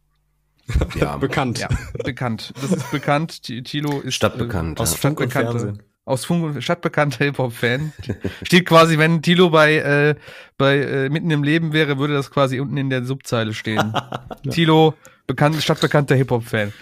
Ja, 0.96 1.18
Bekannt. 1.18 1.58
Ja, 1.60 1.68
bekannt. 2.04 2.54
Das 2.62 2.72
ist 2.72 2.92
bekannt. 2.92 3.42
Thilo 3.42 4.02
ist 4.02 4.14
Stadtbekannt. 4.16 4.80
Äh, 4.80 4.84
Aus 4.84 4.92
und 4.92 4.98
Stadtbekannte, 5.00 5.60
Fernsehen. 5.60 5.84
aus 6.06 6.26
Funk 6.26 6.44
und 6.44 6.62
stadtbekannter 6.64 7.26
Hip-Hop-Fan. 7.26 7.92
Steht 8.44 8.66
quasi, 8.68 8.98
wenn 9.00 9.22
Thilo 9.24 9.50
bei, 9.50 9.78
äh, 9.78 10.16
bei 10.58 10.78
äh, 10.78 11.10
mitten 11.10 11.32
im 11.32 11.44
Leben 11.44 11.74
wäre, 11.74 11.98
würde 11.98 12.14
das 12.14 12.30
quasi 12.30 12.60
unten 12.60 12.78
in 12.78 12.90
der 12.92 13.04
Subzeile 13.04 13.54
stehen. 13.56 13.94
Thilo, 14.52 14.94
bekannt, 15.30 15.56
stadtbekannter 15.62 16.16
Hip-Hop-Fan. 16.16 16.74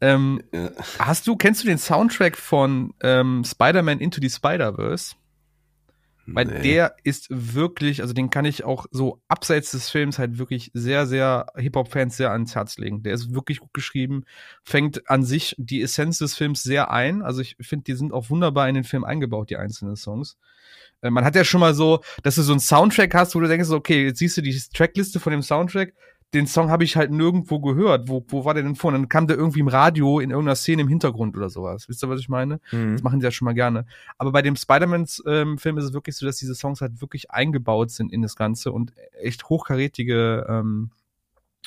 Ähm, 0.00 0.42
Ja. 0.52 0.70
Hast 0.98 1.26
du, 1.26 1.36
kennst 1.36 1.62
du 1.62 1.66
den 1.68 1.76
Soundtrack 1.78 2.38
von 2.38 2.94
ähm, 3.02 3.44
Spider-Man 3.44 3.98
Into 4.00 4.20
the 4.22 4.30
Spider-Verse? 4.30 5.16
Weil 6.28 6.46
Nee. 6.46 6.62
der 6.62 6.96
ist 7.04 7.26
wirklich, 7.30 8.02
also 8.02 8.12
den 8.12 8.30
kann 8.30 8.44
ich 8.44 8.64
auch 8.64 8.86
so 8.90 9.20
abseits 9.28 9.70
des 9.70 9.90
Films 9.90 10.18
halt 10.18 10.38
wirklich 10.38 10.72
sehr, 10.74 11.06
sehr 11.06 11.46
Hip-Hop-Fans 11.56 12.16
sehr 12.16 12.32
ans 12.32 12.54
Herz 12.56 12.78
legen. 12.78 13.02
Der 13.04 13.14
ist 13.14 13.32
wirklich 13.32 13.60
gut 13.60 13.72
geschrieben, 13.74 14.24
fängt 14.64 15.08
an 15.08 15.22
sich 15.22 15.54
die 15.56 15.82
Essenz 15.82 16.18
des 16.18 16.34
Films 16.34 16.64
sehr 16.64 16.90
ein. 16.90 17.22
Also 17.22 17.42
ich 17.42 17.56
finde, 17.60 17.84
die 17.84 17.94
sind 17.94 18.12
auch 18.12 18.28
wunderbar 18.30 18.68
in 18.68 18.74
den 18.74 18.82
Film 18.84 19.04
eingebaut, 19.04 19.50
die 19.50 19.56
einzelnen 19.56 19.94
Songs. 19.94 20.36
Äh, 21.00 21.10
Man 21.10 21.24
hat 21.24 21.36
ja 21.36 21.44
schon 21.44 21.60
mal 21.60 21.74
so, 21.74 22.00
dass 22.24 22.34
du 22.34 22.42
so 22.42 22.52
einen 22.52 22.60
Soundtrack 22.60 23.14
hast, 23.14 23.36
wo 23.36 23.40
du 23.40 23.46
denkst, 23.46 23.70
okay, 23.70 24.06
jetzt 24.06 24.18
siehst 24.18 24.36
du 24.36 24.42
die 24.42 24.60
Trackliste 24.74 25.20
von 25.20 25.30
dem 25.30 25.42
Soundtrack, 25.42 25.92
den 26.36 26.46
Song 26.46 26.70
habe 26.70 26.84
ich 26.84 26.96
halt 26.96 27.10
nirgendwo 27.10 27.60
gehört. 27.60 28.08
Wo, 28.08 28.24
wo 28.28 28.44
war 28.44 28.54
der 28.54 28.62
denn 28.62 28.76
vor? 28.76 28.88
Und 28.88 28.94
dann 28.94 29.08
kam 29.08 29.26
der 29.26 29.36
irgendwie 29.36 29.60
im 29.60 29.68
Radio 29.68 30.20
in 30.20 30.30
irgendeiner 30.30 30.54
Szene 30.54 30.82
im 30.82 30.88
Hintergrund 30.88 31.36
oder 31.36 31.48
sowas. 31.48 31.88
Wisst 31.88 32.04
ihr, 32.04 32.08
was 32.08 32.20
ich 32.20 32.28
meine? 32.28 32.60
Mhm. 32.70 32.92
Das 32.92 33.02
machen 33.02 33.20
sie 33.20 33.24
ja 33.24 33.30
schon 33.30 33.46
mal 33.46 33.54
gerne. 33.54 33.86
Aber 34.18 34.32
bei 34.32 34.42
dem 34.42 34.54
Spider-Man-Film 34.54 35.78
ist 35.78 35.84
es 35.84 35.92
wirklich 35.92 36.16
so, 36.16 36.26
dass 36.26 36.36
diese 36.36 36.54
Songs 36.54 36.80
halt 36.80 37.00
wirklich 37.00 37.30
eingebaut 37.30 37.90
sind 37.90 38.12
in 38.12 38.22
das 38.22 38.36
Ganze 38.36 38.70
und 38.70 38.92
echt 39.20 39.48
hochkarätige 39.48 40.46
ähm, 40.48 40.90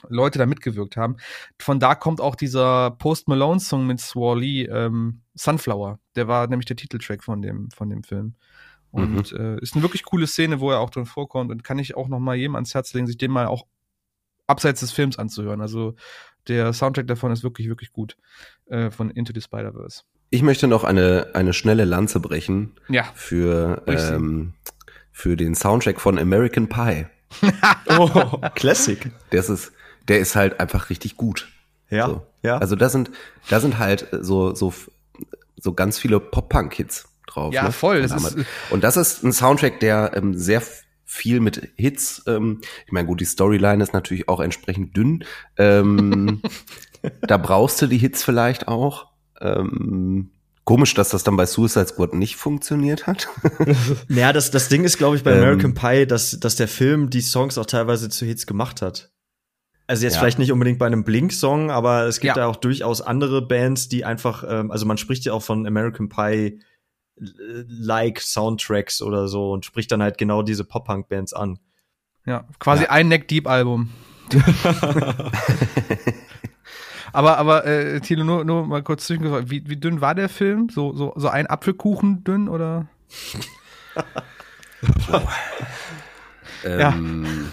Leute 0.07 0.39
da 0.39 0.45
mitgewirkt 0.45 0.95
haben. 0.95 1.17
Von 1.57 1.79
da 1.79 1.95
kommt 1.95 2.21
auch 2.21 2.35
dieser 2.35 2.91
Post 2.91 3.27
Malone-Song 3.27 3.85
mit 3.85 3.99
Swally, 3.99 4.65
ähm, 4.65 5.21
Sunflower. 5.33 5.99
Der 6.15 6.27
war 6.27 6.47
nämlich 6.47 6.67
der 6.67 6.77
Titeltrack 6.77 7.23
von 7.23 7.41
dem, 7.41 7.69
von 7.71 7.89
dem 7.89 8.03
Film. 8.03 8.35
Und 8.91 9.33
äh, 9.33 9.59
ist 9.59 9.75
eine 9.75 9.83
wirklich 9.83 10.03
coole 10.03 10.25
Szene, 10.25 10.59
wo 10.59 10.71
er 10.71 10.79
auch 10.79 10.89
drin 10.89 11.05
vorkommt 11.05 11.51
und 11.51 11.63
kann 11.63 11.77
ich 11.77 11.95
auch 11.95 12.07
noch 12.07 12.19
mal 12.19 12.35
jedem 12.35 12.55
ans 12.55 12.73
Herz 12.73 12.93
legen, 12.93 13.05
sich 13.05 13.17
den 13.17 13.31
mal 13.31 13.45
auch 13.45 13.65
abseits 14.49 14.79
des 14.81 14.91
Films 14.91 15.17
anzuhören. 15.19 15.61
Also 15.61 15.95
der 16.47 16.73
Soundtrack 16.73 17.07
davon 17.07 17.31
ist 17.31 17.43
wirklich, 17.43 17.67
wirklich 17.69 17.91
gut. 17.93 18.17
Äh, 18.67 18.91
von 18.91 19.09
Into 19.11 19.31
the 19.33 19.41
Spider-Verse. 19.41 20.03
Ich 20.31 20.41
möchte 20.43 20.67
noch 20.67 20.83
eine, 20.83 21.29
eine 21.33 21.53
schnelle 21.53 21.85
Lanze 21.85 22.19
brechen 22.19 22.73
Ja. 22.87 23.03
für, 23.15 23.81
ähm, 23.87 24.53
für 25.11 25.35
den 25.35 25.55
Soundtrack 25.55 25.99
von 25.99 26.19
American 26.19 26.67
Pie. 26.69 27.05
Oh, 27.97 28.39
Classic. 28.55 29.11
Das 29.31 29.49
ist, 29.49 29.71
der 30.07 30.19
ist 30.19 30.35
halt 30.35 30.59
einfach 30.59 30.89
richtig 30.89 31.15
gut. 31.17 31.51
Ja, 31.89 32.07
So. 32.07 32.25
ja. 32.43 32.57
Also 32.57 32.75
da 32.75 32.89
sind, 32.89 33.09
da 33.49 33.59
sind 33.59 33.77
halt 33.79 34.07
so, 34.21 34.53
so, 34.55 34.73
so 35.57 35.73
ganz 35.73 35.97
viele 35.99 36.19
Pop-Punk-Hits 36.19 37.07
drauf. 37.27 37.53
Ja, 37.53 37.63
ne? 37.63 37.71
voll. 37.71 38.01
Das 38.03 38.11
ist. 38.23 38.37
Und 38.69 38.83
das 38.83 38.97
ist 38.97 39.23
ein 39.23 39.33
Soundtrack, 39.33 39.79
der 39.79 40.11
ähm, 40.15 40.35
sehr 40.35 40.61
viel 41.11 41.39
mit 41.39 41.69
Hits, 41.75 42.21
ähm, 42.27 42.61
ich 42.85 42.91
meine, 42.91 43.07
gut, 43.07 43.19
die 43.19 43.25
Storyline 43.25 43.81
ist 43.83 43.93
natürlich 43.93 44.29
auch 44.29 44.39
entsprechend 44.39 44.95
dünn. 44.95 45.23
Ähm, 45.57 46.41
da 47.21 47.37
brauchst 47.37 47.81
du 47.81 47.87
die 47.87 47.97
Hits 47.97 48.23
vielleicht 48.23 48.67
auch. 48.67 49.07
Ähm, 49.41 50.29
Komisch, 50.65 50.93
dass 50.93 51.09
das 51.09 51.23
dann 51.23 51.35
bei 51.35 51.47
Suicide 51.47 51.87
Squad 51.87 52.13
nicht 52.13 52.35
funktioniert 52.35 53.07
hat. 53.07 53.27
Naja, 54.07 54.33
das, 54.33 54.51
das 54.51 54.69
Ding 54.69 54.83
ist, 54.83 54.99
glaube 54.99 55.15
ich, 55.15 55.23
bei 55.23 55.31
Ähm. 55.31 55.39
American 55.39 55.73
Pie, 55.73 56.05
dass, 56.05 56.39
dass 56.39 56.55
der 56.57 56.67
Film 56.67 57.09
die 57.09 57.21
Songs 57.21 57.57
auch 57.57 57.65
teilweise 57.65 58.09
zu 58.09 58.23
Hits 58.25 58.45
gemacht 58.45 58.83
hat. 58.83 59.09
Also 59.87 60.03
jetzt 60.05 60.13
Ja. 60.13 60.19
vielleicht 60.19 60.37
nicht 60.37 60.51
unbedingt 60.51 60.77
bei 60.77 60.85
einem 60.85 61.03
Blink-Song, 61.03 61.71
aber 61.71 62.03
es 62.05 62.19
gibt 62.19 62.37
Ja. 62.37 62.43
ja. 62.43 62.47
auch 62.47 62.55
durchaus 62.57 63.01
andere 63.01 63.41
Bands, 63.47 63.89
die 63.89 64.05
einfach, 64.05 64.43
ähm, 64.47 64.69
also 64.69 64.85
man 64.85 64.97
spricht 64.99 65.25
ja 65.25 65.33
auch 65.33 65.41
von 65.41 65.65
American 65.65 66.07
Pie 66.07 66.59
like 67.19 68.21
Soundtracks 68.21 69.01
oder 69.01 69.27
so 69.27 69.51
und 69.51 69.65
spricht 69.65 69.91
dann 69.91 70.01
halt 70.01 70.17
genau 70.17 70.41
diese 70.41 70.63
Pop-Punk-Bands 70.63 71.33
an. 71.33 71.59
Ja, 72.25 72.45
quasi 72.59 72.83
Ja. 72.83 72.89
ein 72.91 73.07
Neck 73.07 73.27
Deep 73.27 73.47
Album. 73.47 73.89
aber 77.13 77.37
aber 77.37 77.65
äh, 77.65 77.99
Thilo, 77.99 78.23
nur, 78.23 78.45
nur 78.45 78.67
mal 78.67 78.83
kurz 78.83 79.07
zwischengefragt, 79.07 79.49
wie, 79.49 79.67
wie 79.67 79.77
dünn 79.77 80.01
war 80.01 80.13
der 80.15 80.29
Film? 80.29 80.69
So, 80.69 80.93
so, 80.95 81.13
so 81.15 81.27
ein 81.29 81.47
Apfelkuchen 81.47 82.23
dünn 82.23 82.47
oder? 82.47 82.87
Ja. 86.63 86.93
Ähm, 86.93 87.49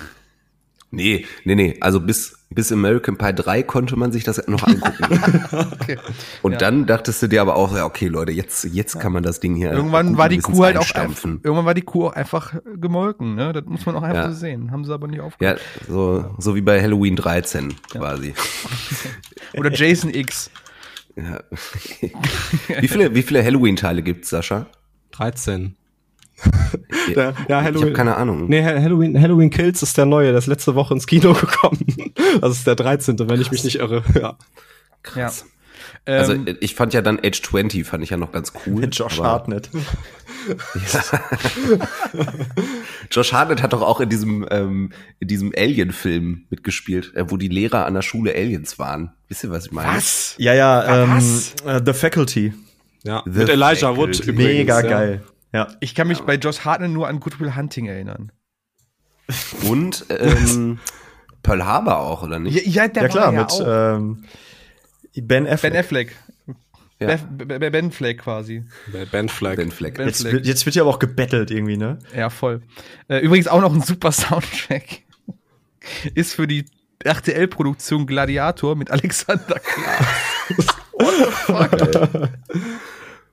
Nee, 0.96 1.26
nee, 1.44 1.54
nee. 1.54 1.76
Also 1.80 2.00
bis, 2.00 2.38
bis 2.50 2.72
American 2.72 3.18
Pie 3.18 3.34
3 3.34 3.62
konnte 3.64 3.96
man 3.96 4.12
sich 4.12 4.24
das 4.24 4.46
noch 4.48 4.62
angucken. 4.66 5.20
Okay. 5.72 5.98
Und 6.42 6.52
Ja. 6.52 6.58
dann 6.58 6.86
dachtest 6.86 7.22
du 7.22 7.26
dir 7.28 7.42
aber 7.42 7.54
auch, 7.56 7.74
ja, 7.76 7.84
okay, 7.84 8.08
Leute, 8.08 8.32
jetzt, 8.32 8.64
jetzt 8.64 8.98
kann 8.98 9.12
man 9.12 9.22
das 9.22 9.40
Ding 9.40 9.54
hier. 9.54 9.72
Irgendwann 9.72 10.16
war 10.16 10.28
die 10.28 10.38
Kuh 10.38 10.64
halt 10.64 10.76
auch 10.76 10.80
einstampfen. 10.80 11.40
irgendwann 11.44 11.66
war 11.66 11.74
die 11.74 11.82
Kuh 11.82 12.06
auch 12.06 12.12
einfach 12.14 12.54
gemolken, 12.80 13.34
ne? 13.34 13.52
Das 13.52 13.64
muss 13.66 13.84
man 13.86 13.94
auch 13.96 14.02
einfach 14.02 14.24
Ja. 14.24 14.30
so 14.32 14.36
sehen. 14.38 14.70
Haben 14.70 14.84
sie 14.84 14.92
aber 14.94 15.06
nicht 15.06 15.20
aufgehört. 15.20 15.60
Ja, 15.60 15.86
so, 15.92 16.34
so 16.38 16.54
wie 16.56 16.60
bei 16.62 16.80
Halloween 16.82 17.14
13 17.16 17.74
quasi. 17.90 18.34
Oder 19.56 19.70
Jason 19.72 20.12
X. 20.12 20.50
Ja. 21.14 21.40
wie 22.80 22.88
viele, 22.88 23.14
wie 23.14 23.22
viele 23.22 23.44
Halloween-Teile 23.44 24.02
gibt's, 24.02 24.30
Sascha? 24.30 24.66
13. 25.12 25.76
Ja, 26.44 27.14
Der, 27.14 27.24
ja, 27.48 27.60
ich 27.60 27.66
Halloween. 27.66 27.82
habe 27.82 27.92
keine 27.92 28.16
Ahnung. 28.16 28.48
Nee, 28.48 28.62
Ha- 28.64 28.80
Halloween, 28.80 29.20
Halloween 29.20 29.50
Kills 29.50 29.82
ist 29.82 29.96
der 29.96 30.04
neue, 30.06 30.28
der 30.30 30.38
ist 30.38 30.46
letzte 30.46 30.74
Woche 30.74 30.92
ins 30.94 31.06
Kino 31.06 31.32
gekommen. 31.40 31.84
Das 32.40 32.52
ist 32.58 32.66
der 32.66 32.74
13., 32.74 33.18
wenn 33.28 33.40
ich 33.40 33.50
mich 33.50 33.64
nicht 33.64 33.76
irre. 33.76 34.02
Ja. 34.20 34.36
Krass. 35.02 35.46
Ähm, 36.04 36.18
Also 36.18 36.36
ich 36.60 36.74
fand 36.74 36.94
ja 36.94 37.00
dann 37.00 37.18
Age 37.24 37.40
20 37.42 37.86
fand 37.86 38.02
ich 38.04 38.10
ja 38.10 38.16
noch 38.16 38.32
ganz 38.32 38.52
cool. 38.66 38.80
Mit 38.80 38.94
Josh 38.96 39.20
Hartnett. 39.20 39.70
Josh 43.10 43.32
Hartnett 43.32 43.62
hat 43.62 43.72
doch 43.72 43.82
auch 43.82 44.00
in 44.00 44.08
diesem 44.08 44.46
ähm, 44.50 44.90
in 45.20 45.28
diesem 45.28 45.52
Alien-Film 45.56 46.44
mitgespielt, 46.50 47.12
äh, 47.14 47.30
wo 47.30 47.36
die 47.36 47.48
Lehrer 47.48 47.86
an 47.86 47.94
der 47.94 48.02
Schule 48.02 48.34
Aliens 48.34 48.78
waren. 48.78 49.12
Wisst 49.28 49.44
ihr, 49.44 49.50
was 49.50 49.66
ich 49.66 49.72
meine? 49.72 49.96
was? 49.96 50.34
Ja, 50.38 50.54
ja, 50.54 51.02
ähm, 51.04 51.10
Was? 51.16 51.54
äh, 51.64 51.80
The 51.84 51.92
Faculty. 51.92 52.52
ja. 53.04 53.22
The 53.24 53.30
Mit 53.40 53.48
Elijah 53.48 53.96
Wood 53.96 54.16
Faculty. 54.16 54.30
übrigens. 54.30 54.54
Mega 54.58 54.80
ja. 54.82 54.88
geil. 54.88 55.20
Ja. 55.24 55.32
Ich 55.80 55.94
kann 55.94 56.08
mich 56.08 56.20
bei 56.20 56.34
Josh 56.36 56.60
Hartnett 56.64 56.90
nur 56.90 57.08
an 57.08 57.20
Good 57.20 57.40
Will 57.40 57.54
Hunting 57.56 57.86
erinnern. 57.86 58.32
Und 59.68 60.04
ähm, 60.10 60.78
Pearl 61.42 61.64
Harbor 61.64 61.98
auch, 61.98 62.22
oder 62.22 62.38
nicht? 62.38 62.66
Ja, 62.66 62.86
der 62.88 63.02
Ja 63.04 63.08
klar, 63.08 63.24
war 63.26 63.32
mit 63.32 63.50
auch. 63.52 63.96
ähm, 63.96 64.24
Ben 65.14 65.46
Affleck. 65.46 65.72
Ben 65.72 65.80
Affleck. 65.80 66.16
Ja. 66.98 67.16
Ben 67.70 67.92
Fleck 67.92 68.18
quasi. 68.22 68.64
Ben 69.10 69.28
Flag. 69.28 69.56
Ben 69.56 69.70
Fleck. 69.70 69.94
Ben 69.96 70.06
Jetzt, 70.06 70.20
Affleck. 70.20 70.32
wird- 70.32 70.46
jetzt 70.46 70.64
wird 70.66 70.76
ja 70.76 70.82
aber 70.82 70.90
auch 70.90 70.98
gebettelt 70.98 71.50
irgendwie, 71.50 71.76
ne? 71.76 71.98
Ja, 72.14 72.30
voll. 72.30 72.62
Äh, 73.08 73.18
übrigens 73.18 73.48
auch 73.48 73.60
noch 73.60 73.74
ein 73.74 73.82
super 73.82 74.12
Soundtrack. 74.12 75.02
Ist 76.14 76.34
für 76.34 76.46
die 76.46 76.64
RTL-Produktion 77.04 78.06
Gladiator 78.06 78.74
mit 78.76 78.90
Alexander 78.90 79.58
Klaas. 79.58 80.66
What 80.92 81.14
the 81.18 81.24
fuck? 81.30 82.28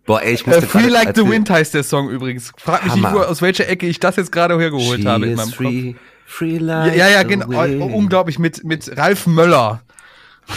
Boah, 0.06 0.22
ey, 0.22 0.34
ich 0.34 0.45
Äh, 0.45 0.49
musste 0.49 0.68
Free 0.68 0.82
gerade, 0.82 0.93
Like 0.93 1.16
the 1.16 1.28
Wind 1.28 1.49
heißt 1.49 1.74
der 1.74 1.84
Song 1.84 2.10
übrigens. 2.10 2.51
Frag 2.58 2.84
mich 2.84 2.95
nicht, 2.95 3.06
Hammer. 3.06 3.20
wo, 3.20 3.24
aus 3.24 3.41
welcher 3.41 3.68
Ecke 3.70 3.88
ich 3.88 3.99
das 3.99 4.18
jetzt 4.18 4.32
gerade 4.32 4.58
hergeholt 4.60 5.01
She 5.01 5.08
habe 5.08 5.26
in 5.28 5.36
meinem 5.36 5.47
Kopf. 5.47 5.56
free, 5.56 5.93
free 6.26 6.58
Ja, 6.58 6.86
like 6.86 6.95
ja, 6.97 7.10
ja 7.10 7.24
genau. 7.24 7.47
Oh, 7.49 7.86
unglaublich 7.86 8.38
mit, 8.39 8.64
mit 8.64 8.97
Ralf 8.97 9.28
Möller. 9.28 9.82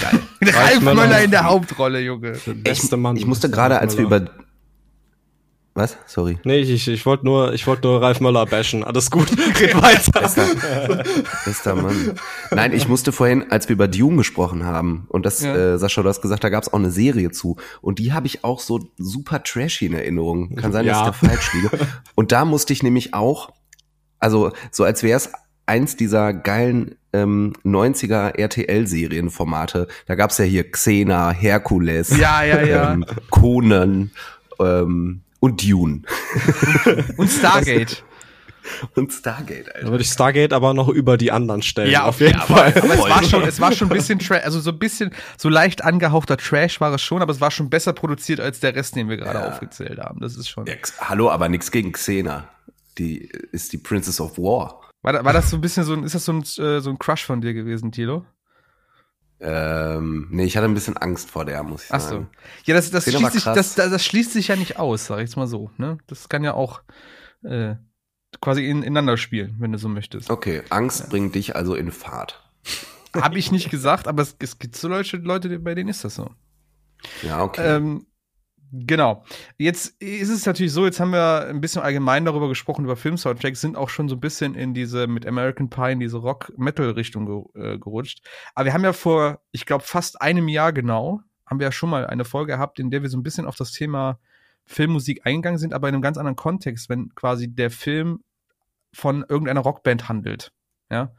Geil. 0.00 0.20
Ralf 0.54 0.80
Möller. 0.80 0.94
Möller 1.06 1.22
in 1.22 1.30
der 1.30 1.44
Hauptrolle, 1.44 2.00
Junge. 2.00 2.32
Beste 2.64 2.96
Mann. 2.96 3.16
Ich 3.16 3.26
musste 3.26 3.48
gerade, 3.50 3.78
als 3.78 3.96
wir 3.96 4.04
über 4.04 4.26
was? 5.76 5.96
Sorry. 6.06 6.38
Nee, 6.44 6.58
ich, 6.58 6.70
ich, 6.70 6.88
ich 6.88 7.06
wollte 7.06 7.24
nur, 7.24 7.52
ich 7.52 7.66
wollte 7.66 7.86
nur 7.86 8.00
Ralf 8.02 8.20
Möller 8.20 8.46
bashen. 8.46 8.82
Alles 8.82 9.10
gut. 9.10 9.30
Red 9.60 9.74
weiter. 9.80 10.22
Bester 11.44 11.74
Mann. 11.74 12.12
Nein, 12.50 12.72
ich 12.72 12.88
musste 12.88 13.12
vorhin, 13.12 13.50
als 13.50 13.68
wir 13.68 13.74
über 13.74 13.86
Dune 13.86 14.16
gesprochen 14.16 14.64
haben, 14.64 15.06
und 15.08 15.26
das, 15.26 15.42
Ja. 15.42 15.54
äh, 15.74 15.78
Sascha, 15.78 16.02
du 16.02 16.08
hast 16.08 16.22
gesagt, 16.22 16.42
da 16.44 16.48
gab 16.48 16.62
es 16.62 16.72
auch 16.72 16.78
eine 16.78 16.90
Serie 16.90 17.30
zu. 17.30 17.56
Und 17.82 17.98
die 17.98 18.12
habe 18.12 18.26
ich 18.26 18.42
auch 18.42 18.60
so 18.60 18.80
super 18.96 19.42
trashy 19.42 19.86
in 19.86 19.94
Erinnerung. 19.94 20.56
Kann 20.56 20.72
sein, 20.72 20.84
Ja. 20.86 21.04
dass 21.04 21.14
ich 21.16 21.20
da 21.20 21.28
falsch 21.28 21.52
liege. 21.54 21.70
Und 22.14 22.32
da 22.32 22.44
musste 22.44 22.72
ich 22.72 22.82
nämlich 22.82 23.14
auch, 23.14 23.50
also 24.18 24.52
so 24.72 24.82
als 24.84 25.02
wäre 25.02 25.16
es 25.18 25.30
eins 25.66 25.96
dieser 25.96 26.32
geilen 26.32 26.94
ähm, 27.12 27.52
90er 27.64 28.34
RTL-Serienformate. 28.38 29.88
Da 30.06 30.14
gab 30.14 30.30
es 30.30 30.38
ja 30.38 30.44
hier 30.44 30.70
Xena, 30.70 31.30
Herkules, 31.30 32.16
Ja, 32.16 32.42
ja, 32.44 32.62
ja. 32.62 32.92
ähm, 32.92 33.04
Conan 33.30 34.10
ähm, 34.60 35.22
und 35.40 35.62
Dune 35.62 36.02
Und 37.16 37.28
Stargate. 37.30 38.02
und 38.94 39.12
Stargate, 39.12 39.66
Da 39.68 39.72
Alter. 39.72 39.90
würde 39.90 40.02
ich 40.02 40.08
Stargate 40.10 40.52
aber 40.52 40.74
noch 40.74 40.88
über 40.88 41.16
die 41.16 41.30
anderen 41.30 41.62
stellen. 41.62 41.90
Ja, 41.90 42.04
auf 42.04 42.18
jeden 42.20 42.32
ja, 42.38 42.40
Fall. 42.40 42.72
Aber, 42.76 42.82
aber 42.84 42.94
es 42.94 43.00
war 43.10 43.22
schon, 43.24 43.42
es 43.44 43.60
war 43.60 43.72
schon 43.72 43.88
ein 43.88 43.94
bisschen 43.96 44.18
Trash, 44.18 44.42
also 44.44 44.60
so 44.60 44.70
ein 44.70 44.78
bisschen, 44.78 45.12
so 45.38 45.48
leicht 45.48 45.84
angehauchter 45.84 46.36
Trash 46.36 46.80
war 46.80 46.92
es 46.92 47.02
schon, 47.02 47.22
aber 47.22 47.32
es 47.32 47.40
war 47.40 47.50
schon 47.50 47.70
besser 47.70 47.92
produziert 47.92 48.40
als 48.40 48.58
der 48.60 48.74
Rest, 48.74 48.96
den 48.96 49.08
wir 49.08 49.16
gerade 49.18 49.38
Ja. 49.38 49.48
aufgezählt 49.48 49.98
haben. 50.00 50.20
Das 50.20 50.36
ist 50.36 50.48
schon. 50.48 50.66
Ja, 50.66 50.74
X- 50.74 50.94
Hallo, 51.00 51.30
aber 51.30 51.48
nix 51.48 51.70
gegen 51.70 51.92
Xena. 51.92 52.48
Die 52.98 53.28
ist 53.52 53.72
die 53.72 53.78
Princess 53.78 54.20
of 54.20 54.38
War. 54.38 54.80
War, 55.02 55.24
war 55.24 55.32
das 55.32 55.50
so 55.50 55.56
ein 55.58 55.60
bisschen 55.60 55.84
so 55.84 55.92
ein, 55.92 56.02
ist 56.02 56.14
das 56.16 56.24
so 56.24 56.32
ein, 56.32 56.40
äh, 56.40 56.80
so 56.80 56.90
ein 56.90 56.98
Crush 56.98 57.24
von 57.24 57.40
dir 57.40 57.52
gewesen, 57.54 57.92
Tilo? 57.92 58.24
Ähm, 59.38 60.28
nee, 60.30 60.44
ich 60.44 60.56
hatte 60.56 60.66
ein 60.66 60.74
bisschen 60.74 60.96
Angst 60.96 61.30
vor 61.30 61.44
der, 61.44 61.62
muss 61.62 61.84
ich 61.84 61.92
Ach 61.92 62.00
so. 62.00 62.08
sagen. 62.08 62.30
Ja, 62.64 62.74
das, 62.74 62.90
das, 62.90 63.04
schließt 63.04 63.32
sich, 63.32 63.44
das, 63.44 63.74
das, 63.74 64.04
schließt 64.04 64.32
sich 64.32 64.48
ja 64.48 64.56
nicht 64.56 64.78
aus, 64.78 65.06
sag 65.06 65.16
ich 65.16 65.24
jetzt 65.24 65.36
mal 65.36 65.46
so. 65.46 65.70
Ne? 65.76 65.98
Das 66.06 66.28
kann 66.28 66.42
ja 66.42 66.54
auch 66.54 66.80
äh, 67.42 67.74
quasi 68.40 68.66
in, 68.66 68.82
ineinander 68.82 69.16
spielen, 69.16 69.56
wenn 69.58 69.72
du 69.72 69.78
so 69.78 69.88
möchtest. 69.88 70.30
Okay, 70.30 70.62
Angst 70.70 71.10
bringt 71.10 71.34
dich 71.34 71.54
also 71.54 71.74
in 71.74 71.92
Fahrt. 71.92 72.42
Habe 73.14 73.38
ich 73.38 73.52
nicht 73.52 73.70
gesagt, 73.70 74.08
aber 74.08 74.22
es, 74.22 74.36
es 74.38 74.58
gibt 74.58 74.76
so 74.76 74.88
Leute, 74.88 75.18
Leute, 75.18 75.58
bei 75.58 75.74
denen 75.74 75.88
ist 75.88 76.04
das 76.04 76.14
so. 76.14 76.30
Ja, 77.22 77.42
okay. 77.42 77.76
Ähm, 77.76 78.06
genau. 78.72 79.24
Jetzt 79.58 80.00
ist 80.00 80.28
es 80.28 80.46
natürlich 80.46 80.72
so, 80.72 80.84
jetzt 80.84 81.00
haben 81.00 81.12
wir 81.12 81.46
ein 81.48 81.60
bisschen 81.60 81.82
allgemein 81.82 82.24
darüber 82.24 82.48
gesprochen, 82.48 82.84
über 82.84 82.96
Film-Soundtracks, 82.96 83.60
sind 83.60 83.76
auch 83.76 83.88
schon 83.88 84.08
so 84.08 84.16
ein 84.16 84.20
bisschen 84.20 84.54
in 84.54 84.74
diese, 84.74 85.06
mit 85.06 85.26
American 85.26 85.70
Pie, 85.70 85.92
in 85.92 86.00
diese 86.00 86.18
Rock-Metal-Richtung 86.18 87.50
äh, 87.54 87.78
gerutscht. 87.78 88.26
Aber 88.54 88.66
wir 88.66 88.74
haben 88.74 88.84
ja 88.84 88.92
vor, 88.92 89.40
ich 89.52 89.66
glaube, 89.66 89.84
fast 89.84 90.20
einem 90.20 90.48
Jahr 90.48 90.72
genau, 90.72 91.20
haben 91.46 91.60
wir 91.60 91.66
ja 91.66 91.72
schon 91.72 91.90
mal 91.90 92.06
eine 92.06 92.24
Folge 92.24 92.52
gehabt, 92.52 92.78
in 92.78 92.90
der 92.90 93.02
wir 93.02 93.08
so 93.08 93.16
ein 93.16 93.22
bisschen 93.22 93.46
auf 93.46 93.56
das 93.56 93.72
Thema 93.72 94.18
Filmmusik 94.64 95.24
eingegangen 95.24 95.58
sind, 95.58 95.72
aber 95.72 95.88
in 95.88 95.94
einem 95.94 96.02
ganz 96.02 96.18
anderen 96.18 96.36
Kontext, 96.36 96.88
wenn 96.88 97.14
quasi 97.14 97.48
der 97.48 97.70
Film 97.70 98.20
von 98.92 99.24
irgendeiner 99.28 99.60
Rockband 99.60 100.08
handelt. 100.08 100.52
Ja. 100.90 101.12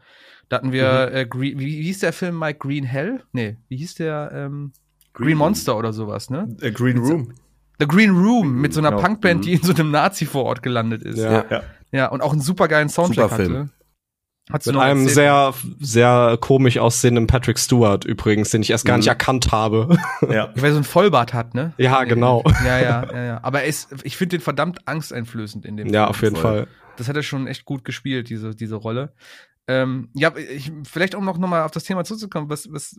Da 0.50 0.58
hatten 0.58 0.72
wir, 0.72 1.12
äh, 1.14 1.26
Green, 1.26 1.60
wie, 1.60 1.76
wie 1.78 1.84
hieß 1.84 2.00
der 2.00 2.14
Film 2.14 2.40
Mike 2.40 2.60
Green 2.60 2.86
Hell? 2.86 3.24
Nee, 3.34 3.58
wie 3.68 3.78
hieß 3.78 3.96
der, 3.96 4.32
ähm, 4.34 4.74
Green, 5.18 5.38
Monster 5.38 5.78
oder 5.78 5.94
sowas, 5.94 6.30
ne? 6.30 6.56
A 6.62 6.70
Green 6.70 6.98
Room. 7.00 7.34
The 7.80 7.88
Green 7.88 8.12
Room 8.12 8.60
mit 8.62 8.74
so 8.74 8.80
einer 8.80 8.90
Genau. 8.92 9.02
Punkband, 9.04 9.40
Mhm. 9.40 9.42
die 9.44 9.54
in 9.54 9.62
so 9.64 9.74
einem 9.74 9.92
Nazi-Vorort 9.92 10.64
gelandet 10.64 11.04
ist. 11.04 11.18
Ja. 11.20 11.32
Ja. 11.32 11.46
Ja. 11.50 11.62
Ja. 11.92 12.08
und 12.10 12.22
auch 12.22 12.32
einen 12.34 12.42
super 12.42 12.68
geilen 12.68 12.90
Soundtrack 12.90 13.30
Super 13.30 13.36
Film. 13.36 13.54
hatte. 13.58 13.70
Hat 14.52 14.64
sie 14.64 14.70
Mit 14.70 14.76
noch 14.76 14.82
einem 14.84 15.02
erzählt. 15.08 15.16
sehr, 15.16 15.54
sehr 15.80 16.38
komisch 16.40 16.78
aussehenden 16.78 17.28
Patrick 17.28 17.60
Stewart 17.60 18.06
übrigens, 18.06 18.50
den 18.52 18.62
ich 18.62 18.70
erst 18.70 18.86
gar 18.86 18.96
Mhm. 18.96 19.00
nicht 19.00 19.08
erkannt 19.10 19.52
habe. 19.52 19.98
Ja. 20.30 20.52
Weil 20.56 20.66
er 20.66 20.72
so 20.74 20.78
ein 20.78 20.84
Vollbart 20.86 21.34
hat, 21.34 21.54
ne? 21.54 21.74
Ja, 21.78 22.04
genau. 22.06 22.44
Ja, 22.66 22.80
ja, 22.80 23.06
ja, 23.12 23.24
ja. 23.26 23.40
Aber 23.44 23.62
er 23.62 23.68
ist, 23.68 23.90
ich 24.04 24.16
finde 24.18 24.38
den 24.38 24.42
verdammt 24.44 24.88
angsteinflößend 24.88 25.66
in 25.66 25.76
dem 25.78 25.88
ja, 25.88 26.04
Film. 26.06 26.10
auf 26.10 26.22
jeden 26.22 26.36
voll. 26.36 26.42
Fall. 26.60 26.68
Das 26.98 27.08
hat 27.10 27.16
er 27.18 27.24
schon 27.24 27.46
echt 27.48 27.66
gut 27.66 27.84
gespielt, 27.84 28.30
diese, 28.30 28.56
diese 28.56 28.76
Rolle. 28.76 29.12
Ähm, 29.70 30.10
ja, 30.14 30.34
ich, 30.38 30.72
vielleicht 30.86 31.14
um 31.14 31.26
noch, 31.26 31.38
noch 31.38 31.50
mal 31.50 31.66
auf 31.66 31.72
das 31.72 31.84
Thema 31.84 32.06
zuzukommen, 32.06 32.50
was, 32.50 32.72
was, 32.72 32.98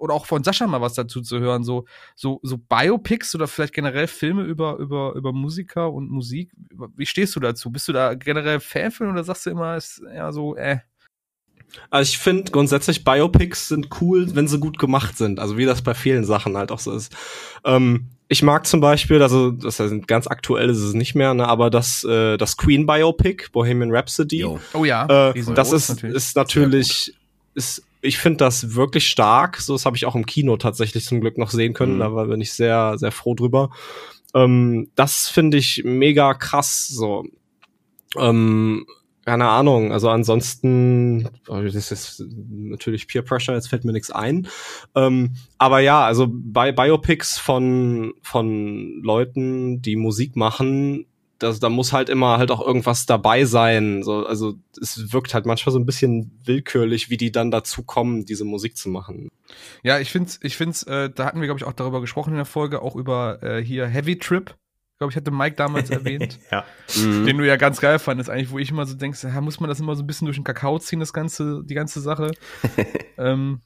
oder 0.00 0.14
auch 0.14 0.26
von 0.26 0.42
Sascha 0.42 0.66
mal 0.66 0.80
was 0.80 0.94
dazu 0.94 1.22
zu 1.22 1.38
hören, 1.38 1.62
so, 1.62 1.84
so, 2.16 2.40
so 2.42 2.58
Biopics 2.58 3.36
oder 3.36 3.46
vielleicht 3.46 3.72
generell 3.72 4.08
Filme 4.08 4.42
über, 4.42 4.78
über, 4.78 5.14
über 5.14 5.32
Musiker 5.32 5.92
und 5.92 6.10
Musik. 6.10 6.50
Wie 6.96 7.06
stehst 7.06 7.36
du 7.36 7.40
dazu? 7.40 7.70
Bist 7.70 7.86
du 7.86 7.92
da 7.92 8.14
generell 8.14 8.58
Fan 8.58 8.90
von 8.90 9.10
oder 9.10 9.22
sagst 9.22 9.46
du 9.46 9.50
immer, 9.50 9.76
ist 9.76 10.02
ja 10.12 10.32
so, 10.32 10.56
äh, 10.56 10.78
Also 11.90 12.10
ich 12.10 12.18
finde 12.18 12.50
grundsätzlich 12.50 13.04
Biopics 13.04 13.68
sind 13.68 13.88
cool, 14.00 14.34
wenn 14.34 14.48
sie 14.48 14.58
gut 14.58 14.78
gemacht 14.78 15.16
sind. 15.16 15.38
Also 15.38 15.56
wie 15.56 15.66
das 15.66 15.82
bei 15.82 15.94
vielen 15.94 16.24
Sachen 16.24 16.56
halt 16.56 16.72
auch 16.72 16.80
so 16.80 16.92
ist. 16.92 17.14
Ähm, 17.64 18.10
ich 18.28 18.42
mag 18.42 18.66
zum 18.66 18.80
Beispiel, 18.80 19.22
also 19.22 19.50
das 19.50 19.80
ist 19.80 20.06
ganz 20.06 20.26
aktuell 20.26 20.68
ist 20.68 20.78
es 20.78 20.92
nicht 20.94 21.14
mehr, 21.14 21.32
ne, 21.34 21.48
aber 21.48 21.70
das, 21.70 22.04
äh, 22.04 22.36
das 22.36 22.56
Queen 22.58 22.86
Biopic, 22.86 23.48
Bohemian 23.52 23.90
Rhapsody. 23.90 24.40
Jo. 24.40 24.60
oh 24.74 24.84
ja, 24.84 25.30
Äh, 25.30 25.42
das 25.54 25.72
ist 25.72 25.88
natürlich. 25.88 26.16
ist 26.16 26.36
natürlich 26.36 27.14
ist 27.54 27.82
ich 28.00 28.18
finde 28.18 28.36
das 28.38 28.74
wirklich 28.76 29.08
stark. 29.08 29.56
So 29.60 29.72
das 29.72 29.84
habe 29.84 29.96
ich 29.96 30.06
auch 30.06 30.14
im 30.14 30.24
Kino 30.26 30.56
tatsächlich 30.56 31.04
zum 31.04 31.20
Glück 31.20 31.36
noch 31.36 31.50
sehen 31.50 31.74
können. 31.74 31.94
Mhm. 31.96 31.98
Da 32.00 32.14
war- 32.14 32.26
bin 32.26 32.40
ich 32.40 32.52
sehr 32.52 32.96
sehr 32.98 33.10
froh 33.12 33.34
drüber. 33.34 33.70
Ähm, 34.34 34.90
das 34.94 35.28
finde 35.28 35.56
ich 35.56 35.82
mega 35.84 36.34
krass. 36.34 36.86
So, 36.86 37.24
ähm, 38.16 38.86
keine 39.28 39.48
Ahnung. 39.48 39.92
Also 39.92 40.08
ansonsten, 40.08 41.28
oh, 41.48 41.60
das 41.60 41.92
ist 41.92 42.24
natürlich 42.48 43.06
Peer 43.08 43.20
Pressure. 43.20 43.54
Jetzt 43.54 43.68
fällt 43.68 43.84
mir 43.84 43.92
nichts 43.92 44.10
ein. 44.10 44.48
Ähm, 44.94 45.34
aber 45.58 45.80
ja, 45.80 46.02
also 46.02 46.26
bei 46.30 46.72
Biopics 46.72 47.38
von 47.38 48.14
von 48.22 49.02
Leuten, 49.02 49.82
die 49.82 49.96
Musik 49.96 50.34
machen, 50.34 51.04
das, 51.38 51.60
da 51.60 51.68
muss 51.68 51.92
halt 51.92 52.08
immer 52.08 52.38
halt 52.38 52.50
auch 52.50 52.66
irgendwas 52.66 53.04
dabei 53.04 53.44
sein. 53.44 54.02
So, 54.02 54.24
also 54.24 54.54
es 54.80 55.12
wirkt 55.12 55.34
halt 55.34 55.44
manchmal 55.44 55.74
so 55.74 55.78
ein 55.78 55.86
bisschen 55.86 56.40
willkürlich, 56.44 57.10
wie 57.10 57.18
die 57.18 57.30
dann 57.30 57.50
dazu 57.50 57.82
kommen, 57.82 58.24
diese 58.24 58.46
Musik 58.46 58.78
zu 58.78 58.88
machen. 58.88 59.28
Ja, 59.82 59.98
ich 59.98 60.10
finde, 60.10 60.32
ich 60.40 60.56
find's, 60.56 60.84
äh, 60.84 61.10
da 61.10 61.26
hatten 61.26 61.40
wir 61.40 61.46
glaube 61.46 61.60
ich 61.60 61.64
auch 61.64 61.74
darüber 61.74 62.00
gesprochen 62.00 62.30
in 62.30 62.36
der 62.36 62.46
Folge, 62.46 62.80
auch 62.80 62.96
über 62.96 63.42
äh, 63.42 63.62
hier 63.62 63.86
Heavy 63.86 64.18
Trip. 64.18 64.56
Ich 64.98 65.00
glaube, 65.00 65.12
ich 65.12 65.16
hatte 65.16 65.30
Mike 65.30 65.54
damals 65.54 65.90
erwähnt, 65.90 66.40
ja. 66.50 66.64
den 66.96 67.38
du 67.38 67.46
ja 67.46 67.54
ganz 67.54 67.80
geil 67.80 68.00
fandest, 68.00 68.28
eigentlich, 68.30 68.50
wo 68.50 68.58
ich 68.58 68.72
immer 68.72 68.84
so 68.84 68.96
denkst, 68.96 69.22
ja, 69.22 69.40
muss 69.40 69.60
man 69.60 69.68
das 69.68 69.78
immer 69.78 69.94
so 69.94 70.02
ein 70.02 70.08
bisschen 70.08 70.24
durch 70.24 70.38
den 70.38 70.42
Kakao 70.42 70.76
ziehen, 70.80 70.98
das 70.98 71.12
ganze, 71.12 71.62
die 71.64 71.74
ganze 71.74 72.00
Sache. 72.00 72.32
ähm, 73.16 73.60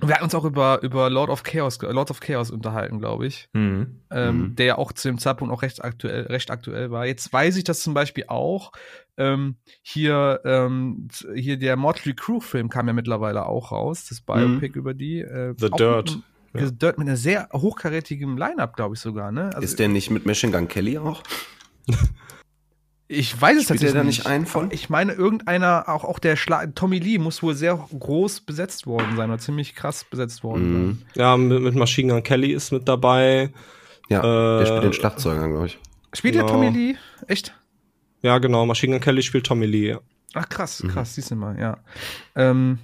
wir 0.00 0.14
hatten 0.14 0.22
uns 0.22 0.36
auch 0.36 0.44
über, 0.44 0.80
über 0.82 1.10
Lord 1.10 1.30
of 1.30 1.42
Chaos, 1.42 1.82
Lord 1.82 2.12
of 2.12 2.20
Chaos 2.20 2.52
unterhalten, 2.52 3.00
glaube 3.00 3.26
ich. 3.26 3.48
Mhm. 3.54 4.02
Ähm, 4.12 4.38
Mhm. 4.38 4.54
Der 4.54 4.66
ja 4.66 4.78
auch 4.78 4.92
zu 4.92 5.08
dem 5.08 5.18
Zeitpunkt 5.18 5.52
auch 5.52 5.62
recht 5.62 5.82
aktuell, 5.82 6.26
recht 6.26 6.52
aktuell 6.52 6.92
war. 6.92 7.06
Jetzt 7.06 7.32
weiß 7.32 7.56
ich 7.56 7.64
das 7.64 7.82
zum 7.82 7.92
Beispiel 7.92 8.26
auch. 8.28 8.70
Ähm, 9.16 9.56
hier, 9.82 10.42
ähm, 10.44 11.08
hier 11.34 11.56
der 11.56 11.74
Motley 11.74 12.14
Crew 12.14 12.38
Film 12.38 12.68
kam 12.68 12.86
ja 12.86 12.92
mittlerweile 12.92 13.46
auch 13.46 13.72
raus, 13.72 14.06
das 14.08 14.20
Biopic 14.20 14.78
über 14.78 14.94
die. 14.94 15.22
Äh, 15.22 15.54
The 15.58 15.70
Dirt. 15.70 16.14
Mit, 16.14 16.24
The 16.54 16.70
Dirt 16.76 16.98
mit 16.98 17.08
einer 17.08 17.16
sehr 17.16 17.48
hochkarätigen 17.52 18.36
Line-Up, 18.36 18.76
glaube 18.76 18.94
ich 18.94 19.00
sogar, 19.00 19.32
ne? 19.32 19.46
Also, 19.54 19.60
ist 19.60 19.78
der 19.78 19.88
nicht 19.88 20.10
mit 20.10 20.26
Machine 20.26 20.52
Gun 20.52 20.68
Kelly 20.68 20.98
auch? 20.98 21.22
ich 23.08 23.38
weiß 23.38 23.58
es 23.58 23.64
Spielt 23.64 23.82
der 23.82 23.88
tatsächlich 23.92 23.92
da 23.92 24.04
nicht 24.04 24.26
einen 24.26 24.46
von? 24.46 24.70
Ich 24.70 24.88
meine, 24.88 25.12
irgendeiner, 25.12 25.88
auch, 25.88 26.04
auch 26.04 26.18
der 26.18 26.36
Schla 26.36 26.66
Tommy 26.68 26.98
Lee 26.98 27.18
muss 27.18 27.42
wohl 27.42 27.54
sehr 27.54 27.76
groß 27.98 28.40
besetzt 28.42 28.86
worden 28.86 29.16
sein 29.16 29.28
oder 29.30 29.38
ziemlich 29.38 29.74
krass 29.74 30.04
besetzt 30.04 30.42
worden 30.44 30.70
Mhm. 30.88 30.98
sein. 30.98 31.06
Ja, 31.16 31.36
mit, 31.36 31.62
mit 31.62 31.74
Machine 31.74 32.12
Gun 32.14 32.22
Kelly 32.22 32.52
ist 32.52 32.72
mit 32.72 32.88
dabei. 32.88 33.50
Ja, 34.08 34.20
der 34.22 34.60
Äh, 34.62 34.66
spielt 34.66 34.84
den 34.84 34.92
Schlagzeuger, 34.92 35.46
glaube 35.48 35.66
ich. 35.66 35.78
Spielt 36.14 36.34
der 36.34 36.42
Genau. 36.42 36.54
Tommy 36.54 36.68
Lee? 36.70 36.94
Echt? 37.26 37.54
Ja, 38.22 38.38
genau. 38.38 38.64
Machine 38.66 38.92
Gun 38.94 39.00
Kelly 39.02 39.22
spielt 39.22 39.46
Tommy 39.46 39.66
Lee. 39.66 39.90
Ja. 39.90 40.00
Ach 40.34 40.48
krass, 40.48 40.82
Mhm. 40.82 40.88
krass, 40.88 41.14
siehst 41.14 41.30
du 41.30 41.36
mal, 41.36 41.58
ja. 41.58 41.78
Ähm, 42.34 42.78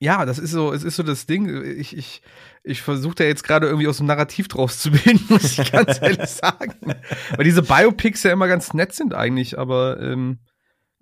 ja, 0.00 0.24
das 0.24 0.38
ist 0.38 0.50
so, 0.50 0.72
es 0.72 0.82
ist 0.82 0.96
so 0.96 1.02
das 1.02 1.26
Ding. 1.26 1.62
Ich, 1.62 1.94
ich, 1.94 2.22
ich 2.64 2.80
versuche 2.80 3.16
da 3.16 3.24
jetzt 3.24 3.44
gerade 3.44 3.66
irgendwie 3.66 3.86
aus 3.86 3.98
dem 3.98 4.06
Narrativ 4.06 4.48
draus 4.48 4.78
zu 4.78 4.90
bilden, 4.90 5.22
muss 5.28 5.58
ich 5.58 5.70
ganz 5.70 5.98
ehrlich 6.02 6.30
sagen. 6.30 6.94
Weil 7.36 7.44
diese 7.44 7.62
Biopics 7.62 8.22
ja 8.22 8.32
immer 8.32 8.48
ganz 8.48 8.72
nett 8.72 8.94
sind 8.94 9.12
eigentlich, 9.12 9.58
aber 9.58 10.00
ähm, 10.00 10.38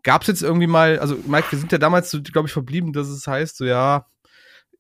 gab 0.03 0.23
es 0.23 0.29
jetzt 0.29 0.43
irgendwie 0.43 0.67
mal, 0.67 0.99
also 0.99 1.17
Mike, 1.27 1.47
wir 1.51 1.59
sind 1.61 1.71
ja 1.71 1.79
damals 1.79 2.11
so, 2.11 2.21
glaube 2.21 2.49
ich, 2.49 2.53
verblieben, 2.53 2.93
dass 2.93 3.09
es 3.09 3.27
heißt, 3.27 3.57
so 3.57 3.65
ja, 3.65 4.07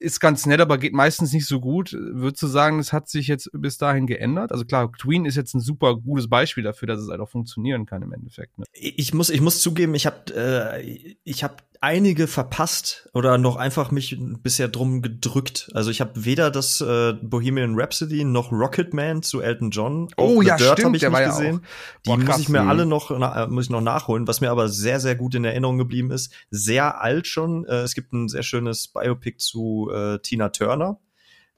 ist 0.00 0.20
ganz 0.20 0.46
nett, 0.46 0.60
aber 0.60 0.78
geht 0.78 0.94
meistens 0.94 1.32
nicht 1.32 1.46
so 1.46 1.60
gut. 1.60 1.92
Würdest 1.92 2.42
du 2.42 2.46
sagen, 2.46 2.78
es 2.78 2.92
hat 2.92 3.08
sich 3.08 3.26
jetzt 3.26 3.50
bis 3.52 3.78
dahin 3.78 4.06
geändert? 4.06 4.52
Also 4.52 4.64
klar, 4.64 4.90
Queen 4.90 5.26
ist 5.26 5.36
jetzt 5.36 5.54
ein 5.54 5.60
super 5.60 5.96
gutes 5.96 6.28
Beispiel 6.28 6.62
dafür, 6.62 6.86
dass 6.86 7.00
es 7.00 7.08
halt 7.08 7.20
auch 7.20 7.28
funktionieren 7.28 7.86
kann 7.86 8.02
im 8.02 8.12
Endeffekt. 8.12 8.58
Ne? 8.58 8.64
Ich 8.72 9.12
muss, 9.12 9.30
ich 9.30 9.40
muss 9.40 9.60
zugeben, 9.60 9.94
ich 9.94 10.06
habe 10.06 10.34
äh, 10.34 11.16
ich 11.24 11.42
hab 11.42 11.67
einige 11.80 12.26
verpasst 12.26 13.08
oder 13.14 13.38
noch 13.38 13.56
einfach 13.56 13.90
mich 13.90 14.16
bisher 14.42 14.68
drum 14.68 15.02
gedrückt. 15.02 15.70
Also 15.74 15.90
ich 15.90 16.00
habe 16.00 16.24
weder 16.24 16.50
das 16.50 16.80
äh, 16.80 17.14
Bohemian 17.22 17.78
Rhapsody 17.78 18.24
noch 18.24 18.50
Rocketman 18.52 19.22
zu 19.22 19.40
Elton 19.40 19.70
John. 19.70 20.08
Oh 20.16 20.42
ja, 20.42 20.56
Dirt 20.56 20.78
stimmt, 20.78 20.96
ich 20.96 21.00
der 21.00 21.10
nicht 21.10 21.14
war 21.16 21.22
ja 21.22 21.28
gesehen. 21.30 21.56
auch- 21.58 22.02
Die 22.04 22.10
Boah, 22.10 22.16
muss 22.18 22.38
ich 22.38 22.48
mir 22.48 22.62
Mhm. 22.62 22.68
alle 22.70 22.86
noch 22.86 23.10
na, 23.16 23.46
muss 23.46 23.64
ich 23.64 23.70
noch 23.70 23.80
nachholen. 23.80 24.26
Was 24.26 24.40
mir 24.40 24.50
aber 24.50 24.68
sehr 24.68 25.00
sehr 25.00 25.14
gut 25.16 25.34
in 25.34 25.44
Erinnerung 25.44 25.78
geblieben 25.78 26.10
ist, 26.10 26.32
sehr 26.50 27.00
alt 27.00 27.26
schon. 27.26 27.64
Äh, 27.66 27.82
es 27.82 27.94
gibt 27.94 28.12
ein 28.12 28.28
sehr 28.28 28.42
schönes 28.42 28.88
Biopic 28.88 29.38
zu 29.38 29.90
äh, 29.94 30.18
Tina 30.20 30.48
Turner. 30.48 30.98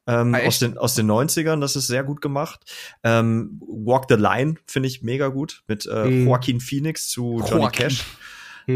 Ähm, 0.07 0.35
Ah, 0.35 0.41
aus, 0.47 0.59
den, 0.59 0.79
aus 0.79 0.95
den 0.95 1.07
90ern, 1.11 1.61
das 1.61 1.77
ist 1.77 1.87
sehr 1.87 2.03
gut 2.05 2.21
gemacht. 2.23 2.61
Ähm, 3.05 3.61
Walk 3.67 4.07
the 4.09 4.17
Line 4.17 4.55
finde 4.67 4.89
ich 4.89 5.03
mega 5.03 5.29
gut 5.29 5.63
mit 5.69 5.87
äh, 5.87 6.07
Mhm. 6.07 6.27
Joaquin 6.27 6.59
Phoenix 6.61 7.09
zu 7.09 7.41
Johnny 7.47 7.63
Joaquin. 7.65 7.89
Cash. 7.89 8.05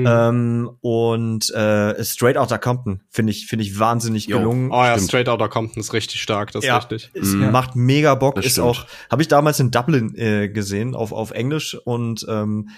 Hm. 0.03 0.07
Ähm, 0.07 0.70
und 0.80 1.51
äh, 1.55 2.03
Straight 2.05 2.36
Outta 2.36 2.59
Compton 2.59 3.03
finde 3.11 3.30
ich 3.32 3.47
finde 3.47 3.64
ich 3.64 3.78
wahnsinnig 3.78 4.26
Jo. 4.26 4.38
gelungen. 4.38 4.70
oh 4.72 4.76
ja, 4.76 4.92
stimmt. 4.95 5.09
Straight 5.09 5.28
Outta 5.28 5.49
Compton 5.49 5.80
ist 5.80 5.92
richtig 5.92 6.20
stark, 6.22 6.53
das 6.53 6.64
ist 6.64 6.68
Ja. 6.68 6.76
richtig. 6.78 7.11
Es 7.14 7.28
Mhm. 7.34 7.51
macht 7.51 7.76
mega 7.76 8.14
Bock. 8.14 8.34
Das 8.36 8.47
ist 8.47 8.53
stimmt. 8.53 8.66
auch 8.68 8.86
habe 9.11 9.22
ich 9.22 9.28
damals 9.28 9.61
in 9.61 9.70
Dublin 9.70 10.14
äh, 10.16 10.49
gesehen 10.49 10.95
auf 10.95 11.12
auf 11.12 11.30
Englisch 11.30 11.76
und 11.84 12.24
ähm, 12.28 12.68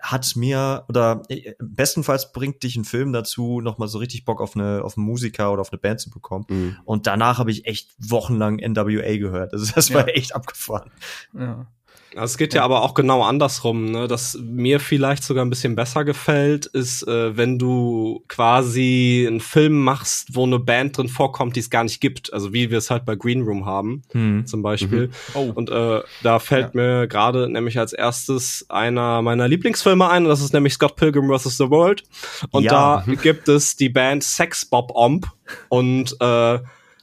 hat 0.00 0.32
mir 0.34 0.84
oder 0.88 1.22
äh, 1.28 1.52
bestenfalls 1.60 2.32
bringt 2.32 2.64
dich 2.64 2.74
ein 2.74 2.84
Film 2.84 3.12
dazu, 3.12 3.60
noch 3.60 3.78
mal 3.78 3.86
so 3.86 3.98
richtig 3.98 4.24
Bock 4.24 4.40
auf 4.40 4.56
eine 4.56 4.82
auf 4.82 4.96
einen 4.96 5.06
Musiker 5.06 5.52
oder 5.52 5.60
auf 5.60 5.70
eine 5.72 5.78
Band 5.78 6.00
zu 6.00 6.10
bekommen. 6.10 6.46
Mhm. 6.48 6.76
Und 6.84 7.06
danach 7.06 7.38
habe 7.38 7.52
ich 7.52 7.64
echt 7.66 7.90
wochenlang 7.98 8.58
NWA 8.58 9.16
gehört. 9.18 9.52
Also 9.52 9.70
das 9.72 9.94
war 9.94 10.08
Ja. 10.08 10.14
echt 10.14 10.34
abgefahren. 10.34 10.90
Ja. 11.32 11.66
Also 12.14 12.24
es 12.24 12.38
geht 12.38 12.54
ja 12.54 12.64
aber 12.64 12.82
auch 12.82 12.94
genau 12.94 13.22
andersrum, 13.22 13.90
ne? 13.90 14.08
Das 14.08 14.38
mir 14.42 14.80
vielleicht 14.80 15.22
sogar 15.22 15.44
ein 15.44 15.50
bisschen 15.50 15.76
besser 15.76 16.04
gefällt, 16.04 16.66
ist, 16.66 17.06
äh, 17.06 17.36
wenn 17.36 17.58
du 17.58 18.24
quasi 18.28 19.26
einen 19.28 19.40
Film 19.40 19.82
machst, 19.82 20.34
wo 20.34 20.44
eine 20.44 20.58
Band 20.58 20.96
drin 20.96 21.08
vorkommt, 21.08 21.54
die 21.56 21.60
es 21.60 21.70
gar 21.70 21.84
nicht 21.84 22.00
gibt. 22.00 22.32
Also 22.32 22.52
wie 22.52 22.70
wir 22.70 22.78
es 22.78 22.90
halt 22.90 23.04
bei 23.04 23.14
Green 23.14 23.42
Room 23.42 23.66
haben, 23.66 24.02
zum 24.46 24.62
Beispiel. 24.62 25.10
Oh. 25.34 25.52
Und 25.54 25.70
äh, 25.70 26.00
da 26.22 26.38
fällt 26.38 26.74
mir 26.74 27.06
gerade 27.06 27.48
nämlich 27.48 27.78
als 27.78 27.92
erstes 27.92 28.64
einer 28.68 29.22
meiner 29.22 29.46
Lieblingsfilme 29.46 30.08
ein, 30.08 30.24
und 30.24 30.28
das 30.30 30.40
ist 30.40 30.52
nämlich 30.54 30.74
Scott 30.74 30.96
Pilgrim 30.96 31.28
vs. 31.36 31.56
The 31.58 31.70
World. 31.70 32.04
Und 32.50 32.64
Ja. 32.64 33.04
da 33.06 33.12
gibt 33.22 33.48
es 33.48 33.76
die 33.76 33.88
Band 33.90 34.24
Sex 34.24 34.64
Bob 34.64 34.92
Omb 34.94 35.26
und 35.68 36.16
äh, 36.20 36.58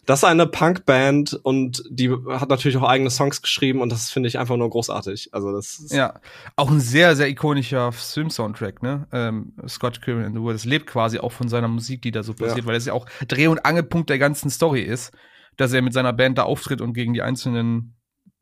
das 0.05 0.19
ist 0.19 0.23
eine 0.25 0.45
Punkband 0.47 1.33
und 1.43 1.83
die 1.89 2.11
hat 2.29 2.49
natürlich 2.49 2.77
auch 2.77 2.83
eigene 2.87 3.09
Songs 3.09 3.41
geschrieben 3.41 3.81
und 3.81 3.91
das 3.91 4.11
finde 4.11 4.27
ich 4.29 4.37
einfach 4.37 4.55
nur 4.57 4.69
großartig. 4.69 5.29
Also 5.33 5.51
das 5.51 5.79
ist, 5.79 5.93
Ja, 5.93 6.19
auch 6.55 6.69
ein 6.69 6.79
sehr, 6.79 7.15
sehr 7.15 7.27
ikonischer 7.27 7.91
Film-Soundtrack, 7.91 8.83
ne? 8.83 9.07
Ähm, 9.11 9.53
Scott 9.67 10.01
Pilgrim 10.01 10.25
in 10.25 10.33
the 10.33 10.39
World. 10.41 10.55
Das 10.55 10.65
lebt 10.65 10.87
quasi 10.87 11.19
auch 11.19 11.31
von 11.31 11.49
seiner 11.49 11.67
Musik, 11.67 12.01
die 12.03 12.11
da 12.11 12.21
so 12.23 12.33
passiert, 12.33 12.59
Ja. 12.59 12.65
weil 12.67 12.75
das 12.75 12.85
ja 12.85 12.93
auch 12.93 13.07
Dreh- 13.27 13.47
und 13.47 13.65
Angelpunkt 13.65 14.09
der 14.09 14.19
ganzen 14.19 14.49
Story 14.49 14.81
ist, 14.81 15.11
dass 15.57 15.73
er 15.73 15.81
mit 15.81 15.93
seiner 15.93 16.13
Band 16.13 16.37
da 16.37 16.43
auftritt 16.43 16.81
und 16.81 16.93
gegen 16.93 17.13
die 17.13 17.21
einzelnen 17.21 17.94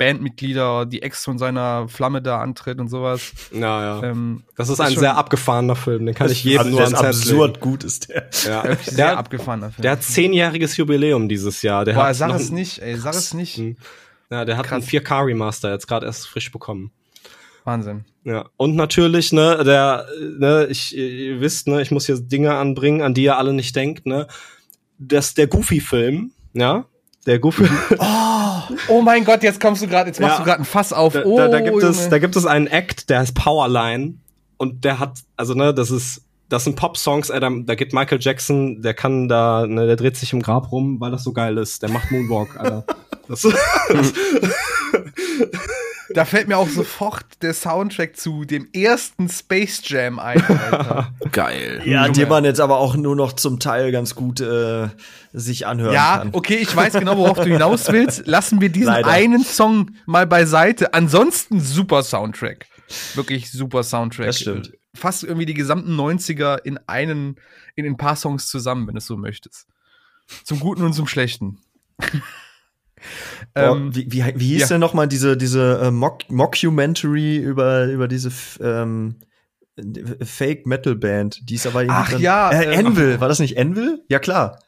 Bandmitglieder, 0.06 0.86
die 0.86 1.02
Ex 1.02 1.24
von 1.24 1.38
seiner 1.38 1.88
Flamme 1.88 2.22
da 2.22 2.40
antritt 2.40 2.80
und 2.80 2.90
sowas. 2.90 3.32
ja, 3.54 4.02
ja. 4.02 4.04
Ähm, 4.04 4.44
Das 4.56 4.70
ist 4.70 4.74
ist 4.74 4.80
ein 4.82 4.96
sehr 4.98 5.18
abgefahrener 5.18 5.76
Film, 5.76 6.06
den 6.06 6.16
kann 6.16 6.30
ich 6.32 6.44
jedem 6.44 6.72
nur 6.72 6.82
ans 6.82 6.94
ist 6.94 7.02
Herz 7.04 7.26
legen. 7.26 7.38
absurd 7.42 7.60
gut 7.60 7.84
ist 7.84 8.10
der. 8.10 8.30
Ja. 8.46 8.64
wirklich 8.64 8.88
sehr 8.88 8.96
Der, 9.08 9.18
abgefahrener 9.18 9.72
Film. 9.72 9.82
der 9.84 9.92
hat 9.92 10.04
zehnjähriges 10.04 10.78
Jubiläum 10.78 11.30
dieses 11.30 11.62
Jahr. 11.62 11.86
Der 11.86 11.94
Boah, 11.94 12.06
hat 12.08 12.16
sag 12.16 12.32
es 12.36 12.52
nicht, 12.52 12.80
ey, 12.80 12.96
sag 12.98 13.14
es 13.16 13.34
nicht. 13.34 13.58
Mhm. 13.58 13.78
Ja, 14.30 14.46
der 14.46 14.58
hat 14.58 14.66
Krass. 14.68 14.84
einen 14.92 15.02
4K 15.04 15.26
Remaster 15.26 15.72
jetzt 15.72 15.88
gerade 15.88 16.06
erst 16.08 16.28
frisch 16.28 16.52
bekommen. 16.52 16.92
Wahnsinn. 17.66 18.04
Ja, 18.26 18.46
und 18.58 18.76
natürlich, 18.76 19.32
ne, 19.32 19.64
der, 19.64 20.06
ne, 20.38 20.68
ich, 20.70 20.96
ihr 20.98 21.40
wisst, 21.40 21.68
ne, 21.68 21.82
ich 21.82 21.92
muss 21.92 22.06
hier 22.08 22.20
Dinge 22.20 22.56
anbringen, 22.56 23.02
an 23.02 23.14
die 23.14 23.24
ihr 23.24 23.38
alle 23.38 23.54
nicht 23.54 23.76
denkt, 23.76 24.06
ne. 24.06 24.28
Das, 24.98 25.34
der 25.34 25.48
Goofy-Film, 25.48 26.32
ja, 26.54 26.86
der 27.26 27.40
Goofy, 27.40 27.66
Oh 28.00 28.43
mein 29.04 29.24
Gott, 29.26 29.44
jetzt 29.44 29.60
kommst 29.60 29.82
du 29.82 29.88
gerade, 29.88 30.10
jetzt 30.10 30.20
machst 30.20 30.38
Ja. 30.38 30.44
du 30.44 30.46
gerade 30.50 30.62
ein 30.62 30.66
Fass 30.66 30.94
auf. 30.94 31.14
da, 31.14 31.24
oh, 31.26 31.38
da, 31.38 31.48
da 31.48 31.60
gibt 31.62 31.82
es, 31.84 31.98
Junge. 31.98 32.10
da 32.10 32.20
gibt 32.20 32.36
es 32.36 32.46
einen 32.46 32.68
Act, 32.68 33.10
der 33.10 33.20
heißt 33.20 33.36
Powerline 33.36 34.16
und 34.58 34.84
der 34.86 35.00
hat, 35.00 35.20
also 35.38 35.54
ne, 35.54 35.74
das 35.74 35.92
ist, 35.92 36.22
das 36.50 36.64
sind 36.66 36.76
Pop-Songs, 36.76 37.30
ey, 37.30 37.40
da, 37.40 37.50
da 37.52 37.76
geht 37.76 37.94
Michael 37.94 38.20
Jackson, 38.22 38.82
der 38.82 38.94
kann 38.94 39.28
da, 39.28 39.66
ne, 39.68 39.88
der 39.88 39.96
dreht 39.96 40.18
sich 40.18 40.34
im 40.34 40.42
Grab 40.42 40.72
rum, 40.72 41.00
weil 41.00 41.12
das 41.12 41.24
so 41.24 41.32
geil 41.34 41.58
ist, 41.58 41.82
der 41.82 41.90
macht 41.90 42.12
Moonwalk, 42.12 42.58
Alter. 42.60 42.84
Das, 43.28 43.44
Da 46.10 46.26
fällt 46.26 46.48
mir 46.48 46.58
auch 46.58 46.68
sofort 46.68 47.26
der 47.42 47.54
Soundtrack 47.54 48.18
zu 48.18 48.46
dem 48.46 48.68
ersten 48.74 49.30
Space 49.30 49.82
Jam 49.86 50.20
ein. 50.20 50.42
Alter. 50.44 51.14
Geil. 51.32 51.82
Ja, 51.86 52.04
Junge. 52.04 52.14
die 52.14 52.26
man 52.26 52.46
jetzt 52.46 52.60
aber 52.60 52.78
auch 52.78 52.96
nur 52.96 53.16
noch 53.16 53.34
zum 53.34 53.60
Teil 53.60 53.92
ganz 53.92 54.16
gut 54.16 54.42
äh, 54.42 54.90
sich 55.32 55.66
anhören 55.66 55.94
ja, 55.94 56.18
kann. 56.18 56.30
okay, 56.34 56.56
ich 56.56 56.76
weiß 56.76 56.94
genau, 56.94 57.18
worauf 57.18 57.38
du 57.38 57.46
hinaus 57.46 57.92
willst. 57.92 58.28
Lassen 58.28 58.62
wir 58.62 58.70
diesen 58.70 58.88
Leider. 58.88 59.10
einen 59.10 59.44
Song 59.44 59.92
mal 60.06 60.28
beiseite. 60.28 60.94
Ansonsten 60.94 61.60
super 61.60 62.04
Soundtrack. 62.04 62.68
Wirklich 63.16 63.52
super 63.52 63.84
Soundtrack. 63.84 64.28
Das 64.28 64.40
stimmt. 64.40 64.74
Fast 64.96 65.24
irgendwie 65.24 65.46
die 65.46 65.56
gesamten 65.56 66.00
90er 66.00 66.60
in 66.64 66.80
einen, 66.88 67.38
in 67.76 67.86
ein 67.86 67.98
paar 67.98 68.16
Songs 68.16 68.48
zusammen, 68.48 68.88
wenn 68.88 68.94
du 68.94 69.00
es 69.00 69.08
so 69.08 69.18
möchtest. 69.18 69.68
Zum 70.44 70.60
Guten 70.60 70.84
und 70.84 70.94
zum 70.94 71.08
Schlechten. 71.08 71.60
Ähm, 73.56 73.96
wie, 73.96 74.12
wie, 74.12 74.24
wie 74.36 74.48
hieß 74.54 74.62
ja. 74.62 74.68
denn 74.70 74.80
noch 74.80 74.94
mal 74.94 75.08
diese 75.08 75.38
diese 75.38 75.80
äh, 75.84 75.92
Mock 75.92 76.30
Mockumentary 76.30 77.38
über 77.38 77.86
über 77.86 78.08
diese 78.08 78.32
ähm, 78.62 79.16
Fake 80.22 80.68
Metal 80.68 80.96
Band, 80.96 81.40
die 81.50 81.56
ist 81.56 81.66
aber 81.66 81.84
Ach 81.88 82.10
drin. 82.10 82.22
ja, 82.22 82.52
äh, 82.52 82.76
ähm, 82.80 82.88
Anvil, 82.88 83.20
war 83.20 83.28
das 83.28 83.40
nicht 83.40 83.58
Anvil? 83.58 84.04
Ja 84.08 84.20
klar. 84.20 84.60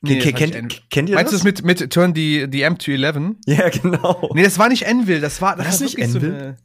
Nee, 0.00 0.24
war 0.24 0.32
kennt, 0.32 0.90
kennt 0.90 1.08
ihr 1.10 1.14
Meinst 1.14 1.32
du 1.32 1.36
das? 1.36 1.44
das 1.44 1.62
mit, 1.62 1.64
mit 1.64 1.92
Turn 1.92 2.12
the, 2.14 2.48
the 2.50 2.62
M 2.62 2.76
to 2.78 2.90
11? 2.90 3.36
ja, 3.46 3.68
genau. 3.68 4.30
Nee, 4.34 4.42
das 4.42 4.58
war 4.58 4.68
nicht 4.68 4.84
Envil, 4.86 5.20
das 5.20 5.40
war, 5.40 5.54
das 5.56 5.64
War 5.66 5.70
das 5.72 5.80
nicht 5.80 6.02
Anvil? 6.02 6.20
so 6.20 6.26
eine, 6.26 6.56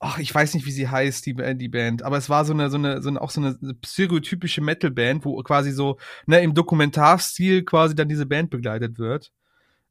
ach, 0.00 0.18
ich 0.18 0.34
weiß 0.34 0.54
nicht, 0.54 0.64
wie 0.64 0.70
sie 0.70 0.88
heißt, 0.88 1.26
die, 1.26 1.34
Ba- 1.34 1.52
die 1.54 1.68
Band, 1.68 2.02
aber 2.02 2.16
es 2.16 2.30
war 2.30 2.46
so 2.46 2.54
eine, 2.54 2.70
so 2.70 2.78
eine, 2.78 3.02
so 3.02 3.10
eine, 3.10 3.20
auch 3.20 3.30
so 3.30 3.42
eine 3.42 3.58
stereotypische 3.84 4.62
Metal-Band, 4.62 5.24
wo 5.26 5.36
quasi 5.42 5.70
so, 5.72 5.98
ne, 6.26 6.40
im 6.40 6.54
Dokumentarstil 6.54 7.64
quasi 7.64 7.94
dann 7.94 8.08
diese 8.08 8.24
Band 8.24 8.48
begleitet 8.50 8.98
wird. 8.98 9.32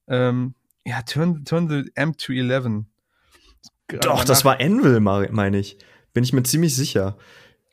Ähm, 0.08 0.54
ja, 0.86 1.02
Turn, 1.02 1.44
Turn 1.46 1.68
the 1.70 1.92
M 1.96 2.16
to 2.18 2.32
11. 2.34 2.84
Doch, 4.02 4.24
das 4.26 4.44
war 4.46 4.60
Anvil, 4.60 5.00
meine 5.00 5.58
ich. 5.60 5.78
Bin 6.14 6.24
ich 6.24 6.34
mir 6.34 6.44
ziemlich 6.44 6.76
sicher. 6.76 7.18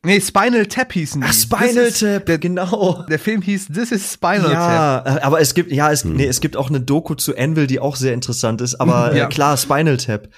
Nee, 0.06 0.20
Spinal 0.20 0.66
Tap 0.66 0.92
hießen 0.92 1.22
die. 1.22 1.26
Ach, 1.26 1.32
Spinal 1.32 1.86
This 1.86 1.94
is- 1.94 2.00
Tap, 2.00 2.26
der, 2.26 2.38
genau. 2.38 3.04
der 3.08 3.18
Film 3.18 3.40
hieß 3.40 3.68
This 3.68 3.90
is 3.90 4.12
Spinal 4.12 4.42
Tap. 4.42 4.52
Ja, 4.52 4.98
äh, 5.16 5.20
aber 5.22 5.40
es 5.40 5.54
gibt, 5.54 5.72
ja, 5.72 5.90
es, 5.90 6.04
nee, 6.04 6.26
es 6.26 6.40
gibt 6.40 6.56
auch 6.58 6.68
eine 6.68 6.80
Doku 6.80 7.14
zu 7.14 7.34
Anvil, 7.36 7.66
die 7.66 7.80
auch 7.80 7.96
sehr 7.96 8.12
interessant 8.12 8.60
ist, 8.60 8.74
aber 8.74 9.14
Ja. 9.16 9.24
äh, 9.24 9.28
klar, 9.28 9.56
Spinal 9.56 9.96
Tap. 9.96 10.28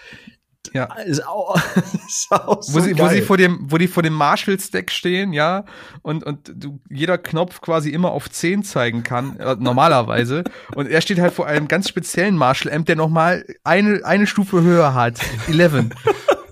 Ja. 0.72 0.84
Ist 1.04 1.26
auch, 1.26 1.56
ist 2.08 2.28
auch 2.30 2.62
so 2.62 2.74
wo, 2.74 2.80
sie, 2.80 2.98
wo 2.98 3.04
geil. 3.04 3.14
sie 3.14 3.22
vor 3.22 3.36
dem, 3.36 3.60
wo 3.70 3.78
die 3.78 3.88
vor 3.88 4.02
dem 4.02 4.14
Marshall-Stack 4.14 4.90
stehen, 4.90 5.32
ja, 5.32 5.64
und, 6.02 6.24
und 6.24 6.52
du, 6.54 6.80
jeder 6.90 7.18
Knopf 7.18 7.60
quasi 7.60 7.90
immer 7.90 8.10
auf 8.12 8.30
10 8.30 8.64
zeigen 8.64 9.02
kann, 9.02 9.38
äh, 9.38 9.56
normalerweise. 9.58 10.44
Und 10.74 10.88
er 10.88 11.00
steht 11.00 11.18
halt 11.18 11.32
vor 11.32 11.46
einem 11.46 11.68
ganz 11.68 11.88
speziellen 11.88 12.36
Marshall-Amp, 12.36 12.86
der 12.86 12.96
nochmal 12.96 13.44
eine, 13.64 14.04
eine 14.04 14.26
Stufe 14.26 14.62
höher 14.62 14.94
hat. 14.94 15.20
11. 15.48 15.86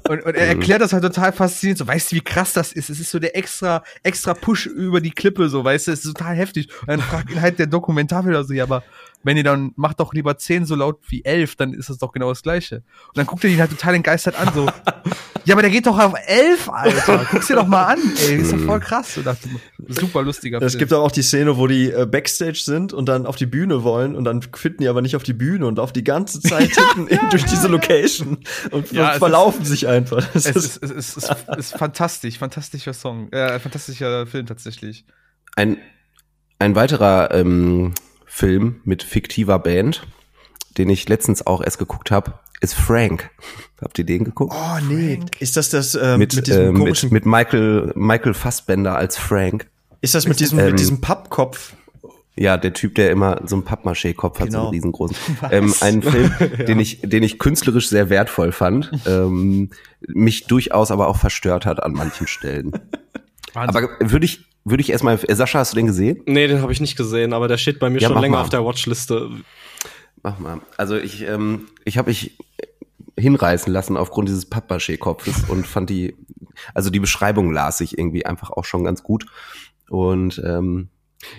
Und, 0.06 0.22
und 0.22 0.34
er 0.34 0.48
erklärt 0.48 0.82
das 0.82 0.92
halt 0.92 1.02
total 1.02 1.32
faszinierend. 1.32 1.78
So, 1.78 1.86
weißt 1.86 2.12
du, 2.12 2.16
wie 2.16 2.20
krass 2.20 2.52
das 2.52 2.74
ist? 2.74 2.90
Es 2.90 3.00
ist 3.00 3.10
so 3.10 3.18
der 3.18 3.34
extra, 3.38 3.82
extra 4.02 4.34
Push 4.34 4.66
über 4.66 5.00
die 5.00 5.12
Klippe, 5.12 5.48
so, 5.48 5.64
weißt 5.64 5.86
du, 5.86 5.92
es 5.92 6.04
ist 6.04 6.14
total 6.14 6.36
heftig. 6.36 6.68
Und 6.82 6.88
dann 6.88 7.00
fragt 7.00 7.30
ihn 7.30 7.40
halt 7.40 7.58
der 7.58 7.68
Dokumentarfilm 7.68 8.44
so, 8.44 8.52
ja, 8.52 8.64
aber 8.64 8.82
wenn 9.24 9.36
ihr 9.36 9.42
dann 9.42 9.72
macht 9.76 10.00
doch 10.00 10.12
lieber 10.14 10.36
10 10.38 10.66
so 10.66 10.74
laut 10.76 11.00
wie 11.08 11.24
11, 11.24 11.56
dann 11.56 11.72
ist 11.74 11.88
das 11.90 11.98
doch 11.98 12.12
genau 12.12 12.28
das 12.28 12.42
Gleiche. 12.42 12.76
Und 13.08 13.16
dann 13.16 13.26
guckt 13.26 13.42
er 13.44 13.50
ihn 13.50 13.58
halt 13.58 13.70
total 13.70 13.94
entgeistert 13.94 14.38
an, 14.38 14.50
so, 14.54 14.66
ja, 15.44 15.54
aber 15.54 15.62
der 15.62 15.70
geht 15.70 15.86
doch 15.86 15.98
auf 15.98 16.14
11, 16.26 16.68
Alter. 16.68 17.26
Guck's 17.30 17.46
dir 17.48 17.56
doch 17.56 17.66
mal 17.66 17.84
an, 17.84 17.98
ey, 18.28 18.36
ist 18.36 18.52
doch 18.52 18.60
voll 18.60 18.80
krass. 18.80 19.14
So, 19.14 19.22
dachte, 19.22 19.48
super 19.88 20.22
lustiger 20.22 20.60
Es 20.62 20.72
Film. 20.72 20.78
gibt 20.80 20.92
auch 20.92 21.10
die 21.10 21.22
Szene, 21.22 21.56
wo 21.56 21.66
die 21.66 21.90
äh, 21.90 22.06
Backstage 22.06 22.60
sind 22.62 22.92
und 22.92 23.06
dann 23.08 23.26
auf 23.26 23.36
die 23.36 23.46
Bühne 23.46 23.82
wollen 23.82 24.14
und 24.14 24.24
dann 24.24 24.42
finden 24.42 24.82
die 24.82 24.88
aber 24.88 25.02
nicht 25.02 25.16
auf 25.16 25.22
die 25.22 25.32
Bühne 25.32 25.66
und 25.66 25.80
auf 25.80 25.92
die 25.92 26.04
ganze 26.04 26.40
Zeit 26.40 26.70
hinten 26.94 27.08
in, 27.08 27.18
durch 27.30 27.44
diese 27.44 27.68
Location 27.68 28.38
und 28.70 28.92
Ja, 28.92 29.12
es 29.12 29.18
verlaufen 29.18 29.64
sich 29.64 29.88
einfach. 29.88 30.24
Das 30.34 30.46
es 30.46 30.56
ist, 30.56 30.76
ist, 30.76 30.82
es 30.82 30.90
ist, 30.90 31.16
es 31.16 31.30
ist, 31.30 31.58
ist 31.58 31.78
fantastisch, 31.78 32.38
fantastischer 32.38 32.92
Song, 32.92 33.30
äh, 33.32 33.58
fantastischer 33.58 34.26
Film 34.26 34.46
tatsächlich. 34.46 35.04
Ein, 35.56 35.78
ein 36.58 36.74
weiterer 36.74 37.30
ähm, 37.32 37.94
Film 38.34 38.80
mit 38.82 39.04
fiktiver 39.04 39.60
Band, 39.60 40.08
den 40.76 40.90
ich 40.90 41.08
letztens 41.08 41.46
auch 41.46 41.62
erst 41.62 41.78
geguckt 41.78 42.10
habe, 42.10 42.40
ist 42.60 42.74
Frank. 42.74 43.30
Habt 43.80 43.96
ihr 43.96 44.04
den 44.04 44.24
geguckt? 44.24 44.52
oh 44.52 44.78
nee, 44.88 45.20
ist 45.38 45.56
das 45.56 45.68
das 45.68 45.94
äh, 45.94 46.18
mit, 46.18 46.34
mit, 46.34 46.48
diesem 46.48 46.62
äh, 46.62 46.72
mit, 46.72 46.78
komischen, 46.78 47.12
mit 47.12 47.26
Michael, 47.26 47.92
Michael 47.94 48.34
Fassbender 48.34 48.96
als 48.96 49.16
Frank. 49.16 49.68
ist 50.00 50.16
das 50.16 50.26
mit 50.26 50.40
diesem, 50.40 50.58
ähm, 50.58 50.66
mit 50.66 50.80
diesem 50.80 51.00
Pappkopf? 51.00 51.74
Ja, 52.34 52.56
der 52.56 52.72
Typ, 52.72 52.96
der 52.96 53.12
immer 53.12 53.40
so 53.46 53.54
einen 53.54 53.64
Pappmaché-Kopf 53.64 54.40
hat, 54.40 54.50
so 54.50 54.58
Genau. 54.58 54.62
einen 54.64 54.74
riesengroßen. 54.74 55.16
Ähm, 55.52 55.72
ein 55.80 56.02
Film, 56.02 56.34
den 56.66 56.80
ich, 56.80 57.02
den 57.02 57.22
ich 57.22 57.38
künstlerisch 57.38 57.88
sehr 57.88 58.10
wertvoll 58.10 58.50
fand, 58.50 58.90
ähm, 59.06 59.70
mich 60.08 60.48
durchaus 60.48 60.90
aber 60.90 61.06
auch 61.06 61.18
verstört 61.18 61.66
hat 61.66 61.80
an 61.80 61.92
manchen 61.92 62.26
Stellen. 62.26 62.72
Aber 63.54 63.90
würde 64.00 64.24
ich, 64.24 64.44
würde 64.64 64.80
ich 64.82 64.90
erstmal, 64.90 65.18
äh, 65.26 65.34
Sascha, 65.34 65.58
hast 65.58 65.72
du 65.72 65.76
den 65.76 65.86
gesehen? 65.86 66.22
Nee, 66.26 66.46
den 66.46 66.62
habe 66.62 66.72
ich 66.72 66.80
nicht 66.80 66.96
gesehen, 66.96 67.32
aber 67.32 67.48
der 67.48 67.58
steht 67.58 67.78
bei 67.78 67.90
mir 67.90 68.00
Ja, 68.00 68.08
schon 68.08 68.20
länger 68.20 68.36
mal. 68.36 68.42
auf 68.42 68.48
der 68.48 68.64
Watchliste. 68.64 69.30
Mach 70.22 70.38
mal. 70.38 70.60
Also 70.76 70.96
ich, 70.96 71.22
ähm, 71.22 71.68
ich 71.84 71.98
habe 71.98 72.08
mich 72.10 72.38
hinreißen 73.18 73.72
lassen 73.72 73.96
aufgrund 73.96 74.28
dieses 74.28 74.48
Pappmaché-Kopfes 74.48 75.44
und 75.48 75.66
fand 75.66 75.90
die, 75.90 76.16
also 76.74 76.90
die 76.90 76.98
Beschreibung 77.00 77.52
las 77.52 77.80
ich 77.80 77.98
irgendwie 77.98 78.24
einfach 78.26 78.50
auch 78.50 78.64
schon 78.64 78.84
ganz 78.84 79.02
gut. 79.02 79.26
Und 79.90 80.42
ähm, 80.44 80.88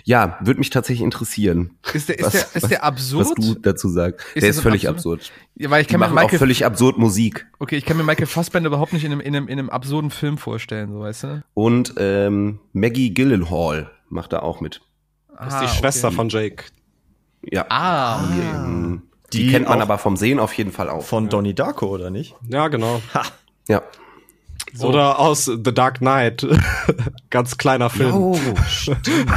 ja, 0.04 0.38
würde 0.42 0.60
mich 0.60 0.70
tatsächlich 0.70 1.04
interessieren. 1.04 1.78
Ist 1.94 2.10
der, 2.10 2.20
ist 2.20 2.26
was- 2.26 2.32
der, 2.34 2.42
ist 2.42 2.64
was- 2.64 2.70
der 2.70 2.84
absurd? 2.84 3.26
Was 3.26 3.34
du 3.36 3.54
dazu 3.56 3.90
sagst. 3.90 4.26
Ist 4.36 4.44
der 4.44 4.50
ist 4.50 4.60
völlig 4.62 4.88
absurd- 4.88 5.22
absurd. 5.22 5.32
ja, 5.56 5.70
weil 5.70 5.82
ich 5.82 5.88
Die 5.88 5.92
kann 5.94 6.00
mir 6.00 6.08
machen 6.08 6.18
auch 6.18 6.24
Michael, 6.24 6.40
völlig 6.40 6.66
absurd 6.66 6.98
Musik. 6.98 7.46
okay, 7.60 7.78
ich 7.78 7.86
kann 7.86 7.98
mir 7.98 8.04
Michael 8.04 8.26
Fassbender 8.28 8.68
überhaupt 8.68 8.94
nicht 8.94 9.04
in 9.06 9.12
einem, 9.12 9.22
in 9.22 9.36
einem, 9.36 9.48
in 9.48 9.60
einem 9.60 9.70
absurden 9.70 10.12
Film 10.12 10.38
vorstellen, 10.38 10.92
so 10.92 11.00
weißt 11.02 11.24
du? 11.24 11.44
Und 11.54 11.94
ähm, 11.98 12.60
Maggie 12.74 13.14
Gyllenhaal 13.14 13.92
macht 14.10 14.34
da 14.34 14.40
auch 14.40 14.62
mit. 14.62 14.82
Das 15.38 15.54
ist 15.56 15.62
die 15.62 15.78
Schwester 15.80 16.12
von 16.12 16.30
Jake. 16.30 16.66
Ja. 17.44 17.66
Ah, 17.70 18.24
okay. 18.24 18.40
Ähm, 18.56 19.02
die, 19.34 19.46
Die 19.48 19.52
kennt 19.52 19.68
man 19.68 19.82
aber 19.82 19.98
vom 19.98 20.16
Sehen 20.18 20.40
auf 20.40 20.54
jeden 20.54 20.72
Fall 20.72 20.90
auch. 20.90 21.04
Von 21.04 21.30
Donnie 21.30 21.54
Darko, 21.54 21.88
oder 21.88 22.10
nicht? 22.10 22.36
Ja, 22.48 22.68
genau. 22.70 23.02
Ja. 23.68 23.82
Oder 24.80 25.20
aus 25.20 25.46
The 25.46 25.74
Dark 25.74 26.00
Knight. 26.00 26.46
Ganz 27.30 27.58
kleiner 27.58 27.90
Film. 27.90 28.14
Oh, 28.14 28.40
Stimmt. 28.68 29.08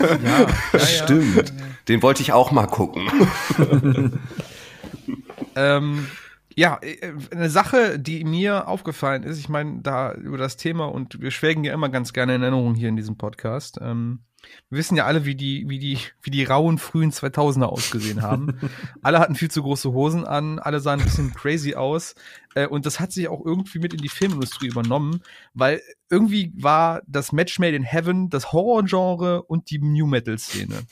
Ja, 0.00 0.16
ja, 0.16 0.46
ja. 0.72 0.78
stimmt. 0.78 1.52
Den 1.88 2.02
wollte 2.02 2.22
ich 2.22 2.32
auch 2.32 2.50
mal 2.50 2.66
gucken. 2.66 3.08
Ähm, 5.54 6.06
ja, 6.54 6.78
äh, 6.82 7.12
eine 7.30 7.50
Sache, 7.50 7.98
die 7.98 8.24
mir 8.24 8.68
aufgefallen 8.68 9.22
ist, 9.22 9.38
ich 9.38 9.48
meine, 9.48 9.80
da 9.82 10.12
über 10.12 10.38
das 10.38 10.56
Thema 10.56 10.86
und 10.86 11.20
wir 11.20 11.30
schwelgen 11.30 11.64
ja 11.64 11.72
immer 11.72 11.88
ganz 11.88 12.12
gerne 12.12 12.34
in 12.34 12.42
Erinnerung 12.42 12.74
hier 12.74 12.88
in 12.88 12.96
diesem 12.96 13.16
Podcast. 13.16 13.78
Ähm, 13.80 14.20
wir 14.70 14.78
wissen 14.78 14.96
ja 14.96 15.04
alle, 15.06 15.24
wie 15.24 15.34
die, 15.34 15.68
wie 15.68 15.78
die, 15.78 15.98
wie 16.22 16.30
die 16.30 16.44
rauen 16.44 16.78
frühen 16.78 17.12
2000er 17.12 17.64
ausgesehen 17.64 18.22
haben. 18.22 18.58
alle 19.02 19.18
hatten 19.18 19.34
viel 19.34 19.50
zu 19.50 19.62
große 19.62 19.92
Hosen 19.92 20.24
an, 20.24 20.58
alle 20.58 20.80
sahen 20.80 21.00
ein 21.00 21.04
bisschen 21.04 21.34
crazy 21.34 21.74
aus. 21.74 22.14
Äh, 22.54 22.66
und 22.66 22.86
das 22.86 23.00
hat 23.00 23.12
sich 23.12 23.28
auch 23.28 23.44
irgendwie 23.44 23.78
mit 23.78 23.92
in 23.92 24.00
die 24.00 24.08
Filmindustrie 24.08 24.68
übernommen, 24.68 25.22
weil 25.54 25.80
irgendwie 26.10 26.52
war 26.56 27.02
das 27.06 27.32
Match 27.32 27.58
Made 27.58 27.76
in 27.76 27.82
Heaven 27.82 28.30
das 28.30 28.52
Horrorgenre 28.52 29.42
und 29.42 29.70
die 29.70 29.78
New 29.78 30.06
Metal 30.06 30.38
Szene. 30.38 30.82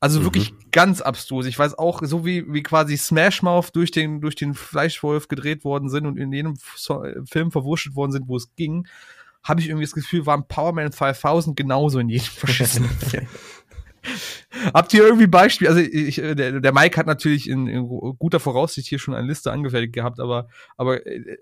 Also 0.00 0.22
wirklich 0.22 0.54
ganz 0.70 1.00
abstrus. 1.00 1.46
Ich 1.46 1.58
weiß 1.58 1.76
auch, 1.76 2.02
so 2.04 2.24
wie, 2.24 2.52
wie 2.52 2.62
quasi 2.62 2.96
Smash 2.96 3.42
Mouth 3.42 3.74
durch 3.74 3.90
den, 3.90 4.20
durch 4.20 4.36
den 4.36 4.54
Fleischwolf 4.54 5.26
gedreht 5.26 5.64
worden 5.64 5.88
sind 5.88 6.06
und 6.06 6.16
in 6.18 6.32
jedem 6.32 6.54
Film 7.24 7.50
verwurschtelt 7.50 7.96
worden 7.96 8.12
sind, 8.12 8.28
wo 8.28 8.36
es 8.36 8.54
ging, 8.54 8.86
habe 9.42 9.60
ich 9.60 9.68
irgendwie 9.68 9.84
das 9.84 9.94
Gefühl, 9.94 10.26
waren 10.26 10.46
Power 10.46 10.72
Man 10.72 10.92
5000 10.92 11.56
genauso 11.56 11.98
in 11.98 12.08
jedem 12.08 12.26
verschissenen 12.26 12.90
Film. 12.90 13.26
Habt 14.72 14.92
ihr 14.94 15.04
irgendwie 15.04 15.26
Beispiel? 15.26 15.68
Also 15.68 15.80
ich, 15.80 16.18
äh, 16.18 16.34
der, 16.34 16.60
der 16.60 16.72
Mike 16.72 16.96
hat 16.96 17.06
natürlich 17.06 17.48
in, 17.48 17.66
in 17.66 17.86
guter 18.18 18.40
Voraussicht 18.40 18.88
hier 18.88 18.98
schon 18.98 19.14
eine 19.14 19.26
Liste 19.26 19.52
angefertigt 19.52 19.92
gehabt, 19.92 20.20
aber 20.20 20.48
aber 20.76 21.06
äh, 21.06 21.16
äh, 21.16 21.36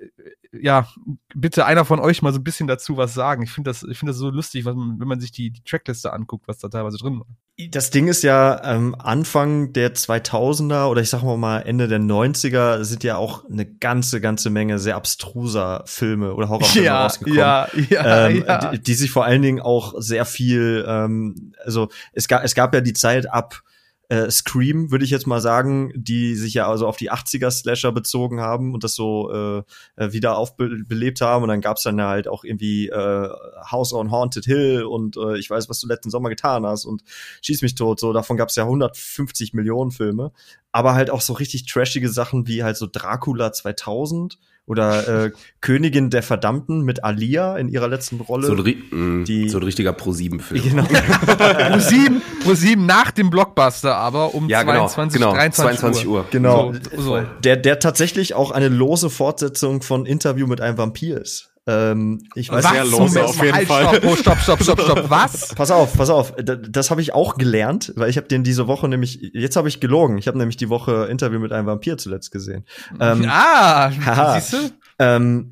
ja, 0.53 0.89
bitte 1.35 1.67
einer 1.67 1.85
von 1.85 2.01
euch 2.01 2.23
mal 2.23 2.33
so 2.33 2.39
ein 2.39 2.45
bisschen 2.45 2.67
dazu 2.67 2.97
was 2.97 3.15
sagen. 3.15 3.43
Ich 3.43 3.51
finde 3.51 3.71
das, 3.71 3.83
ich 3.83 3.99
finde 3.99 4.13
das 4.13 4.19
so 4.19 4.31
lustig, 4.31 4.65
was 4.65 4.75
man, 4.75 4.99
wenn 4.99 5.09
man 5.09 5.21
sich 5.21 5.33
die, 5.33 5.51
die 5.51 5.63
Trackliste 5.63 6.13
anguckt, 6.13 6.49
was 6.49 6.59
da 6.59 6.69
teilweise 6.69 6.99
drin 6.99 7.21
war. 7.21 7.27
Das 7.71 7.89
Ding 7.91 8.07
ist 8.07 8.23
ja, 8.23 8.63
ähm, 8.65 8.95
Anfang 8.99 9.73
der 9.73 9.95
2000er 9.95 10.89
oder 10.89 11.01
ich 11.01 11.09
sag 11.09 11.23
mal 11.23 11.61
Ende 11.61 11.89
der 11.89 12.01
90er 12.01 12.85
sind 12.85 13.03
ja 13.03 13.17
auch 13.17 13.49
eine 13.49 13.65
ganze, 13.65 14.21
ganze 14.21 14.51
Menge 14.51 14.79
sehr 14.79 14.95
abstruser 14.95 15.83
Filme 15.87 16.35
oder 16.35 16.51
Horrorfilme 16.51 16.91
rausgekommen. 16.91 17.39
ja, 17.39 17.69
ja, 17.89 18.29
ähm, 18.29 18.45
ja. 18.47 18.71
Die, 18.73 18.83
die 18.83 18.95
sich 18.95 19.11
vor 19.11 19.25
allen 19.25 19.41
Dingen 19.41 19.61
auch 19.61 19.95
sehr 19.97 20.27
viel, 20.27 20.85
ähm, 20.87 21.55
also 21.65 21.89
es 22.13 22.29
gab, 22.29 22.45
es 22.47 22.55
gab 22.55 22.75
ja 22.75 22.81
die 22.81 22.95
Zeit 22.95 23.31
ab 23.31 23.63
äh, 24.09 24.31
Scream, 24.31 24.93
würde 24.93 25.05
ich 25.05 25.11
jetzt 25.11 25.27
mal 25.27 25.41
sagen, 25.41 25.93
die 25.97 26.37
sich 26.37 26.55
ja 26.55 26.69
also 26.69 26.87
auf 26.87 26.97
die 26.97 27.11
80er 27.11 27.51
Slasher 27.51 27.91
bezogen 27.91 28.41
haben 28.41 28.73
und 28.73 28.85
das 28.85 28.95
so 28.95 29.33
äh, 29.33 29.63
äh, 29.97 30.13
wieder 30.13 30.39
aufbelebt 30.39 31.21
haben. 31.21 31.43
Und 31.43 31.49
dann 31.49 31.61
gab's 31.61 31.83
dann 31.83 31.99
ja 31.99 32.09
halt 32.09 32.29
auch 32.29 32.45
irgendwie 32.45 32.89
äh, 32.89 33.29
House 33.71 33.93
on 33.93 34.13
Haunted 34.13 34.45
Hill 34.45 34.85
und 34.85 35.17
äh, 35.17 35.37
ich 35.39 35.51
weiß, 35.51 35.69
was 35.69 35.81
du 35.81 35.89
letzten 35.89 36.11
Sommer 36.11 36.29
getan 36.29 36.65
hast 36.65 36.85
und 36.85 37.03
Schieß 37.43 37.63
mich 37.63 37.75
tot. 37.75 37.99
So, 37.99 38.13
davon 38.13 38.37
gab's 38.37 38.55
ja 38.55 38.63
150 38.63 39.55
Millionen 39.55 39.91
Filme. 39.91 40.31
Aber 40.71 40.95
halt 40.95 41.11
auch 41.11 41.21
so 41.21 41.33
richtig 41.33 41.67
trashige 41.67 42.09
Sachen 42.09 42.47
wie 42.47 42.63
halt 42.63 42.77
so 42.77 42.87
Dracula 42.87 43.53
2000 43.53 44.39
oder 44.67 45.27
äh, 45.27 45.31
Königin 45.61 46.11
der 46.11 46.23
Verdammten 46.23 46.83
mit 46.83 47.05
Alia 47.05 47.57
in 47.57 47.69
ihrer 47.69 47.89
letzten 47.89 48.21
Rolle. 48.21 48.47
So 48.49 48.55
ein, 48.55 48.83
mh, 48.91 49.25
Die- 49.25 49.49
so 49.49 49.59
ein 49.59 49.63
richtiger 49.63 49.93
Pro-7-Film. 49.93 50.63
genau. 50.63 50.83
Pro 51.71 51.79
7, 51.79 52.23
Pro 52.43 52.55
7 52.55 52.85
nach 52.85 53.11
dem 53.13 53.31
Blockbuster, 53.31 53.95
aber 53.97 54.35
um 54.35 54.49
Ja, 54.49 54.63
genau, 54.63 54.89
22, 54.89 55.21
genau, 55.21 55.33
23 55.35 55.81
22 55.81 56.09
Uhr. 56.09 56.25
Genau. 56.31 56.73
So, 56.97 57.03
so. 57.03 57.23
Der, 57.45 57.57
der 57.57 57.79
tatsächlich 57.79 58.35
auch 58.35 58.51
eine 58.51 58.69
lose 58.69 59.09
Fortsetzung 59.11 59.83
von 59.83 60.05
Interview 60.07 60.47
mit 60.47 60.61
einem 60.61 60.77
Vampir 60.79 61.21
ist. 61.21 61.53
Ähm, 61.69 62.21
ich 62.35 62.51
weiß 62.51 62.65
Sehr 62.69 62.85
nicht, 62.85 62.93
lose 62.97 63.25
auf 63.25 63.43
jeden 63.43 63.55
halt, 63.55 63.67
Fall. 63.67 63.83
Stopp, 63.89 64.05
oh, 64.05 64.17
stopp, 64.17 64.39
stopp, 64.39 64.63
stopp, 64.63 64.81
stopp. 64.81 65.05
Was? 65.11 65.55
Pass 65.55 65.71
auf, 65.73 65.97
pass 65.97 66.11
auf. 66.11 66.33
Da- 66.37 66.55
Das 66.57 66.91
habe 66.93 67.01
ich 67.01 67.13
auch 67.13 67.37
gelernt, 67.37 67.93
weil 67.97 68.09
ich 68.09 68.17
habe 68.17 68.29
den 68.29 68.45
diese 68.45 68.69
Woche 68.69 68.89
nämlich, 68.89 69.31
jetzt 69.35 69.57
habe 69.57 69.69
ich 69.69 69.81
gelogen. 69.81 70.19
Ich 70.19 70.29
habe 70.29 70.39
nämlich 70.39 70.57
die 70.57 70.69
Woche 70.69 71.07
Interview 71.11 71.41
mit 71.41 71.53
einem 71.53 71.67
Vampir 71.67 71.99
zuletzt 71.99 72.31
gesehen. 72.31 72.65
Ähm, 73.01 73.27
ah, 73.29 73.91
haha. 74.05 74.39
siehst 74.41 74.53
du? 74.53 74.57
ähm, 75.01 75.51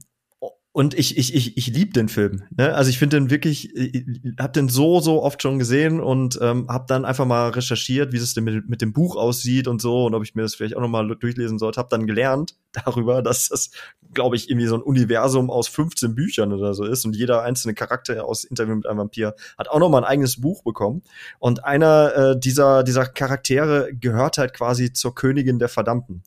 und 0.77 0.93
ich, 0.95 1.17
ich, 1.17 1.33
ich, 1.37 1.57
ich 1.57 1.69
liebe 1.69 1.93
den 1.93 2.09
Film. 2.09 2.43
Ne? 2.51 2.75
Also 2.75 2.91
ich 2.91 2.99
finde 2.99 3.17
den 3.17 3.31
wirklich, 3.31 3.77
ich 3.77 4.05
hab 4.41 4.55
den 4.55 4.69
so, 4.69 4.99
so 4.99 5.23
oft 5.23 5.41
schon 5.41 5.61
gesehen 5.61 6.01
und 6.01 6.37
ähm, 6.43 6.67
habe 6.69 6.87
dann 6.89 7.05
einfach 7.05 7.27
mal 7.27 7.51
recherchiert, 7.51 8.13
wie 8.13 8.17
es 8.17 8.35
denn 8.35 8.43
mit, 8.43 8.69
mit 8.69 8.83
dem 8.83 8.93
Buch 8.93 9.15
aussieht 9.15 9.69
und 9.69 9.81
so 9.81 10.05
und 10.05 10.17
ob 10.17 10.25
ich 10.25 10.35
mir 10.35 10.43
das 10.43 10.57
vielleicht 10.57 10.77
auch 10.77 10.81
noch 10.81 10.89
mal 10.89 11.07
durchlesen 11.07 11.61
sollte. 11.61 11.79
Hab 11.79 11.91
dann 11.91 12.09
gelernt 12.09 12.57
darüber, 12.73 13.23
dass 13.23 13.51
das, 13.51 13.71
glaube 14.15 14.35
ich, 14.35 14.51
irgendwie 14.51 14.67
so 14.67 14.75
ein 14.75 14.83
Universum 14.83 15.49
aus 15.49 15.69
15 15.69 16.17
Büchern 16.17 16.53
oder 16.53 16.75
so 16.75 16.83
ist 16.83 17.05
und 17.05 17.15
jeder 17.15 17.45
einzelne 17.45 17.75
Charakter 17.75 18.25
aus 18.25 18.43
Interview 18.43 18.75
mit 18.75 18.87
einem 18.87 18.99
Vampir 18.99 19.37
hat 19.57 19.69
auch 19.69 19.79
noch 19.79 19.91
mal 19.91 19.99
ein 19.99 20.05
eigenes 20.05 20.41
Buch 20.41 20.65
bekommen. 20.65 21.03
Und 21.39 21.65
einer 21.65 22.17
äh, 22.17 22.41
dieser, 22.41 22.83
dieser 22.83 23.07
Charaktere 23.07 23.95
gehört 23.95 24.39
halt 24.39 24.53
quasi 24.55 24.93
zur 24.93 25.15
Königin 25.15 25.61
der 25.61 25.69
Verdammten. 25.69 26.25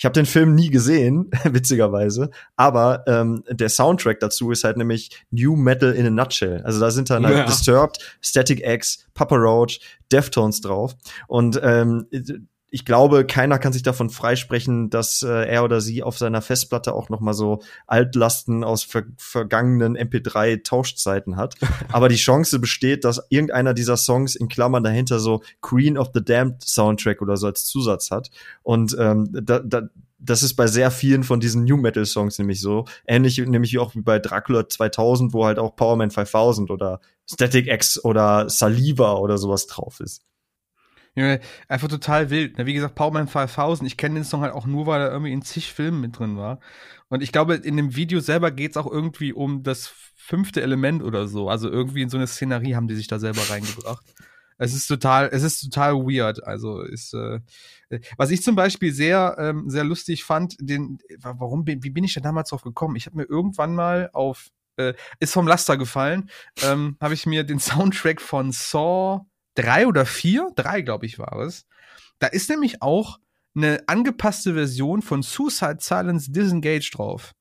Ich 0.00 0.06
habe 0.06 0.14
den 0.14 0.24
Film 0.24 0.54
nie 0.54 0.70
gesehen, 0.70 1.30
witzigerweise, 1.44 2.30
aber 2.56 3.04
ähm, 3.06 3.44
der 3.50 3.68
Soundtrack 3.68 4.18
dazu 4.18 4.50
ist 4.50 4.64
halt 4.64 4.78
nämlich 4.78 5.10
New 5.30 5.56
Metal 5.56 5.92
in 5.92 6.06
a 6.06 6.10
Nutshell. 6.10 6.62
Also 6.62 6.80
da 6.80 6.90
sind 6.90 7.10
dann 7.10 7.26
halt 7.26 7.36
Ja. 7.36 7.44
Disturbed, 7.44 7.98
Static 8.22 8.66
X, 8.66 9.06
Papa 9.12 9.36
Roach, 9.36 9.78
Deftones 10.10 10.62
drauf. 10.62 10.96
Und 11.28 11.60
ähm, 11.62 12.06
ich 12.70 12.84
glaube, 12.84 13.26
keiner 13.26 13.58
kann 13.58 13.72
sich 13.72 13.82
davon 13.82 14.10
freisprechen, 14.10 14.90
dass 14.90 15.22
äh, 15.22 15.48
er 15.48 15.64
oder 15.64 15.80
sie 15.80 16.02
auf 16.02 16.16
seiner 16.18 16.40
Festplatte 16.40 16.94
auch 16.94 17.08
noch 17.08 17.20
mal 17.20 17.34
so 17.34 17.62
Altlasten 17.86 18.62
aus 18.62 18.84
ver 18.84 19.02
vergangenen 19.16 19.96
MP3-Tauschzeiten 19.96 21.36
hat. 21.36 21.56
Aber 21.92 22.08
die 22.08 22.16
Chance 22.16 22.60
besteht, 22.60 23.04
dass 23.04 23.26
irgendeiner 23.28 23.74
dieser 23.74 23.96
Songs 23.96 24.36
in 24.36 24.48
Klammern 24.48 24.84
dahinter 24.84 25.18
so 25.18 25.42
Queen 25.60 25.98
of 25.98 26.10
the 26.14 26.24
Damned 26.24 26.62
Soundtrack 26.62 27.20
oder 27.22 27.36
so 27.36 27.48
als 27.48 27.64
Zusatz 27.64 28.12
hat. 28.12 28.30
Und 28.62 28.96
ähm, 28.98 29.28
da, 29.32 29.58
da, 29.58 29.82
das 30.20 30.42
ist 30.42 30.54
bei 30.54 30.68
sehr 30.68 30.92
vielen 30.92 31.24
von 31.24 31.40
diesen 31.40 31.64
New 31.64 31.76
Metal 31.76 32.06
Songs 32.06 32.38
nämlich 32.38 32.60
so. 32.60 32.84
Ähnlich 33.06 33.38
nämlich 33.38 33.72
wie 33.72 33.78
auch 33.78 33.94
wie 33.96 34.02
bei 34.02 34.20
Dracula 34.20 34.68
2000, 34.68 35.32
wo 35.32 35.44
halt 35.44 35.58
auch 35.58 35.74
Power 35.74 35.96
Man 35.96 36.10
5000 36.10 36.70
oder 36.70 37.00
Static 37.28 37.66
X 37.66 38.04
oder 38.04 38.48
Saliva 38.48 39.14
oder 39.14 39.38
sowas 39.38 39.66
drauf 39.66 39.98
ist. 40.00 40.22
Einfach 41.68 41.88
total 41.88 42.30
wild. 42.30 42.56
Wie 42.64 42.72
gesagt, 42.72 42.94
Powerman 42.94 43.28
5000, 43.28 43.86
ich 43.86 43.96
kenne 43.96 44.16
den 44.16 44.24
Song 44.24 44.42
halt 44.42 44.54
auch 44.54 44.66
nur, 44.66 44.86
weil 44.86 45.00
er 45.00 45.10
irgendwie 45.10 45.32
in 45.32 45.42
zig 45.42 45.72
Filmen 45.72 46.00
mit 46.00 46.18
drin 46.18 46.36
war. 46.36 46.60
Und 47.08 47.22
ich 47.22 47.32
glaube, 47.32 47.54
in 47.56 47.76
dem 47.76 47.96
Video 47.96 48.20
selber 48.20 48.50
geht's 48.50 48.76
auch 48.76 48.90
irgendwie 48.90 49.32
um 49.32 49.62
das 49.62 49.92
fünfte 50.14 50.62
Element 50.62 51.02
oder 51.02 51.26
so. 51.26 51.48
Also 51.48 51.68
irgendwie 51.68 52.02
in 52.02 52.10
so 52.10 52.16
eine 52.16 52.26
Szenerie 52.26 52.76
haben 52.76 52.86
die 52.88 52.94
sich 52.94 53.08
da 53.08 53.18
selber 53.18 53.42
reingebracht. 53.50 54.04
Es 54.58 54.74
ist 54.74 54.86
total, 54.86 55.30
es 55.32 55.42
ist 55.42 55.60
total 55.60 55.94
weird. 55.94 56.44
Also 56.44 56.82
ist, 56.82 57.14
äh, 57.14 57.40
was 58.16 58.30
ich 58.30 58.42
zum 58.42 58.54
Beispiel 58.54 58.92
sehr, 58.92 59.36
ähm, 59.38 59.68
sehr 59.70 59.84
lustig 59.84 60.22
fand, 60.22 60.54
den, 60.60 60.98
warum 61.18 61.64
bin, 61.64 61.82
wie 61.82 61.90
bin 61.90 62.04
ich 62.04 62.14
da 62.14 62.20
damals 62.20 62.50
drauf 62.50 62.62
gekommen? 62.62 62.94
Ich 62.94 63.06
habe 63.06 63.16
mir 63.16 63.24
irgendwann 63.24 63.74
mal 63.74 64.10
auf, 64.12 64.50
äh, 64.76 64.92
ist 65.18 65.32
vom 65.32 65.48
Laster 65.48 65.78
gefallen, 65.78 66.30
ähm, 66.62 66.96
habe 67.00 67.14
ich 67.14 67.26
mir 67.26 67.42
den 67.42 67.58
Soundtrack 67.58 68.20
von 68.20 68.52
Saw 68.52 69.24
drei 69.54 69.86
oder 69.86 70.06
vier, 70.06 70.50
drei 70.56 70.82
glaube 70.82 71.06
ich 71.06 71.18
war 71.18 71.38
es. 71.40 71.66
Da 72.18 72.26
ist 72.26 72.50
nämlich 72.50 72.82
auch 72.82 73.18
eine 73.54 73.82
angepasste 73.86 74.54
Version 74.54 75.02
von 75.02 75.22
Suicide 75.22 75.78
Silence 75.80 76.30
Disengage 76.30 76.90
drauf. 76.92 77.32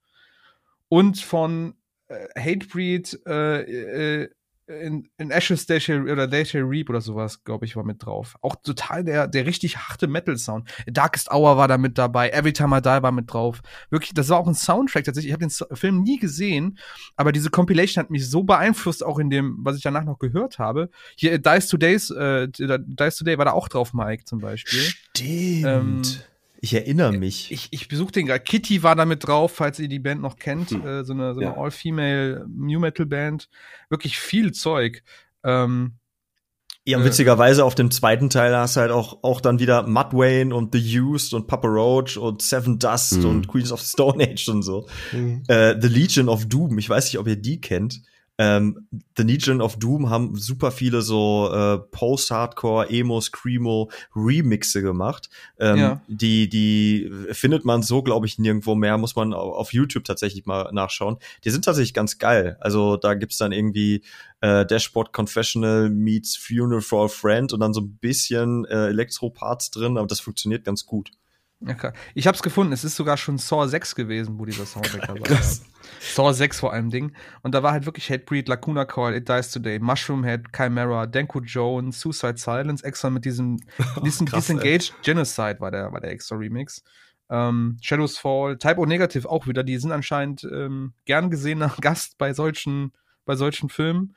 Und 0.87 1.19
von 1.19 1.75
äh, 2.07 2.27
Hatebreed 2.35 3.19
äh, 3.27 4.21
äh, 4.23 4.29
in, 4.69 5.09
in 5.17 5.31
Ashes 5.31 5.65
They 5.65 5.79
Shall, 5.81 6.09
oder 6.09 6.29
They 6.29 6.45
Shall 6.45 6.61
Reap 6.61 6.89
oder 6.89 7.01
sowas, 7.01 7.43
glaube 7.43 7.65
ich, 7.65 7.75
war 7.75 7.83
mit 7.83 8.05
drauf. 8.05 8.35
Auch 8.41 8.55
total 8.55 9.03
der, 9.03 9.27
der 9.27 9.45
richtig 9.45 9.77
harte 9.77 10.07
Metal-Sound. 10.07 10.69
Darkest 10.85 11.31
Hour 11.31 11.57
war 11.57 11.67
da 11.67 11.77
mit 11.77 11.97
dabei, 11.97 12.29
Every 12.29 12.53
Time 12.53 12.77
I 12.77 12.81
Die 12.81 12.87
war 13.01 13.11
mit 13.11 13.33
drauf. 13.33 13.61
Wirklich, 13.89 14.13
das 14.13 14.29
war 14.29 14.37
auch 14.39 14.47
ein 14.47 14.53
Soundtrack 14.55 15.03
tatsächlich. 15.05 15.29
Ich 15.29 15.33
habe 15.33 15.43
den 15.45 15.49
So- 15.49 15.65
Film 15.73 16.03
nie 16.03 16.19
gesehen, 16.19 16.77
aber 17.15 17.31
diese 17.31 17.49
Compilation 17.49 18.03
hat 18.03 18.11
mich 18.11 18.29
so 18.29 18.43
beeinflusst, 18.43 19.03
auch 19.03 19.17
in 19.19 19.29
dem, 19.29 19.57
was 19.61 19.75
ich 19.75 19.81
danach 19.83 20.03
noch 20.05 20.19
gehört 20.19 20.59
habe. 20.59 20.89
Hier, 21.15 21.39
Dice 21.39 21.67
Today's, 21.67 22.11
äh, 22.11 22.47
Dice 22.49 23.17
Today 23.17 23.37
war 23.37 23.45
da 23.45 23.51
auch 23.53 23.67
drauf, 23.69 23.93
Mike 23.93 24.25
zum 24.25 24.39
Beispiel. 24.39 24.79
Stimmt. 24.79 25.65
Ähm, 25.65 26.01
ich 26.61 26.73
erinnere 26.73 27.13
mich. 27.13 27.51
Ich, 27.51 27.67
ich 27.71 27.87
besuche 27.87 28.11
den 28.11 28.25
gerade. 28.25 28.43
Kitty 28.43 28.83
war 28.83 28.95
da 28.95 29.05
mit 29.05 29.25
drauf, 29.27 29.53
falls 29.55 29.79
ihr 29.79 29.87
die 29.87 29.99
Band 29.99 30.21
noch 30.21 30.37
kennt. 30.37 30.71
Hm. 30.71 30.85
Äh, 30.85 31.03
so 31.05 31.13
eine, 31.13 31.33
so 31.33 31.39
eine 31.41 31.51
Ja. 31.51 31.57
All-Female 31.57 32.45
New 32.49 32.79
Metal 32.79 33.05
Band. 33.05 33.49
Wirklich 33.89 34.17
viel 34.19 34.51
Zeug. 34.51 35.03
Ähm, 35.43 35.93
Ja, 36.85 36.97
und 36.97 37.03
Äh, 37.03 37.07
witzigerweise 37.07 37.63
auf 37.65 37.75
dem 37.75 37.91
zweiten 37.91 38.29
Teil 38.29 38.55
hast 38.55 38.75
du 38.75 38.81
halt 38.81 38.91
auch, 38.91 39.23
auch 39.23 39.41
dann 39.41 39.59
wieder 39.59 39.85
Mudwayne 39.87 40.53
und 40.55 40.73
The 40.73 40.99
Used 40.99 41.33
und 41.33 41.47
Papa 41.47 41.67
Roach 41.67 42.17
und 42.17 42.41
Seven 42.41 42.79
Dust 42.79 43.17
Mhm. 43.19 43.25
und 43.25 43.47
Queens 43.47 43.71
of 43.71 43.81
the 43.81 43.87
Stone 43.91 44.23
Age 44.23 44.49
und 44.49 44.63
so. 44.63 44.87
Mhm. 45.11 45.43
Äh, 45.47 45.75
The 45.79 45.87
Legion 45.87 46.29
of 46.29 46.45
Doom, 46.47 46.77
ich 46.79 46.89
weiß 46.89 47.05
nicht, 47.05 47.19
ob 47.19 47.27
ihr 47.27 47.35
die 47.35 47.61
kennt. 47.61 48.01
Ähm, 48.41 48.87
The 49.17 49.23
Legion 49.23 49.61
of 49.61 49.75
Doom 49.77 50.09
haben 50.09 50.37
super 50.37 50.71
viele 50.71 51.01
so 51.01 51.51
äh, 51.53 51.77
Post-Hardcore, 51.91 52.89
Emo, 52.89 53.19
Screamo 53.19 53.91
Remixe 54.15 54.81
gemacht. 54.81 55.29
Ähm, 55.59 55.77
Ja. 55.77 56.01
Die, 56.07 56.47
die 56.47 57.11
findet 57.33 57.65
man 57.65 57.83
so, 57.83 58.01
glaube 58.01 58.25
ich, 58.27 58.39
nirgendwo 58.39 58.75
mehr. 58.75 58.97
Muss 58.97 59.15
man 59.17 59.33
au- 59.33 59.51
auf 59.53 59.73
YouTube 59.73 60.05
tatsächlich 60.05 60.45
mal 60.45 60.69
nachschauen. 60.71 61.17
Die 61.43 61.49
sind 61.49 61.65
tatsächlich 61.65 61.93
ganz 61.93 62.17
geil. 62.17 62.55
Also 62.61 62.95
da 62.95 63.13
gibt's 63.13 63.37
dann 63.37 63.51
irgendwie 63.51 64.03
äh, 64.41 64.65
Dashboard 64.65 65.11
Confessional 65.11 65.89
meets 65.89 66.37
Funeral 66.37 66.79
for 66.81 67.05
a 67.05 67.07
Friend 67.09 67.51
und 67.51 67.59
dann 67.59 67.73
so 67.73 67.81
ein 67.81 67.97
bisschen 67.97 68.63
äh, 68.65 68.87
Elektro-Parts 68.87 69.71
drin, 69.71 69.97
aber 69.97 70.07
das 70.07 70.21
funktioniert 70.21 70.63
ganz 70.63 70.85
gut. 70.85 71.11
klar. 71.77 71.91
Ich 72.15 72.25
hab's 72.25 72.41
gefunden. 72.41 72.71
Es 72.71 72.85
ist 72.85 72.95
sogar 72.95 73.17
schon 73.17 73.37
Saw 73.37 73.67
6 73.67 73.95
gewesen, 73.95 74.39
wo 74.39 74.45
dieser 74.45 74.65
Soundtrack 74.65 75.07
dabei 75.07 75.29
war. 75.29 75.39
Saw 75.99 76.33
6 76.33 76.59
vor 76.59 76.73
allem 76.73 76.89
Ding. 76.89 77.13
Und 77.41 77.53
da 77.55 77.63
war 77.63 77.71
halt 77.71 77.85
wirklich 77.85 78.09
Hatebreed, 78.09 78.47
Lacuna 78.47 78.85
Coil, 78.85 79.15
It 79.15 79.27
Dies 79.27 79.51
Today, 79.51 79.79
Mushroom 79.79 80.23
Head, 80.23 80.53
Chimera, 80.55 81.05
Denko 81.05 81.39
Jones, 81.41 81.99
Suicide 81.99 82.37
Silence, 82.37 82.83
extra 82.83 83.09
mit 83.09 83.25
diesem, 83.25 83.57
diesem 84.03 84.27
krass, 84.27 84.49
ey. 84.49 84.55
Disengaged 84.55 85.03
Genocide 85.03 85.59
war 85.59 85.71
der, 85.71 85.91
war 85.91 86.01
der 86.01 86.11
extra 86.11 86.35
Remix. 86.35 86.83
Ähm, 87.29 87.77
Shadows 87.81 88.17
Fall, 88.17 88.57
Type 88.57 88.79
O 88.79 88.85
Negative 88.85 89.29
auch 89.29 89.45
wieder, 89.45 89.63
die 89.63 89.77
sind 89.77 89.91
anscheinend 89.91 90.43
ähm, 90.43 90.93
gern 91.05 91.29
gesehener 91.29 91.73
Gast 91.81 92.17
bei 92.17 92.33
solchen, 92.33 92.91
bei 93.25 93.35
solchen 93.35 93.69
Filmen. 93.69 94.15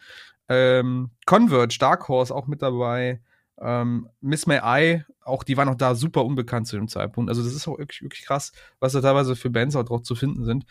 Ähm, 0.49 1.11
Converge, 1.27 1.77
Dark 1.78 2.09
Horse 2.09 2.35
auch 2.35 2.47
mit 2.47 2.62
dabei. 2.62 3.20
Ähm, 3.61 4.09
Miss 4.20 4.47
May 4.47 4.61
I, 4.65 5.05
auch 5.24 5.44
die 5.44 5.57
war 5.57 5.65
noch 5.65 5.77
da 5.77 5.94
super 5.94 6.24
unbekannt 6.24 6.66
zu 6.66 6.77
dem 6.77 6.89
Zeitpunkt. 6.89 7.31
Also 7.31 7.43
das 7.43 7.55
ist 7.55 7.69
auch 7.69 7.78
wirklich, 7.78 8.03
wirklich 8.03 8.24
krass, 8.24 8.53
was 8.81 8.93
da 8.93 9.01
teilweise 9.01 9.36
für 9.36 9.51
Bands 9.51 9.77
auch 9.77 9.85
drauf 9.85 10.03
zu 10.03 10.15
finden 10.15 10.44
sind. 10.44 10.65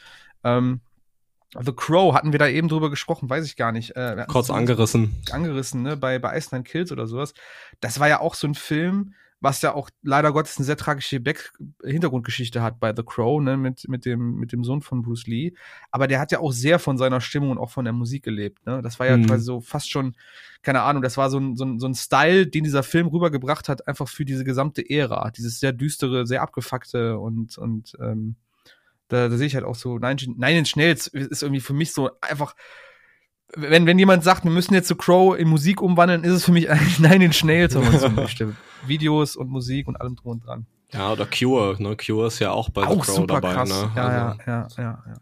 Ähm, 0.44 0.82
The 1.60 1.74
Crow 1.76 2.14
hatten 2.14 2.32
wir 2.32 2.40
da 2.40 2.48
eben 2.48 2.68
drüber 2.70 2.90
gesprochen, 2.90 3.30
weiß 3.30 3.46
ich 3.46 3.56
gar 3.58 3.72
nicht. 3.72 3.96
Äh, 3.96 4.26
Kurz 4.28 4.50
angerissen. 4.50 5.16
angerissen, 5.32 5.82
ne, 5.82 5.98
bei, 5.98 6.18
bei 6.20 6.38
Ice 6.38 6.50
Nine 6.54 6.64
Kills 6.64 6.92
oder 6.92 7.08
sowas. 7.08 7.34
Das 7.82 8.00
war 8.00 8.08
ja 8.08 8.22
auch 8.22 8.36
so 8.36 8.48
ein 8.48 8.56
Film, 8.56 9.14
was 9.44 9.62
ja 9.64 9.74
auch 9.74 9.90
leider 10.04 10.32
Gottes 10.32 10.58
eine 10.58 10.66
sehr 10.66 10.78
tragische 10.78 11.20
Back 11.20 11.52
Hintergrundgeschichte 11.84 12.62
hat 12.62 12.80
bei 12.80 12.94
The 12.96 13.04
Crow, 13.04 13.42
ne, 13.42 13.58
mit, 13.58 13.88
mit 13.90 14.06
dem, 14.06 14.36
mit 14.36 14.54
dem 14.54 14.64
Sohn 14.64 14.82
von 14.82 15.02
Bruce 15.02 15.28
Lee. 15.28 15.54
Aber 15.90 16.08
der 16.08 16.20
hat 16.20 16.32
ja 16.32 16.40
auch 16.40 16.52
sehr 16.54 16.80
von 16.80 16.98
seiner 16.98 17.20
Stimmung 17.20 17.50
und 17.50 17.58
auch 17.58 17.72
von 17.72 17.84
der 17.84 17.94
Musik 17.94 18.24
gelebt, 18.24 18.66
ne. 18.66 18.82
Das 18.82 19.00
war 19.00 19.08
ja 19.08 19.18
Mhm. 19.18 19.26
quasi 19.26 19.44
so 19.44 19.60
fast 19.60 19.90
schon, 19.92 20.16
keine 20.62 20.84
Ahnung, 20.84 21.02
das 21.02 21.18
war 21.18 21.30
so 21.30 21.40
ein, 21.40 21.56
so 21.58 21.66
ein, 21.66 21.80
so 21.80 21.88
ein 21.88 21.96
Style, 21.96 22.48
den 22.48 22.64
dieser 22.64 22.84
Film 22.84 23.08
rübergebracht 23.08 23.68
hat, 23.68 23.88
einfach 23.90 24.08
für 24.08 24.24
diese 24.26 24.44
gesamte 24.46 24.88
Ära. 24.90 25.32
Dieses 25.32 25.60
sehr 25.60 25.74
düstere, 25.74 26.26
sehr 26.28 26.44
abgefuckte 26.44 27.18
und, 27.18 27.58
und, 27.58 27.98
ähm, 28.00 28.36
da, 29.12 29.28
da 29.28 29.38
sehe 29.38 29.48
ich 29.48 29.56
halt 29.56 29.66
auch 29.66 29.76
so, 29.76 29.98
Nine 29.98 30.58
Inch 30.58 30.76
Nails 30.76 31.08
ist 31.08 31.44
irgendwie 31.44 31.62
für 31.62 31.74
mich 31.74 31.94
so 31.94 32.12
einfach, 32.22 32.56
wenn, 33.56 33.86
wenn 33.86 34.00
jemand 34.00 34.24
sagt, 34.24 34.46
wir 34.46 34.52
müssen 34.52 34.74
jetzt 34.74 34.88
zu 34.88 34.96
Crow 34.96 35.38
in 35.38 35.50
Musik 35.50 35.82
umwandeln, 35.82 36.24
ist 36.24 36.32
es 36.32 36.46
für 36.46 36.54
mich 36.54 36.70
eigentlich 36.72 37.00
Nine 37.00 37.26
Inch 37.26 37.44
Nails, 37.44 37.76
wenn 37.76 37.84
man 37.84 38.00
so 38.00 38.10
möchte. 38.10 38.56
Videos 38.86 39.36
und 39.36 39.50
Musik 39.50 39.88
und 39.88 40.00
allem 40.00 40.16
drum 40.16 40.34
und 40.34 40.46
dran. 40.46 40.66
Ja, 40.94 41.12
oder 41.12 41.26
Cure, 41.26 41.82
ne? 41.82 41.96
Cure 41.96 42.28
ist 42.28 42.40
ja 42.40 42.52
auch 42.52 42.70
bei 42.70 42.82
The 42.82 42.88
auch 42.88 43.06
Crow 43.06 43.16
super 43.16 43.42
dabei, 43.42 43.54
krass. 43.54 43.70
ne? 43.70 43.92
Ja, 43.96 44.04
also, 44.04 44.42
ja, 44.46 44.46
ja, 44.48 44.68
ja, 44.78 45.04
ja. 45.08 45.14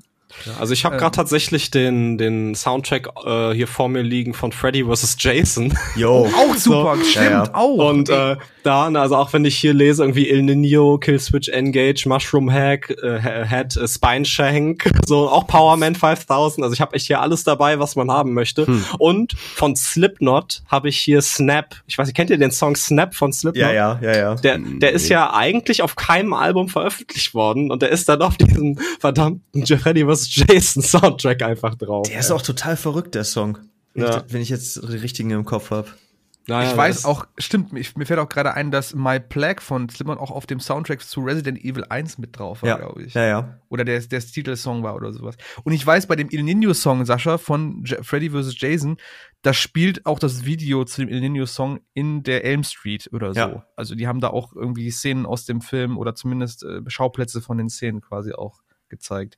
Also 0.60 0.74
ich 0.74 0.86
habe 0.86 0.96
Ähm. 0.96 1.00
gerade 1.02 1.16
tatsächlich 1.16 1.72
den 1.72 2.18
den 2.18 2.56
Soundtrack 2.56 3.10
äh, 3.26 3.52
hier 3.54 3.68
vor 3.68 3.90
mir 3.90 4.02
liegen 4.02 4.34
von 4.34 4.52
Freddy 4.52 4.84
vs. 4.86 5.16
Jason. 5.20 5.78
Yo. 5.96 6.28
Auch 6.38 6.56
super, 6.56 6.96
So, 6.98 7.04
stimmt, 7.04 7.26
ja, 7.26 7.32
ja. 7.46 7.54
auch. 7.54 7.90
Und 7.90 8.10
äh, 8.10 8.36
da, 8.64 8.88
also 8.88 9.16
auch 9.16 9.32
wenn 9.34 9.46
ich 9.46 9.58
hier 9.58 9.74
lese, 9.74 10.04
irgendwie 10.04 10.30
El 10.30 10.44
Nino, 10.44 10.98
Killswitch 10.98 11.50
Engage, 11.50 12.04
Mushroom 12.08 12.52
Hack, 12.52 12.90
äh, 13.02 13.20
Head, 13.20 13.78
äh, 13.78 13.88
Spine 13.88 14.26
Shank, 14.26 14.90
so 15.06 15.30
auch 15.30 15.48
Power 15.48 15.78
Man 15.78 15.96
5000. 15.96 16.64
Also 16.64 16.74
ich 16.74 16.82
habe 16.82 16.94
echt 16.96 17.08
hier 17.08 17.22
alles 17.22 17.44
dabei, 17.44 17.80
was 17.80 17.96
man 17.96 18.12
haben 18.12 18.34
möchte. 18.34 18.68
Hm. 18.68 18.86
Und 18.98 19.34
von 19.34 19.76
Slipknot 19.76 20.62
habe 20.68 20.90
ich 20.90 21.00
hier 21.00 21.22
Snap. 21.22 21.76
Ich 21.88 21.98
weiß 21.98 22.08
nicht, 22.08 22.16
kennt 22.16 22.30
ihr 22.30 22.38
den 22.38 22.52
Song 22.52 22.76
Snap 22.76 23.16
von 23.16 23.32
Slipknot? 23.32 23.62
Ja, 23.64 23.72
ja, 23.72 24.00
ja, 24.02 24.18
ja. 24.18 24.36
Der, 24.36 24.58
der 24.60 24.92
ist 24.92 25.10
ja 25.10 25.34
eigentlich 25.34 25.82
auf 25.82 25.96
keinem 25.96 26.34
Album 26.34 26.68
veröffentlicht 26.70 27.34
worden 27.34 27.72
und 27.72 27.82
der 27.82 27.90
ist 27.90 28.10
dann 28.10 28.22
auf 28.22 28.38
diesem 28.38 28.78
verdammten 29.00 29.66
Freddy 29.66 30.06
vs. 30.06 30.19
Jason 30.28 30.82
Soundtrack 30.84 31.42
einfach 31.42 31.76
drauf. 31.76 32.08
Der 32.10 32.20
ist 32.20 32.32
auch 32.32 32.42
total 32.42 32.78
verrückt, 32.78 33.16
der 33.16 33.24
Song. 33.24 33.58
Wenn, 33.94 34.04
Ja. 34.04 34.18
ich, 34.26 34.34
wenn 34.34 34.42
ich 34.42 34.50
jetzt 34.50 34.78
die 34.82 34.98
richtigen 34.98 35.32
im 35.32 35.46
Kopf 35.46 35.72
habe. 35.72 35.88
Naja, 36.48 36.72
ich 36.72 36.76
weiß 36.78 37.06
auch, 37.06 37.28
stimmt, 37.38 37.74
ich, 37.78 37.96
mir 37.96 38.08
fällt 38.08 38.20
auch 38.20 38.30
gerade 38.30 38.56
ein, 38.56 38.72
dass 38.72 38.96
My 38.96 39.20
Plague 39.20 39.62
von 39.62 39.88
Slipknot 39.88 40.18
auch 40.18 40.32
auf 40.32 40.48
dem 40.48 40.60
Soundtrack 40.60 41.02
zu 41.04 41.22
Resident 41.22 41.64
Evil 41.64 41.86
1 41.88 42.18
mit 42.18 42.40
drauf 42.40 42.64
war, 42.64 42.70
Ja. 42.70 42.78
glaube 42.78 43.04
ich. 43.04 43.14
Ja, 43.14 43.24
ja. 43.26 43.60
Oder 43.70 43.86
der, 43.86 44.00
der 44.00 44.20
Titelsong 44.20 44.82
war 44.82 44.96
oder 44.96 45.14
sowas. 45.14 45.36
Und 45.64 45.74
ich 45.74 45.86
weiß, 45.86 46.08
bei 46.08 46.16
dem 46.16 46.28
El 46.32 46.42
Nino-Song, 46.42 47.06
Sascha, 47.06 47.38
von 47.38 47.84
J 47.84 48.04
Freddy 48.04 48.32
vs. 48.32 48.56
Jason, 48.60 48.98
da 49.44 49.54
spielt 49.54 50.08
auch 50.08 50.18
das 50.18 50.44
Video 50.44 50.86
zu 50.86 51.02
dem 51.06 51.10
El 51.10 51.20
Nino-Song 51.22 51.82
in 51.94 52.24
der 52.24 52.44
Elm 52.46 52.64
Street 52.64 53.10
oder 53.14 53.34
so. 53.36 53.40
Ja. 53.40 53.66
Also 53.76 53.94
die 53.94 54.08
haben 54.08 54.20
da 54.20 54.30
auch 54.30 54.52
irgendwie 54.56 54.90
Szenen 54.90 55.28
aus 55.28 55.46
dem 55.46 55.62
Film 55.62 56.00
oder 56.00 56.16
zumindest 56.16 56.64
äh, 56.64 56.82
Schauplätze 56.88 57.42
von 57.42 57.60
den 57.60 57.70
Szenen 57.70 58.02
quasi 58.02 58.32
auch 58.34 58.62
gezeigt. 58.88 59.38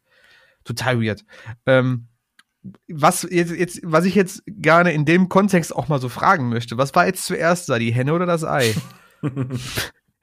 Total 0.64 1.02
weird. 1.02 1.24
Ähm, 1.66 2.08
was 2.88 3.28
jetzt, 3.30 3.52
jetzt, 3.52 3.80
was 3.84 4.06
ich 4.06 4.16
jetzt 4.16 4.44
gerne 4.46 4.94
in 4.94 5.06
dem 5.06 5.30
Kontext 5.30 5.76
auch 5.76 5.88
mal 5.88 6.00
so 6.00 6.10
fragen 6.10 6.50
möchte, 6.50 6.78
was 6.78 6.94
war 6.94 7.08
jetzt 7.08 7.26
zuerst 7.26 7.70
da, 7.70 7.80
die 7.80 7.92
Henne 7.92 8.14
oder 8.14 8.26
das 8.26 8.44
Ei? 8.44 8.76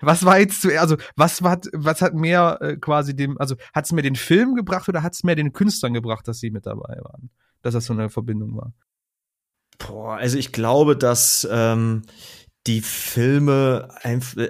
Was 0.01 0.25
war 0.25 0.39
jetzt 0.39 0.63
zuerst, 0.63 0.81
also 0.81 0.97
was 1.17 1.41
hat, 1.43 1.67
was 1.73 2.03
hat 2.03 2.15
mehr 2.15 2.59
äh, 2.61 2.77
quasi 2.77 3.17
dem, 3.17 3.37
also 3.39 3.57
hat 3.75 3.85
es 3.85 3.93
mehr 3.93 4.05
den 4.05 4.15
Film 4.15 4.55
gebracht 4.55 4.89
oder 4.89 5.03
hat 5.03 5.15
es 5.15 5.25
mehr 5.25 5.35
den 5.35 5.53
Künstlern 5.53 5.93
gebracht, 5.93 6.29
dass 6.29 6.39
sie 6.39 6.51
mit 6.51 6.67
dabei 6.67 7.01
waren? 7.03 7.31
Dass 7.63 7.75
das 7.75 7.87
so 7.87 7.95
eine 7.95 8.09
Verbindung 8.09 8.57
war. 8.57 8.73
Boah, 9.79 10.17
also 10.17 10.39
ich 10.39 10.53
glaube, 10.53 10.97
dass 10.97 11.47
ähm, 11.51 12.03
die 12.69 12.83
Filme, 12.83 13.89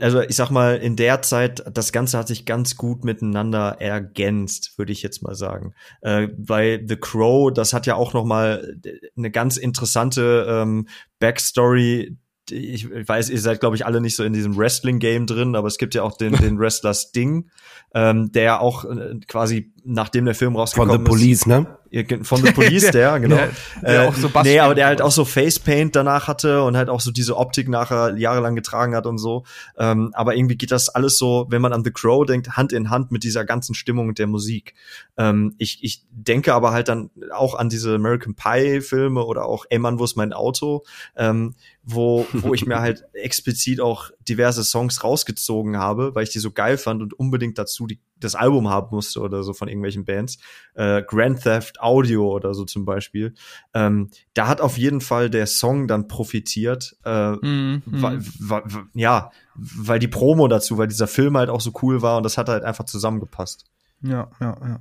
also 0.01 0.21
ich 0.21 0.35
sag 0.35 0.51
mal, 0.51 0.77
in 0.77 0.97
der 0.97 1.23
Zeit, 1.23 1.63
das 1.73 1.93
Ganze 1.93 2.19
hat 2.19 2.27
sich 2.27 2.45
ganz 2.45 2.75
gut 2.77 3.05
miteinander 3.05 3.77
ergänzt, 3.79 4.77
würde 4.77 4.91
ich 4.91 5.03
jetzt 5.03 5.23
mal 5.23 5.37
sagen. 5.37 5.73
Äh, 6.01 6.27
bei 6.37 6.85
The 6.85 6.97
Crow, 6.97 7.53
das 7.53 7.73
hat 7.73 7.87
ja 7.87 7.95
auch 7.95 8.15
noch 8.15 8.25
mal 8.25 8.77
eine 9.17 9.31
ganz 9.31 9.57
interessante 9.57 10.47
ähm, 10.49 10.89
Backstory. 11.21 12.17
Ich 12.51 12.91
weiß, 12.91 13.31
ihr 13.31 13.41
seid, 13.41 13.61
glaube 13.61 13.77
ich, 13.77 13.87
alle 13.87 14.01
nicht 14.01 14.17
so 14.17 14.25
in 14.25 14.33
diesem 14.33 14.57
Wrestling-Game 14.57 15.27
drin, 15.27 15.55
aber 15.55 15.69
es 15.69 15.79
gibt 15.79 15.95
ja 15.95 16.03
auch 16.03 16.17
den, 16.17 16.33
den 16.35 16.59
Wrestler 16.59 16.95
Sting, 16.95 17.49
ähm, 17.95 18.33
der 18.33 18.61
auch 18.61 18.85
äh, 18.85 19.21
quasi, 19.29 19.73
nachdem 19.91 20.27
der 20.27 20.35
Film 20.35 20.53
Von 20.53 20.61
rausgekommen 20.61 20.99
The 20.99 21.05
Police, 21.05 21.47
ne? 21.47 21.79
ist, 21.91 22.27
von 22.27 22.43
The 22.45 22.53
Police, 22.53 22.91
der, 22.91 23.19
genau. 23.21 23.37
Der- 23.37 23.51
der 23.83 24.03
Äh, 24.05 24.07
auch 24.09 24.15
so 24.15 24.31
nee, 24.43 24.61
aber 24.61 24.75
der 24.75 24.87
halt 24.87 25.01
auch 25.01 25.11
so 25.11 25.25
Facepaint 25.25 25.97
danach 25.97 26.29
hatte 26.29 26.63
und 26.63 26.77
halt 26.77 26.91
auch 26.91 27.01
so 27.01 27.11
diese 27.11 27.37
Optik 27.39 27.69
nachher 27.69 28.15
jahrelang 28.19 28.55
getragen 28.55 28.95
hat 28.95 29.07
und 29.07 29.17
so. 29.17 29.45
Ähm, 29.79 30.11
aber 30.13 30.37
irgendwie 30.37 30.57
geht 30.57 30.71
das 30.71 30.91
alles 30.91 31.17
so, 31.17 31.47
wenn 31.49 31.63
man 31.63 31.73
an 31.73 31.83
The 31.85 31.91
Crow 31.91 32.27
denkt, 32.27 32.57
Hand 32.59 32.75
in 32.75 32.91
Hand 32.91 33.11
mit 33.11 33.25
dieser 33.25 33.47
ganzen 33.47 33.75
Stimmung 33.75 34.09
und 34.09 34.19
der 34.19 34.27
Musik. 34.27 34.75
Ähm, 35.17 35.55
ich, 35.57 35.79
ich 35.83 36.05
denke 36.11 36.53
aber 36.53 36.73
halt 36.73 36.89
dann 36.89 37.11
auch 37.35 37.55
an 37.55 37.71
diese 37.71 37.95
American 37.95 38.35
Pie 38.35 38.83
Filme 38.83 39.25
oder 39.25 39.47
auch 39.47 39.65
Ey 39.71 39.79
Mann, 39.79 39.99
wo 39.99 40.05
ist 40.05 40.17
mein 40.17 40.35
Auto, 40.35 40.85
ähm, 41.17 41.55
wo, 41.83 42.27
wo 42.35 42.53
ich 42.53 42.67
mir 42.67 42.81
halt 42.81 43.05
explizit 43.15 43.81
auch 43.81 44.11
diverse 44.29 44.63
Songs 44.63 45.03
rausgezogen 45.03 45.79
habe, 45.79 46.15
weil 46.15 46.25
ich 46.25 46.31
die 46.31 46.39
so 46.39 46.51
geil 46.51 46.77
fand 46.77 47.01
und 47.01 47.15
unbedingt 47.15 47.57
dazu 47.57 47.87
die, 47.87 47.99
das 48.21 48.35
Album 48.35 48.69
haben 48.69 48.89
musste 48.91 49.21
oder 49.21 49.43
so 49.43 49.53
von 49.53 49.69
irgendwelchen 49.69 50.05
Bands. 50.05 50.39
Äh, 50.75 51.03
Grand 51.03 51.43
Theft 51.43 51.81
Audio 51.81 52.31
oder 52.31 52.55
so 52.55 52.65
zum 52.65 52.85
Beispiel. 52.85 53.35
Ähm, 53.75 54.11
da 54.35 54.49
hat 54.49 54.61
auf 54.61 54.79
jeden 54.79 55.01
Fall 55.01 55.31
der 55.31 55.47
Song 55.47 55.89
dann 55.89 56.09
profitiert. 56.09 56.97
Äh, 57.05 57.37
Mhm, 57.43 57.83
weil, 57.87 58.21
weil, 58.39 58.63
ja, 58.95 59.31
weil 59.55 59.99
die 59.99 60.09
Promo 60.09 60.49
dazu, 60.49 60.79
weil 60.79 60.89
dieser 60.89 61.07
Film 61.07 61.37
halt 61.37 61.51
auch 61.51 61.61
so 61.61 61.73
cool 61.83 62.03
war 62.03 62.17
und 62.17 62.23
das 62.23 62.39
hat 62.39 62.49
halt 62.49 62.65
einfach 62.65 62.85
zusammengepasst. 62.85 63.65
Ja, 64.03 64.31
ja, 64.41 64.57
ja. 64.61 64.81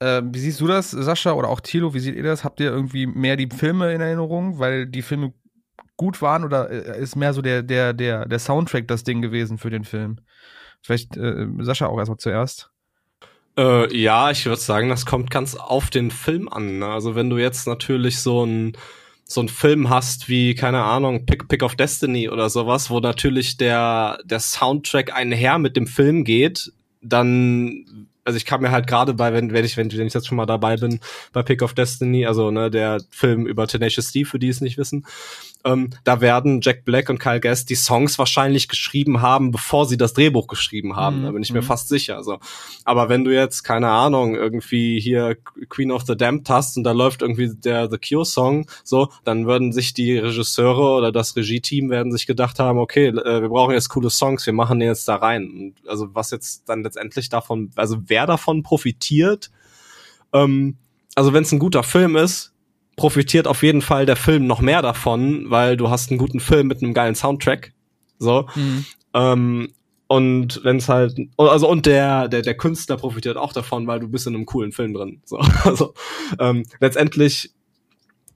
Ähm, 0.00 0.34
wie 0.34 0.38
siehst 0.38 0.60
du 0.60 0.66
das, 0.66 0.90
Sascha 0.90 1.32
oder 1.32 1.48
auch 1.48 1.60
Thilo? 1.60 1.94
Wie 1.94 2.00
seht 2.00 2.16
ihr 2.16 2.22
das? 2.22 2.44
Habt 2.44 2.60
ihr 2.60 2.70
irgendwie 2.70 3.06
mehr 3.06 3.36
die 3.36 3.48
Filme 3.54 3.92
in 3.92 4.00
Erinnerung, 4.00 4.58
weil 4.58 4.86
die 4.86 5.02
Filme 5.02 5.32
gut 5.96 6.20
waren 6.22 6.44
oder 6.44 6.70
äh, 6.70 7.00
ist 7.00 7.16
mehr 7.16 7.32
so 7.32 7.42
der, 7.42 7.62
der, 7.62 7.92
der, 7.92 8.26
der 8.26 8.38
Soundtrack 8.38 8.88
das 8.88 9.04
Ding 9.04 9.22
gewesen 9.22 9.58
für 9.58 9.70
den 9.70 9.84
Film? 9.84 10.18
Vielleicht 10.84 11.16
äh, 11.16 11.46
Sascha 11.60 11.86
auch 11.86 11.98
erstmal 11.98 12.18
zuerst. 12.18 12.70
Äh, 13.56 13.96
ja, 13.96 14.30
ich 14.30 14.44
würde 14.44 14.60
sagen, 14.60 14.90
das 14.90 15.06
kommt 15.06 15.30
ganz 15.30 15.54
auf 15.54 15.88
den 15.88 16.10
Film 16.10 16.48
an. 16.48 16.80
Ne? 16.80 16.86
Also 16.86 17.14
wenn 17.14 17.30
du 17.30 17.38
jetzt 17.38 17.66
natürlich 17.66 18.20
so 18.20 18.44
ein 18.44 18.76
so 19.26 19.40
ein 19.40 19.48
Film 19.48 19.88
hast 19.88 20.28
wie 20.28 20.54
keine 20.54 20.82
Ahnung 20.82 21.24
Pick 21.24 21.48
Pick 21.48 21.62
of 21.62 21.76
Destiny 21.76 22.28
oder 22.28 22.50
sowas, 22.50 22.90
wo 22.90 23.00
natürlich 23.00 23.56
der 23.56 24.18
der 24.24 24.40
Soundtrack 24.40 25.16
einher 25.16 25.58
mit 25.58 25.76
dem 25.76 25.86
Film 25.86 26.24
geht, 26.24 26.72
dann 27.00 28.08
also 28.24 28.36
ich 28.36 28.44
kann 28.44 28.60
mir 28.60 28.70
halt 28.70 28.86
gerade 28.86 29.14
bei 29.14 29.32
wenn 29.32 29.52
wenn 29.52 29.64
ich 29.64 29.78
wenn, 29.78 29.88
ich 29.88 30.14
jetzt 30.14 30.26
schon 30.26 30.36
mal 30.36 30.44
dabei 30.44 30.76
bin 30.76 31.00
bei 31.32 31.42
Pick 31.42 31.62
of 31.62 31.72
Destiny, 31.72 32.26
also 32.26 32.50
ne 32.50 32.70
der 32.70 33.00
Film 33.10 33.46
über 33.46 33.66
Tenacious 33.66 34.12
D 34.12 34.26
für 34.26 34.38
die 34.38 34.48
es 34.48 34.60
nicht 34.60 34.76
wissen, 34.76 35.06
ähm, 35.64 35.90
da 36.04 36.20
werden 36.20 36.60
Jack 36.60 36.84
Black 36.84 37.08
und 37.08 37.18
Kyle 37.18 37.40
Gass 37.40 37.64
die 37.64 37.74
Songs 37.74 38.18
wahrscheinlich 38.18 38.68
geschrieben 38.68 39.22
haben, 39.22 39.50
bevor 39.50 39.86
sie 39.86 39.96
das 39.96 40.12
Drehbuch 40.12 40.46
geschrieben 40.46 40.94
haben. 40.94 41.20
Mhm, 41.20 41.24
Da 41.24 41.32
bin 41.32 41.42
ich 41.42 41.52
mir 41.52 41.62
mhm. 41.62 41.66
fast 41.66 41.88
sicher. 41.88 42.22
So. 42.22 42.38
Aber 42.84 43.08
wenn 43.08 43.24
du 43.24 43.34
jetzt, 43.34 43.62
keine 43.62 43.88
Ahnung, 43.88 44.34
irgendwie 44.34 45.00
hier 45.00 45.36
Queen 45.70 45.90
of 45.90 46.02
the 46.06 46.16
Damned 46.16 46.48
hast 46.50 46.76
und 46.76 46.84
da 46.84 46.92
läuft 46.92 47.22
irgendwie 47.22 47.54
der 47.54 47.90
The 47.90 47.96
Cure-Song, 47.98 48.66
so, 48.84 49.08
dann 49.24 49.46
würden 49.46 49.72
sich 49.72 49.94
die 49.94 50.18
Regisseure 50.18 50.98
oder 50.98 51.12
das 51.12 51.34
Regie-Team 51.34 51.88
werden 51.88 52.12
sich 52.12 52.26
gedacht 52.26 52.58
haben, 52.58 52.78
okay, 52.78 53.06
äh, 53.06 53.40
wir 53.42 53.48
brauchen 53.48 53.72
jetzt 53.72 53.88
coole 53.88 54.10
Songs, 54.10 54.44
wir 54.44 54.52
machen 54.52 54.80
den 54.80 54.88
jetzt 54.88 55.08
da 55.08 55.16
rein. 55.16 55.50
Und 55.50 55.88
also 55.88 56.14
was 56.14 56.30
jetzt 56.30 56.68
dann 56.68 56.82
letztendlich 56.82 57.30
davon, 57.30 57.70
also 57.76 57.96
wer 58.06 58.26
davon 58.26 58.62
profitiert, 58.62 59.50
ähm, 60.34 60.76
also 61.14 61.32
wenn 61.32 61.44
es 61.44 61.52
ein 61.52 61.58
guter 61.58 61.82
Film 61.82 62.16
ist, 62.16 62.53
profitiert 62.96 63.46
auf 63.46 63.62
jeden 63.62 63.82
Fall 63.82 64.06
der 64.06 64.16
Film 64.16 64.46
noch 64.46 64.60
mehr 64.60 64.82
davon, 64.82 65.50
weil 65.50 65.76
du 65.76 65.90
hast 65.90 66.10
einen 66.10 66.18
guten 66.18 66.40
Film 66.40 66.68
mit 66.68 66.82
einem 66.82 66.94
geilen 66.94 67.14
Soundtrack. 67.14 67.72
So. 68.18 68.48
Ähm, 69.12 69.72
und 70.06 70.60
wenn 70.64 70.76
es 70.76 70.88
halt, 70.88 71.18
also 71.36 71.68
und 71.68 71.86
der, 71.86 72.28
der, 72.28 72.42
der 72.42 72.56
Künstler 72.56 72.96
profitiert 72.96 73.36
auch 73.36 73.52
davon, 73.52 73.86
weil 73.86 74.00
du 74.00 74.08
bist 74.08 74.26
in 74.26 74.34
einem 74.34 74.46
coolen 74.46 74.72
Film 74.72 74.94
drin. 74.94 75.20
So, 75.24 75.38
also 75.64 75.94
ähm, 76.38 76.64
letztendlich 76.80 77.52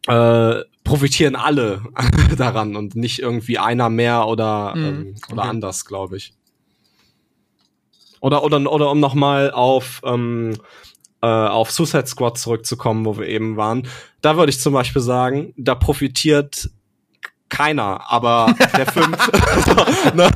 äh, 0.07 0.63
profitieren 0.85 1.37
alle 1.37 1.83
daran 2.37 2.75
und 2.75 2.97
nicht 2.97 3.21
irgendwie 3.21 3.59
einer 3.59 3.91
mehr 3.91 4.27
oder, 4.27 4.75
Mhm, 4.75 4.85
ähm, 4.85 5.15
oder 5.31 5.43
okay. 5.43 5.51
anders, 5.51 5.85
glaube 5.85 6.17
ich. 6.17 6.33
Oder, 8.21 8.43
oder, 8.43 8.73
oder 8.73 8.91
um 8.91 8.99
nochmal 8.99 9.51
auf, 9.53 10.01
ähm, 10.05 10.57
äh, 11.23 11.27
auf 11.27 11.70
Suicide 11.70 12.07
Squad 12.07 12.39
zurückzukommen, 12.39 13.05
wo 13.05 13.19
wir 13.19 13.27
eben 13.27 13.57
waren. 13.57 13.86
Da 14.20 14.36
würde 14.36 14.51
ich 14.51 14.61
zum 14.61 14.73
Beispiel 14.73 15.03
sagen, 15.03 15.53
da 15.57 15.74
profitiert 15.74 16.70
keiner, 17.49 18.11
aber 18.11 18.55
der 18.77 18.86
Film, 18.93 19.16
so, 19.65 19.73
ne, 20.15 20.31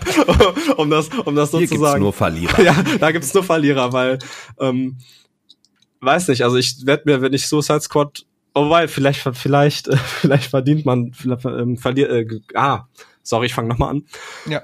um 0.76 0.90
das, 0.90 1.08
um 1.10 1.34
das 1.34 1.50
Hier 1.50 1.60
gibt's 1.60 1.74
sozusagen. 1.74 2.02
nur 2.02 2.12
Verlierer. 2.12 2.62
ja, 2.62 2.74
da 2.98 3.12
gibt's 3.12 3.34
nur 3.34 3.44
Verlierer, 3.44 3.92
weil, 3.92 4.18
ähm, 4.58 4.98
weiß 6.00 6.28
nicht, 6.28 6.42
also 6.42 6.56
ich 6.56 6.86
werde 6.86 7.02
mir, 7.06 7.22
wenn 7.22 7.32
ich 7.32 7.46
Suicide 7.46 7.80
Squad, 7.80 8.24
oh, 8.54 8.70
weil 8.70 8.88
vielleicht, 8.88 9.20
vielleicht, 9.34 9.88
vielleicht 9.94 10.50
verdient 10.50 10.84
man, 10.86 11.12
vielleicht, 11.12 11.44
ähm, 11.44 11.76
verliert, 11.76 12.10
äh, 12.10 12.40
ah, 12.54 12.86
sorry, 13.22 13.46
ich 13.46 13.54
fange 13.54 13.68
nochmal 13.68 13.90
an. 13.90 14.04
Ja. 14.46 14.62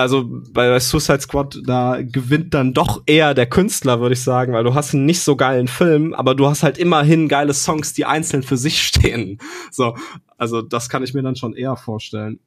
Also 0.00 0.28
bei 0.52 0.78
Suicide 0.80 1.20
Squad, 1.20 1.58
da 1.66 2.00
gewinnt 2.02 2.54
dann 2.54 2.74
doch 2.74 3.02
eher 3.06 3.34
der 3.34 3.46
Künstler, 3.46 4.00
würde 4.00 4.14
ich 4.14 4.22
sagen, 4.22 4.52
weil 4.52 4.64
du 4.64 4.74
hast 4.74 4.94
einen 4.94 5.06
nicht 5.06 5.20
so 5.20 5.36
geilen 5.36 5.68
Film, 5.68 6.14
aber 6.14 6.34
du 6.34 6.46
hast 6.46 6.62
halt 6.62 6.78
immerhin 6.78 7.28
geile 7.28 7.54
Songs, 7.54 7.92
die 7.92 8.04
einzeln 8.04 8.42
für 8.42 8.56
sich 8.56 8.82
stehen. 8.86 9.38
So, 9.70 9.96
also 10.36 10.62
das 10.62 10.88
kann 10.88 11.02
ich 11.02 11.14
mir 11.14 11.22
dann 11.22 11.36
schon 11.36 11.54
eher 11.54 11.76
vorstellen. 11.76 12.40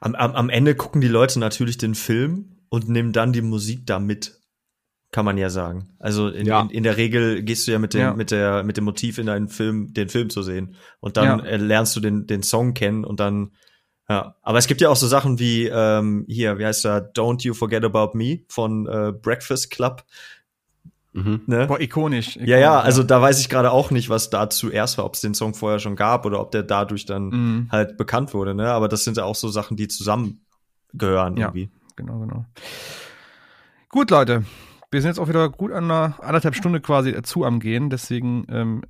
Am, 0.00 0.14
am, 0.14 0.32
am 0.32 0.48
Ende 0.50 0.74
gucken 0.74 1.00
die 1.00 1.08
Leute 1.08 1.38
natürlich 1.38 1.78
den 1.78 1.94
Film 1.94 2.56
und 2.68 2.88
nehmen 2.88 3.12
dann 3.12 3.32
die 3.32 3.42
Musik 3.42 3.86
da 3.86 3.98
mit. 3.98 4.38
Kann 5.10 5.26
man 5.26 5.36
ja 5.36 5.50
sagen. 5.50 5.90
Also 5.98 6.28
in, 6.28 6.46
Ja. 6.46 6.62
in, 6.62 6.70
in 6.70 6.82
der 6.84 6.96
Regel 6.96 7.42
gehst 7.42 7.66
du 7.68 7.72
ja 7.72 7.78
mit 7.78 7.92
dem, 7.92 8.00
Ja. 8.00 8.14
mit 8.14 8.30
der, 8.30 8.62
mit 8.62 8.78
dem 8.78 8.84
Motiv 8.84 9.18
in 9.18 9.26
deinen 9.26 9.48
Film, 9.48 9.92
den 9.92 10.08
Film 10.08 10.30
zu 10.30 10.42
sehen. 10.42 10.76
Und 11.00 11.18
dann 11.18 11.40
Ja. 11.40 11.44
äh, 11.44 11.56
lernst 11.58 11.94
du 11.96 12.00
den, 12.00 12.26
den 12.26 12.42
Song 12.42 12.72
kennen 12.72 13.04
und 13.04 13.20
dann, 13.20 13.52
ja. 14.08 14.36
Aber 14.42 14.58
es 14.58 14.66
gibt 14.66 14.80
ja 14.80 14.88
auch 14.88 14.96
so 14.96 15.06
Sachen 15.06 15.38
wie, 15.38 15.66
ähm, 15.66 16.24
hier, 16.28 16.58
wie 16.58 16.66
heißt 16.66 16.84
der, 16.84 17.12
Don't 17.14 17.42
You 17.44 17.54
Forget 17.54 17.84
About 17.84 18.16
Me 18.16 18.40
von 18.48 18.86
äh, 18.86 19.12
Breakfast 19.12 19.70
Club. 19.70 20.04
Mhm. 21.14 21.42
Ne? 21.46 21.66
Boah, 21.66 21.78
ikonisch. 21.80 22.36
ikonisch 22.36 22.48
Ja, 22.48 22.58
ja, 22.58 22.80
also 22.80 23.02
da 23.02 23.20
weiß 23.20 23.38
ich 23.40 23.48
gerade 23.50 23.70
auch 23.70 23.90
nicht, 23.90 24.08
was 24.08 24.30
da 24.30 24.48
zuerst 24.48 24.96
war, 24.96 25.04
ob 25.04 25.14
es 25.14 25.20
den 25.20 25.34
Song 25.34 25.52
vorher 25.54 25.78
schon 25.78 25.94
gab 25.94 26.24
oder 26.24 26.40
ob 26.40 26.50
der 26.52 26.62
dadurch 26.62 27.04
dann 27.04 27.24
Mhm. 27.28 27.68
halt 27.70 27.96
bekannt 27.98 28.32
wurde, 28.32 28.54
ne? 28.54 28.70
Aber 28.72 28.88
das 28.88 29.04
sind 29.04 29.18
ja 29.18 29.24
auch 29.24 29.34
so 29.34 29.48
Sachen, 29.48 29.76
die 29.76 29.88
zusammengehören 29.88 31.36
Ja. 31.36 31.48
irgendwie. 31.48 31.70
genau, 31.96 32.18
genau. 32.20 32.46
Gut, 33.90 34.10
Leute. 34.10 34.44
Wir 34.90 35.00
sind 35.02 35.08
jetzt 35.10 35.18
auch 35.18 35.28
wieder 35.28 35.48
gut 35.50 35.72
an 35.72 35.84
einer 35.84 36.14
anderthalb 36.22 36.54
Stunde 36.54 36.80
quasi 36.80 37.12
dazu 37.12 37.44
am 37.44 37.60
Gehen. 37.60 37.88
Deswegen 37.90 38.46
ähm, 38.50 38.82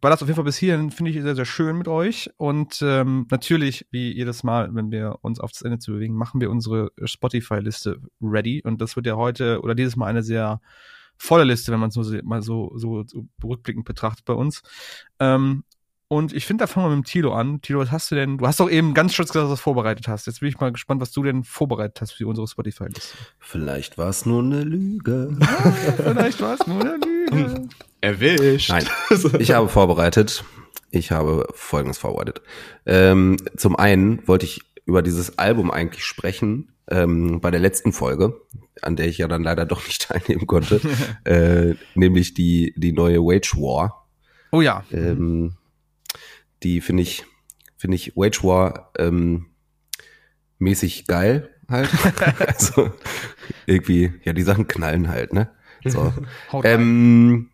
das 0.00 0.22
auf 0.22 0.28
jeden 0.28 0.36
Fall 0.36 0.44
bis 0.44 0.56
hierhin, 0.56 0.90
finde 0.90 1.10
ich 1.10 1.22
sehr, 1.22 1.36
sehr 1.36 1.44
schön 1.44 1.78
mit 1.78 1.88
euch. 1.88 2.30
Und 2.36 2.80
ähm, 2.82 3.26
natürlich, 3.30 3.86
wie 3.90 4.12
jedes 4.12 4.42
Mal, 4.42 4.74
wenn 4.74 4.90
wir 4.90 5.18
uns 5.22 5.38
aufs 5.40 5.62
Ende 5.62 5.78
zu 5.78 5.92
bewegen, 5.92 6.14
machen 6.14 6.40
wir 6.40 6.50
unsere 6.50 6.90
Spotify-Liste 7.02 7.98
ready. 8.20 8.62
Und 8.64 8.80
das 8.80 8.96
wird 8.96 9.06
ja 9.06 9.16
heute 9.16 9.60
oder 9.60 9.74
dieses 9.74 9.96
Mal 9.96 10.06
eine 10.06 10.22
sehr 10.22 10.60
volle 11.16 11.44
Liste, 11.44 11.70
wenn 11.72 11.80
man 11.80 11.90
es 11.90 11.94
so, 11.94 12.02
mal 12.24 12.42
so, 12.42 12.72
so, 12.76 13.04
so 13.06 13.26
rückblickend 13.44 13.84
betrachtet 13.84 14.24
bei 14.24 14.34
uns. 14.34 14.62
Ähm, 15.20 15.62
Und 16.08 16.34
ich 16.34 16.44
finde, 16.44 16.64
da 16.64 16.66
fangen 16.66 16.86
wir 16.90 16.96
mit 16.96 17.06
dem 17.06 17.08
Tilo 17.08 17.32
an. 17.32 17.60
Tilo, 17.62 17.78
was 17.80 17.90
hast 17.90 18.10
du 18.10 18.14
denn? 18.16 18.36
Du 18.36 18.46
hast 18.46 18.60
doch 18.60 18.68
eben 18.68 18.92
ganz 18.92 19.14
stolz 19.14 19.30
gesagt, 19.30 19.44
dass 19.44 19.48
du 19.48 19.52
was 19.52 19.60
vorbereitet 19.60 20.08
hast. 20.08 20.26
Jetzt 20.26 20.40
bin 20.40 20.48
ich 20.50 20.60
mal 20.60 20.72
gespannt, 20.72 21.00
was 21.00 21.12
du 21.12 21.22
denn 21.22 21.44
vorbereitet 21.44 22.00
hast 22.02 22.12
für 22.12 22.26
unsere 22.26 22.46
Spotify-Liste. 22.48 23.16
Vielleicht 23.38 23.96
war 23.96 24.10
es 24.10 24.26
nur 24.26 24.42
eine 24.42 24.62
Lüge. 24.64 25.38
Vielleicht 25.96 26.40
war 26.42 26.54
es 26.54 26.66
nur 26.66 26.80
eine 26.80 26.96
Lüge. 26.96 27.68
Erwischt. 28.02 28.68
Nein, 28.68 28.84
ich 29.38 29.52
habe 29.52 29.68
vorbereitet. 29.68 30.44
Ich 30.90 31.12
habe 31.12 31.46
Folgendes 31.54 31.98
vorbereitet. 31.98 32.42
Ähm, 32.84 33.36
zum 33.56 33.76
einen 33.76 34.26
wollte 34.26 34.44
ich 34.44 34.60
über 34.84 35.02
dieses 35.02 35.38
Album 35.38 35.70
eigentlich 35.70 36.04
sprechen, 36.04 36.72
ähm, 36.90 37.40
bei 37.40 37.52
der 37.52 37.60
letzten 37.60 37.92
Folge, 37.92 38.40
an 38.82 38.96
der 38.96 39.06
ich 39.06 39.18
ja 39.18 39.28
dann 39.28 39.44
leider 39.44 39.64
doch 39.64 39.86
nicht 39.86 40.02
teilnehmen 40.08 40.46
konnte, 40.48 40.80
äh, 41.24 41.74
nämlich 41.94 42.34
die, 42.34 42.74
die 42.76 42.92
neue 42.92 43.20
Wage 43.20 43.54
War. 43.56 44.08
Oh 44.50 44.60
ja. 44.60 44.84
Ähm, 44.90 45.56
die 46.64 46.80
finde 46.80 47.04
ich, 47.04 47.24
finde 47.76 47.94
ich 47.94 48.16
Wage 48.16 48.42
War 48.42 48.90
ähm, 48.98 49.46
mäßig 50.58 51.06
geil 51.06 51.50
halt. 51.68 51.88
also 52.40 52.90
irgendwie, 53.66 54.12
ja, 54.24 54.32
die 54.32 54.42
Sachen 54.42 54.66
knallen 54.66 55.08
halt, 55.08 55.32
ne? 55.32 55.50
So. 55.84 56.12
Ähm, 56.64 57.51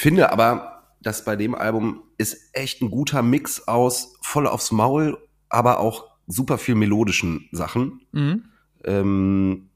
finde 0.00 0.30
aber, 0.32 0.82
dass 1.00 1.24
bei 1.24 1.36
dem 1.36 1.54
Album 1.54 2.02
ist 2.18 2.50
echt 2.52 2.82
ein 2.82 2.90
guter 2.90 3.22
Mix 3.22 3.68
aus 3.68 4.14
voll 4.22 4.46
aufs 4.46 4.72
Maul, 4.72 5.18
aber 5.48 5.80
auch 5.80 6.04
super 6.26 6.58
viel 6.58 6.74
melodischen 6.74 7.48
Sachen. 7.52 8.00
Mhm. 8.12 8.44
Ähm, 8.84 9.70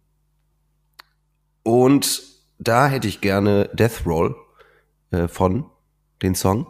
und 1.62 2.22
da 2.58 2.88
hätte 2.88 3.08
ich 3.08 3.20
gerne 3.20 3.70
Death 3.74 4.04
Roll 4.06 4.34
äh, 5.10 5.28
von 5.28 5.66
den 6.22 6.34
Song 6.34 6.66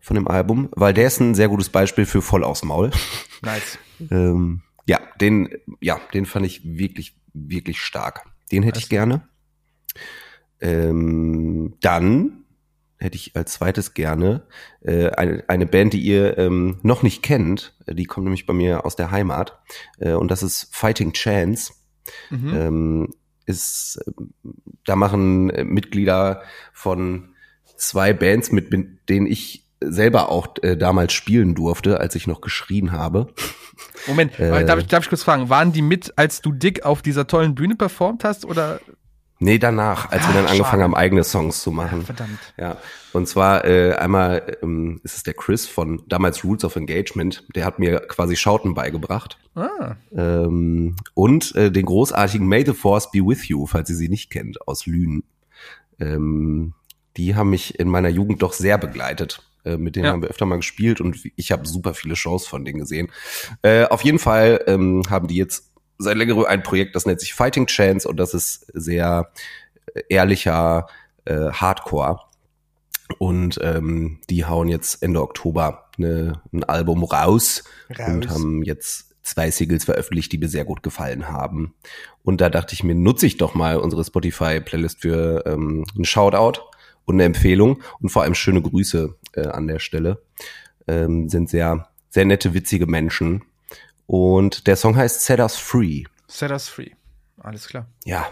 von 0.00 0.14
dem 0.14 0.28
Album, 0.28 0.68
weil 0.76 0.94
der 0.94 1.06
ist 1.08 1.20
ein 1.20 1.34
sehr 1.34 1.48
gutes 1.48 1.68
Beispiel 1.70 2.06
für 2.06 2.22
voll 2.22 2.44
aufs 2.44 2.62
Maul. 2.64 2.90
Nice. 3.42 3.78
Ähm, 4.10 4.62
ja, 4.86 4.98
den, 5.20 5.48
ja, 5.80 6.00
den 6.14 6.24
fand 6.26 6.46
ich 6.46 6.62
wirklich, 6.64 7.18
wirklich 7.34 7.80
stark. 7.80 8.24
Den 8.52 8.62
hätte 8.62 8.78
ich 8.78 8.84
Also- 8.84 8.90
gerne. 8.90 9.28
Ähm, 10.60 11.74
dann 11.80 12.44
hätte 12.98 13.16
ich 13.16 13.36
als 13.36 13.52
zweites 13.52 13.94
gerne 13.94 14.42
äh, 14.80 15.10
eine, 15.10 15.44
eine 15.48 15.66
Band, 15.66 15.92
die 15.92 16.00
ihr 16.00 16.38
ähm, 16.38 16.78
noch 16.82 17.02
nicht 17.02 17.22
kennt. 17.22 17.74
Die 17.86 18.04
kommt 18.04 18.24
nämlich 18.24 18.46
bei 18.46 18.54
mir 18.54 18.84
aus 18.84 18.96
der 18.96 19.10
Heimat. 19.10 19.58
Äh, 19.98 20.12
und 20.12 20.30
das 20.30 20.42
ist 20.42 20.74
Fighting 20.74 21.12
Chance. 21.12 21.72
Mhm. 22.30 22.54
Ähm, 22.54 23.14
ist, 23.46 24.00
da 24.84 24.96
machen 24.96 25.50
äh, 25.50 25.64
Mitglieder 25.64 26.42
von 26.72 27.34
zwei 27.76 28.12
Bands 28.12 28.50
mit, 28.50 28.70
mit 28.70 29.08
denen 29.08 29.26
ich 29.26 29.66
selber 29.80 30.30
auch 30.30 30.48
äh, 30.62 30.76
damals 30.76 31.12
spielen 31.12 31.54
durfte, 31.54 32.00
als 32.00 32.14
ich 32.14 32.26
noch 32.26 32.40
geschrien 32.40 32.92
habe. 32.92 33.28
Moment, 34.06 34.38
äh, 34.38 34.64
darf, 34.64 34.78
ich, 34.80 34.86
darf 34.86 35.04
ich 35.04 35.08
kurz 35.08 35.22
fragen, 35.22 35.48
waren 35.48 35.72
die 35.72 35.82
mit, 35.82 36.14
als 36.16 36.40
du 36.40 36.52
Dick 36.52 36.84
auf 36.84 37.02
dieser 37.02 37.26
tollen 37.26 37.54
Bühne 37.54 37.76
performt 37.76 38.24
hast 38.24 38.44
oder? 38.44 38.80
Nee, 39.38 39.58
danach, 39.58 40.10
als 40.10 40.26
wir 40.26 40.32
dann 40.34 40.46
Ah, 40.46 40.50
angefangen 40.50 40.64
schade. 40.80 40.82
haben, 40.84 40.94
eigene 40.94 41.22
Songs 41.24 41.60
zu 41.62 41.70
machen. 41.70 42.02
Verdammt. 42.06 42.38
Ja, 42.56 42.78
und 43.12 43.28
zwar 43.28 43.64
äh, 43.66 43.92
einmal 43.94 44.56
ähm, 44.62 45.00
ist 45.04 45.16
es 45.16 45.22
der 45.24 45.34
Chris 45.34 45.66
von 45.66 46.02
damals 46.08 46.42
Rules 46.42 46.64
of 46.64 46.76
Engagement, 46.76 47.44
der 47.54 47.64
hat 47.66 47.78
mir 47.78 48.00
quasi 48.00 48.34
Schauten 48.36 48.72
beigebracht. 48.74 49.38
Ah, 49.54 49.96
Ähm, 50.16 50.96
und 51.14 51.54
äh, 51.54 51.70
den 51.70 51.84
großartigen 51.84 52.46
May 52.48 52.64
the 52.64 52.72
Force 52.72 53.10
Be 53.10 53.18
With 53.18 53.46
You, 53.48 53.66
falls 53.66 53.90
ihr 53.90 53.96
sie 53.96 54.08
nicht 54.08 54.30
kennt, 54.30 54.66
aus 54.66 54.86
Lünen. 54.86 55.24
Ähm, 56.00 56.74
die 57.16 57.34
haben 57.34 57.50
mich 57.50 57.78
in 57.78 57.88
meiner 57.88 58.08
Jugend 58.08 58.42
doch 58.42 58.52
sehr 58.52 58.78
begleitet. 58.78 59.42
Äh, 59.64 59.76
mit 59.78 59.96
denen 59.96 60.04
Ja. 60.06 60.12
haben 60.12 60.22
wir 60.22 60.28
öfter 60.28 60.46
mal 60.46 60.56
gespielt 60.56 61.00
und 61.00 61.18
ich 61.36 61.52
habe 61.52 61.66
super 61.66 61.94
viele 61.94 62.16
Shows 62.16 62.46
von 62.46 62.64
denen 62.64 62.78
gesehen. 62.78 63.08
Äh, 63.62 63.84
auf 63.84 64.02
jeden 64.02 64.18
Fall 64.18 64.62
ähm, 64.66 65.02
haben 65.10 65.26
die 65.28 65.36
jetzt 65.36 65.72
seit 65.98 66.16
längerem 66.16 66.44
ein 66.44 66.62
Projekt, 66.62 66.94
das 66.94 67.06
nennt 67.06 67.20
sich 67.20 67.34
Fighting 67.34 67.66
Chance 67.66 68.08
und 68.08 68.18
das 68.18 68.34
ist 68.34 68.66
sehr 68.74 69.30
äh, 69.94 70.02
ehrlicher 70.08 70.86
äh, 71.24 71.50
Hardcore. 71.50 72.20
Und 73.18 73.58
ähm, 73.62 74.18
die 74.28 74.44
hauen 74.44 74.68
jetzt 74.68 75.02
Ende 75.02 75.22
Oktober 75.22 75.90
eine, 75.96 76.40
ein 76.52 76.64
Album 76.64 77.04
raus, 77.04 77.62
und 77.88 78.26
Raus. 78.26 78.34
haben 78.34 78.62
jetzt 78.64 79.14
zwei 79.22 79.50
Singles 79.50 79.84
veröffentlicht, 79.84 80.32
die 80.32 80.38
mir 80.38 80.48
sehr 80.48 80.64
gut 80.64 80.82
gefallen 80.82 81.28
haben. 81.28 81.74
Und 82.22 82.40
da 82.40 82.48
dachte 82.48 82.74
ich 82.74 82.84
mir, 82.84 82.94
nutze 82.94 83.26
ich 83.26 83.36
doch 83.36 83.54
mal 83.54 83.76
unsere 83.76 84.04
Spotify-Playlist 84.04 85.00
für 85.00 85.44
ähm, 85.46 85.84
einen 85.94 86.04
Shoutout 86.04 86.60
und 87.04 87.16
eine 87.16 87.24
Empfehlung 87.24 87.82
und 88.00 88.10
vor 88.10 88.22
allem 88.22 88.34
schöne 88.34 88.62
Grüße 88.62 89.14
äh, 89.34 89.46
an 89.46 89.66
der 89.66 89.78
Stelle. 89.78 90.22
Ähm, 90.86 91.28
sind 91.28 91.50
sehr, 91.50 91.88
sehr 92.08 92.24
nette, 92.24 92.54
witzige 92.54 92.86
Menschen. 92.86 93.42
Und 94.06 94.66
der 94.66 94.76
Song 94.76 94.96
heißt 94.96 95.22
Set 95.22 95.40
Us 95.40 95.56
Free. 95.56 96.04
set 96.28 96.50
us 96.50 96.68
free. 96.68 96.90
Alles 97.38 97.68
klar. 97.68 97.86
Ja. 98.04 98.26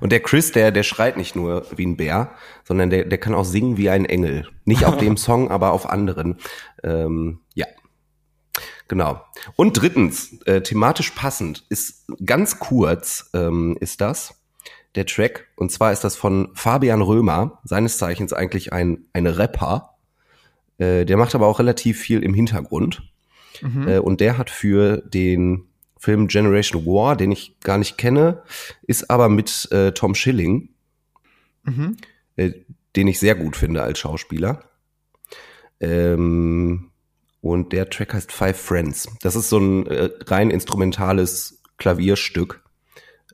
Und 0.00 0.10
der 0.10 0.20
Chris, 0.20 0.50
der, 0.50 0.72
der 0.72 0.82
schreit 0.82 1.16
nicht 1.16 1.36
nur 1.36 1.64
wie 1.76 1.86
ein 1.86 1.96
Bär, 1.96 2.32
sondern 2.64 2.90
der, 2.90 3.04
der 3.04 3.18
kann 3.18 3.34
auch 3.34 3.44
singen 3.44 3.76
wie 3.76 3.88
ein 3.88 4.04
Engel. 4.04 4.48
Nicht 4.64 4.84
auf 4.84 4.96
dem 4.98 5.16
Song, 5.16 5.50
aber 5.50 5.72
auf 5.72 5.88
anderen. 5.88 6.38
Ähm, 6.82 7.40
ja. 7.54 7.66
Genau. 8.88 9.20
Und 9.56 9.80
drittens, 9.80 10.40
äh, 10.46 10.60
thematisch 10.62 11.10
passend, 11.10 11.64
ist 11.68 12.06
ganz 12.24 12.58
kurz, 12.58 13.30
ähm, 13.34 13.76
ist 13.80 14.00
das 14.00 14.34
der 14.96 15.06
Track. 15.06 15.46
Und 15.56 15.70
zwar 15.70 15.92
ist 15.92 16.02
das 16.04 16.16
von 16.16 16.48
Fabian 16.54 17.02
Römer, 17.02 17.60
seines 17.64 17.98
Zeichens 17.98 18.32
eigentlich 18.32 18.72
ein, 18.72 19.04
ein 19.12 19.26
Rapper. 19.26 19.96
Äh, 20.78 21.04
der 21.04 21.16
macht 21.16 21.34
aber 21.34 21.46
auch 21.46 21.58
relativ 21.58 21.98
viel 22.00 22.22
im 22.22 22.34
Hintergrund. 22.34 23.02
Mhm. 23.62 23.88
Äh, 23.88 23.98
und 23.98 24.20
der 24.20 24.38
hat 24.38 24.50
für 24.50 24.98
den 24.98 25.64
Film 25.98 26.28
Generation 26.28 26.84
War, 26.86 27.16
den 27.16 27.32
ich 27.32 27.58
gar 27.60 27.78
nicht 27.78 27.98
kenne, 27.98 28.42
ist 28.82 29.10
aber 29.10 29.28
mit 29.28 29.70
äh, 29.72 29.92
Tom 29.92 30.14
Schilling, 30.14 30.70
Mhm. 31.64 31.96
äh, 32.36 32.52
den 32.94 33.08
ich 33.08 33.18
sehr 33.18 33.34
gut 33.34 33.56
finde 33.56 33.82
als 33.82 33.98
Schauspieler. 33.98 34.62
Ähm, 35.80 36.90
und 37.40 37.72
der 37.72 37.90
Track 37.90 38.14
heißt 38.14 38.32
Five 38.32 38.58
Friends. 38.60 39.08
Das 39.20 39.36
ist 39.36 39.48
so 39.48 39.58
ein 39.58 39.86
äh, 39.86 40.10
rein 40.26 40.50
instrumentales 40.50 41.62
Klavierstück. 41.76 42.62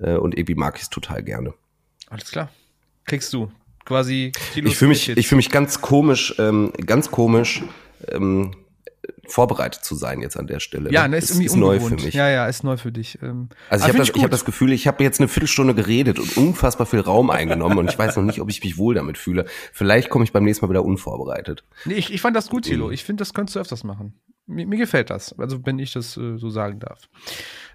Äh, 0.00 0.16
und 0.16 0.36
irgendwie 0.36 0.54
mag 0.54 0.76
ich 0.76 0.82
es 0.82 0.90
total 0.90 1.22
gerne. 1.22 1.54
Alles 2.08 2.30
klar. 2.30 2.50
Kriegst 3.04 3.32
du 3.32 3.50
quasi 3.84 4.32
Kilos 4.52 4.72
Ich 4.72 4.78
fühle 4.78 4.88
mich, 4.90 5.08
ich 5.08 5.28
fühle 5.28 5.36
mich 5.38 5.50
ganz 5.50 5.80
komisch, 5.80 6.34
ähm, 6.38 6.72
ganz 6.86 7.10
komisch 7.10 7.62
ähm, 8.08 8.52
vorbereitet 9.26 9.84
zu 9.84 9.94
sein 9.94 10.20
jetzt 10.20 10.36
an 10.36 10.46
der 10.46 10.60
Stelle. 10.60 10.92
ja, 10.92 11.08
ne, 11.08 11.16
ist 11.16 11.30
Das 11.30 11.38
irgendwie 11.38 11.58
neu 11.58 11.80
für 11.80 11.94
mich. 11.94 12.14
Ja, 12.14 12.28
ja, 12.28 12.46
ist 12.46 12.64
neu 12.64 12.76
für 12.76 12.92
dich. 12.92 13.18
Ähm, 13.22 13.48
Also 13.68 13.84
ich 13.84 13.88
habe 13.88 13.98
das, 13.98 14.10
ich 14.14 14.22
hab 14.22 14.30
das 14.30 14.44
Gefühl, 14.44 14.72
ich 14.72 14.86
habe 14.86 15.02
jetzt 15.02 15.20
eine 15.20 15.28
Viertelstunde 15.28 15.74
geredet 15.74 16.18
und 16.18 16.36
unfassbar 16.36 16.86
viel 16.86 17.00
Raum 17.00 17.30
eingenommen 17.30 17.78
und 17.78 17.90
ich 17.90 17.98
weiß 17.98 18.16
noch 18.16 18.22
nicht, 18.24 18.40
ob 18.40 18.50
ich 18.50 18.62
mich 18.62 18.78
wohl 18.78 18.94
damit 18.94 19.18
fühle. 19.18 19.46
Vielleicht 19.72 20.10
komme 20.10 20.24
ich 20.24 20.32
beim 20.32 20.44
nächsten 20.44 20.64
Mal 20.64 20.70
wieder 20.70 20.84
unvorbereitet. 20.84 21.64
Nee, 21.84 21.94
ich, 21.94 22.12
ich 22.12 22.20
fand 22.20 22.36
das 22.36 22.48
gut, 22.48 22.64
Thilo. 22.64 22.86
Mhm. 22.88 22.92
Ich 22.92 23.04
finde, 23.04 23.22
das 23.22 23.34
könntest 23.34 23.56
du 23.56 23.60
öfters 23.60 23.84
machen. 23.84 24.14
Mir, 24.46 24.66
mir 24.66 24.78
gefällt 24.78 25.10
das. 25.10 25.38
Also, 25.38 25.64
wenn 25.64 25.78
ich 25.78 25.92
das 25.92 26.16
äh, 26.16 26.36
so 26.36 26.50
sagen 26.50 26.80
darf. 26.80 27.08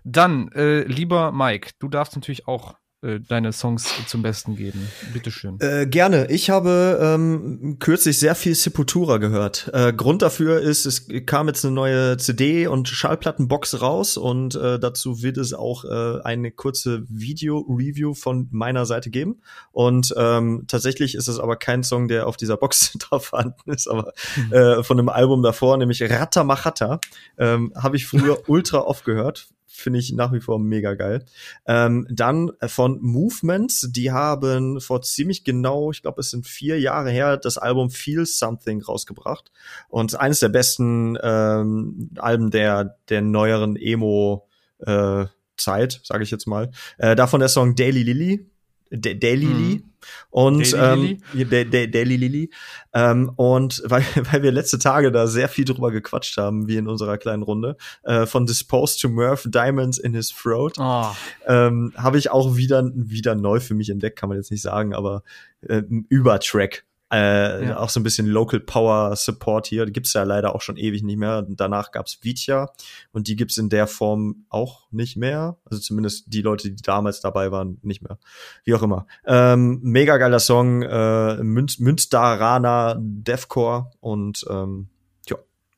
Dann, 0.04 0.50
äh, 0.54 0.82
lieber 0.84 1.32
Mike, 1.32 1.72
du 1.80 1.88
darfst 1.88 2.16
natürlich 2.16 2.48
auch 2.48 2.76
äh, 3.04 3.20
deine 3.20 3.54
Songs 3.54 3.94
zum 4.08 4.24
Besten 4.24 4.56
geben. 4.56 4.88
Bitteschön. 5.14 5.60
Äh, 5.60 5.86
gerne. 5.86 6.32
Ich 6.32 6.50
habe 6.50 7.00
ähm, 7.00 7.78
kürzlich 7.80 8.18
sehr 8.18 8.34
viel 8.34 8.56
Sepultura 8.56 9.18
gehört. 9.18 9.70
Äh, 9.72 9.94
Grund 9.94 10.24
dafür 10.24 10.62
ist, 10.62 10.88
es 10.88 11.08
kam 11.28 11.48
jetzt 11.48 11.64
eine 11.64 11.76
neue 11.76 12.18
CD 12.18 12.66
und 12.66 12.88
Schallplattenbox 12.90 13.82
raus 13.82 14.18
und 14.18 14.56
äh, 14.56 14.80
dazu 14.80 15.22
wird 15.22 15.38
es 15.38 15.54
auch 15.54 15.86
äh, 15.86 16.22
eine 16.24 16.52
kurze 16.52 17.06
Video-Review 17.08 18.16
von 18.16 18.48
meiner 18.50 18.88
Seite 18.88 19.12
geben. 19.12 19.42
Und 19.72 20.16
ähm, 20.18 20.66
tatsächlich 20.68 21.14
ist 21.14 21.28
es 21.28 21.40
aber 21.40 21.56
kein 21.56 21.84
Song, 21.84 22.08
der 22.08 22.26
auf 22.26 22.36
dieser 22.36 22.58
Box 22.58 22.94
drauf 23.00 23.26
vorhanden 23.26 23.70
ist, 23.72 23.88
aber 23.88 24.12
äh, 24.50 24.82
von 24.82 24.98
einem 24.98 25.10
Album 25.10 25.44
davor, 25.44 25.78
nämlich 25.78 26.02
Ratta 26.02 26.44
Machata, 26.44 27.00
ähm, 27.38 27.74
habe 27.76 27.96
ich 27.96 28.08
früher 28.08 28.40
ultra 28.48 28.80
oft 28.80 29.06
gehört. 29.06 29.50
Finde 29.78 30.00
ich 30.00 30.12
nach 30.12 30.34
wie 30.34 30.40
vor 30.40 30.58
mega 30.58 30.96
geil. 30.96 31.24
Ähm, 31.68 32.08
dann 32.10 32.52
von 32.66 33.00
Movements, 33.00 33.88
die 33.92 34.12
haben 34.12 34.82
vor 34.82 35.04
ziemlich 35.04 35.44
genau, 35.44 35.92
ich 35.92 36.02
glaube, 36.02 36.22
es 36.22 36.32
sind 36.32 36.48
vier 36.48 36.80
Jahre 36.80 37.12
her, 37.12 37.38
das 37.38 37.60
Album 37.60 37.92
Feel 37.92 38.26
Something 38.26 38.82
rausgebracht. 38.82 39.52
Und 39.88 40.20
eines 40.20 40.40
der 40.40 40.50
besten 40.50 41.16
ähm, 41.22 42.10
Alben 42.18 42.50
der, 42.50 42.98
der 43.10 43.22
neueren 43.22 43.76
Emo 43.76 44.48
äh, 44.80 45.26
Zeit, 45.58 46.02
sage 46.04 46.24
ich 46.24 46.32
jetzt 46.32 46.48
mal. 46.48 46.72
Äh, 46.98 47.16
davon 47.16 47.40
der 47.40 47.50
Song 47.50 47.76
Daily 47.76 48.02
Lily. 48.02 48.50
Daily 48.92 49.46
Mhm. 49.46 49.68
Lee. 49.70 49.82
Und 50.30 50.72
Daily 50.74 51.20
ähm, 51.34 51.50
Daily 51.92 52.16
Lily. 52.16 52.50
Ähm, 52.94 53.32
und 53.36 53.82
weil, 53.86 54.04
weil 54.32 54.44
wir 54.44 54.52
letzte 54.52 54.80
Tage 54.80 55.12
da 55.12 55.28
sehr 55.28 55.50
viel 55.50 55.66
drüber 55.66 55.92
gequatscht 55.92 56.38
haben, 56.38 56.68
wie 56.68 56.78
in 56.78 56.88
unserer 56.88 57.18
kleinen 57.18 57.44
Runde, 57.44 57.78
äh, 58.04 58.26
von 58.26 58.46
Disposed 58.46 59.02
to 59.02 59.10
Murph 59.10 59.44
Diamonds 59.50 59.98
in 59.98 60.14
His 60.14 60.30
Throat 60.30 60.74
Oh, 60.80 61.08
ähm, 61.48 61.94
habe 61.98 62.18
ich 62.18 62.32
auch 62.32 62.56
wieder 62.56 62.90
wieder 62.94 63.36
neu 63.36 63.60
für 63.60 63.74
mich 63.74 63.90
entdeckt, 63.90 64.18
kann 64.20 64.30
man 64.30 64.38
jetzt 64.38 64.52
nicht 64.52 64.62
sagen, 64.62 64.94
aber 64.94 65.24
äh, 65.62 65.82
Übertrack 66.10 66.84
Äh, 67.12 67.68
Ja. 67.68 67.78
Auch 67.78 67.90
so 67.90 68.00
ein 68.00 68.04
bisschen 68.04 68.28
Local 68.28 68.60
Power 68.60 69.16
Support 69.16 69.68
hier. 69.68 69.86
Die 69.86 69.94
gibt's 69.94 70.12
ja 70.14 70.24
leider 70.24 70.54
auch 70.56 70.62
schon 70.62 70.76
ewig 70.78 71.04
nicht 71.04 71.18
mehr. 71.18 71.46
Danach 71.48 71.92
gab's 71.92 72.20
Vitya 72.22 72.70
und 73.12 73.28
die 73.28 73.36
gibt's 73.36 73.58
in 73.58 73.70
der 73.70 73.88
Form 73.88 74.46
auch 74.50 74.88
nicht 74.92 75.16
mehr. 75.16 75.58
Also 75.66 75.82
zumindest 75.82 76.26
die 76.34 76.42
Leute, 76.42 76.70
die 76.70 76.82
damals 76.82 77.22
dabei 77.22 77.52
waren, 77.52 77.78
nicht 77.82 78.02
mehr. 78.02 78.20
Wie 78.66 78.74
auch 78.74 78.84
immer. 78.84 79.08
Ähm, 79.26 79.80
mega 79.84 80.18
geiler 80.18 80.40
Song, 80.40 80.82
äh, 80.82 81.36
Münz 81.44 81.80
Münsteraner 81.80 82.98
Deathcore 83.00 83.92
und 84.00 84.46
ähm, 84.50 84.90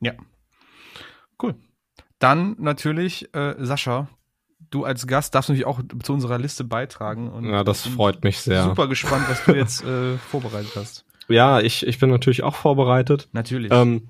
Ja. 0.01 0.13
Cool. 1.41 1.55
Dann 2.19 2.55
natürlich, 2.59 3.33
äh, 3.35 3.55
Sascha, 3.59 4.07
du 4.71 4.83
als 4.85 5.07
Gast 5.07 5.35
darfst 5.35 5.49
natürlich 5.49 5.65
auch 5.65 5.81
zu 6.03 6.13
unserer 6.13 6.37
Liste 6.37 6.63
beitragen. 6.63 7.29
Und 7.29 7.45
Ja, 7.45 7.63
das 7.63 7.85
freut 7.85 8.23
mich 8.23 8.39
sehr. 8.39 8.63
Super 8.63 8.87
gespannt, 8.87 9.25
was 9.29 9.43
du 9.45 9.53
jetzt 9.55 9.83
äh, 9.83 10.17
vorbereitet 10.17 10.71
hast. 10.75 11.05
Ja, 11.29 11.59
ich, 11.61 11.85
ich 11.85 11.99
bin 11.99 12.09
natürlich 12.09 12.43
auch 12.43 12.55
vorbereitet. 12.55 13.29
Natürlich. 13.31 13.71
Ähm, 13.71 14.09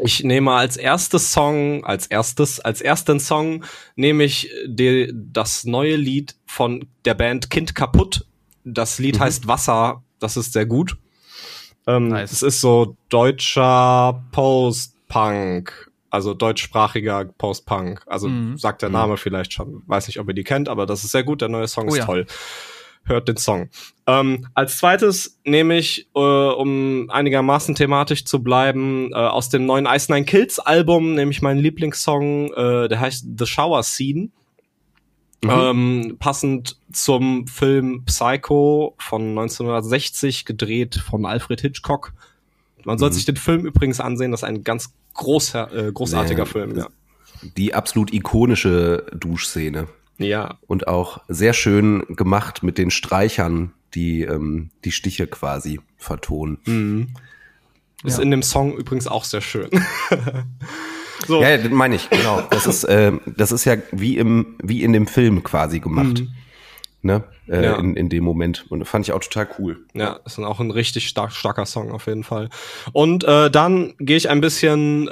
ich 0.00 0.22
nehme 0.24 0.52
als 0.52 0.76
erstes 0.76 1.32
Song, 1.32 1.84
als 1.84 2.06
erstes, 2.06 2.60
als 2.60 2.80
ersten 2.80 3.20
Song 3.20 3.64
nehme 3.96 4.24
ich 4.24 4.50
die, 4.66 5.12
das 5.14 5.64
neue 5.64 5.96
Lied 5.96 6.36
von 6.46 6.86
der 7.04 7.14
Band 7.14 7.50
Kind 7.50 7.74
kaputt. 7.74 8.24
Das 8.64 8.98
Lied 8.98 9.16
Mhm. 9.16 9.20
heißt 9.20 9.46
Wasser. 9.48 10.02
Das 10.18 10.36
ist 10.36 10.52
sehr 10.52 10.66
gut. 10.66 10.96
Ähm, 11.86 12.08
Nice. 12.08 12.30
Es 12.32 12.42
ist 12.42 12.60
so 12.60 12.96
deutscher 13.08 14.22
Post-Punk, 14.32 15.90
also 16.10 16.34
deutschsprachiger 16.34 17.24
Post-Punk. 17.24 18.02
Also 18.06 18.28
Mhm. 18.28 18.56
sagt 18.58 18.82
der 18.82 18.88
Mhm. 18.90 18.94
Name 18.94 19.16
vielleicht 19.16 19.52
schon. 19.52 19.82
Weiß 19.86 20.06
nicht, 20.06 20.20
ob 20.20 20.28
ihr 20.28 20.34
die 20.34 20.44
kennt, 20.44 20.68
aber 20.68 20.86
das 20.86 21.04
ist 21.04 21.12
sehr 21.12 21.24
gut. 21.24 21.40
Der 21.40 21.48
neue 21.48 21.68
Song 21.68 21.86
Oh 21.86 21.92
ist 21.92 21.98
ja. 21.98 22.04
toll. 22.06 22.26
Hört 23.04 23.28
den 23.28 23.36
Song. 23.38 23.68
Ähm, 24.06 24.46
als 24.54 24.78
zweites 24.78 25.40
nehme 25.44 25.76
ich, 25.78 26.08
äh, 26.14 26.18
um 26.20 27.10
einigermaßen 27.10 27.74
thematisch 27.74 28.24
zu 28.24 28.42
bleiben, 28.42 29.10
äh, 29.12 29.16
aus 29.16 29.48
dem 29.48 29.66
neuen 29.66 29.86
Ice 29.86 30.12
Nine 30.12 30.26
Kills 30.26 30.58
Album, 30.58 31.14
nämlich 31.14 31.42
meinen 31.42 31.58
Lieblingssong, 31.58 32.52
äh, 32.52 32.88
der 32.88 33.00
heißt 33.00 33.26
The 33.38 33.46
Shower 33.46 33.82
Scene. 33.82 34.28
Mhm. 35.42 35.50
Ähm, 35.50 36.16
passend 36.18 36.76
zum 36.92 37.46
Film 37.46 38.04
Psycho 38.04 38.94
von 38.98 39.34
1960, 39.34 40.44
gedreht 40.44 40.96
von 40.96 41.24
Alfred 41.24 41.62
Hitchcock. 41.62 42.12
Man 42.84 42.98
soll 42.98 43.08
Mhm. 43.08 43.14
sich 43.14 43.24
den 43.24 43.36
Film 43.36 43.64
übrigens 43.64 44.00
ansehen, 44.00 44.30
das 44.32 44.40
ist 44.40 44.48
ein 44.48 44.64
ganz 44.64 44.92
großer, 45.14 45.88
äh, 45.88 45.92
großartiger 45.92 46.40
Ja, 46.40 46.44
Film. 46.44 46.76
Ja. 46.76 46.88
Die 47.56 47.74
absolut 47.74 48.12
ikonische 48.12 49.06
Duschszene. 49.18 49.88
Ja, 50.20 50.58
Und 50.66 50.86
auch 50.88 51.20
sehr 51.28 51.52
schön 51.52 52.04
gemacht 52.10 52.62
mit 52.62 52.78
den 52.78 52.90
Streichern, 52.90 53.72
die 53.94 54.22
ähm, 54.22 54.70
die 54.84 54.92
Stiche 54.92 55.26
quasi 55.26 55.80
vertonen. 55.96 56.58
Mhm. 56.66 57.08
Ist 58.04 58.18
Ja. 58.18 58.22
in 58.22 58.30
dem 58.30 58.42
Song 58.42 58.76
übrigens 58.76 59.06
auch 59.08 59.24
sehr 59.24 59.40
schön. 59.40 59.68
so. 61.26 61.42
Ja, 61.42 61.56
das 61.58 61.70
meine 61.70 61.96
ich, 61.96 62.08
genau. 62.10 62.40
Das 62.50 62.66
ist, 62.66 62.84
äh, 62.84 63.12
das 63.26 63.52
ist 63.52 63.64
ja 63.64 63.76
wie 63.92 64.16
im, 64.16 64.56
wie 64.62 64.82
in 64.82 64.92
dem 64.92 65.06
Film 65.06 65.42
quasi 65.42 65.80
gemacht. 65.80 66.20
Mhm. 66.20 66.28
Ne? 67.02 67.24
Äh, 67.48 67.64
Ja. 67.64 67.76
in, 67.78 67.96
in 67.96 68.08
dem 68.10 68.24
Moment. 68.24 68.66
Und 68.68 68.80
das 68.80 68.88
fand 68.88 69.06
ich 69.06 69.12
auch 69.12 69.20
total 69.20 69.48
cool. 69.58 69.84
Ja, 69.94 70.20
ist 70.26 70.36
dann 70.38 70.44
auch 70.44 70.60
ein 70.60 70.70
richtig 70.70 71.08
stark, 71.08 71.32
starker 71.32 71.64
Song 71.66 71.90
auf 71.92 72.06
jeden 72.06 72.24
Fall. 72.24 72.48
Und 72.92 73.24
äh, 73.24 73.50
dann 73.50 73.94
gehe 73.98 74.16
ich 74.18 74.28
ein 74.28 74.40
bisschen, 74.42 75.08
äh, 75.08 75.10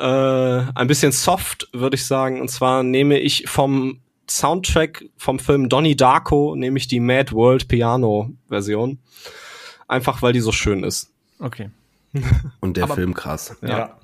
ein 0.74 0.86
bisschen 0.86 1.12
soft, 1.12 1.68
würde 1.72 1.96
ich 1.96 2.04
sagen. 2.06 2.40
Und 2.42 2.48
zwar 2.50 2.82
nehme 2.82 3.18
ich 3.18 3.48
vom 3.48 4.00
Soundtrack 4.30 5.04
vom 5.16 5.38
Film 5.38 5.68
Donnie 5.68 5.96
Darko, 5.96 6.54
nehme 6.56 6.78
ich 6.78 6.86
die 6.88 7.00
Mad 7.00 7.32
World 7.32 7.68
Piano 7.68 8.30
Version. 8.48 8.98
Einfach 9.86 10.20
weil 10.22 10.32
die 10.32 10.40
so 10.40 10.52
schön 10.52 10.84
ist. 10.84 11.10
okay. 11.38 11.70
Und 12.60 12.76
der 12.76 12.84
Aber- 12.84 12.94
Film 12.94 13.14
krass. 13.14 13.56
Ja. 13.62 13.98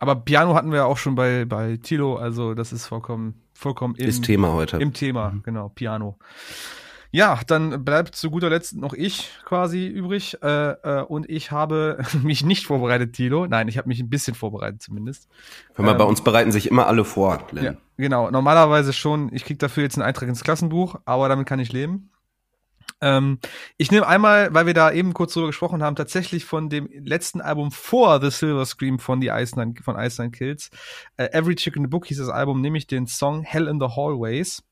Aber 0.00 0.14
Piano 0.16 0.54
hatten 0.54 0.70
wir 0.70 0.78
ja 0.78 0.84
auch 0.84 0.98
schon 0.98 1.14
bei, 1.16 1.44
bei 1.44 1.76
Tilo, 1.82 2.16
also 2.16 2.54
das 2.54 2.72
ist 2.72 2.86
vollkommen, 2.86 3.34
vollkommen 3.52 3.94
im, 3.96 4.06
Ist 4.08 4.22
Thema 4.24 4.52
heute. 4.52 4.76
im 4.76 4.92
Thema, 4.92 5.34
genau, 5.42 5.70
Piano. 5.70 6.16
Ja, 7.10 7.40
dann 7.46 7.84
bleibt 7.84 8.14
zu 8.14 8.30
guter 8.30 8.50
Letzt 8.50 8.76
noch 8.76 8.92
ich 8.92 9.30
quasi 9.44 9.86
übrig. 9.86 10.36
Äh, 10.42 10.70
äh, 10.70 11.02
und 11.02 11.28
ich 11.30 11.50
habe 11.50 12.04
mich 12.22 12.44
nicht 12.44 12.66
vorbereitet, 12.66 13.14
Tilo. 13.14 13.46
Nein, 13.46 13.68
ich 13.68 13.78
habe 13.78 13.88
mich 13.88 14.00
ein 14.00 14.10
bisschen 14.10 14.34
vorbereitet 14.34 14.82
zumindest. 14.82 15.28
Hör 15.74 15.84
mal, 15.84 15.94
bei 15.94 16.04
ähm, 16.04 16.10
uns 16.10 16.22
bereiten 16.22 16.52
sich 16.52 16.70
immer 16.70 16.86
alle 16.86 17.04
vor, 17.04 17.46
Len. 17.50 17.64
Ja, 17.64 17.74
genau. 17.96 18.30
Normalerweise 18.30 18.92
schon. 18.92 19.32
Ich 19.32 19.44
krieg 19.44 19.58
dafür 19.58 19.84
jetzt 19.84 19.96
einen 19.96 20.06
Eintrag 20.06 20.28
ins 20.28 20.44
Klassenbuch, 20.44 20.96
aber 21.06 21.28
damit 21.28 21.46
kann 21.46 21.60
ich 21.60 21.72
leben. 21.72 22.10
Ähm, 23.00 23.38
ich 23.76 23.90
nehme 23.90 24.06
einmal, 24.06 24.52
weil 24.52 24.66
wir 24.66 24.74
da 24.74 24.90
eben 24.90 25.14
kurz 25.14 25.32
drüber 25.32 25.46
gesprochen 25.46 25.82
haben, 25.82 25.96
tatsächlich 25.96 26.44
von 26.44 26.68
dem 26.68 26.88
letzten 26.92 27.40
Album 27.40 27.70
vor 27.70 28.20
The 28.20 28.30
Silver 28.30 28.66
Scream 28.66 28.98
von 28.98 29.20
die 29.20 29.28
Ice 29.28 29.58
Nine, 29.58 29.74
von 29.82 29.96
Ice 29.98 30.20
Nine 30.20 30.32
Kills. 30.32 30.70
Äh, 31.16 31.28
Every 31.32 31.54
Chick 31.54 31.76
in 31.76 31.84
the 31.84 31.88
Book 31.88 32.06
hieß 32.06 32.18
das 32.18 32.28
Album, 32.28 32.60
nämlich 32.60 32.86
den 32.86 33.06
Song 33.06 33.42
Hell 33.42 33.68
in 33.68 33.78
the 33.80 33.86
Hallways. 33.86 34.62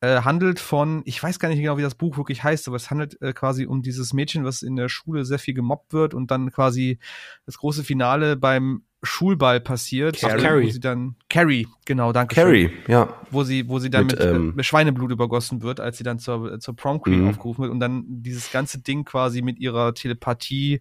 Äh, 0.00 0.20
handelt 0.20 0.60
von, 0.60 1.00
ich 1.06 1.22
weiß 1.22 1.38
gar 1.38 1.48
nicht 1.48 1.58
genau, 1.60 1.78
wie 1.78 1.82
das 1.82 1.94
Buch 1.94 2.18
wirklich 2.18 2.44
heißt, 2.44 2.68
aber 2.68 2.76
es 2.76 2.90
handelt 2.90 3.20
äh, 3.22 3.32
quasi 3.32 3.64
um 3.64 3.80
dieses 3.80 4.12
Mädchen, 4.12 4.44
was 4.44 4.62
in 4.62 4.76
der 4.76 4.90
Schule 4.90 5.24
sehr 5.24 5.38
viel 5.38 5.54
gemobbt 5.54 5.94
wird 5.94 6.12
und 6.12 6.30
dann 6.30 6.52
quasi 6.52 6.98
das 7.46 7.56
große 7.56 7.82
Finale 7.82 8.36
beim 8.36 8.82
Schulball 9.02 9.58
passiert. 9.60 10.18
Carrie. 10.18 10.36
Wo 10.36 10.42
Carrie. 10.42 10.70
sie 10.70 10.80
dann, 10.80 11.16
Carrie, 11.30 11.66
genau, 11.86 12.12
danke. 12.12 12.34
schön 12.34 12.44
Carrie, 12.44 12.70
ja. 12.88 13.08
wo 13.30 13.42
sie, 13.42 13.68
wo 13.68 13.78
sie 13.78 13.88
dann 13.88 14.06
Mit, 14.06 14.18
mit, 14.18 14.28
ähm, 14.28 14.58
äh, 14.58 14.62
Schweineblut 14.62 15.10
übergossen 15.12 15.62
wird, 15.62 15.80
als 15.80 15.96
sie 15.96 16.04
dann 16.04 16.18
zur, 16.18 16.60
zur 16.60 16.76
Prom 16.76 17.00
Queen 17.00 17.22
Mhm. 17.22 17.28
aufgerufen 17.28 17.62
wird 17.62 17.72
und 17.72 17.80
dann 17.80 18.04
dieses 18.06 18.52
ganze 18.52 18.80
Ding 18.82 19.04
quasi 19.04 19.40
mit 19.40 19.58
ihrer 19.58 19.94
Telepathie 19.94 20.80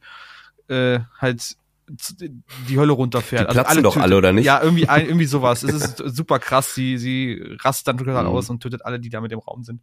äh, 0.68 1.00
halt 1.20 1.56
die 2.68 2.78
Hölle 2.80 2.94
runterfährt. 2.94 3.50
Die 3.50 3.54
platzen 3.54 3.84
doch 3.84 3.94
tötet- 3.96 4.02
alle, 4.04 4.18
oder 4.18 4.34
nicht? 4.34 4.46
Ja, 4.46 4.62
irgendwie, 4.62 4.90
ein, 4.90 5.06
irgendwie 5.06 5.26
sowas. 5.26 5.64
Es 5.64 5.74
ist 5.74 5.98
super 6.16 6.40
krass. 6.40 6.74
Sie, 6.74 6.98
sie 6.98 7.42
rastet 7.62 7.88
dann 7.88 7.98
total 7.98 8.24
Mhm. 8.24 8.30
aus 8.30 8.50
und 8.50 8.62
tötet 8.62 8.84
alle, 8.86 9.00
die 9.00 9.10
da 9.10 9.22
mit 9.22 9.32
im 9.32 9.40
Raum 9.40 9.64
sind. 9.64 9.82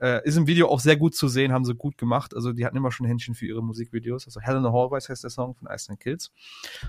Äh, 0.00 0.26
ist 0.26 0.36
im 0.36 0.46
Video 0.46 0.68
auch 0.68 0.80
sehr 0.80 0.96
gut 0.96 1.14
zu 1.14 1.28
sehen, 1.28 1.52
haben 1.52 1.64
sie 1.64 1.74
gut 1.74 1.96
gemacht. 1.98 2.34
Also 2.34 2.52
die 2.52 2.64
hatten 2.66 2.76
immer 2.76 2.90
schon 2.92 3.06
Händchen 3.06 3.34
für 3.34 3.46
ihre 3.46 3.62
Musikvideos. 3.62 4.26
Also 4.26 4.40
Hell 4.40 4.56
in 4.56 4.62
the 4.64 4.70
Hallways 4.70 5.08
heißt 5.08 5.22
der 5.22 5.30
Song 5.30 5.54
von 5.54 5.68
Ice 5.72 5.90
Nine 5.90 5.98
Kills. 5.98 6.32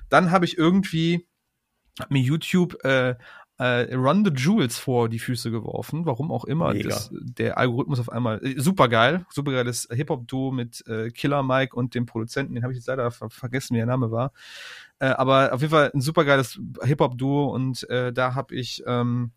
Dann 0.09 0.31
habe 0.31 0.45
ich 0.45 0.57
irgendwie 0.57 1.27
hat 1.99 2.11
mir 2.11 2.19
YouTube 2.21 2.83
äh, 2.83 3.15
äh, 3.57 3.93
Run 3.95 4.25
the 4.25 4.31
Jewels 4.31 4.77
vor 4.77 5.07
die 5.07 5.19
Füße 5.19 5.49
geworfen, 5.51 6.05
warum 6.05 6.31
auch 6.31 6.45
immer. 6.45 6.73
Das, 6.73 7.09
der 7.13 7.57
Algorithmus 7.57 7.99
auf 7.99 8.09
einmal, 8.11 8.43
äh, 8.45 8.59
super 8.59 8.89
geil, 8.89 9.25
super 9.29 9.51
geiles 9.51 9.87
Hip-Hop-Duo 9.91 10.51
mit 10.51 10.85
äh, 10.87 11.09
Killer 11.09 11.41
Mike 11.43 11.75
und 11.75 11.95
dem 11.95 12.05
Produzenten, 12.05 12.55
den 12.55 12.63
habe 12.63 12.73
ich 12.73 12.77
jetzt 12.77 12.87
leider 12.87 13.09
ver 13.11 13.29
vergessen, 13.29 13.73
wie 13.75 13.79
der 13.79 13.85
Name 13.85 14.11
war. 14.11 14.33
Äh, 14.99 15.07
aber 15.07 15.53
auf 15.53 15.61
jeden 15.61 15.71
Fall 15.71 15.91
ein 15.93 16.01
super 16.01 16.25
geiles 16.25 16.59
Hip-Hop-Duo 16.83 17.53
und 17.53 17.89
äh, 17.89 18.11
da 18.11 18.35
habe 18.35 18.55
ich 18.55 18.83
ähm, 18.85 19.31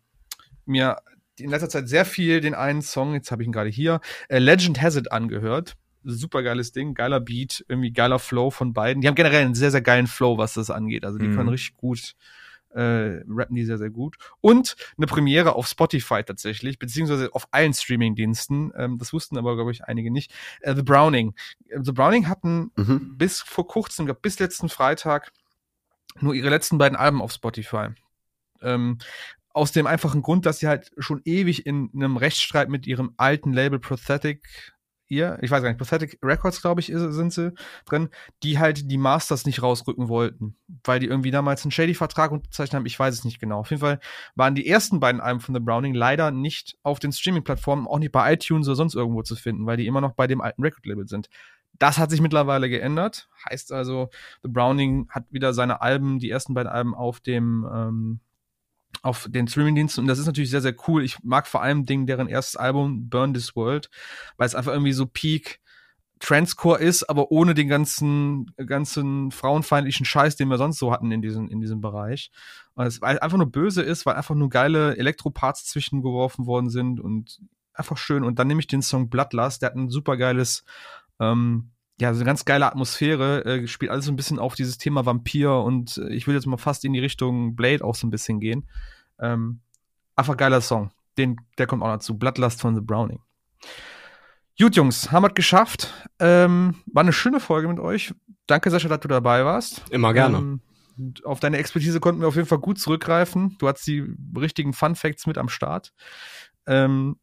mir 0.65 0.97
in 1.39 1.49
letzter 1.49 1.69
Zeit 1.69 1.87
sehr 1.87 2.03
viel 2.05 2.41
den 2.41 2.53
einen 2.53 2.81
Song, 2.81 3.13
jetzt 3.13 3.31
habe 3.31 3.41
ich 3.41 3.47
ihn 3.47 3.53
gerade 3.53 3.69
hier, 3.69 4.01
äh, 4.27 4.39
Legend 4.39 4.81
Has 4.81 4.95
It 4.97 5.11
angehört. 5.11 5.75
Super 6.03 6.43
geiles 6.43 6.71
Ding, 6.71 6.93
geiler 6.93 7.19
Beat, 7.19 7.65
irgendwie 7.67 7.91
geiler 7.91 8.19
Flow 8.19 8.51
von 8.51 8.71
beiden. 8.73 9.01
Die 9.01 9.07
haben 9.07 9.15
generell 9.15 9.43
einen 9.45 9.53
sehr, 9.55 9.69
sehr 9.71 9.81
geilen 9.81 10.07
Flow, 10.07 10.37
was 10.37 10.53
das 10.53 10.69
angeht. 10.69 11.03
Also 11.03 11.17
die 11.17 11.27
Mhm. 11.27 11.35
können 11.35 11.49
richtig 11.49 11.75
gut 11.75 12.15
äh, 12.71 13.21
rappen 13.27 13.55
die 13.55 13.65
sehr, 13.65 13.77
sehr 13.77 13.89
gut. 13.89 14.17
Und 14.41 14.75
eine 14.97 15.07
Premiere 15.07 15.55
auf 15.55 15.67
Spotify 15.67 16.23
tatsächlich, 16.23 16.79
beziehungsweise 16.79 17.33
auf 17.33 17.47
allen 17.51 17.73
Streaming-Diensten. 17.73 18.71
Ähm, 18.75 18.97
das 18.97 19.13
wussten 19.13 19.37
aber, 19.37 19.55
glaube 19.55 19.71
ich, 19.71 19.83
einige 19.85 20.11
nicht. 20.11 20.31
Äh, 20.61 20.75
The 20.75 20.83
Browning. 20.83 21.33
Äh, 21.67 21.79
The 21.81 21.91
Browning 21.91 22.27
hatten 22.27 22.71
Mhm. 22.75 23.17
bis 23.17 23.41
vor 23.41 23.67
kurzem, 23.67 24.05
glaub, 24.05 24.21
bis 24.21 24.39
letzten 24.39 24.69
Freitag, 24.69 25.31
nur 26.19 26.33
ihre 26.33 26.49
letzten 26.49 26.77
beiden 26.77 26.97
Alben 26.97 27.21
auf 27.21 27.31
Spotify. 27.31 27.87
Ähm, 28.61 28.97
aus 29.53 29.71
dem 29.71 29.87
einfachen 29.87 30.21
Grund, 30.21 30.45
dass 30.45 30.59
sie 30.59 30.67
halt 30.67 30.91
schon 30.97 31.21
ewig 31.25 31.65
in 31.65 31.89
einem 31.93 32.17
Rechtsstreit 32.17 32.69
mit 32.69 32.85
ihrem 32.87 33.13
alten 33.17 33.51
Label 33.51 33.79
Prothetic, 33.79 34.47
ihr, 35.09 35.37
ich 35.41 35.51
weiß 35.51 35.61
gar 35.61 35.69
nicht, 35.69 35.77
Prothetic 35.77 36.19
Records, 36.23 36.61
glaube 36.61 36.81
ich, 36.81 36.87
sind 36.93 37.33
sie 37.33 37.53
drin, 37.85 38.09
die 38.43 38.59
halt 38.59 38.89
die 38.89 38.97
Masters 38.97 39.45
nicht 39.45 39.61
rausrücken 39.61 40.07
wollten, 40.07 40.55
weil 40.83 40.99
die 40.99 41.07
irgendwie 41.07 41.31
damals 41.31 41.63
einen 41.63 41.71
Shady-Vertrag 41.71 42.31
unterzeichnet 42.31 42.75
haben, 42.75 42.85
ich 42.85 42.97
weiß 42.97 43.13
es 43.13 43.25
nicht 43.25 43.39
genau. 43.39 43.59
Auf 43.59 43.71
jeden 43.71 43.81
Fall 43.81 43.99
waren 44.35 44.55
die 44.55 44.67
ersten 44.67 44.99
beiden 44.99 45.19
Alben 45.19 45.41
von 45.41 45.53
The 45.53 45.61
Browning 45.61 45.93
leider 45.93 46.31
nicht 46.31 46.77
auf 46.83 46.99
den 46.99 47.11
Streaming-Plattformen, 47.11 47.87
auch 47.87 47.99
nicht 47.99 48.11
bei 48.11 48.33
iTunes 48.33 48.67
oder 48.67 48.75
sonst 48.75 48.95
irgendwo 48.95 49.23
zu 49.23 49.35
finden, 49.35 49.65
weil 49.65 49.77
die 49.77 49.87
immer 49.87 50.01
noch 50.01 50.13
bei 50.13 50.27
dem 50.27 50.41
alten 50.41 50.61
Record-Label 50.63 51.07
sind. 51.07 51.29
Das 51.77 51.97
hat 51.97 52.09
sich 52.09 52.21
mittlerweile 52.21 52.69
geändert. 52.69 53.29
Heißt 53.49 53.71
also, 53.71 54.09
The 54.43 54.49
Browning 54.49 55.07
hat 55.09 55.25
wieder 55.31 55.53
seine 55.53 55.81
Alben, 55.81 56.19
die 56.19 56.29
ersten 56.29 56.53
beiden 56.53 56.71
Alben 56.71 56.93
auf 56.93 57.19
dem 57.19 57.67
ähm, 57.71 58.19
auf 59.01 59.27
den 59.29 59.47
Streamingdiensten 59.47 60.03
und 60.03 60.07
das 60.07 60.19
ist 60.19 60.25
natürlich 60.25 60.49
sehr, 60.49 60.61
sehr 60.61 60.75
cool. 60.87 61.03
Ich 61.03 61.17
mag 61.23 61.47
vor 61.47 61.61
allem 61.61 61.85
Dingen 61.85 62.07
deren 62.07 62.27
erstes 62.27 62.55
Album, 62.55 63.09
Burn 63.09 63.33
This 63.33 63.55
World, 63.55 63.89
weil 64.37 64.47
es 64.47 64.55
einfach 64.55 64.73
irgendwie 64.73 64.93
so 64.93 65.05
Peak 65.05 65.59
Transcore 66.19 66.79
ist, 66.79 67.03
aber 67.03 67.31
ohne 67.31 67.53
den 67.53 67.69
ganzen, 67.69 68.51
ganzen 68.57 69.31
frauenfeindlichen 69.31 70.05
Scheiß, 70.05 70.35
den 70.35 70.49
wir 70.49 70.57
sonst 70.57 70.77
so 70.77 70.91
hatten 70.91 71.11
in 71.11 71.21
diesem, 71.21 71.49
in 71.49 71.61
diesem 71.61 71.79
Bereich. 71.79 72.29
Und 72.75 72.85
es 72.85 73.01
weil 73.01 73.19
einfach 73.19 73.37
nur 73.37 73.49
böse 73.49 73.81
ist, 73.81 74.05
weil 74.05 74.15
einfach 74.15 74.35
nur 74.35 74.49
geile 74.49 74.97
Elektroparts 74.97 75.65
zwischengeworfen 75.65 76.45
worden 76.45 76.69
sind 76.69 76.99
und 76.99 77.39
einfach 77.73 77.97
schön. 77.97 78.23
Und 78.23 78.37
dann 78.37 78.47
nehme 78.47 78.59
ich 78.59 78.67
den 78.67 78.81
Song 78.81 79.09
Bloodlust, 79.09 79.61
der 79.61 79.69
hat 79.69 79.75
ein 79.77 79.89
super 79.89 80.17
geiles, 80.17 80.65
ähm, 81.19 81.71
ja, 81.99 82.13
so 82.13 82.19
eine 82.19 82.25
ganz 82.25 82.45
geile 82.45 82.65
Atmosphäre, 82.65 83.43
äh, 83.45 83.67
spielt 83.67 83.91
alles 83.91 84.05
so 84.05 84.11
ein 84.11 84.15
bisschen 84.15 84.39
auf 84.39 84.55
dieses 84.55 84.77
Thema 84.77 85.05
Vampir 85.05 85.51
und 85.51 85.97
äh, 85.97 86.13
ich 86.13 86.27
will 86.27 86.35
jetzt 86.35 86.47
mal 86.47 86.57
fast 86.57 86.85
in 86.85 86.93
die 86.93 86.99
Richtung 86.99 87.55
Blade 87.55 87.83
auch 87.83 87.95
so 87.95 88.07
ein 88.07 88.09
bisschen 88.09 88.39
gehen. 88.39 88.67
Ähm, 89.19 89.59
einfach 90.15 90.37
geiler 90.37 90.61
Song. 90.61 90.91
Den, 91.17 91.37
der 91.57 91.67
kommt 91.67 91.83
auch 91.83 91.87
dazu. 91.87 92.17
Bloodlust 92.17 92.61
von 92.61 92.75
The 92.75 92.81
Browning. 92.81 93.19
Gut, 94.57 94.75
Jungs, 94.75 95.11
haben 95.11 95.23
wir 95.23 95.29
es 95.29 95.35
geschafft. 95.35 95.93
Ähm, 96.19 96.75
war 96.85 97.01
eine 97.01 97.13
schöne 97.13 97.39
Folge 97.39 97.67
mit 97.67 97.79
euch. 97.79 98.13
Danke, 98.47 98.69
Sascha, 98.71 98.87
dass 98.89 98.99
du 99.01 99.07
dabei 99.07 99.43
warst. 99.43 99.83
Immer 99.89 100.13
gerne. 100.13 100.37
Ähm, 100.37 100.61
auf 101.23 101.39
deine 101.39 101.57
Expertise 101.57 101.99
konnten 101.99 102.21
wir 102.21 102.27
auf 102.27 102.35
jeden 102.35 102.47
Fall 102.47 102.59
gut 102.59 102.79
zurückgreifen. 102.79 103.55
Du 103.59 103.67
hast 103.67 103.85
die 103.87 104.05
richtigen 104.37 104.73
Fun 104.73 104.95
Facts 104.95 105.27
mit 105.27 105.37
am 105.37 105.49
Start. 105.49 105.93
Ähm, 106.65 107.17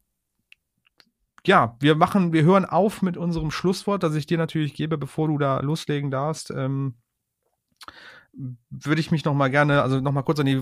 ja, 1.47 1.75
wir 1.79 1.95
machen, 1.95 2.33
wir 2.33 2.43
hören 2.43 2.65
auf 2.65 3.01
mit 3.01 3.17
unserem 3.17 3.51
Schlusswort, 3.51 4.03
das 4.03 4.15
ich 4.15 4.27
dir 4.27 4.37
natürlich 4.37 4.73
gebe, 4.73 4.97
bevor 4.97 5.27
du 5.27 5.37
da 5.37 5.59
loslegen 5.59 6.11
darfst. 6.11 6.51
Ähm, 6.51 6.95
würde 8.69 9.01
ich 9.01 9.11
mich 9.11 9.25
noch 9.25 9.33
mal 9.33 9.49
gerne, 9.49 9.81
also 9.81 9.99
noch 9.99 10.11
mal 10.11 10.21
kurz 10.21 10.39
an 10.39 10.45
die 10.45 10.61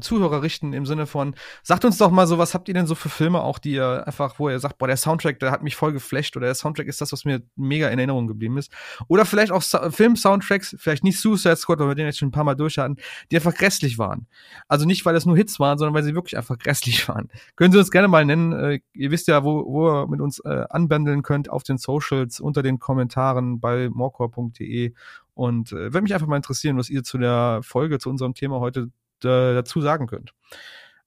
Zuhörer 0.00 0.42
richten 0.42 0.72
im 0.72 0.86
Sinne 0.86 1.06
von, 1.06 1.34
sagt 1.62 1.84
uns 1.84 1.98
doch 1.98 2.10
mal 2.10 2.26
so, 2.26 2.38
was 2.38 2.54
habt 2.54 2.68
ihr 2.68 2.74
denn 2.74 2.86
so 2.86 2.94
für 2.94 3.08
Filme 3.08 3.42
auch, 3.42 3.58
die 3.58 3.72
ihr 3.72 4.06
einfach, 4.06 4.38
wo 4.38 4.48
ihr 4.48 4.58
sagt, 4.58 4.78
boah, 4.78 4.86
der 4.86 4.96
Soundtrack, 4.96 5.38
der 5.38 5.50
hat 5.50 5.62
mich 5.62 5.76
voll 5.76 5.92
geflasht 5.92 6.36
oder 6.36 6.46
der 6.46 6.54
Soundtrack 6.54 6.86
ist 6.86 7.00
das, 7.00 7.12
was 7.12 7.24
mir 7.24 7.42
mega 7.56 7.88
in 7.88 7.98
Erinnerung 7.98 8.26
geblieben 8.26 8.56
ist. 8.56 8.72
Oder 9.08 9.26
vielleicht 9.26 9.52
auch 9.52 9.62
Film-Soundtracks, 9.62 10.76
vielleicht 10.78 11.04
nicht 11.04 11.20
Suicide 11.20 11.56
Squad, 11.56 11.78
weil 11.80 11.88
wir 11.88 11.94
den 11.94 12.06
jetzt 12.06 12.18
schon 12.18 12.28
ein 12.28 12.32
paar 12.32 12.44
Mal 12.44 12.54
durch 12.54 12.78
hatten, 12.78 12.96
die 13.30 13.36
einfach 13.36 13.54
grässlich 13.54 13.98
waren. 13.98 14.26
Also 14.68 14.86
nicht, 14.86 15.04
weil 15.04 15.14
es 15.14 15.26
nur 15.26 15.36
Hits 15.36 15.60
waren, 15.60 15.78
sondern 15.78 15.94
weil 15.94 16.04
sie 16.04 16.14
wirklich 16.14 16.36
einfach 16.36 16.58
grässlich 16.58 17.06
waren. 17.08 17.28
Können 17.56 17.72
Sie 17.72 17.78
uns 17.78 17.90
gerne 17.90 18.08
mal 18.08 18.24
nennen. 18.24 18.52
Äh, 18.52 18.80
ihr 18.94 19.10
wisst 19.10 19.28
ja, 19.28 19.44
wo, 19.44 19.64
wo 19.66 19.88
ihr 19.88 20.06
mit 20.06 20.20
uns 20.20 20.38
äh, 20.40 20.64
anbändeln 20.70 21.22
könnt 21.22 21.50
auf 21.50 21.62
den 21.64 21.76
Socials, 21.76 22.40
unter 22.40 22.62
den 22.62 22.78
Kommentaren 22.78 23.60
bei 23.60 23.90
morcor.de 23.90 24.94
und 25.40 25.72
äh, 25.72 25.94
würde 25.94 26.02
mich 26.02 26.12
einfach 26.12 26.26
mal 26.26 26.36
interessieren, 26.36 26.76
was 26.76 26.90
ihr 26.90 27.02
zu 27.02 27.16
der 27.16 27.60
Folge, 27.62 27.98
zu 27.98 28.10
unserem 28.10 28.34
Thema 28.34 28.60
heute 28.60 28.90
äh, 29.24 29.54
dazu 29.54 29.80
sagen 29.80 30.06
könnt. 30.06 30.34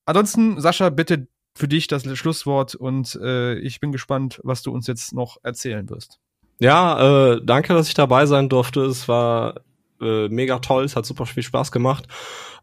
Ansonsten, 0.05 0.59
Sascha, 0.59 0.89
bitte 0.89 1.27
für 1.55 1.67
dich 1.67 1.85
das 1.85 2.03
Schlusswort 2.17 2.73
und 2.73 3.13
äh, 3.21 3.59
ich 3.59 3.79
bin 3.79 3.91
gespannt, 3.91 4.41
was 4.43 4.63
du 4.63 4.71
uns 4.71 4.87
jetzt 4.87 5.13
noch 5.13 5.37
erzählen 5.43 5.87
wirst. 5.87 6.19
Ja, 6.57 7.33
äh, 7.33 7.41
danke, 7.43 7.75
dass 7.75 7.87
ich 7.87 7.93
dabei 7.93 8.25
sein 8.25 8.49
durfte. 8.49 8.81
Es 8.81 9.07
war 9.07 9.61
äh, 10.01 10.29
mega 10.29 10.57
toll, 10.57 10.83
es 10.83 10.95
hat 10.95 11.05
super 11.05 11.27
viel 11.27 11.43
Spaß 11.43 11.71
gemacht. 11.71 12.07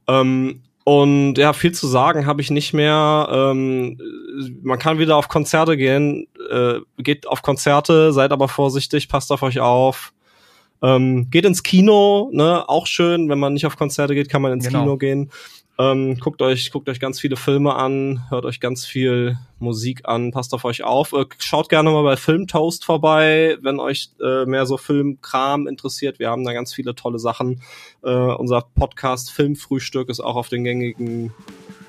Ähm, 0.09 0.65
und 0.83 1.37
ja, 1.37 1.53
viel 1.53 1.71
zu 1.71 1.87
sagen 1.87 2.27
habe 2.27 2.41
ich 2.41 2.51
nicht 2.51 2.73
mehr. 2.73 3.29
Ähm, 3.31 3.97
man 4.61 4.81
kann 4.81 4.99
wieder 4.99 5.15
auf 5.15 5.29
Konzerte 5.29 5.77
gehen. 5.77 6.27
Äh, 6.51 6.81
geht 6.99 7.29
auf 7.29 7.43
Konzerte, 7.43 8.13
seid 8.13 8.33
aber 8.33 8.49
vorsichtig, 8.49 9.09
passt 9.09 9.31
auf 9.31 9.45
euch 9.45 9.61
auf. 9.61 10.13
Ähm, 10.83 11.29
geht 11.31 11.45
ins 11.45 11.63
Kino, 11.63 12.31
ne, 12.33 12.69
auch 12.69 12.87
schön, 12.87 13.29
wenn 13.29 13.39
man 13.39 13.53
nicht 13.53 13.67
auf 13.67 13.77
Konzerte 13.77 14.15
geht, 14.15 14.29
kann 14.29 14.43
man 14.43 14.53
ins 14.53 14.67
genau. 14.67 14.81
Kino 14.81 14.97
gehen. 14.97 15.31
Ähm, 15.81 16.19
guckt 16.19 16.43
euch, 16.43 16.73
guckt 16.73 16.91
euch 16.91 17.01
ganz 17.01 17.19
viele 17.21 17.37
Filme 17.37 17.75
an, 17.75 18.23
hört 18.29 18.45
euch 18.45 18.61
ganz 18.61 18.85
viel 18.85 19.39
Musik 19.59 20.03
an, 20.05 20.31
passt 20.31 20.53
auf 20.53 20.67
euch 20.67 20.83
auf. 20.83 21.15
Äh, 21.15 21.25
schaut 21.39 21.71
gerne 21.71 21.91
mal 21.91 22.03
bei 22.03 22.19
Filmtoast 22.19 22.85
vorbei, 22.85 23.57
wenn 23.63 23.81
euch 23.81 24.11
äh, 24.23 24.45
mehr 24.45 24.67
so 24.67 24.77
Filmkram 24.77 25.67
interessiert. 25.67 26.19
Wir 26.19 26.29
haben 26.29 26.45
da 26.45 26.53
ganz 26.53 26.75
viele 26.75 26.95
tolle 26.95 27.19
Sachen. 27.19 27.63
Äh, 28.03 28.11
unser 28.11 28.61
Podcast 28.61 29.31
Filmfrühstück 29.31 30.11
ist 30.11 30.21
auch 30.21 30.37
auf 30.37 30.51
den 30.51 30.65
gängigen 30.65 31.33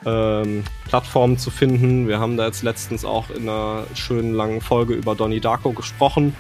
ähm, 0.06 0.64
Plattformen 0.88 1.38
zu 1.38 1.52
finden. 1.52 2.08
Wir 2.08 2.18
haben 2.18 2.38
da 2.38 2.46
jetzt 2.46 2.64
letztens 2.64 3.04
auch 3.04 3.30
in 3.30 3.50
einer 3.50 3.86
schönen 3.94 4.34
langen 4.34 4.62
Folge 4.62 4.94
über 4.94 5.16
Donnie 5.16 5.42
Darko 5.42 5.74
gesprochen 5.74 6.34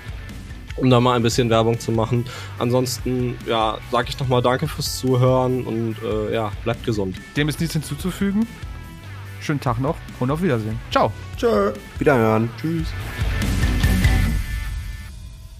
um 0.76 0.90
da 0.90 1.00
mal 1.00 1.16
ein 1.16 1.24
bisschen 1.24 1.50
Werbung 1.50 1.80
zu 1.80 1.92
machen. 1.92 2.26
Ansonsten, 2.60 3.38
ja, 3.46 3.78
sage 3.92 4.10
ich 4.10 4.20
nochmal 4.20 4.42
Danke 4.42 4.68
fürs 4.68 5.00
Zuhören 5.00 5.64
und 5.64 5.96
äh, 6.04 6.34
ja, 6.34 6.52
bleibt 6.64 6.86
gesund. 6.86 7.18
Dem 7.36 7.50
ist 7.50 7.60
nichts 7.60 7.74
hinzuzufügen. 7.74 8.48
Schönen 9.40 9.60
Tag 9.60 9.80
noch 9.80 9.96
und 10.20 10.30
auf 10.30 10.42
Wiedersehen. 10.42 10.80
Ciao. 10.92 11.12
Tschö. 11.38 11.74
Wiederhören. 11.98 12.50
Tschüss. 12.60 12.88